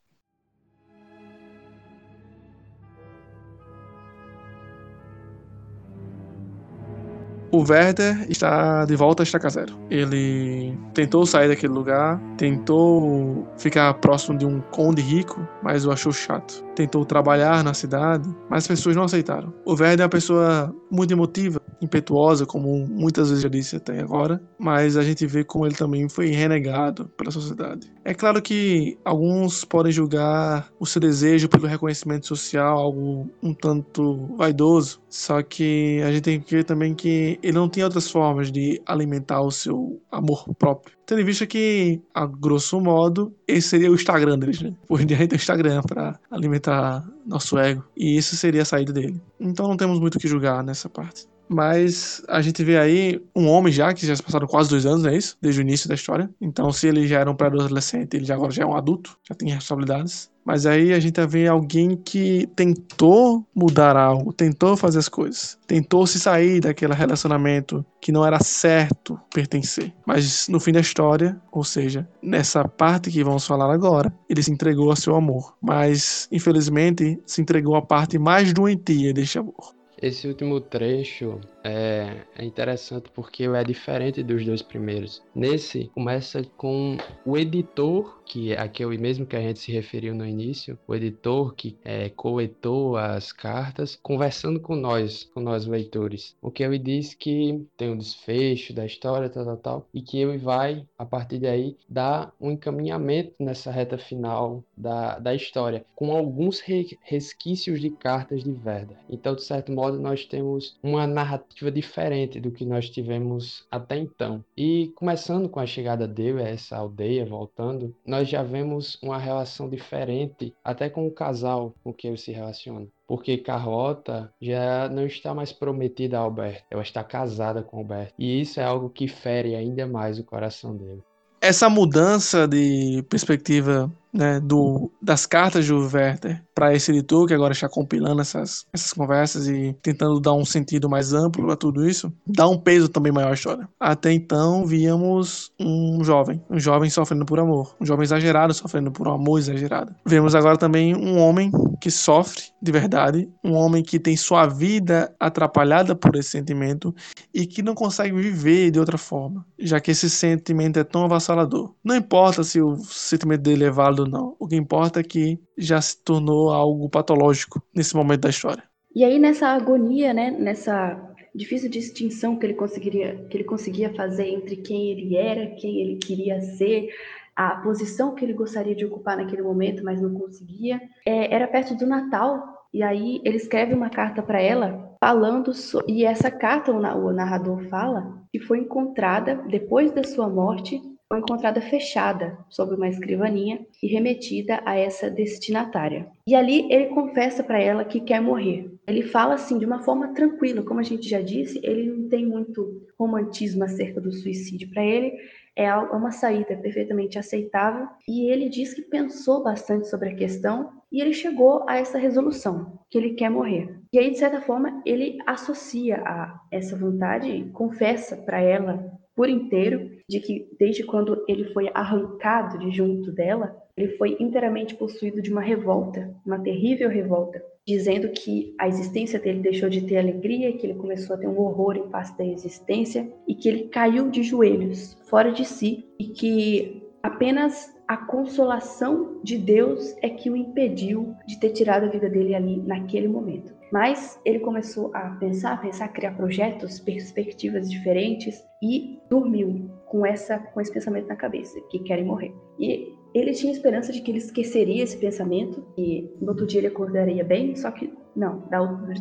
O 7.51 7.63
Werder 7.67 8.25
está 8.29 8.85
de 8.85 8.95
volta 8.95 9.23
a 9.23 9.25
estaca 9.25 9.49
zero. 9.49 9.77
Ele 9.89 10.77
tentou 10.93 11.25
sair 11.25 11.47
daquele 11.47 11.73
lugar, 11.73 12.19
tentou 12.37 13.47
ficar 13.57 13.93
próximo 13.95 14.37
de 14.37 14.45
um 14.45 14.59
conde 14.59 15.01
rico, 15.01 15.47
mas 15.63 15.85
o 15.85 15.91
achou 15.91 16.11
chato. 16.11 16.66
Tentou 16.77 17.03
trabalhar 17.03 17.63
na 17.63 17.73
cidade, 17.73 18.29
mas 18.47 18.63
as 18.63 18.67
pessoas 18.67 18.95
não 18.95 19.01
aceitaram. 19.01 19.51
O 19.65 19.71
Werder 19.71 20.01
é 20.01 20.03
uma 20.03 20.09
pessoa 20.09 20.71
muito 20.91 21.11
emotiva, 21.11 21.59
impetuosa, 21.81 22.45
como 22.45 22.85
muitas 22.87 23.29
vezes 23.29 23.41
já 23.41 23.49
disse 23.49 23.77
até 23.77 23.99
agora, 23.99 24.39
mas 24.59 24.95
a 24.95 25.01
gente 25.01 25.25
vê 25.25 25.43
como 25.43 25.65
ele 25.65 25.73
também 25.73 26.07
foi 26.07 26.27
renegado 26.27 27.09
pela 27.17 27.31
sociedade. 27.31 27.91
É 28.05 28.13
claro 28.13 28.39
que 28.43 28.95
alguns 29.03 29.65
podem 29.65 29.91
julgar 29.91 30.69
o 30.79 30.85
seu 30.85 31.01
desejo 31.01 31.49
pelo 31.49 31.65
reconhecimento 31.65 32.27
social 32.27 32.77
algo 32.77 33.27
um 33.41 33.55
tanto 33.55 34.35
vaidoso, 34.37 35.01
só 35.09 35.41
que 35.41 35.99
a 36.05 36.11
gente 36.11 36.21
tem 36.21 36.39
que 36.39 36.57
ver 36.57 36.63
também 36.63 36.93
que 36.93 37.39
ele 37.41 37.53
não 37.53 37.67
tem 37.67 37.83
outras 37.83 38.07
formas 38.07 38.51
de 38.51 38.79
alimentar 38.85 39.41
o 39.41 39.49
seu 39.49 39.99
amor 40.11 40.45
próprio. 40.59 40.96
Tendo 41.07 41.21
em 41.21 41.23
vista 41.23 41.47
que, 41.47 42.01
a 42.13 42.25
grosso 42.25 42.81
modo, 42.81 43.33
esse 43.47 43.69
seria 43.69 43.89
o 43.89 43.95
Instagram 43.95 44.37
deles, 44.37 44.61
né? 44.61 44.75
Por 44.85 45.05
diante 45.05 45.35
o 45.35 45.37
Instagram 45.37 45.81
para 45.83 46.19
alimentar 46.29 47.09
nosso 47.25 47.57
ego. 47.57 47.81
E 47.95 48.17
isso 48.17 48.35
seria 48.35 48.63
a 48.63 48.65
saída 48.65 48.91
dele. 48.91 49.21
Então 49.39 49.69
não 49.69 49.77
temos 49.77 50.01
muito 50.01 50.15
o 50.15 50.19
que 50.19 50.27
julgar 50.27 50.61
nessa 50.61 50.89
parte. 50.89 51.25
Mas 51.49 52.21
a 52.27 52.41
gente 52.41 52.63
vê 52.63 52.77
aí 52.77 53.21
um 53.35 53.47
homem 53.47 53.71
já, 53.71 53.93
que 53.93 54.05
já 54.05 54.15
se 54.15 54.23
passaram 54.23 54.47
quase 54.47 54.69
dois 54.69 54.85
anos, 54.85 55.05
é 55.05 55.15
isso? 55.15 55.37
Desde 55.41 55.61
o 55.61 55.63
início 55.63 55.87
da 55.87 55.95
história. 55.95 56.29
Então, 56.41 56.71
se 56.71 56.87
ele 56.87 57.07
já 57.07 57.19
era 57.19 57.31
um 57.31 57.35
pré-adolescente, 57.35 58.15
ele 58.15 58.25
já 58.25 58.35
agora 58.35 58.51
já 58.51 58.63
é 58.63 58.65
um 58.65 58.75
adulto, 58.75 59.17
já 59.27 59.35
tem 59.35 59.49
responsabilidades. 59.49 60.29
Mas 60.47 60.65
aí 60.65 60.93
a 60.93 60.99
gente 60.99 61.19
vê 61.27 61.45
alguém 61.45 61.97
que 61.97 62.47
tentou 62.55 63.45
mudar 63.53 63.97
algo, 63.97 64.31
tentou 64.31 64.77
fazer 64.77 64.99
as 64.99 65.09
coisas, 65.09 65.59
tentou 65.67 66.07
se 66.07 66.17
sair 66.21 66.61
daquele 66.61 66.93
relacionamento 66.93 67.85
que 67.99 68.13
não 68.13 68.25
era 68.25 68.39
certo 68.39 69.19
pertencer. 69.33 69.93
Mas 70.05 70.47
no 70.47 70.57
fim 70.57 70.71
da 70.71 70.79
história, 70.79 71.37
ou 71.51 71.65
seja, 71.65 72.07
nessa 72.23 72.65
parte 72.65 73.11
que 73.11 73.25
vamos 73.25 73.45
falar 73.45 73.69
agora, 73.73 74.13
ele 74.29 74.41
se 74.41 74.49
entregou 74.49 74.89
ao 74.89 74.95
seu 74.95 75.17
amor. 75.17 75.53
Mas, 75.61 76.29
infelizmente, 76.31 77.19
se 77.25 77.41
entregou 77.41 77.75
à 77.75 77.81
parte 77.81 78.17
mais 78.17 78.53
doentia 78.53 79.13
deste 79.13 79.39
amor. 79.39 79.76
Esse 80.01 80.27
último 80.27 80.61
trecho 80.61 81.39
é, 81.63 82.17
é, 82.35 82.45
interessante 82.45 83.09
porque 83.13 83.45
é 83.45 83.63
diferente 83.63 84.21
dos 84.21 84.45
dois 84.45 84.61
primeiros. 84.61 85.23
Nesse, 85.33 85.89
começa 85.93 86.43
com 86.55 86.97
o 87.25 87.37
editor, 87.37 88.16
que 88.27 88.53
é 88.53 88.59
aquele 88.59 88.97
mesmo 88.97 89.25
que 89.25 89.35
a 89.35 89.41
gente 89.41 89.59
se 89.59 89.71
referiu 89.71 90.13
no 90.13 90.25
início, 90.25 90.77
o 90.87 90.95
editor 90.95 91.55
que 91.55 91.77
é, 91.83 92.09
coletou 92.09 92.95
as 92.95 93.31
cartas, 93.31 93.97
conversando 94.01 94.59
com 94.59 94.75
nós, 94.75 95.23
com 95.33 95.39
nós 95.39 95.65
leitores. 95.65 96.35
O 96.41 96.51
que 96.51 96.63
ele 96.63 96.77
diz 96.77 97.13
que 97.13 97.65
tem 97.75 97.89
um 97.89 97.97
desfecho 97.97 98.73
da 98.73 98.85
história, 98.85 99.29
tal, 99.29 99.45
tal, 99.45 99.57
tal, 99.57 99.87
e 99.93 100.01
que 100.01 100.19
ele 100.19 100.37
vai, 100.37 100.85
a 100.97 101.05
partir 101.05 101.39
daí, 101.39 101.75
dar 101.89 102.33
um 102.39 102.51
encaminhamento 102.51 103.33
nessa 103.39 103.71
reta 103.71 103.97
final 103.97 104.63
da, 104.75 105.17
da 105.19 105.33
história, 105.33 105.85
com 105.95 106.15
alguns 106.15 106.61
resquícios 107.01 107.81
de 107.81 107.89
cartas 107.89 108.43
de 108.43 108.51
Verda. 108.51 108.97
Então, 109.09 109.35
de 109.35 109.43
certo 109.43 109.71
modo, 109.71 109.87
modo, 109.87 109.99
nós 109.99 110.25
temos 110.25 110.77
uma 110.83 111.07
narrativa 111.07 111.71
diferente 111.71 112.39
do 112.39 112.51
que 112.51 112.65
nós 112.65 112.89
tivemos 112.89 113.65
até 113.71 113.97
então. 113.97 114.43
E 114.55 114.91
começando 114.95 115.47
com 115.47 115.59
a 115.59 115.65
chegada 115.65 116.07
dele 116.07 116.41
a 116.41 116.47
essa 116.47 116.77
aldeia, 116.77 117.25
voltando, 117.25 117.95
nós 118.05 118.16
já 118.23 118.43
vemos 118.43 118.97
uma 119.01 119.17
relação 119.17 119.69
diferente, 119.69 120.53
até 120.63 120.89
com 120.89 121.07
o 121.07 121.11
casal 121.11 121.73
com 121.83 121.93
que 121.93 122.07
ele 122.07 122.17
se 122.17 122.31
relaciona 122.31 122.87
porque 123.07 123.37
Carlota 123.37 124.29
já 124.41 124.89
não 124.89 125.05
está 125.05 125.33
mais 125.33 125.53
prometida 125.53 126.17
a 126.17 126.21
Alberto, 126.21 126.63
ela 126.69 126.81
está 126.81 127.03
casada 127.03 127.63
com 127.63 127.77
Alberto. 127.77 128.13
E 128.19 128.41
isso 128.41 128.59
é 128.59 128.63
algo 128.63 128.89
que 128.89 129.07
fere 129.07 129.55
ainda 129.55 129.87
mais 129.87 130.19
o 130.19 130.23
coração 130.23 130.75
dele. 130.75 131.01
Essa 131.39 131.69
mudança 131.69 132.47
de 132.47 133.03
perspectiva 133.09 133.91
né, 134.13 134.39
do, 134.39 134.91
das 135.01 135.25
cartas 135.25 135.65
de 135.65 135.73
Werther 135.73 136.41
para 136.53 136.73
esse 136.73 136.91
editor, 136.91 137.27
que 137.27 137.33
agora 137.33 137.53
está 137.53 137.69
compilando 137.69 138.19
essas, 138.19 138.65
essas 138.73 138.91
conversas 138.91 139.47
e 139.47 139.75
tentando 139.81 140.19
dar 140.19 140.33
um 140.33 140.43
sentido 140.43 140.89
mais 140.89 141.13
amplo 141.13 141.51
a 141.51 141.55
tudo 141.55 141.87
isso, 141.87 142.11
dá 142.25 142.47
um 142.47 142.57
peso 142.57 142.89
também 142.89 143.11
maior 143.11 143.29
à 143.29 143.33
história. 143.33 143.69
Até 143.79 144.11
então, 144.11 144.65
víamos 144.65 145.51
um 145.59 146.03
jovem, 146.03 146.41
um 146.49 146.59
jovem 146.59 146.89
sofrendo 146.89 147.25
por 147.25 147.39
amor, 147.39 147.75
um 147.79 147.85
jovem 147.85 148.03
exagerado 148.03 148.53
sofrendo 148.53 148.91
por 148.91 149.07
um 149.07 149.13
amor 149.13 149.37
exagerado. 149.37 149.93
Vemos 150.05 150.33
agora 150.33 150.57
também 150.57 150.95
um 150.95 151.19
homem 151.19 151.51
que 151.79 151.91
sofre 151.91 152.41
de 152.61 152.71
verdade, 152.71 153.29
um 153.43 153.53
homem 153.53 153.83
que 153.83 153.99
tem 153.99 154.17
sua 154.17 154.47
vida 154.47 155.13
atrapalhada 155.19 155.95
por 155.95 156.15
esse 156.15 156.31
sentimento 156.31 156.93
e 157.33 157.45
que 157.45 157.61
não 157.61 157.75
consegue 157.75 158.15
viver 158.19 158.71
de 158.71 158.79
outra 158.79 158.97
forma, 158.97 159.45
já 159.59 159.79
que 159.79 159.91
esse 159.91 160.09
sentimento 160.09 160.79
é 160.79 160.83
tão 160.83 161.05
avassalador. 161.05 161.73
Não 161.83 161.95
importa 161.95 162.43
se 162.43 162.59
o 162.59 162.77
sentimento 162.77 163.41
dele 163.41 163.65
é 163.65 163.69
válido 163.69 163.96
não. 164.05 164.35
O 164.39 164.47
que 164.47 164.55
importa 164.55 164.99
é 164.99 165.03
que 165.03 165.39
já 165.57 165.81
se 165.81 166.03
tornou 166.03 166.49
algo 166.49 166.89
patológico 166.89 167.61
nesse 167.73 167.95
momento 167.95 168.21
da 168.21 168.29
história. 168.29 168.63
E 168.95 169.03
aí 169.03 169.19
nessa 169.19 169.47
agonia, 169.47 170.13
né, 170.13 170.31
nessa 170.31 170.99
difícil 171.35 171.69
distinção 171.69 172.35
que 172.35 172.45
ele 172.45 172.55
conseguiria 172.55 173.15
que 173.29 173.37
ele 173.37 173.43
conseguia 173.43 173.93
fazer 173.93 174.27
entre 174.27 174.57
quem 174.57 174.89
ele 174.89 175.15
era, 175.15 175.55
quem 175.55 175.79
ele 175.79 175.97
queria 175.97 176.41
ser, 176.41 176.89
a 177.35 177.57
posição 177.57 178.15
que 178.15 178.25
ele 178.25 178.33
gostaria 178.33 178.75
de 178.75 178.85
ocupar 178.85 179.15
naquele 179.15 179.43
momento, 179.43 179.83
mas 179.83 180.01
não 180.01 180.13
conseguia. 180.15 180.81
É, 181.05 181.33
era 181.33 181.47
perto 181.47 181.75
do 181.75 181.85
Natal 181.85 182.67
e 182.73 182.81
aí 182.81 183.21
ele 183.23 183.37
escreve 183.37 183.73
uma 183.73 183.89
carta 183.89 184.21
para 184.21 184.41
ela 184.41 184.95
falando 184.99 185.53
so... 185.53 185.83
e 185.87 186.03
essa 186.03 186.31
carta 186.31 186.71
o 186.71 187.11
narrador 187.13 187.61
fala 187.69 188.23
que 188.31 188.39
foi 188.39 188.59
encontrada 188.59 189.35
depois 189.47 189.91
da 189.91 190.03
sua 190.03 190.27
morte 190.27 190.81
foi 191.09 191.19
encontrada 191.19 191.61
fechada 191.61 192.37
sobre 192.49 192.75
uma 192.75 192.89
escrivaninha 192.89 193.65
e 193.81 193.87
remetida 193.87 194.61
a 194.65 194.75
essa 194.75 195.09
destinatária. 195.09 196.07
E 196.27 196.35
ali 196.35 196.71
ele 196.71 196.87
confessa 196.87 197.43
para 197.43 197.61
ela 197.61 197.85
que 197.85 198.01
quer 198.01 198.21
morrer. 198.21 198.69
Ele 198.85 199.01
fala 199.01 199.35
assim 199.35 199.57
de 199.57 199.65
uma 199.65 199.83
forma 199.83 200.13
tranquila, 200.13 200.63
como 200.63 200.79
a 200.79 200.83
gente 200.83 201.07
já 201.07 201.21
disse, 201.21 201.59
ele 201.63 201.89
não 201.89 202.09
tem 202.09 202.25
muito 202.25 202.85
romantismo 202.99 203.63
acerca 203.63 204.01
do 204.01 204.11
suicídio. 204.11 204.69
Para 204.69 204.83
ele 204.83 205.13
é 205.55 205.73
uma 205.73 206.11
saída 206.11 206.55
perfeitamente 206.57 207.17
aceitável 207.17 207.87
e 208.07 208.29
ele 208.29 208.49
diz 208.49 208.73
que 208.73 208.81
pensou 208.81 209.43
bastante 209.43 209.87
sobre 209.87 210.09
a 210.09 210.15
questão 210.15 210.71
e 210.91 211.01
ele 211.01 211.13
chegou 211.13 211.65
a 211.67 211.77
essa 211.77 211.97
resolução, 211.97 212.79
que 212.89 212.97
ele 212.97 213.13
quer 213.13 213.29
morrer. 213.29 213.77
E 213.91 213.99
aí, 213.99 214.11
de 214.11 214.19
certa 214.19 214.41
forma, 214.41 214.81
ele 214.85 215.17
associa 215.25 215.97
a 216.05 216.39
essa 216.51 216.77
vontade, 216.77 217.49
confessa 217.53 218.15
para 218.15 218.39
ela 218.39 218.96
por 219.17 219.27
inteiro 219.27 219.89
de 220.07 220.19
que 220.19 220.47
desde 220.59 220.83
quando 220.83 221.25
ele 221.27 221.45
foi 221.45 221.71
arrancado 221.73 222.59
de 222.59 222.69
junto 222.69 223.11
dela, 223.11 223.57
ele 223.75 223.97
foi 223.97 224.15
inteiramente 224.19 224.75
possuído 224.75 225.23
de 225.23 225.31
uma 225.31 225.41
revolta, 225.41 226.15
uma 226.23 226.37
terrível 226.37 226.87
revolta, 226.87 227.43
dizendo 227.67 228.09
que 228.09 228.53
a 228.59 228.67
existência 228.67 229.19
dele 229.19 229.39
deixou 229.39 229.69
de 229.69 229.81
ter 229.81 229.97
alegria, 229.97 230.53
que 230.53 230.67
ele 230.67 230.75
começou 230.75 231.15
a 231.15 231.19
ter 231.19 231.27
um 231.27 231.39
horror 231.39 231.75
em 231.77 231.89
face 231.89 232.15
da 232.15 232.23
existência 232.23 233.11
e 233.27 233.33
que 233.33 233.49
ele 233.49 233.63
caiu 233.69 234.11
de 234.11 234.21
joelhos, 234.21 234.95
fora 235.09 235.31
de 235.31 235.43
si, 235.43 235.83
e 235.99 236.09
que 236.09 236.83
apenas 237.01 237.75
a 237.87 237.97
consolação 237.97 239.19
de 239.23 239.39
Deus 239.39 239.95
é 240.03 240.09
que 240.09 240.29
o 240.29 240.35
impediu 240.37 241.15
de 241.25 241.39
ter 241.39 241.49
tirado 241.49 241.85
a 241.85 241.89
vida 241.89 242.07
dele 242.07 242.35
ali 242.35 242.57
naquele 242.57 243.07
momento. 243.07 243.56
Mas 243.71 244.19
ele 244.23 244.39
começou 244.39 244.91
a 244.95 245.09
pensar, 245.19 245.53
a 245.53 245.57
pensar, 245.57 245.85
a 245.85 245.89
criar 245.89 246.11
projetos, 246.15 246.79
perspectivas 246.79 247.69
diferentes 247.69 248.43
e 248.61 248.99
dormiu 249.09 249.69
com 249.85 250.05
essa 250.05 250.37
com 250.37 250.61
esse 250.61 250.71
pensamento 250.71 251.07
na 251.07 251.15
cabeça, 251.15 251.59
que 251.69 251.79
querem 251.79 252.05
morrer. 252.05 252.33
E 252.59 252.95
ele 253.13 253.33
tinha 253.33 253.51
esperança 253.51 253.91
de 253.91 254.01
que 254.01 254.11
ele 254.11 254.19
esqueceria 254.19 254.83
esse 254.83 254.97
pensamento 254.97 255.65
e 255.77 256.09
no 256.21 256.29
outro 256.29 256.45
dia 256.45 256.59
ele 256.59 256.67
acordaria 256.67 257.23
bem, 257.23 257.55
só 257.55 257.71
que 257.71 257.93
não, 258.15 258.43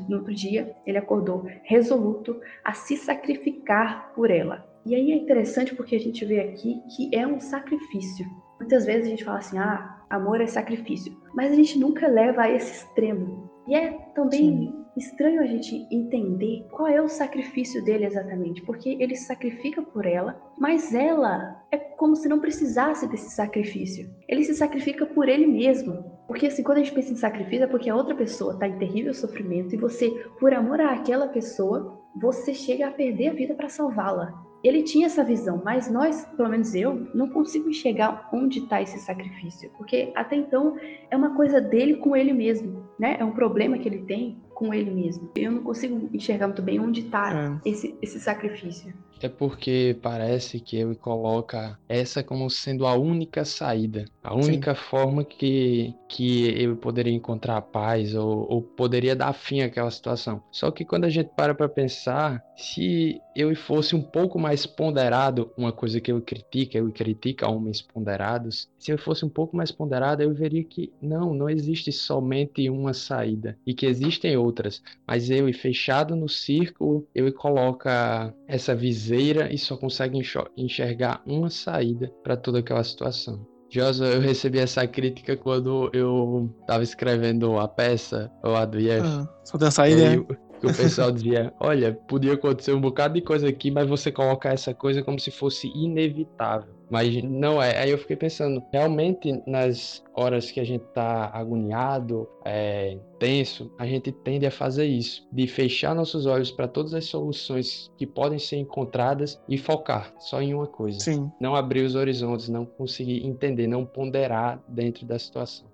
no 0.09 0.17
outro 0.17 0.35
dia 0.35 0.75
ele 0.87 0.99
acordou 0.99 1.47
resoluto 1.65 2.39
a 2.65 2.73
se 2.73 2.97
sacrificar 2.97 4.13
por 4.15 4.31
ela. 4.31 4.67
E 4.85 4.95
aí 4.95 5.11
é 5.11 5.17
interessante 5.17 5.75
porque 5.75 5.97
a 5.97 6.01
gente 6.01 6.25
vê 6.25 6.41
aqui 6.41 6.81
que 6.95 7.15
é 7.15 7.27
um 7.27 7.41
sacrifício. 7.41 8.25
Muitas 8.61 8.87
vezes 8.87 9.07
a 9.07 9.11
gente 9.11 9.25
fala 9.25 9.39
assim, 9.39 9.59
ah, 9.59 10.05
amor 10.09 10.41
é 10.41 10.47
sacrifício, 10.47 11.17
mas 11.35 11.51
a 11.51 11.55
gente 11.55 11.79
nunca 11.79 12.07
leva 12.07 12.43
a 12.43 12.51
esse 12.51 12.85
extremo. 12.85 13.51
E 13.67 13.75
é 13.75 13.99
também 14.17 14.41
Sim. 14.41 14.85
estranho 14.97 15.43
a 15.43 15.47
gente 15.47 15.87
entender 15.91 16.67
qual 16.71 16.89
é 16.89 17.01
o 17.01 17.09
sacrifício 17.09 17.85
dele 17.85 18.07
exatamente, 18.07 18.63
porque 18.63 18.97
ele 18.99 19.15
se 19.15 19.27
sacrifica 19.27 19.83
por 19.83 20.07
ela, 20.07 20.41
mas 20.59 20.95
ela 20.95 21.63
é 21.71 21.77
como 21.77 22.17
se 22.17 22.27
não 22.27 22.41
precisasse 22.41 23.07
desse 23.07 23.31
sacrifício. 23.31 24.09
Ele 24.27 24.43
se 24.43 24.55
sacrifica 24.55 25.05
por 25.05 25.29
ele 25.29 25.47
mesmo. 25.47 26.17
Porque 26.27 26.47
assim, 26.47 26.63
quando 26.63 26.79
a 26.79 26.83
gente 26.83 26.95
pensa 26.95 27.13
em 27.13 27.17
sacrifício 27.17 27.65
é 27.65 27.69
porque 27.69 27.91
a 27.91 27.95
outra 27.95 28.15
pessoa 28.15 28.55
está 28.55 28.67
em 28.67 28.79
terrível 28.79 29.15
sofrimento 29.15 29.75
e 29.75 29.79
você, 29.79 30.11
por 30.41 30.53
amor 30.53 30.81
àquela 30.81 31.29
pessoa, 31.29 32.03
você 32.21 32.55
chega 32.55 32.89
a 32.89 32.91
perder 32.91 33.29
a 33.29 33.35
vida 33.35 33.55
para 33.55 33.69
salvá-la. 33.69 34.46
Ele 34.67 34.83
tinha 34.83 35.07
essa 35.07 35.23
visão, 35.23 35.63
mas 35.65 35.91
nós, 35.91 36.27
pelo 36.37 36.49
menos 36.49 36.75
eu, 36.75 37.09
não 37.15 37.29
consigo 37.29 37.69
enxergar 37.69 38.29
onde 38.33 38.61
está 38.61 38.83
esse 38.83 38.99
sacrifício, 38.99 39.71
porque 39.77 40.13
até 40.15 40.37
então 40.37 40.77
é 41.11 41.17
uma 41.17 41.35
coisa 41.37 41.61
dele 41.61 41.97
com 41.97 42.17
ele 42.17 42.33
mesmo, 42.33 42.85
né? 42.99 43.17
É 43.19 43.25
um 43.25 43.33
problema 43.33 43.79
que 43.79 43.89
ele 43.89 44.03
tem 44.03 44.37
com 44.55 44.73
ele 44.73 44.91
mesmo. 44.91 45.31
Eu 45.37 45.53
não 45.53 45.63
consigo 45.63 46.09
enxergar 46.13 46.47
muito 46.47 46.63
bem 46.63 46.81
onde 46.81 47.03
está 47.03 47.61
é. 47.65 47.69
esse, 47.69 47.95
esse 48.01 48.19
sacrifício. 48.19 48.93
É 49.21 49.29
porque 49.29 49.97
parece 50.03 50.61
que 50.61 50.77
ele 50.77 50.95
coloca 50.95 51.79
essa 51.89 52.23
como 52.23 52.51
sendo 52.51 52.87
a 52.87 52.95
única 52.95 53.45
saída, 53.45 54.05
a 54.23 54.35
única 54.35 54.75
Sim. 54.75 54.81
forma 54.81 55.25
que, 55.25 55.95
que 56.09 56.45
ele 56.49 56.75
poderia 56.75 57.13
encontrar 57.13 57.61
paz 57.63 58.15
ou, 58.15 58.47
ou 58.51 58.63
poderia 58.63 59.17
dar 59.17 59.33
fim 59.33 59.63
àquela 59.63 59.91
situação. 59.91 60.43
Só 60.51 60.71
que 60.71 60.85
quando 60.85 61.05
a 61.05 61.11
gente 61.11 61.31
para 61.35 61.55
para 61.55 61.69
pensar, 61.69 62.43
se 62.57 63.21
eu 63.37 63.55
fosse 63.55 63.95
um 63.95 64.03
pouco 64.03 64.39
mais 64.39 64.65
ponderado, 64.67 65.53
uma 65.57 65.71
coisa 65.71 66.01
que 66.01 66.11
eu 66.11 66.21
critica, 66.23 66.79
eu 66.79 66.91
critica 66.91 67.49
homens 67.49 67.83
ponderados, 67.83 68.69
se 68.79 68.91
eu 68.91 68.99
fosse 68.99 69.25
um 69.25 69.29
pouco 69.29 69.57
mais 69.57 69.71
ponderado, 69.71 70.23
eu 70.23 70.33
veria 70.33 70.65
que 70.65 70.93
não, 71.01 71.35
não 71.35 71.49
existe 71.49 71.93
somente 71.93 72.69
uma 72.71 72.95
saída 72.95 73.59
e 73.67 73.75
que 73.75 73.85
existem 73.85 74.37
outras, 74.37 74.83
mas 75.07 75.29
ele 75.29 75.53
fechado 75.53 76.17
no 76.17 76.29
círculo, 76.29 77.07
ele 77.15 77.31
coloca 77.31 78.35
essa 78.49 78.75
visão 78.75 79.07
e 79.51 79.59
só 79.59 79.77
consegue 79.77 80.21
enxergar 80.57 81.23
uma 81.27 81.51
saída 81.51 82.13
para 82.23 82.37
toda 82.37 82.61
aquela 82.61 82.83
situação. 82.83 83.47
Josa, 83.69 84.07
eu 84.07 84.21
recebi 84.21 84.59
essa 84.59 84.87
crítica 84.87 85.37
quando 85.37 85.91
eu 85.93 86.51
estava 86.61 86.83
escrevendo 86.83 87.59
a 87.59 87.67
peça 87.67 88.31
lá 88.43 88.65
do 88.65 88.79
Yes. 88.79 89.03
Ah, 89.05 89.29
só 89.45 89.59
tem 89.59 89.69
a 89.69 89.71
saída, 89.71 90.17
né? 90.17 90.27
Que 90.67 90.73
o 90.73 90.77
pessoal 90.77 91.11
dizia, 91.11 91.53
olha, 91.61 91.93
podia 91.93 92.35
acontecer 92.35 92.73
um 92.73 92.81
bocado 92.81 93.15
de 93.15 93.21
coisa 93.21 93.49
aqui, 93.49 93.71
mas 93.71 93.89
você 93.89 94.13
colocar 94.13 94.53
essa 94.53 94.75
coisa 94.75 95.03
como 95.03 95.19
se 95.19 95.31
fosse 95.31 95.69
inevitável. 95.75 96.75
Mas 96.91 97.23
não 97.23 97.61
é. 97.61 97.79
Aí 97.79 97.91
eu 97.91 97.99
fiquei 97.99 98.17
pensando, 98.17 98.63
realmente 98.73 99.43
nas 99.47 100.05
horas 100.15 100.51
que 100.51 100.61
a 100.61 100.65
gente 100.65 100.85
tá 100.95 101.31
agoniado, 101.33 102.29
é, 102.45 102.99
tenso, 103.19 103.73
a 103.79 103.87
gente 103.87 104.13
tende 104.13 104.47
a 104.47 104.51
fazer 104.51 104.87
isso, 104.87 105.27
de 105.33 105.47
fechar 105.47 105.95
nossos 105.95 106.27
olhos 106.27 106.51
para 106.51 106.69
todas 106.69 106.95
as 106.95 107.07
soluções 107.07 107.91
que 107.97 108.07
podem 108.07 108.39
ser 108.39 108.57
encontradas 108.57 109.41
e 109.49 109.59
focar 109.59 110.13
só 110.19 110.41
em 110.41 110.55
uma 110.55 110.67
coisa. 110.67 111.01
Sim. 111.01 111.31
Não 111.41 111.57
abrir 111.57 111.83
os 111.83 111.95
horizontes, 111.95 112.49
não 112.49 112.65
conseguir 112.65 113.27
entender, 113.27 113.67
não 113.67 113.85
ponderar 113.85 114.63
dentro 114.69 115.05
da 115.05 115.19
situação. 115.19 115.67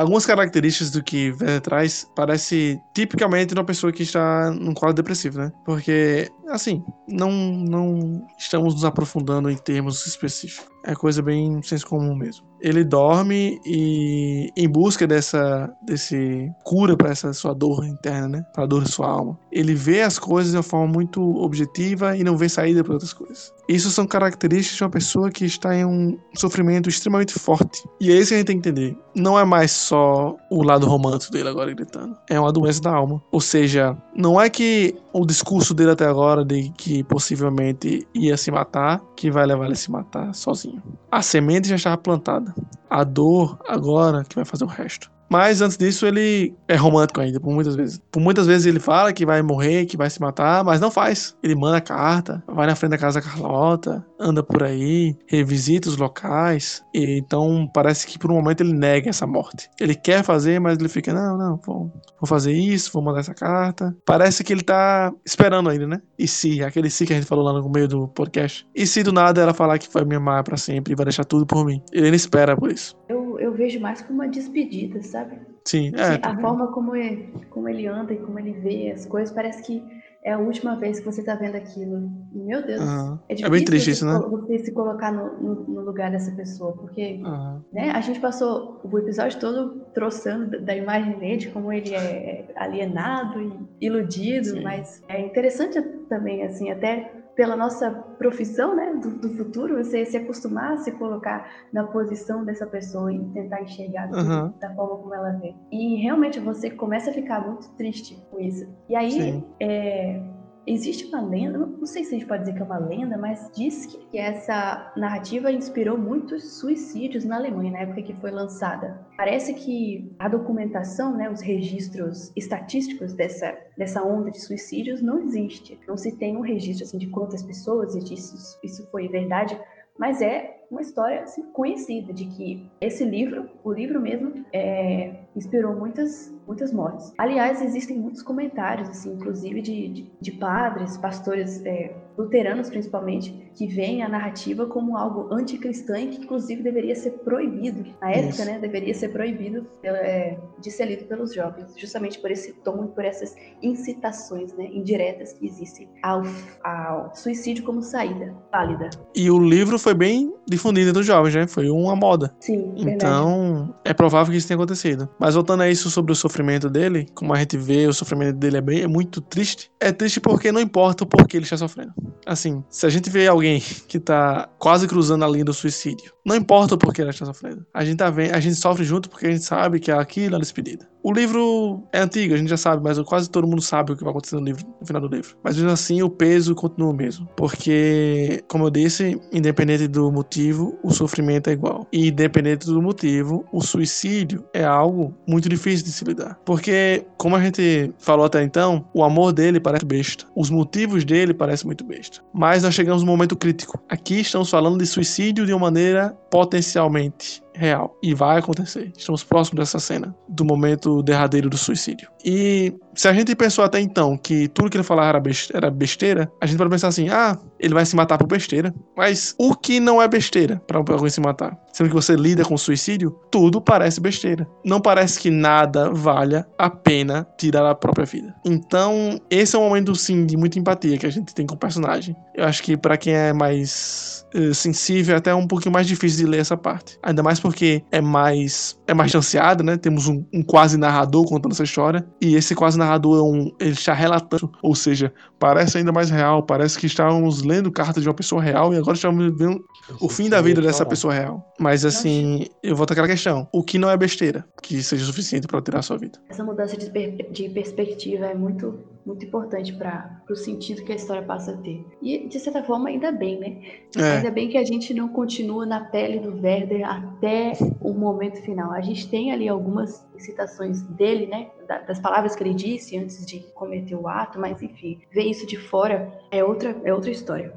Algumas 0.00 0.24
características 0.24 0.90
do 0.90 1.02
que 1.02 1.28
Werther 1.32 1.60
traz 1.60 2.10
parece 2.16 2.80
tipicamente 2.94 3.52
uma 3.52 3.64
pessoa 3.64 3.92
que 3.92 4.02
está 4.02 4.50
num 4.50 4.72
quadro 4.72 4.94
depressivo, 4.94 5.36
né? 5.36 5.52
Porque, 5.62 6.26
assim, 6.48 6.82
não, 7.06 7.30
não 7.30 8.26
estamos 8.38 8.72
nos 8.72 8.86
aprofundando 8.86 9.50
em 9.50 9.56
termos 9.58 10.06
específicos. 10.06 10.70
É 10.86 10.94
coisa 10.94 11.20
bem 11.20 11.62
senso 11.62 11.86
comum 11.86 12.14
mesmo. 12.14 12.46
Ele 12.62 12.82
dorme 12.82 13.60
e 13.66 14.48
em 14.56 14.68
busca 14.68 15.06
dessa 15.06 15.70
desse 15.82 16.50
cura 16.64 16.96
para 16.96 17.10
essa 17.10 17.32
sua 17.34 17.52
dor 17.52 17.84
interna, 17.84 18.28
né? 18.28 18.42
Para 18.54 18.64
a 18.64 18.66
dor 18.66 18.84
de 18.84 18.90
sua 18.90 19.08
alma. 19.08 19.38
Ele 19.52 19.74
vê 19.74 20.00
as 20.00 20.18
coisas 20.18 20.52
de 20.52 20.56
uma 20.56 20.62
forma 20.62 20.90
muito 20.90 21.20
objetiva 21.36 22.16
e 22.16 22.24
não 22.24 22.38
vê 22.38 22.48
saída 22.48 22.82
para 22.82 22.94
outras 22.94 23.12
coisas. 23.12 23.52
Isso 23.68 23.90
são 23.90 24.06
características 24.06 24.78
de 24.78 24.82
uma 24.82 24.90
pessoa 24.90 25.30
que 25.30 25.44
está 25.44 25.76
em 25.76 25.84
um 25.84 26.18
sofrimento 26.34 26.88
extremamente 26.88 27.38
forte. 27.38 27.82
E 28.00 28.10
é 28.10 28.14
isso 28.14 28.28
que 28.28 28.34
a 28.34 28.38
gente 28.38 28.46
tem 28.46 28.60
que 28.60 28.68
entender. 28.68 28.96
Não 29.14 29.38
é 29.38 29.44
mais 29.44 29.72
só 29.72 30.36
o 30.50 30.62
lado 30.62 30.86
romântico 30.86 31.32
dele 31.32 31.48
agora 31.48 31.72
gritando. 31.72 32.16
É 32.28 32.38
uma 32.38 32.52
doença 32.52 32.80
da 32.80 32.92
alma. 32.92 33.22
Ou 33.32 33.40
seja, 33.40 33.96
não 34.16 34.40
é 34.40 34.48
que 34.48 34.96
o 35.12 35.26
discurso 35.26 35.74
dele 35.74 35.90
até 35.90 36.06
agora 36.06 36.44
de 36.44 36.70
que 36.70 37.02
possivelmente 37.04 38.06
ia 38.14 38.36
se 38.36 38.50
matar, 38.50 39.00
que 39.16 39.30
vai 39.30 39.46
levar 39.46 39.64
ele 39.64 39.74
a 39.74 39.76
se 39.76 39.90
matar 39.90 40.34
sozinho. 40.34 40.82
A 41.10 41.22
semente 41.22 41.68
já 41.68 41.76
estava 41.76 41.98
plantada. 41.98 42.54
A 42.88 43.04
dor 43.04 43.58
agora 43.68 44.24
que 44.24 44.36
vai 44.36 44.44
fazer 44.44 44.64
o 44.64 44.68
resto. 44.68 45.10
Mas 45.30 45.62
antes 45.62 45.76
disso, 45.76 46.06
ele 46.06 46.52
é 46.66 46.74
romântico 46.74 47.20
ainda, 47.20 47.38
por 47.38 47.52
muitas 47.52 47.76
vezes. 47.76 48.00
Por 48.10 48.20
muitas 48.20 48.46
vezes 48.46 48.66
ele 48.66 48.80
fala 48.80 49.12
que 49.12 49.24
vai 49.24 49.40
morrer, 49.42 49.86
que 49.86 49.96
vai 49.96 50.10
se 50.10 50.20
matar, 50.20 50.64
mas 50.64 50.80
não 50.80 50.90
faz. 50.90 51.36
Ele 51.42 51.54
manda 51.54 51.80
carta, 51.80 52.42
vai 52.48 52.66
na 52.66 52.74
frente 52.74 52.90
da 52.90 52.98
casa 52.98 53.20
da 53.20 53.26
Carlota, 53.26 54.04
anda 54.18 54.42
por 54.42 54.62
aí, 54.62 55.16
revisita 55.26 55.88
os 55.88 55.96
locais. 55.96 56.82
E, 56.92 57.18
então 57.18 57.70
parece 57.72 58.06
que 58.06 58.18
por 58.18 58.30
um 58.30 58.34
momento 58.34 58.62
ele 58.62 58.72
nega 58.72 59.08
essa 59.08 59.26
morte. 59.26 59.70
Ele 59.80 59.94
quer 59.94 60.24
fazer, 60.24 60.60
mas 60.60 60.78
ele 60.78 60.88
fica: 60.88 61.12
não, 61.12 61.38
não, 61.38 61.60
vou, 61.64 61.92
vou 62.20 62.26
fazer 62.26 62.52
isso, 62.52 62.90
vou 62.92 63.02
mandar 63.02 63.20
essa 63.20 63.34
carta. 63.34 63.96
Parece 64.04 64.42
que 64.42 64.52
ele 64.52 64.62
tá 64.62 65.12
esperando 65.24 65.70
ainda, 65.70 65.86
né? 65.86 66.02
E 66.18 66.26
se, 66.26 66.62
aquele 66.62 66.90
se 66.90 67.06
que 67.06 67.12
a 67.12 67.16
gente 67.16 67.26
falou 67.26 67.44
lá 67.44 67.52
no 67.52 67.68
meio 67.70 67.86
do 67.86 68.08
podcast. 68.08 68.66
E 68.74 68.86
se 68.86 69.02
do 69.02 69.12
nada 69.12 69.40
ela 69.40 69.54
falar 69.54 69.78
que 69.78 69.92
vai 69.92 70.04
me 70.04 70.16
amar 70.16 70.42
para 70.42 70.56
sempre 70.56 70.92
e 70.92 70.96
vai 70.96 71.04
deixar 71.04 71.24
tudo 71.24 71.46
por 71.46 71.64
mim? 71.64 71.82
Ele 71.92 72.08
não 72.08 72.16
espera 72.16 72.56
por 72.56 72.70
isso. 72.70 72.96
Eu, 73.08 73.19
eu 73.40 73.52
vejo 73.52 73.80
mais 73.80 74.00
como 74.02 74.20
uma 74.20 74.28
despedida, 74.28 75.02
sabe? 75.02 75.38
Sim, 75.64 75.92
é. 75.96 76.02
Assim, 76.02 76.20
a 76.22 76.40
forma 76.40 76.68
como 76.72 76.94
ele, 76.94 77.32
como 77.50 77.68
ele 77.68 77.86
anda 77.86 78.12
e 78.12 78.18
como 78.18 78.38
ele 78.38 78.52
vê 78.52 78.90
as 78.92 79.06
coisas, 79.06 79.34
parece 79.34 79.62
que 79.62 79.82
é 80.22 80.32
a 80.32 80.38
última 80.38 80.76
vez 80.76 80.98
que 80.98 81.06
você 81.06 81.22
tá 81.22 81.34
vendo 81.34 81.56
aquilo. 81.56 82.10
Meu 82.32 82.64
Deus. 82.64 82.82
Uhum. 82.82 83.18
É, 83.28 83.40
é, 83.40 83.48
bem 83.48 83.64
triste 83.64 83.90
isso, 83.90 84.06
né? 84.06 84.18
Você 84.18 84.58
se 84.58 84.72
colocar 84.72 85.12
no, 85.12 85.40
no, 85.40 85.54
no 85.64 85.80
lugar 85.80 86.10
dessa 86.10 86.30
pessoa, 86.32 86.72
porque 86.72 87.20
uhum. 87.24 87.60
né, 87.72 87.90
a 87.90 88.00
gente 88.00 88.20
passou 88.20 88.80
o 88.84 88.98
episódio 88.98 89.38
todo 89.40 89.80
troçando 89.94 90.60
da 90.60 90.76
imagem 90.76 91.18
dele, 91.18 91.36
de 91.38 91.48
como 91.48 91.72
ele 91.72 91.94
é 91.94 92.52
alienado 92.56 93.40
e 93.40 93.86
iludido, 93.86 94.50
Sim. 94.50 94.62
mas 94.62 95.02
é 95.08 95.20
interessante 95.20 95.80
também, 96.08 96.42
assim, 96.42 96.70
até 96.70 97.19
pela 97.40 97.56
nossa 97.56 97.90
profissão, 98.18 98.76
né, 98.76 98.92
do, 98.96 99.12
do, 99.12 99.30
futuro, 99.30 99.82
você 99.82 100.04
se 100.04 100.14
acostumar 100.14 100.74
a 100.74 100.76
se 100.76 100.92
colocar 100.92 101.50
na 101.72 101.84
posição 101.84 102.44
dessa 102.44 102.66
pessoa 102.66 103.10
e 103.10 103.18
tentar 103.32 103.62
enxergar 103.62 104.10
uhum. 104.12 104.52
da 104.60 104.74
forma 104.74 104.98
como 104.98 105.14
ela 105.14 105.30
vê. 105.40 105.54
E 105.72 106.02
realmente 106.02 106.38
você 106.38 106.68
começa 106.68 107.08
a 107.08 107.14
ficar 107.14 107.40
muito 107.40 107.66
triste 107.76 108.22
com 108.30 108.38
isso. 108.38 108.68
E 108.90 108.94
aí, 108.94 109.42
é, 109.58 110.22
Existe 110.66 111.06
uma 111.06 111.20
lenda, 111.20 111.58
não 111.58 111.86
sei 111.86 112.04
se 112.04 112.14
a 112.14 112.18
gente 112.18 112.28
pode 112.28 112.42
dizer 112.42 112.54
que 112.54 112.62
é 112.62 112.64
uma 112.64 112.78
lenda, 112.78 113.16
mas 113.16 113.50
diz 113.54 113.86
que 113.86 114.18
essa 114.18 114.92
narrativa 114.96 115.50
inspirou 115.50 115.96
muitos 115.96 116.58
suicídios 116.58 117.24
na 117.24 117.36
Alemanha 117.36 117.72
na 117.72 117.78
época 117.80 118.02
que 118.02 118.14
foi 118.14 118.30
lançada. 118.30 119.00
Parece 119.16 119.54
que 119.54 120.14
a 120.18 120.28
documentação, 120.28 121.16
né, 121.16 121.30
os 121.30 121.40
registros 121.40 122.30
estatísticos 122.36 123.12
dessa, 123.14 123.56
dessa 123.76 124.02
onda 124.02 124.30
de 124.30 124.40
suicídios 124.40 125.00
não 125.00 125.18
existe. 125.20 125.78
Não 125.88 125.96
se 125.96 126.16
tem 126.16 126.36
um 126.36 126.42
registro 126.42 126.84
assim, 126.84 126.98
de 126.98 127.08
quantas 127.08 127.42
pessoas 127.42 127.94
e 127.94 128.00
disso 128.00 128.58
isso 128.62 128.86
foi 128.90 129.08
verdade, 129.08 129.58
mas 129.98 130.22
é 130.22 130.60
uma 130.70 130.82
história 130.82 131.22
assim, 131.22 131.42
conhecida 131.52 132.12
de 132.12 132.26
que 132.26 132.70
esse 132.80 133.04
livro, 133.04 133.50
o 133.64 133.72
livro 133.72 134.00
mesmo, 134.00 134.44
é, 134.52 135.19
inspirou 135.40 135.74
muitas, 135.74 136.32
muitas 136.46 136.72
mortes. 136.72 137.12
Aliás, 137.16 137.62
existem 137.62 137.98
muitos 137.98 138.22
comentários, 138.22 138.88
assim, 138.90 139.14
inclusive 139.14 139.62
de, 139.62 139.88
de, 139.88 140.12
de 140.20 140.32
padres, 140.32 140.96
pastores 140.98 141.64
é, 141.64 141.94
luteranos 142.16 142.68
principalmente, 142.68 143.50
que 143.54 143.66
veem 143.66 144.02
a 144.02 144.08
narrativa 144.08 144.66
como 144.66 144.96
algo 144.96 145.32
anticristã 145.32 145.98
e 145.98 146.08
que 146.08 146.22
inclusive 146.22 146.62
deveria 146.62 146.94
ser 146.94 147.12
proibido. 147.24 147.84
Na 148.00 148.10
época, 148.10 148.28
Isso. 148.28 148.44
né, 148.44 148.58
deveria 148.58 148.92
ser 148.94 149.08
proibido 149.08 149.66
é, 149.82 150.36
de 150.58 150.70
ser 150.70 150.84
lido 150.84 151.04
pelos 151.06 151.34
jovens, 151.34 151.72
justamente 151.76 152.18
por 152.18 152.30
esse 152.30 152.52
tom 152.52 152.84
e 152.84 152.88
por 152.88 153.04
essas 153.04 153.34
incitações 153.62 154.52
né, 154.54 154.66
indiretas 154.70 155.32
que 155.32 155.46
existem 155.46 155.88
ao, 156.02 156.22
ao 156.62 157.14
suicídio 157.14 157.64
como 157.64 157.82
saída 157.82 158.34
válida. 158.52 158.90
E 159.14 159.30
o 159.30 159.38
livro 159.38 159.78
foi 159.78 159.94
bem 159.94 160.34
difundido 160.46 160.90
entre 160.90 161.00
os 161.00 161.06
jovens, 161.06 161.34
né? 161.34 161.46
Foi 161.46 161.70
uma 161.70 161.96
moda. 161.96 162.34
Sim, 162.40 162.74
Então, 162.76 163.54
verdade. 163.54 163.74
é 163.84 163.94
provável 163.94 164.32
que 164.32 164.36
isso 164.38 164.48
tenha 164.48 164.56
acontecido. 164.56 165.08
Mas 165.18 165.29
voltando 165.34 165.62
a 165.62 165.70
isso 165.70 165.90
sobre 165.90 166.12
o 166.12 166.14
sofrimento 166.14 166.68
dele, 166.68 167.06
como 167.14 167.32
a 167.32 167.38
gente 167.38 167.56
vê, 167.56 167.86
o 167.86 167.92
sofrimento 167.92 168.36
dele 168.36 168.56
é, 168.58 168.60
bem, 168.60 168.80
é 168.82 168.86
muito 168.86 169.20
triste. 169.20 169.70
É 169.80 169.92
triste 169.92 170.20
porque 170.20 170.52
não 170.52 170.60
importa 170.60 171.04
o 171.04 171.06
porquê 171.06 171.36
ele 171.36 171.44
está 171.44 171.56
sofrendo. 171.56 171.92
Assim, 172.26 172.62
se 172.68 172.86
a 172.86 172.88
gente 172.88 173.10
vê 173.10 173.26
alguém 173.26 173.60
que 173.60 173.98
tá 173.98 174.48
quase 174.58 174.86
cruzando 174.86 175.24
a 175.24 175.28
linha 175.28 175.44
do 175.44 175.52
suicídio, 175.52 176.12
não 176.24 176.36
importa 176.36 176.74
o 176.74 176.78
porquê 176.78 177.02
ele 177.02 177.10
está 177.10 177.24
sofrendo. 177.26 177.64
A 177.72 177.84
gente 177.84 177.98
tá 177.98 178.10
vendo, 178.10 178.34
a 178.34 178.40
gente 178.40 178.56
sofre 178.56 178.84
junto 178.84 179.08
porque 179.08 179.26
a 179.26 179.30
gente 179.30 179.44
sabe 179.44 179.80
que 179.80 179.90
é 179.90 179.94
aquilo 179.94 180.36
a 180.36 180.38
despedida. 180.38 180.88
O 181.02 181.12
livro 181.12 181.82
é 181.92 182.00
antigo, 182.00 182.34
a 182.34 182.36
gente 182.36 182.48
já 182.48 182.58
sabe, 182.58 182.82
mas 182.82 182.98
quase 183.00 183.30
todo 183.30 183.46
mundo 183.46 183.62
sabe 183.62 183.92
o 183.92 183.96
que 183.96 184.04
vai 184.04 184.10
acontecer 184.10 184.36
no, 184.36 184.44
livro, 184.44 184.66
no 184.78 184.86
final 184.86 185.00
do 185.00 185.08
livro. 185.08 185.34
Mas 185.42 185.56
mesmo 185.56 185.70
assim, 185.70 186.02
o 186.02 186.10
peso 186.10 186.54
continua 186.54 186.90
o 186.90 186.94
mesmo. 186.94 187.26
Porque, 187.36 188.44
como 188.48 188.64
eu 188.64 188.70
disse, 188.70 189.18
independente 189.32 189.88
do 189.88 190.12
motivo, 190.12 190.78
o 190.82 190.90
sofrimento 190.90 191.48
é 191.48 191.54
igual. 191.54 191.86
E 191.90 192.08
independente 192.08 192.66
do 192.66 192.82
motivo, 192.82 193.46
o 193.50 193.62
suicídio 193.62 194.44
é 194.52 194.62
algo 194.62 195.14
muito 195.26 195.48
difícil 195.48 195.86
de 195.86 195.92
se 195.92 196.04
lidar. 196.04 196.38
Porque, 196.44 197.06
como 197.16 197.34
a 197.34 197.42
gente 197.42 197.92
falou 197.98 198.26
até 198.26 198.42
então, 198.42 198.84
o 198.92 199.02
amor 199.02 199.32
dele 199.32 199.58
parece 199.58 199.86
besta. 199.86 200.26
Os 200.36 200.50
motivos 200.50 201.02
dele 201.02 201.32
parecem 201.32 201.66
muito 201.66 201.82
besta. 201.82 202.20
Mas 202.32 202.62
nós 202.62 202.74
chegamos 202.74 203.02
no 203.02 203.08
momento 203.08 203.36
crítico. 203.36 203.82
Aqui 203.88 204.20
estamos 204.20 204.50
falando 204.50 204.78
de 204.78 204.86
suicídio 204.86 205.46
de 205.46 205.52
uma 205.54 205.60
maneira 205.60 206.09
potencialmente 206.30 207.42
real. 207.54 207.96
E 208.02 208.14
vai 208.14 208.38
acontecer. 208.38 208.92
Estamos 208.96 209.22
próximos 209.22 209.60
dessa 209.60 209.78
cena, 209.78 210.14
do 210.28 210.44
momento 210.44 211.02
derradeiro 211.02 211.50
do 211.50 211.58
suicídio. 211.58 212.08
E 212.24 212.72
se 212.94 213.08
a 213.08 213.12
gente 213.12 213.34
pensou 213.34 213.64
até 213.64 213.80
então 213.80 214.16
que 214.16 214.48
tudo 214.48 214.70
que 214.70 214.76
ele 214.76 214.84
falava 214.84 215.20
era 215.54 215.70
besteira, 215.70 216.30
a 216.40 216.46
gente 216.46 216.58
pode 216.58 216.70
pensar 216.70 216.88
assim: 216.88 217.08
ah, 217.08 217.38
ele 217.58 217.74
vai 217.74 217.84
se 217.84 217.94
matar 217.96 218.18
por 218.18 218.26
besteira. 218.26 218.74
Mas 218.96 219.34
o 219.38 219.54
que 219.54 219.80
não 219.80 220.00
é 220.00 220.08
besteira 220.08 220.60
para 220.66 220.78
alguém 220.78 221.10
se 221.10 221.20
matar? 221.20 221.58
Sendo 221.72 221.88
que 221.88 221.94
você 221.94 222.14
lida 222.14 222.44
com 222.44 222.56
suicídio, 222.56 223.10
tudo 223.30 223.60
parece 223.60 224.00
besteira. 224.00 224.46
Não 224.64 224.80
parece 224.80 225.18
que 225.18 225.30
nada 225.30 225.90
valha 225.90 226.46
a 226.58 226.70
pena 226.70 227.26
tirar 227.38 227.68
a 227.68 227.74
própria 227.74 228.06
vida. 228.06 228.34
Então, 228.44 229.20
esse 229.30 229.54
é 229.54 229.58
um 229.58 229.68
momento, 229.68 229.94
sim, 229.94 230.24
de 230.26 230.36
muita 230.36 230.58
empatia 230.58 230.98
que 230.98 231.06
a 231.06 231.10
gente 231.10 231.34
tem 231.34 231.46
com 231.46 231.54
o 231.54 231.58
personagem. 231.58 232.16
Eu 232.34 232.44
acho 232.44 232.62
que 232.62 232.76
para 232.76 232.96
quem 232.96 233.14
é 233.14 233.32
mais 233.32 234.19
uh, 234.34 234.54
sensível, 234.54 235.14
é 235.14 235.18
até 235.18 235.34
um 235.34 235.46
pouquinho 235.46 235.72
mais 235.72 235.86
difícil 235.86 236.24
de 236.24 236.30
ler 236.30 236.40
essa 236.40 236.56
parte. 236.56 236.98
Ainda 237.02 237.22
mais 237.22 237.40
porque 237.40 237.82
é 237.90 238.00
mais 238.00 238.78
é 238.86 238.94
mais 238.94 239.10
chanceado, 239.10 239.62
né? 239.62 239.76
Temos 239.76 240.08
um, 240.08 240.24
um 240.32 240.42
quase 240.42 240.76
narrador 240.76 241.24
contando 241.26 241.52
essa 241.52 241.64
história. 241.64 242.06
E 242.20 242.34
esse 242.34 242.54
quase 242.54 242.78
narrador 242.78 243.18
é 243.18 243.22
um, 243.22 243.52
ele 243.60 243.72
está 243.72 243.92
relatando, 243.92 244.50
ou 244.62 244.74
seja, 244.74 245.12
parece 245.40 245.78
ainda 245.78 245.90
mais 245.90 246.10
real. 246.10 246.42
Parece 246.42 246.78
que 246.78 246.86
estávamos 246.86 247.42
lendo 247.42 247.72
cartas 247.72 248.02
de 248.02 248.08
uma 248.08 248.14
pessoa 248.14 248.40
real 248.40 248.72
e 248.72 248.76
agora 248.76 248.94
estamos 248.94 249.36
vendo 249.36 249.64
o 249.98 250.08
fim 250.08 250.28
da 250.28 250.40
vida 250.40 250.60
dessa 250.60 250.84
pessoa 250.86 251.14
real. 251.14 251.52
Mas 251.58 251.84
assim, 251.84 252.46
eu 252.62 252.76
volto 252.76 252.92
àquela 252.92 253.08
questão: 253.08 253.48
o 253.52 253.64
que 253.64 253.78
não 253.78 253.90
é 253.90 253.96
besteira 253.96 254.44
que 254.62 254.80
seja 254.82 255.04
suficiente 255.04 255.48
para 255.48 255.60
tirar 255.62 255.80
a 255.80 255.82
sua 255.82 255.96
vida? 255.96 256.20
Essa 256.28 256.44
mudança 256.44 256.76
de, 256.76 256.88
per 256.90 257.30
de 257.32 257.48
perspectiva 257.48 258.26
é 258.26 258.34
muito, 258.34 258.78
muito 259.04 259.24
importante 259.24 259.72
para 259.72 260.22
o 260.28 260.36
sentido 260.36 260.84
que 260.84 260.92
a 260.92 260.96
história 260.96 261.22
passa 261.22 261.52
a 261.52 261.56
ter. 261.56 261.84
E 262.02 262.28
de 262.28 262.38
certa 262.38 262.62
forma, 262.62 262.90
ainda 262.90 263.10
bem, 263.10 263.40
né? 263.40 263.62
É. 263.96 264.18
Ainda 264.18 264.30
bem 264.30 264.48
que 264.48 264.58
a 264.58 264.64
gente 264.64 264.92
não 264.92 265.08
continua 265.08 265.64
na 265.64 265.80
pele 265.80 266.20
do 266.20 266.38
Werder 266.40 266.86
até 266.86 267.54
o 267.80 267.94
momento 267.94 268.42
final. 268.42 268.72
A 268.72 268.82
gente 268.82 269.08
tem 269.08 269.32
ali 269.32 269.48
algumas 269.48 270.04
citações 270.24 270.82
dele, 270.82 271.26
né? 271.26 271.50
Das 271.86 271.98
palavras 271.98 272.34
que 272.34 272.42
ele 272.42 272.54
disse 272.54 272.96
antes 272.96 273.24
de 273.24 273.40
cometer 273.54 273.94
o 273.94 274.08
ato, 274.08 274.38
mas 274.38 274.62
enfim, 274.62 275.00
ver 275.12 275.24
isso 275.24 275.46
de 275.46 275.56
fora 275.56 276.12
é 276.30 276.44
outra, 276.44 276.76
é 276.84 276.92
outra 276.92 277.10
história. 277.10 277.52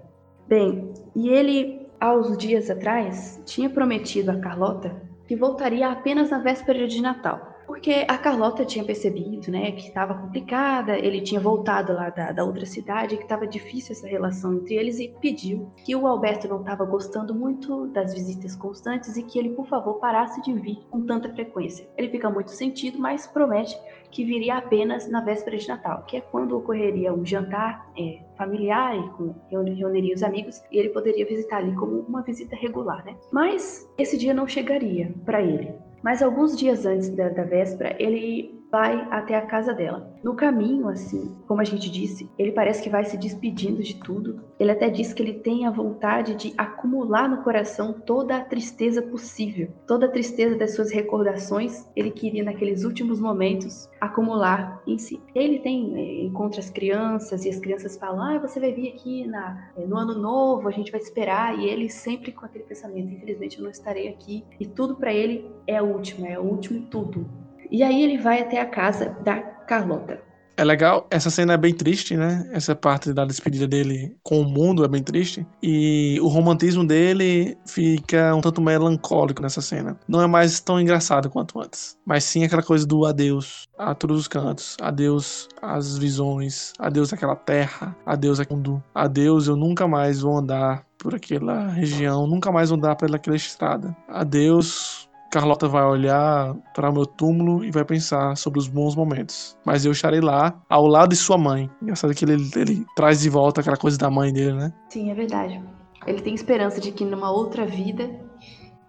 Bem, 0.48 0.94
e 1.15 1.30
ele, 1.30 1.88
aos 1.99 2.38
dias 2.38 2.69
atrás, 2.69 3.41
tinha 3.45 3.69
prometido 3.69 4.31
a 4.31 4.40
Carlota 4.40 5.02
que 5.27 5.35
voltaria 5.35 5.90
apenas 5.90 6.30
na 6.30 6.40
véspera 6.40 6.88
de 6.88 7.02
Natal. 7.02 7.53
Porque 7.84 8.06
a 8.08 8.18
Carlota 8.18 8.64
tinha 8.64 8.86
percebido, 8.86 9.52
né, 9.52 9.74
que 9.74 9.90
estava 9.90 10.14
complicada, 10.14 10.98
ele 10.98 11.20
tinha 11.20 11.42
voltado 11.42 11.92
lá 11.92 12.10
da, 12.10 12.32
da 12.32 12.46
outra 12.46 12.66
cidade, 12.66 13.18
que 13.18 13.24
estava 13.24 13.46
difícil 13.46 13.92
essa 13.92 14.08
relação 14.08 14.54
entre 14.54 14.76
eles 14.76 15.00
e 15.00 15.14
pediu 15.20 15.70
que 15.84 15.94
o 15.94 16.08
Alberto 16.08 16.48
não 16.48 16.62
estava 16.62 16.86
gostando 16.86 17.36
muito 17.36 17.88
das 17.88 18.14
visitas 18.14 18.56
constantes 18.56 19.18
e 19.18 19.24
que 19.24 19.38
ele, 19.38 19.50
por 19.50 19.68
favor, 19.68 19.96
parasse 19.96 20.42
de 20.42 20.54
vir 20.54 20.78
com 20.90 21.02
tanta 21.02 21.28
frequência. 21.34 21.86
Ele 21.98 22.08
fica 22.08 22.30
muito 22.30 22.52
sentido, 22.52 22.98
mas 23.00 23.28
promete 23.28 23.78
que 24.10 24.24
viria 24.24 24.60
apenas 24.60 25.10
na 25.10 25.20
véspera 25.20 25.58
de 25.58 25.68
Natal, 25.68 26.06
que 26.08 26.16
é 26.16 26.22
quando 26.22 26.56
ocorreria 26.56 27.14
um 27.14 27.26
jantar 27.26 27.92
é, 28.00 28.22
familiar 28.38 28.98
e 28.98 29.10
com, 29.10 29.36
reuniria 29.50 30.16
os 30.16 30.24
amigos 30.24 30.64
e 30.72 30.78
ele 30.78 30.90
poderia 30.90 31.26
visitar 31.26 31.58
ali 31.58 31.76
como 31.76 32.00
uma 32.00 32.22
visita 32.22 32.56
regular, 32.56 33.04
né? 33.04 33.18
Mas 33.30 33.92
esse 33.98 34.18
dia 34.18 34.34
não 34.34 34.48
chegaria 34.48 35.14
para 35.26 35.42
ele. 35.42 35.83
Mas 36.04 36.22
alguns 36.22 36.58
dias 36.58 36.86
antes 36.86 37.10
da, 37.10 37.30
da 37.30 37.44
véspera, 37.44 37.96
ele 37.98 38.62
vai 38.74 39.08
até 39.12 39.36
a 39.36 39.45
casa 39.45 39.72
dela. 39.72 40.12
No 40.24 40.36
caminho, 40.36 40.90
assim, 40.90 41.38
como 41.48 41.62
a 41.62 41.64
gente 41.64 41.91
disse, 41.91 42.28
ele 42.40 42.52
parece 42.52 42.82
que 42.82 42.90
vai 42.90 43.06
se 43.06 43.16
despedindo 43.16 43.84
de 43.84 44.00
tudo. 44.00 44.41
Ele 44.60 44.72
até 44.72 44.90
diz 44.90 45.14
que 45.14 45.22
ele 45.22 45.36
tem 45.36 45.68
a 45.68 45.70
vontade 45.70 46.34
de 46.34 46.56
acumular 46.58 47.30
no 47.30 47.44
coração 47.44 47.94
toda 47.94 48.36
a 48.36 48.44
tristeza 48.44 49.00
possível, 49.00 49.70
toda 49.88 50.08
a 50.08 50.10
tristeza 50.10 50.58
das 50.58 50.74
suas 50.74 50.91
recordações. 50.91 51.88
Ele 51.95 52.10
queria 52.10 52.44
naqueles 52.44 52.84
últimos 52.84 53.20
momentos 53.20 53.88
acumular 54.02 54.82
em 54.88 54.98
si. 54.98 55.22
Ele 55.36 55.60
tem 55.60 55.94
eh, 55.95 56.26
encontra 56.26 56.60
as 56.60 56.72
crianças 56.72 57.45
e 57.45 57.50
as 57.50 57.60
crianças 57.60 57.95
falam: 57.95 58.24
"Ah, 58.24 58.40
você 58.40 58.60
vai 58.60 58.74
vir 58.74 58.90
aqui 58.90 59.28
na, 59.28 59.72
eh, 59.78 59.86
no 59.86 59.98
ano 59.98 60.18
novo, 60.18 60.68
a 60.68 60.72
gente 60.72 60.91
vai 60.91 61.00
esperar". 61.00 61.60
E 61.60 61.70
ele 61.70 61.90
sempre 61.90 62.32
com 62.32 62.44
aquele 62.44 62.64
pensamento: 62.64 63.14
"Infelizmente 63.14 63.60
eu 63.60 63.64
não 63.64 63.70
estarei 63.72 64.08
aqui". 64.08 64.44
E 64.60 64.66
tudo 64.66 64.95
para 64.95 65.14
ele 65.14 65.45
é 65.68 65.80
o 65.80 65.86
último, 65.86 66.26
é 66.26 66.40
o 66.40 66.44
último 66.44 66.88
tudo. 66.90 67.43
E 67.74 67.82
aí 67.82 68.04
ele 68.04 68.20
vai 68.20 68.40
até 68.40 68.62
a 68.62 68.68
casa 68.68 69.18
da 69.24 69.41
Carlota. 69.41 70.22
É 70.56 70.64
legal, 70.64 71.08
essa 71.10 71.32
cena 71.32 71.54
é 71.54 71.58
bem 71.58 71.74
triste, 71.74 72.16
né? 72.16 72.48
Essa 72.54 72.76
parte 72.76 73.12
da 73.12 73.26
despedida 73.26 73.68
dele 73.68 74.16
com 74.22 74.41
o 74.41 74.45
mundo 74.45 74.86
é 74.86 74.88
bem 74.88 75.02
triste. 75.02 75.44
E 75.64 76.20
o 76.22 76.28
romantismo 76.28 76.86
dele 76.86 77.58
fica 77.66 78.36
um 78.36 78.41
tanto 78.41 78.62
melancólico 78.62 79.41
nessa 79.41 79.62
cena. 79.62 79.98
Não 80.08 80.22
é 80.22 80.28
mais 80.28 80.60
tão 80.60 80.80
engraçado 80.80 81.32
quanto 81.32 81.60
antes. 81.60 81.98
Mas 82.06 82.24
sim 82.26 82.44
aquela 82.44 82.62
coisa 82.62 82.86
do 82.86 83.04
adeus 83.04 83.68
a 83.80 83.95
todos 83.95 84.20
os 84.20 84.28
cantos. 84.28 84.78
Adeus 84.80 85.50
às 85.60 85.98
visões. 85.98 86.74
Adeus 86.78 87.12
àquela 87.12 87.36
terra. 87.36 87.98
Adeus 88.06 88.40
ao 88.40 88.45
mundo. 88.52 88.84
Adeus, 88.94 89.48
eu 89.48 89.56
nunca 89.56 89.88
mais 89.88 90.22
vou 90.22 90.38
andar 90.38 90.86
por 91.00 91.16
aquela 91.16 91.70
região. 91.70 92.28
Nunca 92.28 92.52
mais 92.52 92.70
vou 92.70 92.78
andar 92.78 92.95
pelaquela 92.95 93.36
estrada. 93.36 93.98
Adeus 94.08 95.10
Carlota 95.34 95.68
vai 95.68 95.84
olhar 95.84 96.54
para 96.76 96.92
o 96.92 96.94
meu 96.94 97.08
túmulo 97.08 97.66
e 97.66 97.72
vai 97.72 97.84
pensar 97.84 98.38
sobre 98.38 98.60
os 98.60 98.68
bons 98.68 98.96
momentos. 98.96 99.58
Mas 99.66 99.84
eu 99.84 99.92
estarei 99.92 100.22
lá, 100.22 100.62
ao 100.70 100.86
lado 100.86 101.10
de 101.10 101.16
sua 101.16 101.40
mãe. 101.40 101.68
Engraçado 101.82 102.14
que 102.14 102.24
ele, 102.24 102.52
ele 102.56 102.86
traz 102.96 103.22
de 103.22 103.30
volta 103.30 103.62
aquela 103.62 103.76
coisa 103.76 103.98
da 103.98 104.12
mãe 104.12 104.32
dele, 104.32 104.54
né? 104.54 104.72
Sim, 104.90 105.10
é 105.10 105.16
verdade. 105.16 105.60
Ele 106.06 106.22
tem 106.22 106.36
esperança 106.36 106.80
de 106.80 106.92
que 106.92 107.04
numa 107.04 107.32
outra 107.32 107.66
vida 107.66 108.08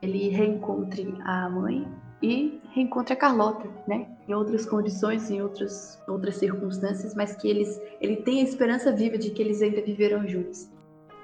ele 0.02 0.28
reencontre 0.28 1.16
a 1.24 1.48
mãe 1.48 1.88
e 2.22 2.60
reencontre 2.74 3.14
a 3.14 3.16
Carlota, 3.16 3.66
né? 3.88 4.06
Em 4.28 4.34
outras 4.34 4.66
condições, 4.66 5.30
em 5.30 5.40
outras, 5.40 5.98
outras 6.06 6.36
circunstâncias, 6.36 7.14
mas 7.14 7.34
que 7.36 7.48
eles, 7.48 7.80
ele 8.02 8.16
tem 8.16 8.40
a 8.40 8.44
esperança 8.44 8.92
viva 8.92 9.16
de 9.16 9.30
que 9.30 9.40
eles 9.40 9.62
ainda 9.62 9.80
viverão 9.80 10.28
juntos. 10.28 10.68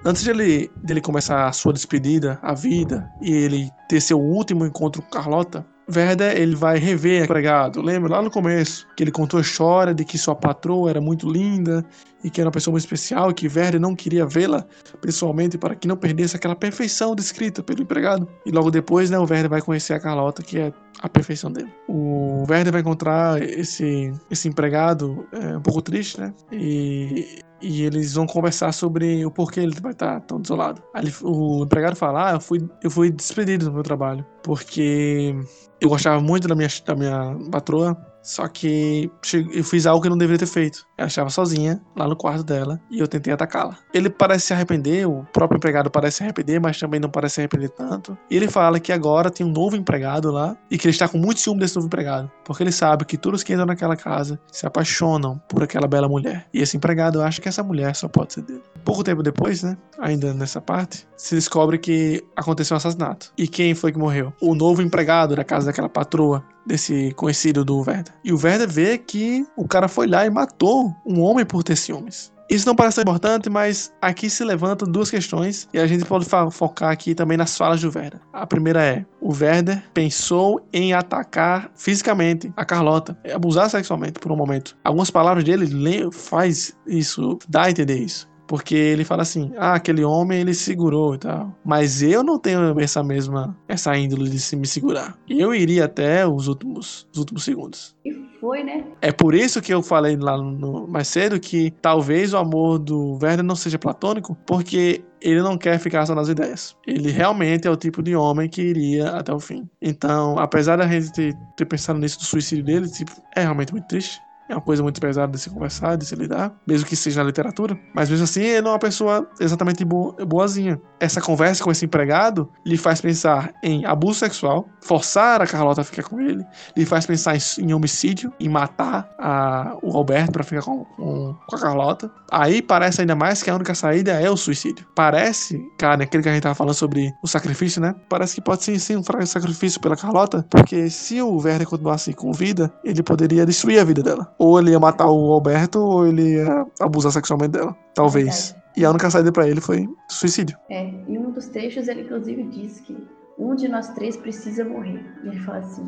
Antes 0.03 0.23
dele, 0.23 0.71
dele 0.83 0.99
começar 0.99 1.47
a 1.47 1.51
sua 1.51 1.71
despedida, 1.71 2.39
a 2.41 2.55
vida, 2.55 3.07
e 3.21 3.31
ele 3.31 3.69
ter 3.87 4.01
seu 4.01 4.19
último 4.19 4.65
encontro 4.65 4.99
com 5.01 5.09
Carlota, 5.09 5.63
Werder 5.93 6.35
ele 6.37 6.55
vai 6.55 6.79
rever 6.79 7.21
o 7.21 7.25
empregado. 7.25 7.81
Lembra 7.81 8.13
lá 8.13 8.21
no 8.21 8.31
começo 8.31 8.87
que 8.95 9.03
ele 9.03 9.11
contou 9.11 9.37
a 9.37 9.41
história 9.41 9.93
de 9.93 10.03
que 10.03 10.17
sua 10.17 10.35
patroa 10.35 10.89
era 10.89 10.99
muito 10.99 11.29
linda 11.29 11.85
e 12.23 12.29
que 12.29 12.41
era 12.41 12.47
uma 12.47 12.51
pessoa 12.51 12.71
muito 12.71 12.83
especial 12.83 13.33
que 13.33 13.47
Werder 13.47 13.79
não 13.79 13.95
queria 13.95 14.25
vê-la 14.25 14.65
pessoalmente 15.01 15.57
para 15.57 15.75
que 15.75 15.87
não 15.87 15.97
perdesse 15.97 16.35
aquela 16.35 16.55
perfeição 16.55 17.15
descrita 17.15 17.63
pelo 17.63 17.81
empregado. 17.81 18.27
E 18.45 18.51
logo 18.51 18.71
depois, 18.71 19.09
né, 19.09 19.17
o 19.17 19.21
Werder 19.21 19.49
vai 19.49 19.61
conhecer 19.61 19.93
a 19.93 19.99
Carlota, 19.99 20.41
que 20.41 20.59
é 20.59 20.73
a 21.01 21.09
perfeição 21.09 21.51
dele. 21.51 21.71
O 21.87 22.45
Werder 22.49 22.71
vai 22.71 22.81
encontrar 22.81 23.41
esse, 23.41 24.13
esse 24.29 24.47
empregado 24.47 25.25
é, 25.31 25.57
um 25.57 25.61
pouco 25.61 25.81
triste, 25.81 26.19
né? 26.19 26.33
E 26.51 27.41
e 27.61 27.83
eles 27.83 28.13
vão 28.13 28.25
conversar 28.25 28.71
sobre 28.71 29.23
o 29.25 29.29
porquê 29.29 29.59
ele 29.59 29.75
vai 29.79 29.91
estar 29.91 30.19
tão 30.21 30.41
desolado. 30.41 30.81
Aí 30.93 31.13
o 31.21 31.63
empregado 31.63 31.95
fala: 31.95 32.29
Ah, 32.29 32.33
eu 32.33 32.41
fui, 32.41 32.67
eu 32.83 32.89
fui 32.89 33.11
despedido 33.11 33.65
do 33.65 33.73
meu 33.73 33.83
trabalho, 33.83 34.25
porque 34.41 35.35
eu 35.79 35.89
gostava 35.89 36.19
muito 36.19 36.47
da 36.47 36.55
minha, 36.55 36.69
da 36.85 36.95
minha 36.95 37.37
patroa 37.51 37.95
Só 38.21 38.47
que 38.47 39.11
eu 39.53 39.63
fiz 39.63 39.85
algo 39.85 40.01
que 40.01 40.07
eu 40.07 40.11
não 40.11 40.17
deveria 40.17 40.39
ter 40.39 40.45
feito. 40.45 40.85
Ela 40.97 41.07
estava 41.07 41.29
sozinha 41.29 41.81
lá 41.95 42.07
no 42.07 42.15
quarto 42.15 42.43
dela 42.43 42.79
e 42.89 42.99
eu 42.99 43.07
tentei 43.07 43.33
atacá-la. 43.33 43.77
Ele 43.93 44.09
parece 44.09 44.47
se 44.47 44.53
arrepender, 44.53 45.07
o 45.07 45.25
próprio 45.33 45.57
empregado 45.57 45.89
parece 45.89 46.17
se 46.17 46.23
arrepender, 46.23 46.59
mas 46.59 46.79
também 46.79 46.99
não 46.99 47.09
parece 47.09 47.35
se 47.35 47.41
arrepender 47.41 47.69
tanto. 47.69 48.17
E 48.29 48.35
ele 48.35 48.47
fala 48.47 48.79
que 48.79 48.91
agora 48.91 49.31
tem 49.31 49.45
um 49.45 49.51
novo 49.51 49.75
empregado 49.75 50.31
lá 50.31 50.55
e 50.69 50.77
que 50.77 50.85
ele 50.85 50.91
está 50.91 51.07
com 51.07 51.17
muito 51.17 51.39
ciúme 51.39 51.59
desse 51.59 51.75
novo 51.75 51.87
empregado, 51.87 52.31
porque 52.45 52.61
ele 52.61 52.71
sabe 52.71 53.05
que 53.05 53.17
todos 53.17 53.43
que 53.43 53.53
entram 53.53 53.65
naquela 53.65 53.95
casa 53.95 54.39
se 54.51 54.65
apaixonam 54.65 55.41
por 55.49 55.63
aquela 55.63 55.87
bela 55.87 56.07
mulher. 56.07 56.47
E 56.53 56.61
esse 56.61 56.77
empregado 56.77 57.21
acha 57.21 57.41
que 57.41 57.49
essa 57.49 57.63
mulher 57.63 57.95
só 57.95 58.07
pode 58.07 58.33
ser 58.33 58.43
dele. 58.43 58.61
Pouco 58.85 59.03
tempo 59.03 59.23
depois, 59.23 59.63
né, 59.63 59.77
ainda 59.99 60.33
nessa 60.33 60.61
parte, 60.61 61.07
se 61.17 61.35
descobre 61.35 61.77
que 61.77 62.23
aconteceu 62.35 62.75
um 62.75 62.77
assassinato. 62.77 63.31
E 63.37 63.47
quem 63.47 63.73
foi 63.73 63.91
que 63.91 63.97
morreu? 63.97 64.33
O 64.41 64.53
novo 64.53 64.81
empregado 64.81 65.35
da 65.35 65.43
casa 65.43 65.67
daquela 65.67 65.89
patroa 65.89 66.43
desse 66.65 67.11
conhecido 67.15 67.63
do 67.63 67.79
Werder. 67.79 68.13
E 68.23 68.31
o 68.31 68.39
Werder 68.41 68.69
vê 68.69 68.97
que 68.97 69.45
o 69.55 69.67
cara 69.67 69.87
foi 69.87 70.07
lá 70.07 70.25
e 70.25 70.29
matou 70.29 70.95
um 71.05 71.21
homem 71.21 71.45
por 71.45 71.63
ter 71.63 71.75
ciúmes. 71.75 72.31
Isso 72.51 72.67
não 72.67 72.75
parece 72.75 72.99
importante, 72.99 73.49
mas 73.49 73.93
aqui 74.01 74.29
se 74.29 74.43
levantam 74.43 74.85
duas 74.85 75.09
questões 75.09 75.69
e 75.73 75.79
a 75.79 75.87
gente 75.87 76.03
pode 76.03 76.25
focar 76.51 76.91
aqui 76.91 77.15
também 77.15 77.37
nas 77.37 77.57
falas 77.57 77.79
do 77.79 77.87
Werder. 77.87 78.19
A 78.33 78.45
primeira 78.45 78.83
é: 78.83 79.05
o 79.21 79.31
Werder 79.31 79.81
pensou 79.93 80.61
em 80.73 80.91
atacar 80.91 81.71
fisicamente 81.73 82.51
a 82.57 82.65
Carlota, 82.65 83.17
abusar 83.33 83.69
sexualmente 83.69 84.19
por 84.19 84.33
um 84.33 84.35
momento. 84.35 84.75
Algumas 84.83 85.09
palavras 85.09 85.45
dele 85.45 85.65
faz 86.11 86.75
isso, 86.85 87.39
dá 87.47 87.63
a 87.63 87.69
entender 87.69 87.99
isso. 87.99 88.29
Porque 88.51 88.75
ele 88.75 89.05
fala 89.05 89.21
assim: 89.21 89.53
ah, 89.57 89.75
aquele 89.75 90.03
homem 90.03 90.41
ele 90.41 90.53
segurou 90.53 91.15
e 91.15 91.17
tal. 91.19 91.57
Mas 91.63 92.03
eu 92.03 92.21
não 92.21 92.37
tenho 92.37 92.77
essa 92.81 93.01
mesma, 93.01 93.57
essa 93.65 93.97
índole 93.97 94.29
de 94.29 94.39
se 94.41 94.57
me 94.57 94.67
segurar. 94.67 95.17
Eu 95.29 95.55
iria 95.55 95.85
até 95.85 96.27
os 96.27 96.49
últimos, 96.49 97.07
os 97.13 97.19
últimos 97.19 97.45
segundos. 97.45 97.95
E 98.03 98.11
foi, 98.41 98.61
né? 98.61 98.83
É 99.01 99.09
por 99.09 99.33
isso 99.33 99.61
que 99.61 99.73
eu 99.73 99.81
falei 99.81 100.17
lá 100.17 100.37
no, 100.37 100.85
mais 100.85 101.07
cedo 101.07 101.39
que 101.39 101.71
talvez 101.81 102.33
o 102.33 102.37
amor 102.37 102.77
do 102.77 103.17
Werner 103.23 103.45
não 103.45 103.55
seja 103.55 103.79
platônico, 103.79 104.35
porque 104.45 105.01
ele 105.21 105.41
não 105.41 105.57
quer 105.57 105.79
ficar 105.79 106.05
só 106.05 106.13
nas 106.13 106.27
ideias. 106.27 106.75
Ele 106.85 107.09
realmente 107.09 107.69
é 107.69 107.71
o 107.71 107.77
tipo 107.77 108.03
de 108.03 108.17
homem 108.17 108.49
que 108.49 108.61
iria 108.61 109.11
até 109.11 109.33
o 109.33 109.39
fim. 109.39 109.69
Então, 109.81 110.37
apesar 110.37 110.75
da 110.75 110.85
gente 110.89 111.13
ter, 111.13 111.33
ter 111.55 111.63
pensado 111.63 111.99
nisso 111.99 112.19
do 112.19 112.25
suicídio 112.25 112.65
dele, 112.65 112.89
tipo, 112.89 113.13
é 113.33 113.43
realmente 113.43 113.71
muito 113.71 113.87
triste. 113.87 114.19
É 114.51 114.53
uma 114.53 114.61
coisa 114.61 114.83
muito 114.83 114.99
pesada 114.99 115.31
de 115.31 115.39
se 115.39 115.49
conversar, 115.49 115.95
de 115.95 116.05
se 116.05 116.13
lidar, 116.13 116.53
mesmo 116.67 116.85
que 116.85 116.93
seja 116.93 117.21
na 117.21 117.27
literatura. 117.27 117.79
Mas 117.95 118.09
mesmo 118.09 118.25
assim, 118.25 118.41
ele 118.41 118.61
não 118.61 118.71
é 118.71 118.73
uma 118.73 118.79
pessoa 118.79 119.25
exatamente 119.39 119.85
boazinha. 119.85 120.79
Essa 120.99 121.21
conversa 121.21 121.63
com 121.63 121.71
esse 121.71 121.85
empregado 121.85 122.51
lhe 122.65 122.75
faz 122.75 122.99
pensar 122.99 123.53
em 123.63 123.85
abuso 123.85 124.19
sexual, 124.19 124.67
forçar 124.81 125.41
a 125.41 125.47
Carlota 125.47 125.79
a 125.79 125.83
ficar 125.85 126.03
com 126.03 126.19
ele, 126.19 126.45
lhe 126.75 126.85
faz 126.85 127.05
pensar 127.05 127.37
em, 127.59 127.73
homicídio, 127.73 128.33
em 128.41 128.49
matar 128.49 129.09
a, 129.17 129.77
o 129.81 129.95
Alberto 129.95 130.33
para 130.33 130.43
ficar 130.43 130.63
com, 130.63 130.83
com, 130.83 131.33
com, 131.47 131.55
a 131.55 131.59
Carlota. 131.59 132.11
Aí 132.29 132.61
parece 132.61 132.99
ainda 132.99 133.15
mais 133.15 133.41
que 133.41 133.49
a 133.49 133.55
única 133.55 133.73
saída 133.73 134.11
é 134.19 134.29
o 134.29 134.35
suicídio. 134.35 134.85
Parece, 134.93 135.57
cara, 135.79 136.03
aquele 136.03 136.23
que 136.23 136.29
a 136.29 136.33
gente 136.33 136.43
tava 136.43 136.55
falando 136.55 136.75
sobre 136.75 137.13
o 137.23 137.27
sacrifício, 137.27 137.81
né? 137.81 137.95
Parece 138.09 138.35
que 138.35 138.41
pode 138.41 138.65
ser 138.65 138.77
sim 138.79 138.97
um 138.97 139.25
sacrifício 139.25 139.79
pela 139.79 139.95
Carlota, 139.95 140.45
porque 140.49 140.89
se 140.89 141.21
o 141.21 141.37
Werner 141.37 141.67
continuasse 141.67 142.13
com 142.13 142.33
vida, 142.33 142.69
ele 142.83 143.01
poderia 143.01 143.45
destruir 143.45 143.79
a 143.79 143.85
vida 143.85 144.03
dela 144.03 144.29
ou 144.41 144.59
ele 144.59 144.71
ia 144.71 144.79
matar 144.79 145.05
o 145.05 145.31
Alberto 145.31 145.79
ou 145.79 146.07
ele 146.07 146.37
ia 146.37 146.65
abusar 146.79 147.11
sexualmente 147.11 147.51
dela. 147.51 147.77
Talvez. 147.93 148.55
E 148.75 148.83
a 148.83 148.89
única 148.89 149.07
saída 149.11 149.31
para 149.31 149.47
ele 149.47 149.61
foi 149.61 149.87
suicídio. 150.09 150.57
É, 150.67 150.83
em 150.83 151.17
um 151.19 151.29
dos 151.29 151.47
trechos 151.47 151.87
ele 151.87 152.01
inclusive 152.01 152.41
diz 152.45 152.79
que 152.79 152.97
um 153.37 153.53
de 153.53 153.67
nós 153.67 153.89
três 153.89 154.17
precisa 154.17 154.65
morrer. 154.65 155.05
E 155.23 155.27
ele 155.27 155.39
fala 155.41 155.59
assim: 155.59 155.85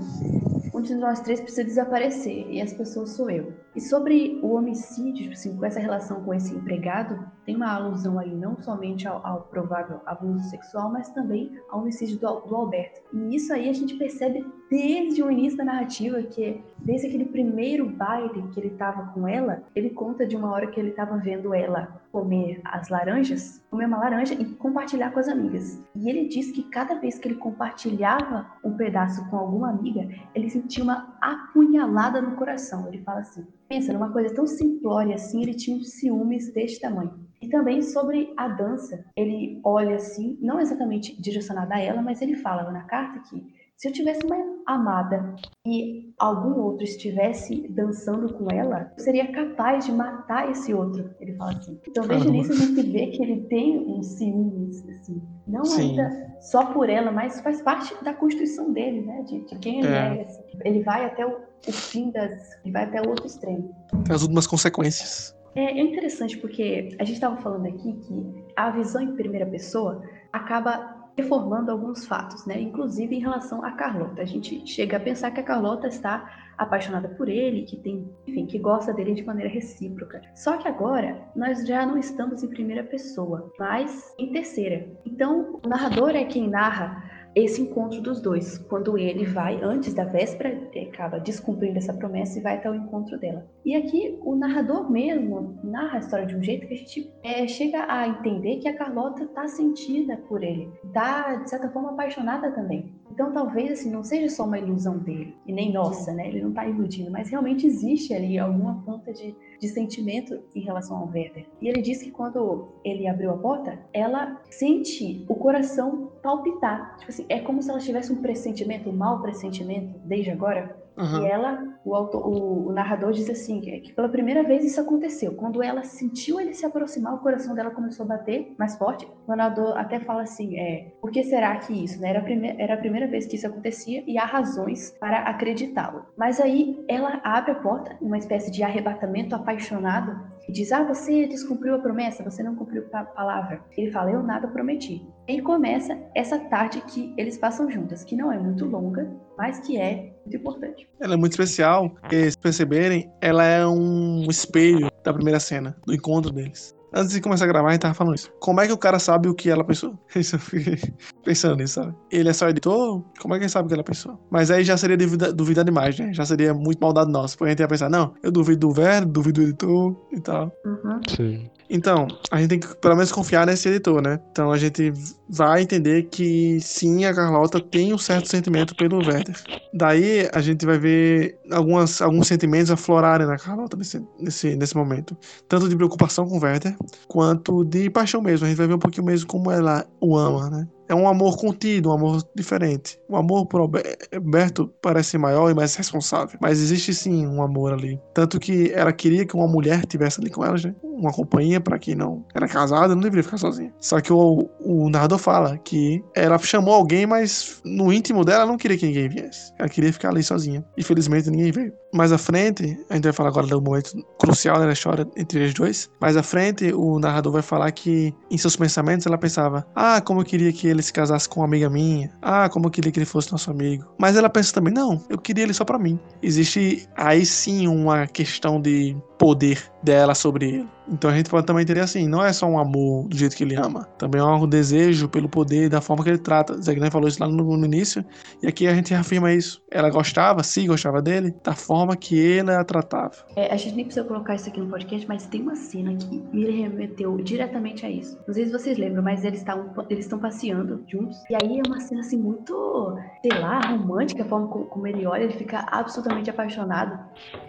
um 0.71 0.81
de 0.81 0.93
nós 0.93 1.21
três 1.21 1.41
precisa 1.41 1.63
desaparecer, 1.63 2.47
e 2.47 2.61
as 2.61 2.71
pessoas 2.73 3.09
sou 3.11 3.27
eu. 3.31 3.51
E 3.75 3.81
sobre 3.81 4.39
o 4.41 4.53
homicídio, 4.53 5.23
tipo 5.23 5.33
assim, 5.33 5.57
com 5.57 5.65
essa 5.65 5.79
relação 5.79 6.23
com 6.23 6.33
esse 6.33 6.53
empregado, 6.53 7.27
tem 7.45 7.55
uma 7.55 7.73
alusão 7.73 8.19
aí 8.19 8.33
não 8.33 8.55
somente 8.61 9.07
ao, 9.07 9.25
ao 9.25 9.41
provável 9.43 9.99
abuso 10.05 10.47
sexual, 10.49 10.91
mas 10.91 11.09
também 11.09 11.51
ao 11.69 11.81
homicídio 11.81 12.17
do, 12.19 12.41
do, 12.41 12.55
Alberto. 12.55 13.01
E 13.11 13.35
isso 13.35 13.51
aí 13.51 13.69
a 13.69 13.73
gente 13.73 13.95
percebe 13.95 14.45
desde 14.69 15.23
o 15.23 15.31
início 15.31 15.57
da 15.57 15.65
narrativa, 15.65 16.21
que 16.21 16.63
desde 16.79 17.07
aquele 17.07 17.25
primeiro 17.25 17.89
baile 17.89 18.47
que 18.49 18.59
ele 18.59 18.69
estava 18.69 19.07
com 19.13 19.27
ela, 19.27 19.63
ele 19.75 19.89
conta 19.89 20.25
de 20.25 20.35
uma 20.35 20.51
hora 20.51 20.67
que 20.67 20.79
ele 20.79 20.89
estava 20.89 21.17
vendo 21.17 21.53
ela 21.53 22.01
comer 22.11 22.61
as 22.63 22.89
laranjas, 22.89 23.63
comer 23.71 23.85
uma 23.85 23.97
laranja 23.97 24.35
e 24.35 24.45
compartilhar 24.45 25.11
com 25.11 25.19
as 25.19 25.27
amigas. 25.27 25.81
E 25.95 26.09
ele 26.09 26.27
diz 26.27 26.51
que 26.51 26.63
cada 26.63 26.95
vez 26.95 27.17
que 27.17 27.27
ele 27.27 27.35
compartilhava 27.35 28.45
um 28.63 28.75
pedaço 28.75 29.27
com 29.29 29.37
alguma 29.37 29.69
amiga, 29.69 30.07
ele 30.35 30.49
sentia 30.49 30.83
uma 30.83 31.12
apunhalada 31.23 32.21
no 32.21 32.35
coração. 32.35 32.87
Ele 32.87 33.03
fala 33.03 33.21
assim: 33.21 33.45
pensa 33.67 33.93
numa 33.93 34.11
coisa 34.11 34.33
tão 34.33 34.45
simplória 34.45 35.15
assim, 35.15 35.41
ele 35.41 35.53
tinha 35.53 35.77
um 35.77 35.83
ciúmes 35.83 36.53
deste 36.53 36.79
tamanho. 36.79 37.23
E 37.41 37.49
também 37.49 37.81
sobre 37.81 38.33
a 38.37 38.47
dança, 38.47 39.03
ele 39.17 39.59
olha 39.63 39.95
assim, 39.95 40.37
não 40.41 40.61
exatamente 40.61 41.19
direcionada 41.21 41.75
a 41.75 41.79
ela, 41.79 42.01
mas 42.01 42.21
ele 42.21 42.35
fala 42.35 42.71
na 42.71 42.83
carta 42.83 43.19
que 43.19 43.45
se 43.77 43.89
eu 43.89 43.91
tivesse 43.91 44.25
uma 44.25 44.37
amada 44.65 45.35
e 45.65 46.13
algum 46.17 46.59
outro 46.61 46.83
estivesse 46.83 47.67
dançando 47.69 48.33
com 48.33 48.49
ela, 48.51 48.91
eu 48.97 49.03
seria 49.03 49.31
capaz 49.31 49.85
de 49.85 49.91
matar 49.91 50.49
esse 50.49 50.73
outro. 50.73 51.13
Ele 51.19 51.35
fala 51.35 51.51
assim. 51.51 51.79
Então, 51.87 52.07
desde 52.07 52.27
início, 52.27 52.53
a 52.53 52.57
gente 52.57 52.81
vê 52.91 53.07
que 53.07 53.21
ele 53.21 53.41
tem 53.41 53.79
um 53.79 54.01
ciúmes, 54.01 54.87
assim. 54.87 55.21
Não 55.47 55.65
Sim. 55.65 55.91
ainda 55.91 56.37
só 56.39 56.65
por 56.65 56.89
ela, 56.89 57.11
mas 57.11 57.41
faz 57.41 57.61
parte 57.61 57.93
da 58.03 58.13
constituição 58.13 58.71
dele, 58.71 59.01
né? 59.01 59.23
De, 59.23 59.45
de 59.45 59.59
quem 59.59 59.79
ele 59.79 59.87
é. 59.87 60.17
é 60.17 60.21
assim. 60.23 60.43
Ele 60.63 60.83
vai 60.83 61.05
até 61.05 61.25
o, 61.25 61.39
o 61.67 61.71
fim 61.71 62.11
das. 62.11 62.53
Ele 62.63 62.71
vai 62.71 62.85
até 62.85 63.01
o 63.01 63.09
outro 63.09 63.25
extremo. 63.25 63.75
Tem 64.05 64.15
as 64.15 64.21
últimas 64.21 64.47
consequências. 64.47 65.35
É, 65.55 65.79
é 65.79 65.81
interessante 65.81 66.37
porque 66.37 66.95
a 66.99 67.03
gente 67.03 67.15
estava 67.15 67.37
falando 67.37 67.67
aqui 67.67 67.93
que 67.93 68.45
a 68.55 68.71
visão 68.71 69.01
em 69.01 69.15
primeira 69.15 69.45
pessoa 69.45 70.01
acaba 70.31 70.92
reformando 71.15 71.71
alguns 71.71 72.05
fatos, 72.05 72.45
né? 72.45 72.59
Inclusive 72.59 73.15
em 73.15 73.19
relação 73.19 73.63
a 73.63 73.71
Carlota. 73.71 74.21
A 74.21 74.25
gente 74.25 74.65
chega 74.67 74.97
a 74.97 74.99
pensar 74.99 75.31
que 75.31 75.39
a 75.39 75.43
Carlota 75.43 75.87
está 75.87 76.29
apaixonada 76.57 77.07
por 77.09 77.29
ele, 77.29 77.63
que 77.63 77.77
tem, 77.77 78.09
enfim, 78.27 78.45
que 78.45 78.59
gosta 78.59 78.93
dele 78.93 79.13
de 79.13 79.23
maneira 79.23 79.49
recíproca. 79.49 80.21
Só 80.35 80.57
que 80.57 80.67
agora 80.67 81.21
nós 81.35 81.65
já 81.65 81.85
não 81.85 81.97
estamos 81.97 82.43
em 82.43 82.49
primeira 82.49 82.83
pessoa, 82.83 83.51
mas 83.59 84.13
em 84.17 84.31
terceira. 84.31 84.87
Então, 85.05 85.59
o 85.63 85.67
narrador 85.67 86.11
é 86.11 86.25
quem 86.25 86.49
narra 86.49 87.03
esse 87.35 87.61
encontro 87.61 88.01
dos 88.01 88.21
dois, 88.21 88.57
quando 88.57 88.97
ele 88.97 89.25
vai, 89.25 89.59
antes 89.61 89.93
da 89.93 90.03
véspera, 90.03 90.69
acaba 90.81 91.19
descumprindo 91.19 91.77
essa 91.77 91.93
promessa 91.93 92.37
e 92.37 92.41
vai 92.41 92.55
até 92.55 92.69
o 92.69 92.75
encontro 92.75 93.17
dela. 93.17 93.45
E 93.65 93.75
aqui 93.75 94.19
o 94.21 94.35
narrador 94.35 94.91
mesmo 94.91 95.59
narra 95.63 95.97
a 95.97 95.99
história 95.99 96.25
de 96.25 96.35
um 96.35 96.43
jeito 96.43 96.67
que 96.67 96.73
a 96.73 96.77
gente 96.77 97.11
é, 97.23 97.47
chega 97.47 97.85
a 97.87 98.07
entender 98.07 98.57
que 98.57 98.67
a 98.67 98.77
Carlota 98.77 99.23
está 99.23 99.47
sentida 99.47 100.17
por 100.27 100.43
ele, 100.43 100.69
está 100.85 101.35
de 101.35 101.49
certa 101.49 101.69
forma 101.69 101.91
apaixonada 101.91 102.51
também. 102.51 102.93
Então 103.13 103.31
talvez 103.31 103.71
assim 103.71 103.91
não 103.91 104.03
seja 104.03 104.27
só 104.27 104.43
uma 104.43 104.57
ilusão 104.57 104.97
dele 104.97 105.37
e 105.45 105.53
nem 105.53 105.71
nossa, 105.71 106.11
né? 106.11 106.27
Ele 106.27 106.41
não 106.41 106.49
está 106.49 106.67
iludindo, 106.67 107.11
mas 107.11 107.29
realmente 107.29 107.67
existe 107.67 108.11
ali 108.11 108.39
alguma 108.39 108.81
ponta 108.83 109.13
de, 109.13 109.35
de 109.59 109.67
sentimento 109.67 110.41
em 110.55 110.61
relação 110.61 110.97
ao 110.97 111.07
Werder. 111.07 111.45
E 111.61 111.67
ele 111.67 111.79
diz 111.79 112.01
que 112.01 112.09
quando 112.09 112.69
ele 112.83 113.07
abriu 113.07 113.29
a 113.29 113.37
porta, 113.37 113.77
ela 113.93 114.41
sente 114.49 115.23
o 115.29 115.35
coração 115.35 116.11
palpitar, 116.23 116.97
tipo 116.97 117.11
assim, 117.11 117.25
é 117.29 117.39
como 117.39 117.61
se 117.61 117.69
ela 117.69 117.79
tivesse 117.79 118.11
um 118.11 118.19
pressentimento, 118.19 118.89
um 118.89 118.93
mau 118.93 119.21
pressentimento, 119.21 119.99
desde 120.05 120.31
agora. 120.31 120.82
Uhum. 120.95 121.23
E 121.23 121.27
ela, 121.27 121.63
o, 121.83 121.95
autor, 121.95 122.27
o, 122.27 122.67
o, 122.67 122.71
narrador 122.71 123.11
diz 123.11 123.29
assim, 123.29 123.59
que, 123.59 123.79
que, 123.79 123.93
pela 123.93 124.09
primeira 124.09 124.43
vez 124.43 124.63
isso 124.63 124.79
aconteceu. 124.79 125.33
Quando 125.33 125.63
ela 125.63 125.83
sentiu 125.83 126.39
ele 126.39 126.53
se 126.53 126.65
aproximar, 126.65 127.15
o 127.15 127.19
coração 127.19 127.55
dela 127.55 127.71
começou 127.71 128.05
a 128.05 128.09
bater 128.09 128.53
mais 128.57 128.77
forte. 128.77 129.07
O 129.27 129.35
narrador 129.35 129.77
até 129.77 129.99
fala 129.99 130.23
assim, 130.23 130.57
é, 130.57 130.91
por 131.01 131.11
que 131.11 131.23
será 131.23 131.55
que 131.57 131.73
isso? 131.73 131.99
Né? 131.99 132.09
Era, 132.09 132.19
a 132.19 132.23
primeira, 132.23 132.61
era 132.61 132.73
a 132.75 132.77
primeira 132.77 133.07
vez 133.07 133.25
que 133.25 133.35
isso 133.35 133.47
acontecia 133.47 134.03
e 134.05 134.17
há 134.17 134.25
razões 134.25 134.91
para 134.99 135.19
acreditá-lo. 135.21 136.05
Mas 136.15 136.39
aí 136.39 136.83
ela 136.87 137.19
abre 137.23 137.51
a 137.51 137.55
porta, 137.55 137.97
uma 138.01 138.17
espécie 138.17 138.51
de 138.51 138.63
arrebatamento 138.63 139.35
apaixonado, 139.35 140.32
e 140.47 140.51
diz: 140.51 140.71
Ah, 140.71 140.83
você 140.83 141.27
descumpriu 141.27 141.75
a 141.75 141.79
promessa, 141.79 142.23
você 142.23 142.43
não 142.43 142.55
cumpriu 142.55 142.85
a 142.93 143.03
palavra. 143.03 143.61
Ele 143.77 143.91
fala: 143.91 144.11
Eu 144.11 144.23
nada 144.23 144.47
prometi. 144.47 145.05
E 145.27 145.41
começa 145.41 145.97
essa 146.15 146.37
tarde 146.37 146.81
que 146.81 147.13
eles 147.17 147.37
passam 147.37 147.69
juntas, 147.69 148.03
que 148.03 148.15
não 148.15 148.31
é 148.31 148.37
muito 148.37 148.65
longa, 148.65 149.09
mas 149.37 149.59
que 149.59 149.77
é 149.77 150.13
muito 150.25 150.37
importante. 150.37 150.87
Ela 150.99 151.13
é 151.13 151.17
muito 151.17 151.33
especial, 151.33 151.89
porque, 151.89 152.31
se 152.31 152.37
perceberem, 152.37 153.11
ela 153.21 153.43
é 153.43 153.65
um 153.65 154.25
espelho 154.29 154.89
da 155.03 155.13
primeira 155.13 155.39
cena, 155.39 155.75
do 155.85 155.93
encontro 155.93 156.31
deles. 156.31 156.75
Antes 156.95 157.13
de 157.13 157.21
começar 157.21 157.45
a 157.45 157.47
gravar, 157.47 157.69
a 157.69 157.71
gente 157.71 157.81
tava 157.81 157.93
falando 157.93 158.15
isso. 158.15 158.31
Como 158.39 158.61
é 158.61 158.67
que 158.67 158.73
o 158.73 158.77
cara 158.77 158.99
sabe 158.99 159.27
o 159.27 159.33
que 159.33 159.49
ela 159.49 159.63
pensou? 159.63 159.97
Isso 160.15 160.35
eu 160.35 160.39
fiquei 160.39 160.77
pensando 161.25 161.55
nisso, 161.55 161.75
sabe? 161.75 161.95
Ele 162.11 162.29
é 162.29 162.33
só 162.33 162.47
editor? 162.47 163.03
Como 163.19 163.33
é 163.33 163.37
que 163.37 163.45
ele 163.45 163.49
sabe 163.49 163.65
o 163.65 163.67
que 163.67 163.73
ela 163.73 163.83
pensou? 163.83 164.19
Mas 164.29 164.51
aí 164.51 164.63
já 164.63 164.77
seria 164.77 164.95
duvidar, 164.95 165.31
duvidar 165.33 165.65
demais, 165.65 165.97
né? 165.97 166.13
Já 166.13 166.23
seria 166.23 166.53
muito 166.53 166.79
maldade 166.79 167.11
nossa. 167.11 167.35
Porque 167.35 167.49
a 167.49 167.51
gente 167.51 167.61
ia 167.61 167.67
pensar, 167.67 167.89
não, 167.89 168.13
eu 168.21 168.31
duvido 168.31 168.67
do 168.67 168.73
velho, 168.73 169.07
duvido 169.07 169.41
do 169.41 169.47
editor 169.47 169.95
e 170.11 170.21
tal. 170.21 170.51
Uhum. 170.65 171.01
Sim. 171.07 171.49
Então, 171.69 172.07
a 172.29 172.39
gente 172.39 172.49
tem 172.49 172.59
que 172.59 172.75
pelo 172.75 172.95
menos 172.95 173.11
confiar 173.11 173.45
nesse 173.45 173.67
editor, 173.69 174.01
né? 174.01 174.19
Então 174.31 174.51
a 174.51 174.57
gente 174.57 174.93
vai 175.29 175.61
entender 175.61 176.03
que 176.03 176.59
sim, 176.61 177.05
a 177.05 177.13
Carlota 177.13 177.59
tem 177.59 177.93
um 177.93 177.97
certo 177.97 178.29
sentimento 178.29 178.75
pelo 178.75 178.97
Werther. 178.97 179.35
Daí 179.73 180.29
a 180.33 180.41
gente 180.41 180.65
vai 180.65 180.77
ver 180.77 181.39
algumas, 181.51 182.01
alguns 182.01 182.27
sentimentos 182.27 182.69
aflorarem 182.69 183.25
na 183.25 183.37
Carlota 183.37 183.77
nesse, 183.77 184.05
nesse, 184.19 184.55
nesse 184.55 184.75
momento. 184.75 185.17
Tanto 185.47 185.67
de 185.67 185.75
preocupação 185.75 186.27
com 186.27 186.37
o 186.37 186.41
Werther, 186.41 186.75
quanto 187.07 187.63
de 187.63 187.89
paixão 187.89 188.21
mesmo. 188.21 188.45
A 188.45 188.49
gente 188.49 188.57
vai 188.57 188.67
ver 188.67 188.75
um 188.75 188.79
pouquinho 188.79 189.05
mesmo 189.05 189.27
como 189.27 189.51
ela 189.51 189.85
o 189.99 190.17
ama, 190.17 190.49
né? 190.49 190.67
É 190.87 190.95
um 190.95 191.07
amor 191.07 191.37
contido, 191.37 191.89
um 191.89 191.93
amor 191.93 192.23
diferente. 192.35 192.99
O 193.07 193.15
amor 193.15 193.45
por 193.45 193.61
Alberto 193.61 194.73
parece 194.81 195.17
maior 195.17 195.49
e 195.49 195.53
mais 195.53 195.75
responsável. 195.75 196.37
Mas 196.41 196.59
existe 196.59 196.93
sim 196.93 197.25
um 197.25 197.41
amor 197.41 197.73
ali. 197.73 197.99
Tanto 198.13 198.39
que 198.39 198.71
ela 198.73 198.91
queria 198.91 199.25
que 199.25 199.35
uma 199.35 199.47
mulher 199.47 199.85
tivesse 199.85 200.19
ali 200.19 200.29
com 200.29 200.43
ela, 200.43 200.57
né? 200.63 200.75
Uma 200.83 201.11
companhia 201.11 201.59
para 201.59 201.79
quem 201.79 201.95
não 201.95 202.25
era 202.35 202.47
casada, 202.47 202.93
não 202.93 203.01
deveria 203.01 203.23
ficar 203.23 203.37
sozinha. 203.37 203.73
Só 203.79 203.99
que 203.99 204.11
o, 204.11 204.49
o 204.59 204.89
narrador 204.89 205.17
fala 205.17 205.57
que 205.57 206.03
ela 206.15 206.37
chamou 206.37 206.73
alguém, 206.73 207.05
mas 207.05 207.61
no 207.65 207.91
íntimo 207.91 208.23
dela 208.23 208.45
não 208.45 208.57
queria 208.57 208.77
que 208.77 208.85
ninguém 208.85 209.09
viesse. 209.09 209.53
Ela 209.57 209.69
queria 209.69 209.91
ficar 209.91 210.09
ali 210.09 210.23
sozinha. 210.23 210.63
Infelizmente 210.77 211.29
ninguém 211.29 211.51
veio. 211.51 211.82
Mais 211.93 212.11
à 212.11 212.17
frente, 212.17 212.77
a 212.89 212.95
gente 212.95 213.03
vai 213.03 213.13
falar 213.13 213.29
agora 213.29 213.45
do 213.45 213.61
momento 213.61 214.03
crucial 214.19 214.57
da 214.57 214.71
história 214.73 215.07
entre 215.15 215.39
eles 215.39 215.53
dois. 215.53 215.91
Mais 216.01 216.17
à 216.17 216.23
frente, 216.23 216.73
o 216.73 216.97
narrador 216.97 217.33
vai 217.33 217.43
falar 217.43 217.71
que 217.71 218.13
em 218.31 218.37
seus 218.37 218.55
pensamentos 218.55 219.05
ela 219.05 219.17
pensava: 219.17 219.65
Ah, 219.75 220.01
como 220.01 220.21
eu 220.21 220.25
queria 220.25 220.51
que 220.51 220.67
ele 220.67 220.81
se 220.81 220.91
casasse 220.91 221.29
com 221.29 221.41
uma 221.41 221.45
amiga 221.45 221.69
minha. 221.69 222.11
Ah, 222.19 222.49
como 222.49 222.65
eu 222.65 222.71
queria 222.71 222.91
que 222.91 222.97
ele 222.97 223.05
fosse 223.05 223.31
nosso 223.31 223.51
amigo. 223.51 223.85
Mas 223.99 224.17
ela 224.17 224.29
pensa 224.29 224.51
também: 224.53 224.73
Não, 224.73 225.03
eu 225.07 225.19
queria 225.19 225.43
ele 225.43 225.53
só 225.53 225.63
para 225.63 225.77
mim. 225.77 225.99
Existe 226.21 226.89
aí 226.95 227.25
sim 227.25 227.67
uma 227.67 228.07
questão 228.07 228.59
de 228.59 228.97
poder 229.19 229.63
dela 229.83 230.15
sobre 230.15 230.49
ele. 230.49 230.67
Então 230.87 231.09
a 231.09 231.15
gente 231.15 231.29
pode 231.29 231.45
também 231.45 231.63
entender 231.63 231.79
assim, 231.79 232.07
não 232.07 232.23
é 232.23 232.33
só 232.33 232.45
um 232.45 232.57
amor 232.57 233.07
do 233.07 233.17
jeito 233.17 233.35
que 233.35 233.43
ele 233.43 233.55
ama, 233.55 233.87
também 233.97 234.19
é 234.21 234.23
um 234.23 234.47
desejo 234.47 235.07
pelo 235.07 235.29
poder 235.29 235.69
da 235.69 235.81
forma 235.81 236.03
que 236.03 236.09
ele 236.09 236.17
trata. 236.17 236.59
Zé 236.61 236.73
Guilherme 236.73 236.91
falou 236.91 237.07
isso 237.07 237.19
lá 237.21 237.27
no, 237.27 237.57
no, 237.57 237.65
início, 237.65 238.03
e 238.41 238.47
aqui 238.47 238.67
a 238.67 238.73
gente 238.73 238.91
reafirma 238.91 239.31
isso. 239.31 239.61
Ela 239.71 239.89
gostava, 239.89 240.43
sim, 240.43 240.67
gostava 240.67 241.01
dele, 241.01 241.33
da 241.43 241.53
forma 241.53 241.95
que 241.95 242.17
ele 242.17 242.51
a 242.51 242.63
tratava. 242.63 243.13
É, 243.35 243.51
a 243.53 243.57
gente 243.57 243.75
nem 243.75 243.85
precisa 243.85 244.05
colocar 244.05 244.35
isso 244.35 244.49
aqui 244.49 244.59
no 244.59 244.67
podcast, 244.67 245.07
mas 245.07 245.25
tem 245.25 245.41
uma 245.41 245.55
cena 245.55 245.95
que 245.95 246.21
me 246.33 246.49
remeteu 246.49 247.15
diretamente 247.17 247.85
a 247.85 247.89
isso. 247.89 248.17
Não 248.27 248.33
sei 248.33 248.45
se 248.45 248.51
vocês 248.51 248.77
lembram, 248.77 249.03
mas 249.03 249.23
eles 249.23 249.39
estão 249.39 249.73
eles 249.89 250.07
passeando 250.07 250.83
juntos, 250.87 251.17
e 251.29 251.35
aí 251.35 251.59
é 251.59 251.63
uma 251.65 251.79
cena 251.79 252.01
assim 252.01 252.17
muito, 252.17 252.97
sei 253.21 253.39
lá, 253.39 253.59
romântica, 253.61 254.23
a 254.23 254.25
forma 254.25 254.47
como, 254.47 254.65
como 254.65 254.87
ele 254.87 255.05
olha, 255.05 255.23
ele 255.23 255.33
fica 255.33 255.65
absolutamente 255.71 256.29
apaixonado. 256.29 256.99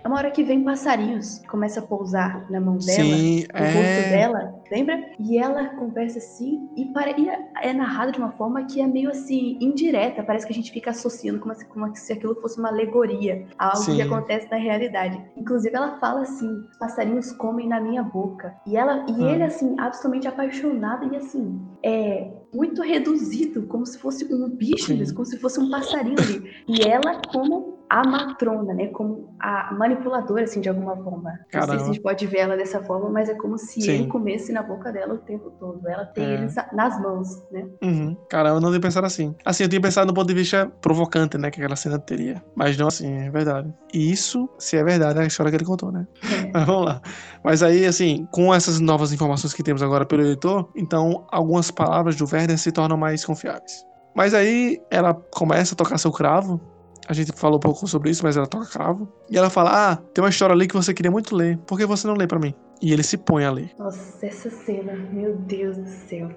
É 0.03 0.09
uma 0.09 0.17
hora 0.17 0.31
que 0.31 0.43
vem 0.43 0.63
passarinhos, 0.63 1.43
começa 1.49 1.81
a 1.81 1.83
pousar 1.83 2.51
na 2.51 2.61
mão 2.61 2.79
dela. 2.79 3.17
Sim 3.17 3.24
Sim, 3.25 3.47
o 3.55 3.57
é... 3.57 3.73
rosto 3.73 4.09
dela, 4.11 4.55
lembra? 4.71 5.03
E 5.19 5.39
ela 5.39 5.67
conversa 5.77 6.19
assim 6.19 6.69
e, 6.77 6.85
para, 6.87 7.19
e 7.19 7.29
é 7.63 7.73
narrado 7.73 8.13
de 8.13 8.19
uma 8.19 8.33
forma 8.33 8.65
que 8.67 8.81
é 8.81 8.87
meio 8.87 9.11
assim 9.11 9.57
indireta, 9.61 10.23
parece 10.23 10.47
que 10.47 10.53
a 10.53 10.57
gente 10.57 10.71
fica 10.71 10.91
associando 10.91 11.41
como 11.41 11.55
se, 11.55 11.65
como 11.67 11.97
se 11.97 12.13
aquilo 12.13 12.35
fosse 12.37 12.59
uma 12.59 12.69
alegoria 12.69 13.47
a 13.59 13.69
algo 13.69 13.85
Sim. 13.85 13.97
que 13.97 14.03
acontece 14.03 14.51
na 14.51 14.57
realidade. 14.57 15.21
Inclusive 15.37 15.75
ela 15.75 15.99
fala 15.99 16.23
assim: 16.23 16.49
"Os 16.71 16.77
passarinhos 16.77 17.33
comem 17.33 17.67
na 17.67 17.81
minha 17.81 18.03
boca". 18.03 18.55
E 18.67 18.77
ela 18.77 19.07
e 19.09 19.13
hum. 19.13 19.29
ele 19.29 19.43
assim 19.43 19.75
absolutamente 19.79 20.29
apaixonado 20.29 21.13
e 21.13 21.17
assim, 21.17 21.61
é 21.83 22.31
muito 22.55 22.83
reduzido, 22.83 23.67
como 23.67 23.85
se 23.87 23.99
fosse 23.99 24.33
um 24.33 24.49
bicho, 24.49 24.95
como 25.15 25.25
se 25.27 25.39
fosse 25.39 25.59
um 25.61 25.71
passarinho 25.71 26.17
ali. 26.19 26.51
E 26.69 26.87
ela 26.87 27.21
como 27.33 27.74
a 27.89 28.07
matrona, 28.07 28.75
né? 28.75 28.89
Como 28.89 29.35
a 29.39 29.73
manipuladora, 29.75 30.45
assim, 30.45 30.61
de 30.61 30.69
alguma 30.69 30.97
forma. 30.97 31.39
Caramba. 31.51 31.75
Não 31.75 31.79
sei 31.79 31.79
se 31.79 31.85
a 31.85 31.93
gente 31.95 32.03
pode 32.03 32.27
ver 32.27 32.39
ela 32.39 32.57
dessa 32.57 32.83
forma, 32.83 33.11
mas 33.11 33.29
é 33.29 33.35
como 33.35 33.59
se 33.59 33.81
Sim. 33.81 33.91
ele 33.91 34.07
comesse 34.07 34.53
na 34.53 34.63
boca 34.63 34.91
dela 34.93 35.15
o 35.15 35.19
tempo 35.19 35.51
todo. 35.59 35.87
Ela 35.87 36.05
tem 36.07 36.25
é. 36.25 36.35
eles 36.35 36.55
nas 36.73 37.01
mãos, 37.01 37.43
né? 37.51 37.67
Uhum. 37.83 38.17
Caramba, 38.29 38.57
eu 38.57 38.61
não 38.61 38.71
tinha 38.71 38.81
pensado 38.81 39.07
assim. 39.07 39.35
Assim, 39.45 39.65
eu 39.65 39.69
tinha 39.69 39.81
pensado 39.81 40.07
no 40.07 40.15
ponto 40.15 40.27
de 40.27 40.35
vista 40.35 40.67
provocante, 40.81 41.39
né? 41.39 41.51
Que 41.51 41.61
aquela 41.61 41.77
cena 41.77 41.99
teria. 41.99 42.43
Mas 42.55 42.77
não 42.77 42.89
assim, 42.89 43.13
é 43.13 43.31
verdade. 43.31 43.73
E 43.93 44.11
isso, 44.11 44.49
se 44.59 44.77
é 44.77 44.85
verdade, 44.85 45.19
é 45.19 45.23
a 45.23 45.27
história 45.27 45.51
que 45.51 45.57
ele 45.57 45.65
contou, 45.65 45.93
né? 45.93 46.07
É. 46.23 46.51
Mas 46.53 46.65
vamos 46.65 46.87
lá. 46.87 47.03
Mas 47.43 47.63
aí, 47.63 47.87
assim, 47.87 48.27
com 48.33 48.53
essas 48.55 48.81
novas 48.81 49.13
informações 49.13 49.53
que 49.53 49.63
temos 49.63 49.83
agora 49.83 50.07
pelo 50.07 50.23
editor, 50.23 50.69
então 50.75 51.27
algumas 51.31 51.71
palavras 51.71 52.17
do 52.17 52.25
Werner 52.31 52.59
se 52.59 52.73
tornam 52.73 52.97
mais 52.97 53.25
confiáveis. 53.25 53.85
Mas 54.15 54.33
aí 54.33 54.81
ela 54.91 55.13
começa 55.13 55.75
a 55.75 55.77
tocar 55.77 55.99
seu 55.99 56.13
cravo 56.13 56.61
a 57.09 57.13
gente 57.13 57.33
falou 57.33 57.59
um 57.59 57.61
pouco 57.61 57.87
sobre 57.87 58.11
isso, 58.11 58.23
mas 58.23 58.37
ela 58.37 58.47
toca 58.47 58.67
cravo. 58.67 59.09
E 59.31 59.37
ela 59.37 59.51
fala: 59.51 59.93
Ah, 59.93 59.97
tem 59.97 60.23
uma 60.23 60.31
história 60.31 60.55
ali 60.55 60.67
que 60.67 60.75
você 60.75 60.95
queria 60.95 61.11
muito 61.11 61.35
ler. 61.35 61.59
Por 61.67 61.79
que 61.79 61.87
você 61.87 62.07
não 62.07 62.15
lê 62.15 62.27
para 62.27 62.39
mim? 62.39 62.55
E 62.81 62.93
ele 62.93 63.03
se 63.03 63.17
põe 63.17 63.45
a 63.45 63.51
ler. 63.51 63.71
Nossa, 63.79 64.27
essa 64.27 64.51
cena, 64.51 64.95
meu 65.13 65.37
Deus 65.37 65.77
do 65.77 65.89
céu. 65.89 66.31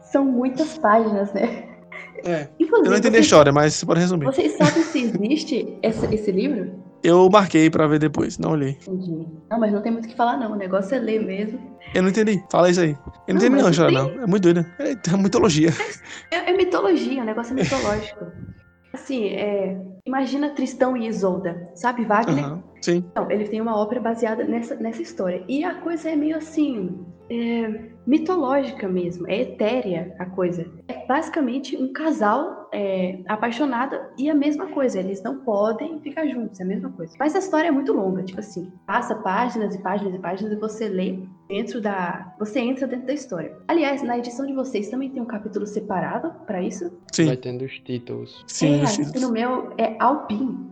São 0.00 0.24
muitas 0.24 0.78
páginas, 0.78 1.32
né? 1.32 1.68
É. 2.24 2.48
Inclusive, 2.58 2.86
eu 2.86 2.90
não 2.90 2.98
entendi 2.98 3.16
vocês, 3.16 3.16
a 3.16 3.20
história, 3.20 3.52
mas 3.52 3.74
você 3.74 3.86
pode 3.86 4.00
resumir. 4.00 4.24
Vocês 4.24 4.52
sabem 4.56 4.82
se 4.82 5.02
existe 5.02 5.78
esse, 5.82 6.14
esse 6.14 6.32
livro? 6.32 6.72
Eu 7.02 7.28
marquei 7.30 7.70
para 7.70 7.86
ver 7.86 8.00
depois, 8.00 8.38
não 8.38 8.52
olhei. 8.52 8.70
Entendi. 8.70 9.26
Não, 9.48 9.60
mas 9.60 9.72
não 9.72 9.82
tem 9.82 9.92
muito 9.92 10.06
o 10.06 10.08
que 10.08 10.16
falar, 10.16 10.36
não. 10.36 10.52
O 10.52 10.56
negócio 10.56 10.94
é 10.94 10.98
ler 10.98 11.24
mesmo. 11.24 11.78
Eu 11.94 12.02
não 12.02 12.10
entendi. 12.10 12.42
Fala 12.50 12.70
isso 12.70 12.80
aí. 12.80 12.90
Eu 12.90 13.34
não, 13.34 13.34
não 13.34 13.36
entendi 13.36 13.56
não 13.56 13.66
a 13.66 13.70
história, 13.70 14.04
tem... 14.04 14.16
não. 14.16 14.22
É 14.24 14.26
muito 14.26 14.42
doida. 14.42 14.66
É, 14.78 14.92
é 14.92 15.16
mitologia. 15.16 15.70
É, 16.30 16.50
é 16.50 16.56
mitologia, 16.56 17.22
o 17.22 17.24
negócio 17.24 17.52
é 17.52 17.62
mitológico. 17.62 18.26
Assim, 18.98 19.26
é, 19.28 19.80
imagina 20.04 20.50
Tristão 20.50 20.96
e 20.96 21.06
Isolda, 21.06 21.70
sabe 21.74 22.04
Wagner? 22.04 22.52
Uhum, 22.52 22.62
sim. 22.82 23.04
Então, 23.10 23.30
ele 23.30 23.48
tem 23.48 23.60
uma 23.60 23.76
ópera 23.76 24.00
baseada 24.00 24.44
nessa, 24.44 24.74
nessa 24.74 25.00
história. 25.00 25.42
E 25.48 25.64
a 25.64 25.76
coisa 25.76 26.10
é 26.10 26.16
meio 26.16 26.36
assim, 26.36 27.06
é, 27.30 27.90
mitológica 28.08 28.88
mesmo, 28.88 29.28
é 29.28 29.42
etérea 29.42 30.16
a 30.18 30.24
coisa. 30.24 30.66
É 30.88 31.06
basicamente 31.06 31.76
um 31.76 31.92
casal 31.92 32.70
é, 32.72 33.20
apaixonado 33.28 34.00
e 34.16 34.30
a 34.30 34.34
mesma 34.34 34.68
coisa, 34.68 34.98
eles 34.98 35.22
não 35.22 35.40
podem 35.40 36.00
ficar 36.00 36.26
juntos, 36.26 36.58
é 36.58 36.62
a 36.62 36.66
mesma 36.66 36.90
coisa. 36.90 37.14
Mas 37.18 37.36
a 37.36 37.38
história 37.38 37.68
é 37.68 37.70
muito 37.70 37.92
longa, 37.92 38.22
tipo 38.22 38.40
assim, 38.40 38.72
passa 38.86 39.14
páginas 39.14 39.74
e 39.74 39.82
páginas 39.82 40.14
e 40.14 40.18
páginas 40.18 40.52
e 40.54 40.56
você 40.56 40.88
lê 40.88 41.18
dentro 41.48 41.82
da. 41.82 42.34
Você 42.38 42.60
entra 42.60 42.86
dentro 42.86 43.06
da 43.06 43.12
história. 43.12 43.54
Aliás, 43.68 44.02
na 44.02 44.16
edição 44.16 44.46
de 44.46 44.54
vocês 44.54 44.88
também 44.88 45.10
tem 45.10 45.20
um 45.20 45.26
capítulo 45.26 45.66
separado 45.66 46.32
para 46.46 46.62
isso? 46.62 46.90
Sim. 47.12 47.26
Vai 47.26 47.36
tendo 47.36 47.66
os 47.66 47.78
títulos. 47.80 48.42
Sim, 48.46 48.80
é, 48.80 48.84
os 48.84 48.96
títulos. 48.96 49.20
no 49.20 49.32
meu 49.32 49.70
é 49.76 49.96
Alpin. 50.00 50.66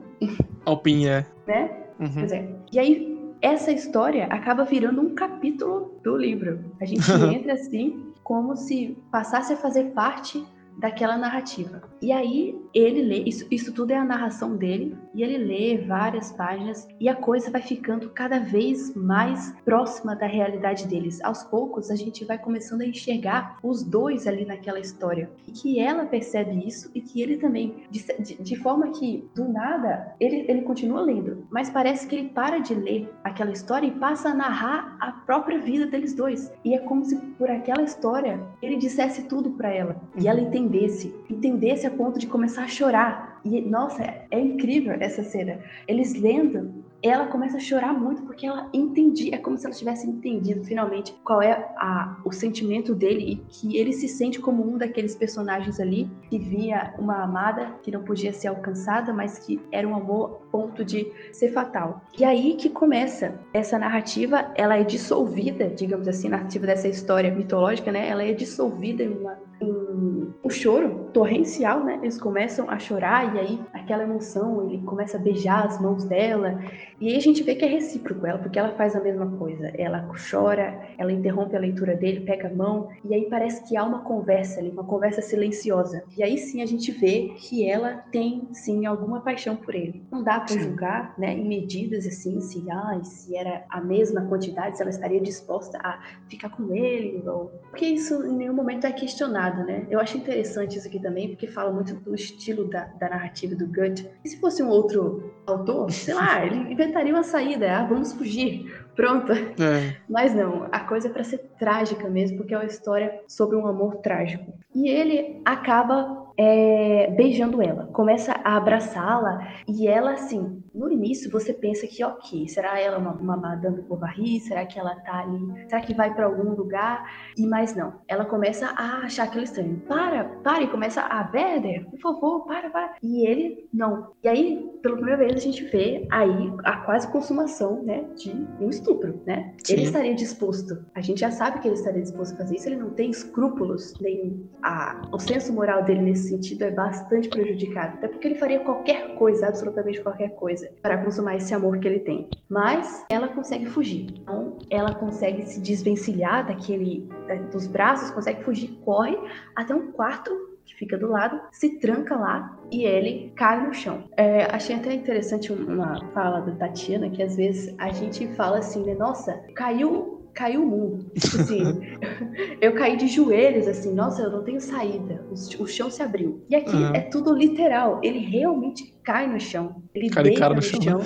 Alpin, 0.65 1.07
é. 1.07 1.27
Né? 1.47 1.71
Uhum. 2.01 2.15
Pois 2.15 2.33
é. 2.33 2.49
E 2.73 2.79
aí 2.79 3.16
essa 3.47 3.71
história 3.71 4.27
acaba 4.27 4.65
virando 4.65 5.01
um 5.01 5.15
capítulo 5.15 6.01
do 6.03 6.17
livro. 6.17 6.65
A 6.81 6.85
gente 6.85 7.09
entra 7.33 7.53
assim 7.53 8.13
como 8.25 8.57
se 8.57 8.99
passasse 9.09 9.53
a 9.53 9.57
fazer 9.57 9.93
parte 9.93 10.45
daquela 10.77 11.17
narrativa. 11.17 11.83
E 12.01 12.13
aí 12.13 12.59
ele 12.75 13.03
lê, 13.03 13.21
isso, 13.21 13.47
isso 13.51 13.73
tudo 13.73 13.93
é 13.93 13.97
a 13.97 14.05
narração 14.05 14.57
dele, 14.57 14.97
e 15.15 15.23
ele 15.23 15.39
lê 15.39 15.79
várias 15.79 16.31
páginas 16.33 16.87
e 17.01 17.09
a 17.09 17.15
coisa 17.15 17.51
vai 17.51 17.63
ficando 17.63 18.11
cada 18.11 18.39
vez 18.39 18.95
mais 18.95 19.55
próxima 19.65 20.15
da 20.15 20.27
realidade 20.27 20.87
deles. 20.87 21.23
Aos 21.23 21.43
poucos 21.45 21.91
a 21.91 21.97
gente 21.97 22.25
vai 22.25 22.39
começando 22.39 22.83
a 22.83 22.87
enxergar 22.87 23.59
os 23.63 23.83
dois 23.83 24.27
ali 24.27 24.45
naquela 24.45 24.79
história. 24.79 25.31
E 25.49 25.53
que 25.53 25.81
ela 25.81 26.05
percebe 26.05 26.67
isso 26.67 26.91
e 26.95 27.01
que 27.01 27.23
ele 27.23 27.39
também, 27.39 27.85
de, 27.91 28.05
de, 28.21 28.43
de 28.43 28.57
forma 28.57 28.91
que 28.91 29.29
do 29.35 29.49
nada 29.49 30.15
ele, 30.21 30.45
ele 30.49 30.63
continua 30.63 31.01
lendo, 31.01 31.47
mas 31.51 31.71
parece 31.71 32.07
que 32.07 32.17
ele 32.17 32.29
para 32.29 32.59
de 32.59 32.75
ler 32.75 33.11
aquela 33.25 33.53
história 33.53 33.87
e 33.87 33.93
passa 33.93 34.31
a 34.31 34.35
narrar 34.35 34.97
a 35.01 35.13
própria 35.13 35.59
vida 35.59 35.87
deles 35.87 36.15
dois. 36.15 36.53
E 36.65 36.75
é 36.75 36.79
como 36.79 37.05
se 37.05 37.17
por 37.39 37.51
aquela 37.51 37.83
história 37.83 38.41
ele 38.61 38.77
dissesse 38.77 39.25
tudo 39.25 39.51
para 39.51 39.73
ela 39.73 39.97
e 40.19 40.29
ela 40.29 40.41
entende 40.41 40.66
entendesse, 40.67 41.15
entendesse 41.31 41.87
a 41.87 41.91
ponto 41.91 42.19
de 42.19 42.27
começar 42.27 42.65
a 42.65 42.69
chorar. 42.69 43.41
E 43.45 43.61
nossa, 43.61 44.03
é, 44.03 44.41
incrível 44.41 44.97
essa 44.99 45.23
cena. 45.23 45.61
Eles 45.87 46.15
lendo 46.15 46.85
ela 47.03 47.27
começa 47.27 47.57
a 47.57 47.61
chorar 47.61 47.93
muito 47.93 48.23
porque 48.23 48.47
ela 48.47 48.69
entendia, 48.73 49.35
é 49.35 49.39
como 49.39 49.57
se 49.57 49.67
ela 49.67 49.75
tivesse 49.75 50.09
entendido 50.09 50.65
finalmente 50.65 51.15
qual 51.25 51.43
é 51.43 51.53
a, 51.77 52.17
o 52.25 52.33
sentimento 52.33 52.95
dele 52.95 53.33
e 53.33 53.37
que 53.49 53.77
ele 53.77 53.93
se 53.93 54.09
sente 54.09 54.41
como 54.41 54.67
um 54.67 54.79
daqueles 54.79 55.15
personagens 55.15 55.79
ali 55.79 56.11
que 56.29 56.39
via 56.39 56.95
uma 56.99 57.23
amada 57.23 57.75
que 57.83 57.91
não 57.91 58.03
podia 58.03 58.33
ser 58.33 58.49
alcançada, 58.49 59.13
mas 59.13 59.39
que 59.39 59.61
era 59.71 59.87
um 59.87 59.95
amor 59.95 60.41
ponto 60.51 60.85
de 60.85 61.07
ser 61.33 61.53
fatal. 61.53 62.03
E 62.19 62.25
aí 62.25 62.55
que 62.55 62.69
começa 62.69 63.39
essa 63.53 63.79
narrativa, 63.79 64.51
ela 64.55 64.77
é 64.77 64.83
dissolvida, 64.83 65.69
digamos 65.69 66.09
assim, 66.09 66.29
narrativa 66.29 66.67
dessa 66.67 66.89
história 66.89 67.33
mitológica, 67.33 67.93
né? 67.93 68.09
Ela 68.09 68.25
é 68.25 68.33
dissolvida 68.33 69.03
em, 69.03 69.09
uma, 69.09 69.39
em 69.61 70.35
um 70.45 70.51
choro 70.51 71.09
torrencial, 71.13 71.83
né? 71.83 71.99
Eles 72.03 72.21
começam 72.21 72.71
a 72.71 72.79
chorar 72.79 73.35
e 73.35 73.41
aí 73.41 73.61
aquela 73.73 74.03
emoção, 74.03 74.69
ele 74.69 74.83
começa 74.83 75.17
a 75.17 75.21
beijar 75.21 75.67
as 75.67 75.81
mãos 75.81 76.05
dela. 76.05 76.61
E 77.01 77.09
aí 77.09 77.17
a 77.17 77.21
gente 77.21 77.43
vê 77.43 77.55
que 77.55 77.65
é 77.65 77.69
recíproco 77.69 78.27
ela, 78.27 78.39
porque 78.39 78.59
ela 78.59 78.71
faz 78.71 78.95
a 78.95 79.01
mesma 79.01 79.27
coisa. 79.39 79.73
Ela 79.77 80.09
chora, 80.31 80.81
ela 80.99 81.13
interrompe 81.13 81.57
a 81.57 81.61
leitura 81.61 81.95
dele, 81.95 82.21
pega 82.21 82.49
a 82.49 82.55
mão, 82.55 82.89
e 83.05 83.15
aí 83.15 83.27
parece 83.29 83.67
que 83.69 83.77
há 83.77 83.85
uma 83.85 84.01
conversa 84.01 84.61
ali, 84.61 84.71
uma 84.71 84.85
conversa 84.85 85.23
silenciosa. 85.23 86.03
E 86.17 86.23
aí 86.23 86.39
sim 86.39 86.63
a 86.63 86.67
gente 86.67 86.93
vê 86.93 87.33
que 87.37 87.69
ela 87.69 88.05
tem 88.11 88.49
sim 88.53 88.87
alguma 88.87 89.21
paixão 89.21 89.57
por 89.57 89.75
ele. 89.75 90.05
Não 90.11 90.23
dá 90.23 90.41
para 90.41 90.57
julgar, 90.59 91.15
né, 91.19 91.33
em 91.33 91.47
medidas 91.47 92.07
assim, 92.07 92.41
se, 92.41 92.65
ah, 92.71 92.99
se 93.03 93.37
era 93.37 93.65
a 93.69 93.81
mesma 93.81 94.23
quantidade, 94.23 94.77
se 94.77 94.83
ela 94.83 94.91
estaria 94.91 95.21
disposta 95.21 95.79
a 95.79 96.01
ficar 96.29 96.51
com 96.51 96.75
ele, 96.75 97.23
ou... 97.27 97.51
porque 97.71 97.87
isso 97.87 98.25
em 98.27 98.37
nenhum 98.37 98.55
momento 98.55 98.87
é 98.87 98.93
questionado, 98.93 99.46
né? 99.65 99.87
Eu 99.91 100.01
acho 100.01 100.17
interessante 100.17 100.79
isso 100.79 100.87
aqui 100.87 101.01
também, 101.01 101.29
porque 101.29 101.47
fala 101.47 101.73
muito 101.73 101.95
do 101.95 102.15
estilo 102.15 102.69
da, 102.69 102.85
da 102.85 103.09
narrativa 103.09 103.55
do 103.55 103.67
Gut. 103.67 104.09
E 104.25 104.29
se 104.29 104.41
fosse 104.41 104.63
um 104.63 104.69
outro 104.69 105.33
autor, 105.47 105.91
sei 105.91 106.15
lá, 106.15 106.45
ele 106.47 106.73
inventaria 106.73 107.13
uma 107.13 107.23
saída, 107.23 107.79
ah, 107.79 107.87
vamos 107.87 108.13
fugir, 108.13 108.87
pronto. 108.95 109.33
É. 109.33 109.97
Mas 110.09 110.35
não, 110.35 110.69
a 110.73 110.81
coisa 110.81 111.09
é 111.09 111.11
para 111.11 111.25
ser 111.25 111.39
trágica 111.59 112.09
mesmo, 112.09 112.39
porque 112.39 112.55
é 112.55 112.59
uma 112.59 112.67
história 112.67 113.21
sobre 113.29 113.57
um 113.57 113.67
amor 113.67 113.97
trágico. 113.97 114.53
E 114.75 114.89
ele 114.89 115.41
acaba 115.45 116.26
é, 116.39 117.11
beijando 117.17 117.63
ela, 117.63 117.87
começa 117.93 118.33
a 118.45 118.57
abraçá-la 118.57 119.47
e 119.67 119.89
ela, 119.89 120.13
assim, 120.13 120.63
no 120.75 120.91
início 120.91 121.31
você 121.31 121.53
pensa 121.53 121.87
que, 121.87 122.05
ok, 122.05 122.47
será 122.49 122.79
ela 122.79 122.99
uma, 122.99 123.13
uma 123.13 123.37
Madame 123.37 123.81
Bovary? 123.83 124.41
Será 124.41 124.67
que 124.67 124.79
ela 124.79 124.95
tá 124.97 125.21
ali? 125.21 125.69
Será 125.69 125.81
que 125.81 125.95
vai 125.95 126.15
para 126.15 126.27
algum 126.27 126.51
lugar? 126.55 127.11
E 127.37 127.47
mais 127.47 127.75
não, 127.75 127.95
ela 128.07 128.25
começa 128.25 128.67
a 128.77 128.99
achar 128.99 129.25
aquilo 129.25 129.45
estranho. 129.45 129.81
Para, 129.89 130.25
para, 130.43 130.63
e 130.63 130.69
começa 130.69 131.01
a, 131.01 131.31
Werder, 131.33 131.89
por 131.91 131.99
favor, 131.99 132.47
para, 132.47 132.71
para. 132.71 132.95
E 133.03 133.27
ele, 133.27 133.69
não. 133.73 134.13
E 134.23 134.29
aí, 134.29 134.71
pela 134.83 134.97
primeira 134.97 135.19
vez, 135.19 135.35
a 135.35 135.39
gente 135.39 135.65
vê 135.65 136.07
aí 136.11 136.53
a 136.65 136.77
quase 136.79 137.11
consumação, 137.11 137.83
né, 137.83 138.05
de 138.17 138.31
um 138.61 138.69
estupro, 138.69 139.21
né? 139.27 139.55
Sim. 139.65 139.75
Ele 139.75 139.83
estaria 139.83 140.15
disposto, 140.15 140.85
a 140.95 141.01
gente 141.01 141.21
já 141.21 141.31
sabe 141.31 141.61
que 141.61 141.69
ele 141.69 141.75
estaria 141.75 142.03
disposto 142.03 142.35
a 142.35 142.39
fazer 142.39 142.57
isso, 142.57 142.69
ele 142.69 142.77
não 142.77 142.91
tem 142.91 143.11
escrúpulos, 143.11 143.95
nem 144.01 144.49
a, 144.63 145.03
o 145.13 145.19
senso 145.19 145.53
moral 145.53 145.85
dele 145.85 146.03
nesse 146.03 146.26
sentido 146.29 146.63
é 146.63 146.71
bastante 146.71 147.29
prejudicado, 147.29 147.95
até 147.95 148.09
porque 148.09 148.29
ele 148.29 148.35
faria 148.37 148.61
qualquer 148.61 149.15
coisa, 149.15 149.49
absolutamente 149.49 150.01
qualquer 150.01 150.31
coisa, 150.31 150.71
para 150.83 150.99
consumar 150.99 151.37
esse 151.37 151.55
amor 151.55 151.79
que 151.79 151.89
ele 151.89 152.01
tem. 152.01 152.29
Mas 152.49 153.05
ela 153.11 153.29
consegue 153.29 153.67
fugir. 153.67 154.07
Então, 154.21 154.57
ela 154.71 154.95
consegue 154.95 155.47
se 155.47 155.61
desvencilhar 155.61 156.47
daquele 156.47 157.09
dos 157.53 157.67
braços, 157.67 158.11
consegue 158.11 158.43
fugir, 158.45 158.69
corre 158.85 159.17
até 159.55 159.75
um 159.75 159.93
quarto 159.93 160.31
que 160.65 160.75
fica 160.75 160.99
do 160.99 161.09
lado, 161.09 161.41
se 161.53 161.79
tranca 161.79 162.17
lá 162.17 162.59
e 162.71 162.85
ele 162.85 163.33
cai 163.37 163.65
no 163.65 163.73
chão. 163.73 164.05
É, 164.17 164.45
achei 164.53 164.75
até 164.75 164.93
interessante 164.93 165.53
uma 165.53 166.05
fala 166.13 166.41
da 166.41 166.53
Tatiana, 166.53 167.09
que 167.09 167.23
às 167.23 167.37
vezes 167.37 167.75
a 167.79 167.91
gente 167.93 168.27
fala 168.35 168.59
assim, 168.59 168.85
né? 168.85 168.95
Nossa, 168.95 169.33
caiu 169.55 170.16
caiu 170.37 170.63
o 170.63 170.67
mundo. 170.67 171.11
Tipo 171.19 171.41
assim, 171.41 171.81
eu 172.61 172.75
caí 172.75 172.97
de 172.97 173.09
joelhos, 173.09 173.67
assim, 173.67 173.93
nossa, 173.93 174.23
eu 174.23 174.31
não 174.31 174.45
tenho 174.45 174.61
saída. 174.61 175.25
O, 175.31 175.63
o 175.63 175.67
chão 175.67 175.91
se 175.91 176.03
abriu. 176.03 176.45
E 176.49 176.55
aqui 176.55 176.77
uhum. 176.77 176.95
é 176.95 177.01
tudo 177.01 177.35
literal. 177.35 178.01
Ele 178.05 178.19
realmente 178.19 178.95
cai 179.03 179.27
no 179.27 179.41
chão. 179.41 179.83
Ele 179.95 180.11
cai 180.11 180.25
deita 180.25 180.49
no, 180.51 180.57
no 180.57 180.63
chão, 180.63 180.81
chão 180.81 181.01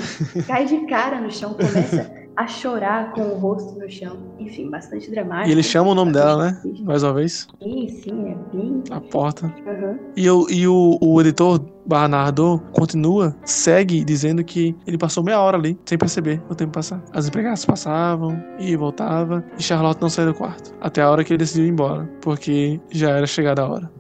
cai 0.47 0.67
de 0.67 0.85
cara 0.87 1.21
no 1.21 1.31
chão, 1.31 1.55
começa 1.55 2.13
a 2.41 2.47
chorar 2.47 3.13
com 3.13 3.21
o 3.21 3.39
rosto 3.39 3.79
no 3.79 3.89
chão. 3.91 4.17
Enfim, 4.39 4.71
bastante 4.71 5.11
dramático. 5.11 5.51
E 5.51 5.53
ele 5.53 5.63
chama 5.63 5.91
o 5.91 5.95
nome 5.95 6.13
dela, 6.13 6.51
né? 6.51 6.63
Mais 6.81 7.03
uma 7.03 7.13
vez. 7.13 7.47
Sim, 7.63 7.89
sim, 7.89 8.31
é 8.31 8.57
bem. 8.57 8.83
A 8.91 8.99
porta. 8.99 9.47
Uhum. 9.47 9.99
E, 10.17 10.31
o, 10.31 10.47
e 10.49 10.67
o, 10.67 10.99
o 11.03 11.21
editor 11.21 11.61
barra 11.85 12.09
narrador 12.09 12.59
continua, 12.73 13.37
segue 13.45 14.03
dizendo 14.05 14.43
que 14.43 14.75
ele 14.87 14.97
passou 14.97 15.23
meia 15.23 15.39
hora 15.39 15.59
ali, 15.59 15.79
sem 15.85 15.99
perceber 15.99 16.41
o 16.49 16.55
tempo 16.55 16.73
passar. 16.73 17.03
As 17.13 17.29
empregadas 17.29 17.65
passavam 17.67 18.43
e 18.59 18.75
voltava, 18.75 19.45
e 19.59 19.63
Charlotte 19.63 20.01
não 20.01 20.09
saiu 20.09 20.29
do 20.29 20.35
quarto. 20.35 20.75
Até 20.81 21.03
a 21.03 21.11
hora 21.11 21.23
que 21.23 21.35
ele 21.35 21.39
decidiu 21.39 21.67
ir 21.67 21.71
embora, 21.71 22.09
porque 22.23 22.81
já 22.91 23.11
era 23.11 23.27
chegada 23.27 23.63
a 23.63 23.69
hora. 23.69 24.00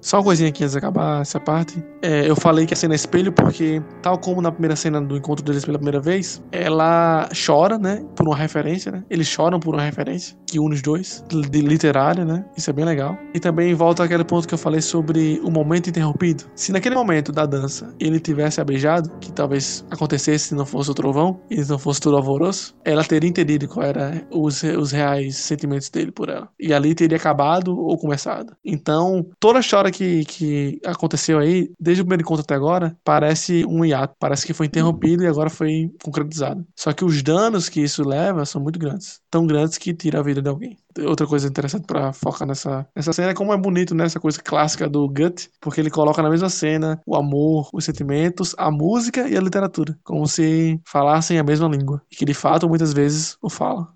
Só 0.00 0.18
uma 0.18 0.24
coisinha 0.24 0.48
aqui 0.48 0.64
antes 0.64 0.72
de 0.72 0.78
acabar 0.78 1.20
essa 1.20 1.38
parte. 1.38 1.82
É, 2.02 2.28
eu 2.28 2.34
falei 2.34 2.66
que 2.66 2.72
a 2.72 2.76
cena 2.76 2.94
é 2.94 2.96
espelho 2.96 3.32
porque, 3.32 3.82
tal 4.02 4.18
como 4.18 4.40
na 4.40 4.50
primeira 4.50 4.74
cena 4.74 5.00
do 5.00 5.16
encontro 5.16 5.44
deles 5.44 5.64
pela 5.64 5.78
primeira 5.78 6.00
vez, 6.00 6.42
ela 6.50 7.28
chora, 7.46 7.78
né? 7.78 8.04
Por 8.16 8.26
uma 8.26 8.36
referência, 8.36 8.90
né? 8.90 9.04
Eles 9.10 9.26
choram 9.26 9.60
por 9.60 9.74
uma 9.74 9.82
referência 9.82 10.36
que 10.46 10.58
une 10.58 10.74
os 10.74 10.82
dois, 10.82 11.24
de 11.28 11.60
literária, 11.60 12.24
né? 12.24 12.44
Isso 12.56 12.70
é 12.70 12.72
bem 12.72 12.84
legal. 12.84 13.16
E 13.34 13.38
também 13.38 13.72
volta 13.74 14.02
àquele 14.02 14.24
ponto 14.24 14.48
que 14.48 14.54
eu 14.54 14.58
falei 14.58 14.80
sobre 14.80 15.40
o 15.44 15.50
momento 15.50 15.88
interrompido. 15.88 16.44
Se 16.54 16.72
naquele 16.72 16.94
momento 16.94 17.30
da 17.30 17.46
dança 17.46 17.94
ele 18.00 18.18
tivesse 18.18 18.62
beijado, 18.64 19.10
que 19.20 19.32
talvez 19.32 19.84
acontecesse 19.90 20.48
se 20.48 20.54
não 20.54 20.66
fosse 20.66 20.90
o 20.90 20.94
trovão, 20.94 21.40
e 21.50 21.56
não 21.64 21.78
fosse 21.78 22.00
tudo 22.00 22.16
alvoroço, 22.16 22.74
ela 22.84 23.04
teria 23.04 23.28
entendido 23.28 23.68
qual 23.68 23.86
era 23.86 24.22
os, 24.30 24.62
os 24.62 24.90
reais 24.90 25.36
sentimentos 25.36 25.88
dele 25.88 26.10
por 26.10 26.28
ela. 26.28 26.48
E 26.58 26.72
ali 26.72 26.94
teria 26.94 27.16
acabado 27.16 27.78
ou 27.78 27.96
começado. 27.96 28.56
Então, 28.64 29.24
toda 29.38 29.58
a 29.58 29.62
que, 29.90 30.24
que 30.24 30.80
aconteceu 30.84 31.38
aí, 31.38 31.70
desde 31.78 32.02
o 32.02 32.04
primeiro 32.04 32.22
encontro 32.22 32.42
até 32.42 32.54
agora, 32.54 32.96
parece 33.04 33.64
um 33.66 33.84
hiato. 33.84 34.14
Parece 34.18 34.46
que 34.46 34.52
foi 34.52 34.66
interrompido 34.66 35.22
e 35.22 35.26
agora 35.26 35.50
foi 35.50 35.90
concretizado. 36.02 36.66
Só 36.76 36.92
que 36.92 37.04
os 37.04 37.22
danos 37.22 37.68
que 37.68 37.80
isso 37.80 38.06
leva 38.06 38.44
são 38.44 38.60
muito 38.60 38.78
grandes. 38.78 39.20
Tão 39.30 39.46
grandes 39.46 39.78
que 39.78 39.94
tira 39.94 40.20
a 40.20 40.22
vida 40.22 40.42
de 40.42 40.48
alguém. 40.48 40.76
Outra 41.06 41.26
coisa 41.26 41.48
interessante 41.48 41.86
para 41.86 42.12
focar 42.12 42.46
nessa, 42.46 42.86
nessa 42.94 43.12
cena 43.12 43.30
é 43.30 43.34
como 43.34 43.52
é 43.52 43.56
bonito, 43.56 43.94
né? 43.94 44.04
Essa 44.04 44.20
coisa 44.20 44.42
clássica 44.42 44.88
do 44.88 45.08
Gut, 45.08 45.48
porque 45.60 45.80
ele 45.80 45.90
coloca 45.90 46.22
na 46.22 46.30
mesma 46.30 46.48
cena 46.48 47.00
o 47.06 47.14
amor, 47.14 47.68
os 47.72 47.84
sentimentos, 47.84 48.54
a 48.58 48.70
música 48.70 49.28
e 49.28 49.36
a 49.36 49.40
literatura, 49.40 49.96
como 50.02 50.26
se 50.26 50.80
falassem 50.84 51.38
a 51.38 51.44
mesma 51.44 51.68
língua. 51.68 52.02
E 52.10 52.16
que 52.16 52.24
de 52.24 52.34
fato 52.34 52.68
muitas 52.68 52.92
vezes 52.92 53.36
o 53.40 53.48
falam. 53.48 53.86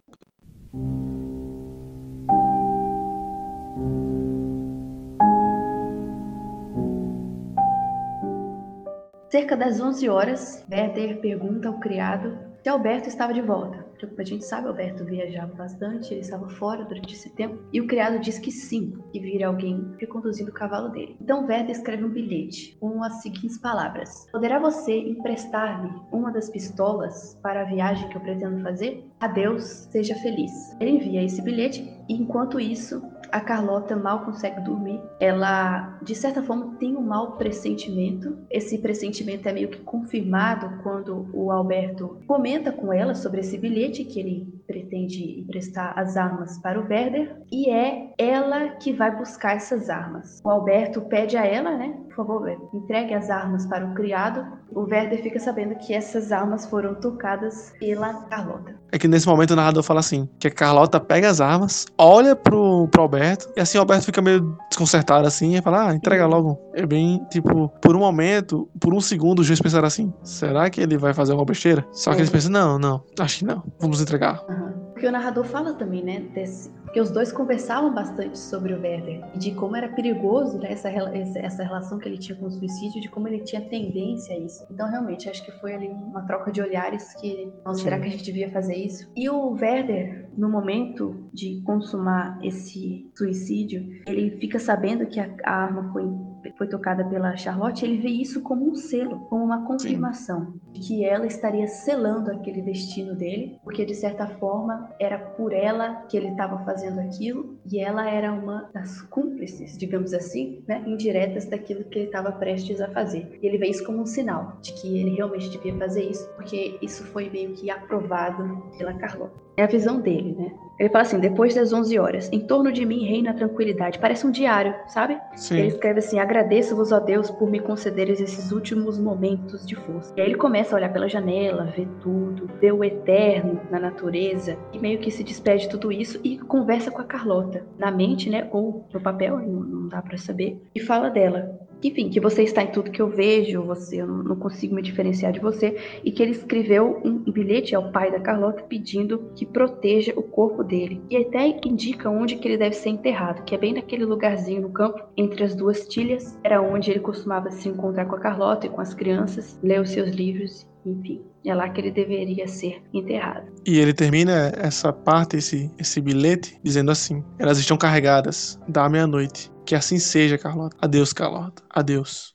Cerca 9.34 9.56
das 9.56 9.80
11 9.80 10.08
horas, 10.08 10.64
Werther 10.70 11.20
pergunta 11.20 11.66
ao 11.66 11.80
criado 11.80 12.38
se 12.62 12.68
Alberto 12.68 13.08
estava 13.08 13.34
de 13.34 13.42
volta. 13.42 13.84
A 14.16 14.22
gente 14.22 14.44
sabe, 14.44 14.68
Alberto 14.68 15.04
viajava 15.04 15.52
bastante, 15.54 16.12
ele 16.12 16.20
estava 16.20 16.48
fora 16.48 16.84
durante 16.84 17.14
esse 17.14 17.30
tempo, 17.30 17.58
e 17.72 17.80
o 17.80 17.86
criado 17.86 18.20
diz 18.20 18.38
que 18.38 18.52
sim, 18.52 18.96
que 19.10 19.18
vira 19.18 19.48
alguém 19.48 19.92
reconduzindo 19.98 20.50
o 20.50 20.54
cavalo 20.54 20.88
dele. 20.90 21.16
Então 21.20 21.46
Werther 21.46 21.70
escreve 21.70 22.04
um 22.04 22.10
bilhete 22.10 22.76
com 22.78 23.02
as 23.02 23.22
seguintes 23.22 23.58
palavras: 23.58 24.26
Poderá 24.30 24.58
você 24.58 24.96
emprestar-me 24.96 26.00
uma 26.12 26.30
das 26.30 26.48
pistolas 26.48 27.36
para 27.42 27.62
a 27.62 27.64
viagem 27.64 28.08
que 28.08 28.16
eu 28.16 28.20
pretendo 28.20 28.62
fazer? 28.62 29.04
Adeus, 29.20 29.88
seja 29.90 30.14
feliz. 30.16 30.76
Ele 30.78 30.92
envia 30.92 31.24
esse 31.24 31.42
bilhete 31.42 31.82
e 32.08 32.14
enquanto 32.14 32.60
isso, 32.60 33.02
a 33.30 33.40
Carlota 33.40 33.96
mal 33.96 34.24
consegue 34.24 34.60
dormir. 34.60 35.00
Ela, 35.20 35.98
de 36.02 36.14
certa 36.14 36.42
forma, 36.42 36.76
tem 36.78 36.96
um 36.96 37.02
mau 37.02 37.32
pressentimento. 37.32 38.38
Esse 38.50 38.78
pressentimento 38.78 39.48
é 39.48 39.52
meio 39.52 39.68
que 39.68 39.80
confirmado 39.80 40.82
quando 40.82 41.28
o 41.32 41.50
Alberto 41.50 42.18
comenta 42.26 42.72
com 42.72 42.92
ela 42.92 43.14
sobre 43.14 43.40
esse 43.40 43.58
bilhete 43.58 44.04
que 44.04 44.20
ele 44.20 44.53
pretende 44.66 45.40
emprestar 45.40 45.98
as 45.98 46.16
armas 46.16 46.58
para 46.58 46.80
o 46.80 46.84
Werder 46.88 47.36
e 47.50 47.70
é 47.70 48.12
ela 48.18 48.70
que 48.70 48.92
vai 48.92 49.14
buscar 49.14 49.56
essas 49.56 49.90
armas. 49.90 50.40
O 50.44 50.50
Alberto 50.50 51.00
pede 51.02 51.36
a 51.36 51.44
ela, 51.44 51.76
né, 51.76 51.94
por 52.06 52.26
favor, 52.26 52.70
entregue 52.72 53.14
as 53.14 53.28
armas 53.30 53.66
para 53.66 53.84
o 53.84 53.94
criado. 53.94 54.46
O 54.70 54.82
Werder 54.82 55.22
fica 55.22 55.38
sabendo 55.38 55.74
que 55.76 55.92
essas 55.92 56.32
armas 56.32 56.66
foram 56.66 56.94
tocadas 56.94 57.72
pela 57.78 58.14
Carlota. 58.24 58.74
É 58.92 58.98
que 58.98 59.08
nesse 59.08 59.26
momento 59.26 59.52
o 59.52 59.56
narrador 59.56 59.82
fala 59.82 60.00
assim, 60.00 60.28
que 60.38 60.46
a 60.46 60.50
Carlota 60.50 61.00
pega 61.00 61.28
as 61.28 61.40
armas, 61.40 61.86
olha 61.98 62.36
pro, 62.36 62.88
pro 62.88 63.02
Alberto, 63.02 63.52
e 63.56 63.60
assim 63.60 63.78
o 63.78 63.80
Alberto 63.80 64.06
fica 64.06 64.22
meio 64.22 64.56
desconcertado 64.68 65.26
assim, 65.26 65.56
e 65.56 65.62
fala, 65.62 65.88
ah, 65.88 65.94
entrega 65.94 66.26
logo. 66.26 66.58
É 66.72 66.86
bem, 66.86 67.24
tipo, 67.30 67.68
por 67.80 67.96
um 67.96 68.00
momento, 68.00 68.68
por 68.80 68.94
um 68.94 69.00
segundo 69.00 69.40
o 69.40 69.44
juiz 69.44 69.60
pensar 69.60 69.84
assim, 69.84 70.12
será 70.22 70.70
que 70.70 70.80
ele 70.80 70.96
vai 70.96 71.12
fazer 71.12 71.32
uma 71.32 71.44
besteira? 71.44 71.86
Só 71.92 72.10
que 72.10 72.18
é. 72.18 72.20
eles 72.20 72.30
pensam, 72.30 72.52
não, 72.52 72.78
não, 72.78 73.02
acho 73.18 73.40
que 73.40 73.44
não, 73.44 73.62
vamos 73.80 74.00
entregar. 74.00 74.44
Uhum. 74.54 74.84
Porque 74.92 75.06
o 75.06 75.12
narrador 75.12 75.44
fala 75.44 75.74
também, 75.74 76.04
né, 76.04 76.20
desse, 76.32 76.70
que 76.92 77.00
os 77.00 77.10
dois 77.10 77.32
conversavam 77.32 77.92
bastante 77.92 78.38
sobre 78.38 78.72
o 78.72 78.80
Werder 78.80 79.24
e 79.34 79.38
de 79.38 79.52
como 79.52 79.74
era 79.74 79.88
perigoso 79.88 80.58
né, 80.58 80.70
essa, 80.70 80.88
essa 80.88 81.64
relação 81.64 81.98
que 81.98 82.08
ele 82.08 82.16
tinha 82.16 82.38
com 82.38 82.46
o 82.46 82.50
suicídio, 82.50 83.00
de 83.00 83.08
como 83.08 83.26
ele 83.26 83.40
tinha 83.40 83.60
tendência 83.60 84.36
a 84.36 84.38
isso. 84.38 84.64
Então, 84.70 84.88
realmente, 84.88 85.28
acho 85.28 85.44
que 85.44 85.50
foi 85.60 85.74
ali 85.74 85.88
uma 85.88 86.22
troca 86.22 86.52
de 86.52 86.62
olhares 86.62 87.12
que, 87.14 87.52
nossa, 87.64 87.82
será 87.82 87.98
que 87.98 88.06
a 88.06 88.10
gente 88.10 88.22
devia 88.22 88.50
fazer 88.50 88.76
isso? 88.76 89.10
E 89.16 89.28
o 89.28 89.50
Werder, 89.50 90.28
no 90.38 90.48
momento 90.48 91.28
de 91.32 91.60
consumar 91.62 92.38
esse 92.42 93.10
suicídio, 93.16 93.84
ele 94.06 94.38
fica 94.38 94.60
sabendo 94.60 95.06
que 95.06 95.18
a, 95.18 95.28
a 95.44 95.52
arma 95.64 95.92
foi 95.92 96.04
foi 96.52 96.68
tocada 96.68 97.04
pela 97.04 97.36
Charlotte, 97.36 97.84
ele 97.84 97.98
vê 97.98 98.08
isso 98.08 98.40
como 98.42 98.70
um 98.70 98.74
selo, 98.74 99.20
como 99.28 99.44
uma 99.44 99.64
confirmação 99.64 100.46
Sim. 100.46 100.60
de 100.72 100.80
que 100.80 101.04
ela 101.04 101.26
estaria 101.26 101.66
selando 101.66 102.30
aquele 102.30 102.62
destino 102.62 103.14
dele, 103.14 103.58
porque 103.62 103.84
de 103.84 103.94
certa 103.94 104.26
forma 104.26 104.90
era 104.98 105.18
por 105.18 105.52
ela 105.52 106.02
que 106.08 106.16
ele 106.16 106.28
estava 106.28 106.64
fazendo 106.64 107.00
aquilo 107.00 107.58
e 107.70 107.78
ela 107.78 108.08
era 108.08 108.32
uma 108.32 108.68
das 108.72 109.02
cúmplices, 109.02 109.76
digamos 109.78 110.12
assim, 110.12 110.62
né, 110.66 110.82
indiretas 110.86 111.46
daquilo 111.46 111.84
que 111.84 111.98
ele 111.98 112.06
estava 112.06 112.32
prestes 112.32 112.80
a 112.80 112.88
fazer. 112.88 113.38
E 113.42 113.46
ele 113.46 113.58
vê 113.58 113.68
isso 113.68 113.84
como 113.84 114.00
um 114.00 114.06
sinal 114.06 114.58
de 114.60 114.72
que 114.74 114.98
ele 114.98 115.16
realmente 115.16 115.50
devia 115.50 115.74
fazer 115.76 116.04
isso, 116.04 116.28
porque 116.36 116.78
isso 116.82 117.04
foi 117.04 117.30
meio 117.30 117.52
que 117.52 117.70
aprovado 117.70 118.62
pela 118.76 118.94
Carlota. 118.94 119.44
É 119.56 119.62
a 119.62 119.66
visão 119.66 120.00
dele, 120.00 120.34
né? 120.38 120.52
Ele 120.78 120.88
fala 120.88 121.02
assim: 121.02 121.20
depois 121.20 121.54
das 121.54 121.72
11 121.72 121.98
horas, 121.98 122.30
em 122.32 122.40
torno 122.40 122.72
de 122.72 122.84
mim 122.84 123.04
reina 123.04 123.30
a 123.30 123.34
tranquilidade. 123.34 123.98
Parece 123.98 124.26
um 124.26 124.30
diário, 124.30 124.74
sabe? 124.88 125.18
Sim. 125.36 125.58
Ele 125.58 125.68
escreve 125.68 126.00
assim: 126.00 126.18
agradeço-vos, 126.18 126.90
ó 126.90 126.98
Deus, 126.98 127.30
por 127.30 127.48
me 127.48 127.60
concederes 127.60 128.20
esses 128.20 128.50
últimos 128.50 128.98
momentos 128.98 129.64
de 129.64 129.76
força. 129.76 130.12
E 130.16 130.20
aí 130.20 130.28
ele 130.28 130.36
começa 130.36 130.74
a 130.74 130.78
olhar 130.78 130.92
pela 130.92 131.08
janela, 131.08 131.72
ver 131.76 131.88
tudo, 132.00 132.48
ver 132.60 132.72
o 132.72 132.82
eterno 132.82 133.60
na 133.70 133.78
natureza, 133.78 134.56
e 134.72 134.78
meio 134.78 134.98
que 134.98 135.10
se 135.10 135.22
despede 135.22 135.64
de 135.64 135.68
tudo 135.68 135.92
isso 135.92 136.20
e 136.24 136.38
conversa 136.38 136.90
com 136.90 137.00
a 137.00 137.04
Carlota, 137.04 137.64
na 137.78 137.90
mente, 137.90 138.28
né? 138.28 138.48
Ou 138.50 138.86
no 138.92 139.00
papel, 139.00 139.38
não, 139.38 139.60
não 139.60 139.88
dá 139.88 140.02
para 140.02 140.18
saber, 140.18 140.60
e 140.74 140.80
fala 140.80 141.08
dela 141.08 141.60
enfim, 141.88 142.08
que 142.08 142.20
você 142.20 142.42
está 142.42 142.62
em 142.62 142.70
tudo 142.70 142.90
que 142.90 143.02
eu 143.02 143.08
vejo, 143.08 143.62
você, 143.62 144.00
eu 144.00 144.06
não 144.06 144.36
consigo 144.36 144.74
me 144.74 144.82
diferenciar 144.82 145.32
de 145.32 145.40
você, 145.40 145.76
e 146.02 146.10
que 146.10 146.22
ele 146.22 146.32
escreveu 146.32 147.00
um 147.04 147.18
bilhete 147.18 147.74
ao 147.74 147.90
pai 147.90 148.10
da 148.10 148.20
Carlota 148.20 148.62
pedindo 148.62 149.30
que 149.34 149.44
proteja 149.44 150.12
o 150.16 150.22
corpo 150.22 150.62
dele. 150.62 151.02
E 151.10 151.16
até 151.16 151.60
indica 151.64 152.10
onde 152.10 152.36
que 152.36 152.48
ele 152.48 152.56
deve 152.56 152.74
ser 152.74 152.90
enterrado, 152.90 153.44
que 153.44 153.54
é 153.54 153.58
bem 153.58 153.74
naquele 153.74 154.04
lugarzinho 154.04 154.62
no 154.62 154.70
campo, 154.70 155.02
entre 155.16 155.44
as 155.44 155.54
duas 155.54 155.86
tilhas, 155.86 156.38
era 156.42 156.62
onde 156.62 156.90
ele 156.90 157.00
costumava 157.00 157.50
se 157.50 157.68
encontrar 157.68 158.06
com 158.06 158.16
a 158.16 158.20
Carlota 158.20 158.66
e 158.66 158.70
com 158.70 158.80
as 158.80 158.94
crianças, 158.94 159.58
ler 159.62 159.80
os 159.80 159.90
seus 159.90 160.10
livros, 160.10 160.66
enfim. 160.84 161.22
É 161.44 161.54
lá 161.54 161.68
que 161.68 161.80
ele 161.80 161.90
deveria 161.90 162.48
ser 162.48 162.82
enterrado. 162.92 163.46
E 163.66 163.78
ele 163.78 163.92
termina 163.92 164.52
essa 164.56 164.92
parte, 164.92 165.36
esse, 165.36 165.70
esse 165.78 166.00
bilhete, 166.00 166.58
dizendo 166.62 166.90
assim: 166.90 167.22
Elas 167.38 167.58
estão 167.58 167.76
carregadas 167.76 168.58
da 168.68 168.88
meia-noite 168.88 169.52
que 169.64 169.74
assim 169.74 169.98
seja, 169.98 170.36
Carlota. 170.36 170.76
Adeus, 170.80 171.12
Carlota. 171.12 171.62
Adeus. 171.70 172.34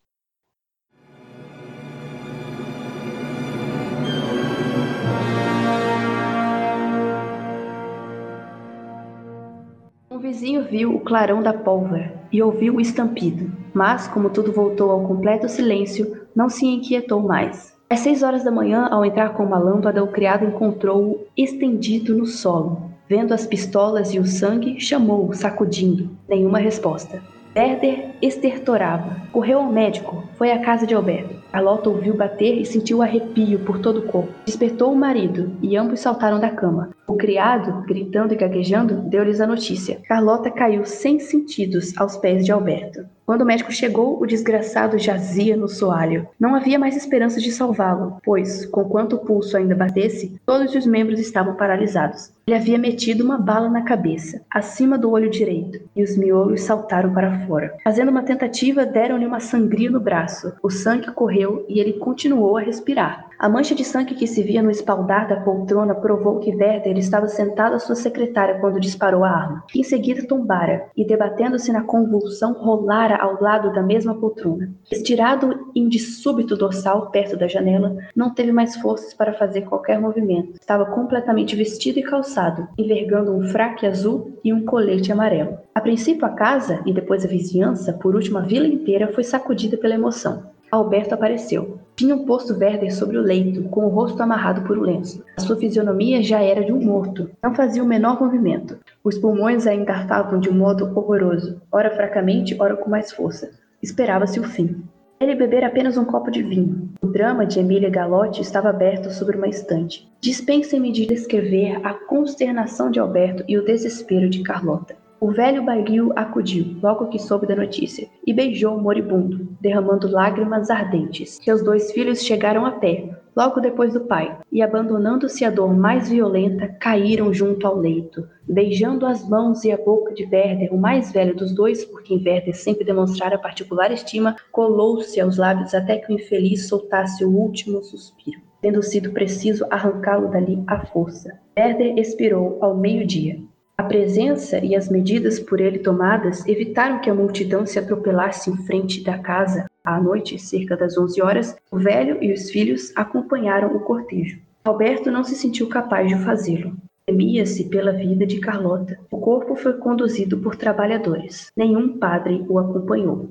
Um 10.10 10.18
vizinho 10.18 10.64
viu 10.64 10.96
o 10.96 11.00
clarão 11.00 11.42
da 11.42 11.54
pólvora 11.54 12.20
e 12.32 12.42
ouviu 12.42 12.76
o 12.76 12.82
estampido, 12.82 13.52
mas, 13.74 14.08
como 14.08 14.30
tudo 14.30 14.52
voltou 14.52 14.92
ao 14.92 15.08
completo 15.08 15.48
silêncio, 15.48 16.28
não 16.36 16.50
se 16.50 16.66
inquietou 16.66 17.22
mais. 17.22 17.79
Às 17.90 18.02
seis 18.02 18.22
horas 18.22 18.44
da 18.44 18.52
manhã, 18.52 18.88
ao 18.92 19.04
entrar 19.04 19.34
com 19.34 19.44
uma 19.44 19.58
lâmpada, 19.58 20.04
o 20.04 20.08
criado 20.08 20.46
encontrou-o 20.46 21.26
estendido 21.36 22.16
no 22.16 22.26
solo, 22.26 22.90
Vendo 23.10 23.34
as 23.34 23.48
pistolas 23.48 24.14
e 24.14 24.20
o 24.20 24.26
sangue, 24.26 24.80
chamou-o, 24.80 25.34
sacudindo. 25.34 26.12
Nenhuma 26.28 26.60
resposta. 26.60 27.24
Werder 27.56 28.09
estertorava. 28.22 29.18
Correu 29.32 29.60
ao 29.60 29.72
médico. 29.72 30.24
Foi 30.38 30.52
à 30.52 30.60
casa 30.60 30.86
de 30.86 30.94
Alberto. 30.94 31.36
Carlota 31.52 31.90
ouviu 31.90 32.16
bater 32.16 32.60
e 32.60 32.66
sentiu 32.66 33.02
arrepio 33.02 33.60
por 33.60 33.80
todo 33.80 34.02
o 34.02 34.08
corpo. 34.08 34.32
Despertou 34.46 34.94
o 34.94 34.96
marido 34.96 35.52
e 35.62 35.76
ambos 35.76 36.00
saltaram 36.00 36.40
da 36.40 36.50
cama. 36.50 36.90
O 37.08 37.16
criado, 37.16 37.84
gritando 37.88 38.34
e 38.34 38.38
gaguejando, 38.38 39.02
deu-lhes 39.02 39.42
a 39.42 39.48
notícia. 39.48 40.00
Carlota 40.08 40.52
caiu 40.52 40.86
sem 40.86 41.20
sentidos 41.20 41.98
aos 41.98 42.18
pés 42.18 42.46
de 42.46 42.52
Alberto. 42.52 43.06
Quando 43.26 43.42
o 43.42 43.46
médico 43.46 43.72
chegou, 43.72 44.20
o 44.20 44.26
desgraçado 44.26 44.98
jazia 44.98 45.56
no 45.56 45.68
soalho. 45.68 46.28
Não 46.40 46.56
havia 46.56 46.80
mais 46.80 46.98
esperança 46.98 47.40
de 47.40 47.52
salvá-lo, 47.52 48.18
pois, 48.24 48.66
conquanto 48.66 49.14
o 49.14 49.20
pulso 49.20 49.56
ainda 49.56 49.76
batesse, 49.76 50.40
todos 50.48 50.74
os 50.74 50.88
membros 50.88 51.20
estavam 51.20 51.56
paralisados. 51.56 52.32
Ele 52.48 52.58
havia 52.58 52.80
metido 52.80 53.24
uma 53.24 53.38
bala 53.38 53.70
na 53.70 53.84
cabeça, 53.84 54.42
acima 54.50 54.98
do 54.98 55.12
olho 55.12 55.30
direito, 55.30 55.80
e 55.96 56.02
os 56.02 56.18
miolos 56.18 56.62
saltaram 56.62 57.14
para 57.14 57.46
fora. 57.46 57.76
Fazendo 57.84 58.09
uma 58.10 58.24
tentativa, 58.24 58.86
deram-lhe 58.86 59.26
uma 59.26 59.40
sangria 59.40 59.90
no 59.90 60.00
braço. 60.00 60.54
O 60.62 60.70
sangue 60.70 61.12
correu 61.12 61.66
e 61.70 61.80
ele 61.80 61.94
continuou 61.94 62.58
a 62.58 62.62
respirar. 62.62 63.29
A 63.40 63.48
mancha 63.48 63.74
de 63.74 63.86
sangue 63.86 64.16
que 64.16 64.28
se 64.28 64.44
via 64.44 64.62
no 64.62 64.70
espaldar 64.70 65.26
da 65.26 65.38
poltrona 65.38 65.96
provou 65.96 66.40
que 66.40 66.54
Werther 66.54 66.98
estava 66.98 67.30
sentado 67.30 67.74
à 67.74 67.80
sua 67.80 67.96
secretária 67.96 68.60
quando 68.60 68.82
disparou 68.82 69.24
a 69.24 69.30
arma. 69.30 69.64
Em 69.74 69.82
seguida 69.82 70.28
tombara 70.28 70.88
e, 70.94 71.06
debatendo-se 71.06 71.72
na 71.72 71.82
convulsão, 71.82 72.52
rolara 72.52 73.16
ao 73.16 73.42
lado 73.42 73.72
da 73.72 73.82
mesma 73.82 74.14
poltrona. 74.14 74.70
Estirado 74.92 75.72
em 75.74 75.88
de 75.88 76.00
súbito 76.00 76.58
dorsal 76.58 77.12
perto 77.12 77.38
da 77.38 77.48
janela, 77.48 77.96
não 78.14 78.34
teve 78.34 78.52
mais 78.52 78.76
forças 78.76 79.14
para 79.14 79.32
fazer 79.32 79.62
qualquer 79.62 80.02
movimento. 80.02 80.56
Estava 80.60 80.88
completamente 80.88 81.56
vestido 81.56 81.98
e 81.98 82.04
calçado, 82.04 82.68
envergando 82.78 83.32
um 83.34 83.48
fraque 83.48 83.88
azul 83.88 84.38
e 84.44 84.52
um 84.52 84.66
colete 84.66 85.14
amarelo. 85.14 85.60
A 85.74 85.80
princípio 85.80 86.26
a 86.26 86.30
casa, 86.32 86.82
e 86.86 86.92
depois 86.92 87.24
a 87.24 87.30
vizinhança, 87.30 87.94
por 87.94 88.16
último 88.16 88.40
a 88.40 88.42
vila 88.42 88.68
inteira, 88.68 89.14
foi 89.14 89.24
sacudida 89.24 89.78
pela 89.78 89.96
emoção. 89.96 90.44
Alberto 90.72 91.16
apareceu. 91.16 91.80
Tinham 91.96 92.26
posto 92.26 92.54
Werder 92.54 92.96
sobre 92.96 93.18
o 93.18 93.22
leito, 93.22 93.64
com 93.70 93.86
o 93.86 93.90
rosto 93.90 94.22
amarrado 94.22 94.62
por 94.62 94.78
um 94.78 94.82
lenço. 94.82 95.24
A 95.36 95.42
sua 95.42 95.58
fisionomia 95.58 96.22
já 96.22 96.42
era 96.42 96.64
de 96.64 96.72
um 96.72 96.80
morto. 96.80 97.30
Não 97.44 97.56
fazia 97.56 97.84
o 97.84 97.88
menor 97.88 98.22
movimento. 98.22 98.78
Os 99.04 99.18
pulmões 99.18 99.66
a 99.66 99.74
engarfavam 99.74 100.40
de 100.40 100.50
um 100.50 100.54
modo 100.54 100.86
horroroso, 100.96 101.60
ora 101.72 101.90
fracamente, 101.90 102.56
ora 102.60 102.78
com 102.78 102.90
mais 102.90 103.12
força. 103.12 103.50
Esperava-se 103.82 104.40
o 104.40 104.44
fim. 104.44 104.84
Ele 105.20 105.36
bebera 105.36 105.68
apenas 105.68 105.98
um 105.98 106.06
copo 106.06 106.30
de 106.30 106.44
vinho. 106.44 106.90
O 107.02 107.08
drama 107.08 107.46
de 107.46 107.60
Emília 107.60 107.90
Galotti 107.90 108.42
estava 108.42 108.70
aberto 108.70 109.12
sobre 109.12 109.36
uma 109.36 109.50
estante. 109.50 110.10
Dispensem-me 110.22 110.92
de 110.92 111.08
descrever 111.08 111.86
a 111.86 111.94
consternação 111.94 112.92
de 112.92 113.00
Alberto 113.00 113.44
e 113.48 113.58
o 113.58 113.66
desespero 113.66 114.30
de 114.30 114.44
Carlota. 114.44 114.96
O 115.22 115.32
velho 115.32 115.66
barril 115.66 116.14
acudiu, 116.16 116.78
logo 116.82 117.08
que 117.08 117.20
soube 117.20 117.46
da 117.46 117.54
notícia, 117.54 118.08
e 118.26 118.34
beijou 118.34 118.78
o 118.78 118.82
moribundo, 118.82 119.50
derramando 119.60 120.10
lágrimas 120.10 120.70
ardentes. 120.70 121.38
Seus 121.44 121.62
dois 121.62 121.92
filhos 121.92 122.24
chegaram 122.24 122.66
a 122.66 122.72
pé, 122.72 123.10
logo 123.36 123.60
depois 123.60 123.92
do 123.92 124.00
pai, 124.00 124.38
e 124.50 124.62
abandonando-se 124.62 125.44
à 125.44 125.50
dor 125.50 125.76
mais 125.76 126.10
violenta, 126.10 126.70
caíram 126.80 127.34
junto 127.34 127.68
ao 127.68 127.78
leito, 127.78 128.26
beijando 128.48 129.06
as 129.06 129.28
mãos 129.28 129.66
e 129.66 129.74
a 129.74 129.78
boca 129.78 130.14
de 130.14 130.24
Werder, 130.24 130.74
o 130.74 130.78
mais 130.78 131.12
velho 131.12 131.36
dos 131.36 131.54
dois, 131.54 131.84
por 131.84 132.02
quem 132.02 132.24
Werder 132.26 132.56
sempre 132.56 132.86
demonstrara 132.86 133.38
particular 133.38 133.92
estima, 133.92 134.38
colou-se 134.54 135.20
aos 135.20 135.36
lábios 135.36 135.74
até 135.74 135.98
que 135.98 136.14
o 136.14 136.16
infeliz 136.16 136.70
soltasse 136.70 137.26
o 137.26 137.30
último 137.30 137.84
suspiro, 137.84 138.40
tendo 138.62 138.82
sido 138.82 139.12
preciso 139.12 139.66
arrancá-lo 139.70 140.30
dali 140.30 140.64
à 140.66 140.86
força. 140.86 141.38
Werder 141.58 141.98
expirou 141.98 142.58
ao 142.62 142.78
meio-dia. 142.78 143.49
A 143.80 143.84
presença 143.84 144.60
e 144.60 144.76
as 144.76 144.90
medidas 144.90 145.40
por 145.40 145.62
ele 145.62 145.80
tomadas 145.80 146.46
evitaram 146.46 147.00
que 147.00 147.10
a 147.10 147.16
multidão 147.16 147.66
se 147.66 147.80
atropelasse 147.80 148.50
em 148.50 148.58
frente 148.66 149.02
da 149.02 149.18
casa. 149.18 149.72
À 149.86 150.02
noite, 150.02 150.38
cerca 150.38 150.76
das 150.76 150.98
11 150.98 151.22
horas, 151.22 151.56
o 151.72 151.80
velho 151.80 152.22
e 152.22 152.34
os 152.34 152.50
filhos 152.52 152.92
acompanharam 152.94 153.74
o 153.74 153.80
cortejo. 153.80 154.38
Alberto 154.66 155.10
não 155.10 155.24
se 155.24 155.34
sentiu 155.34 155.70
capaz 155.70 156.10
de 156.10 156.22
fazê-lo. 156.26 156.76
Temia-se 157.06 157.70
pela 157.70 157.94
vida 157.94 158.26
de 158.26 158.42
Carlota. 158.42 159.00
O 159.10 159.18
corpo 159.18 159.56
foi 159.56 159.72
conduzido 159.78 160.40
por 160.40 160.58
trabalhadores. 160.58 161.50
Nenhum 161.56 161.98
padre 161.98 162.46
o 162.50 162.60
acompanhou. 162.60 163.30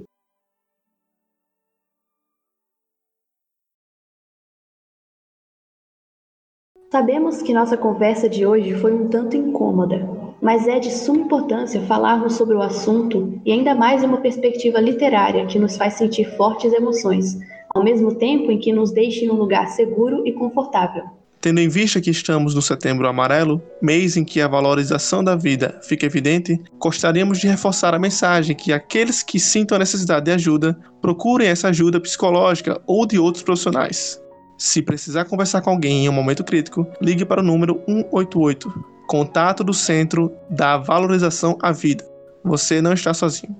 Sabemos 6.90 7.42
que 7.42 7.52
nossa 7.52 7.76
conversa 7.76 8.30
de 8.30 8.46
hoje 8.46 8.72
foi 8.72 8.94
um 8.94 9.10
tanto 9.10 9.36
incômoda, 9.36 10.17
mas 10.40 10.66
é 10.66 10.78
de 10.78 10.90
suma 10.90 11.20
importância 11.20 11.80
falarmos 11.82 12.34
sobre 12.34 12.54
o 12.54 12.62
assunto 12.62 13.40
e 13.44 13.52
ainda 13.52 13.74
mais 13.74 14.02
em 14.02 14.06
uma 14.06 14.20
perspectiva 14.20 14.80
literária 14.80 15.46
que 15.46 15.58
nos 15.58 15.76
faz 15.76 15.94
sentir 15.94 16.24
fortes 16.36 16.72
emoções, 16.72 17.38
ao 17.74 17.82
mesmo 17.82 18.14
tempo 18.14 18.50
em 18.50 18.58
que 18.58 18.72
nos 18.72 18.92
deixa 18.92 19.24
em 19.24 19.30
um 19.30 19.34
lugar 19.34 19.68
seguro 19.68 20.26
e 20.26 20.32
confortável. 20.32 21.04
Tendo 21.40 21.60
em 21.60 21.68
vista 21.68 22.00
que 22.00 22.10
estamos 22.10 22.52
no 22.54 22.60
Setembro 22.60 23.06
Amarelo, 23.06 23.62
mês 23.80 24.16
em 24.16 24.24
que 24.24 24.40
a 24.40 24.48
valorização 24.48 25.22
da 25.22 25.36
vida 25.36 25.78
fica 25.82 26.04
evidente, 26.04 26.60
gostaríamos 26.80 27.38
de 27.38 27.46
reforçar 27.46 27.94
a 27.94 27.98
mensagem 27.98 28.56
que 28.56 28.72
aqueles 28.72 29.22
que 29.22 29.38
sintam 29.38 29.76
a 29.76 29.78
necessidade 29.78 30.24
de 30.24 30.32
ajuda 30.32 30.76
procurem 31.00 31.48
essa 31.48 31.68
ajuda 31.68 32.00
psicológica 32.00 32.80
ou 32.86 33.06
de 33.06 33.20
outros 33.20 33.44
profissionais. 33.44 34.20
Se 34.58 34.82
precisar 34.82 35.26
conversar 35.26 35.60
com 35.60 35.70
alguém 35.70 36.06
em 36.06 36.08
um 36.08 36.12
momento 36.12 36.42
crítico, 36.42 36.84
ligue 37.00 37.24
para 37.24 37.40
o 37.40 37.44
número 37.44 37.80
188 37.86 38.97
Contato 39.08 39.64
do 39.64 39.72
Centro 39.72 40.30
da 40.50 40.76
Valorização 40.76 41.56
à 41.62 41.72
Vida. 41.72 42.06
Você 42.44 42.82
não 42.82 42.92
está 42.92 43.14
sozinho. 43.14 43.56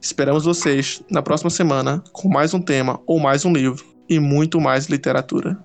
Esperamos 0.00 0.44
vocês 0.44 1.00
na 1.08 1.22
próxima 1.22 1.50
semana 1.50 2.02
com 2.12 2.28
mais 2.28 2.52
um 2.52 2.60
tema 2.60 3.00
ou 3.06 3.20
mais 3.20 3.44
um 3.44 3.52
livro 3.52 3.86
e 4.08 4.18
muito 4.18 4.60
mais 4.60 4.86
literatura. 4.86 5.56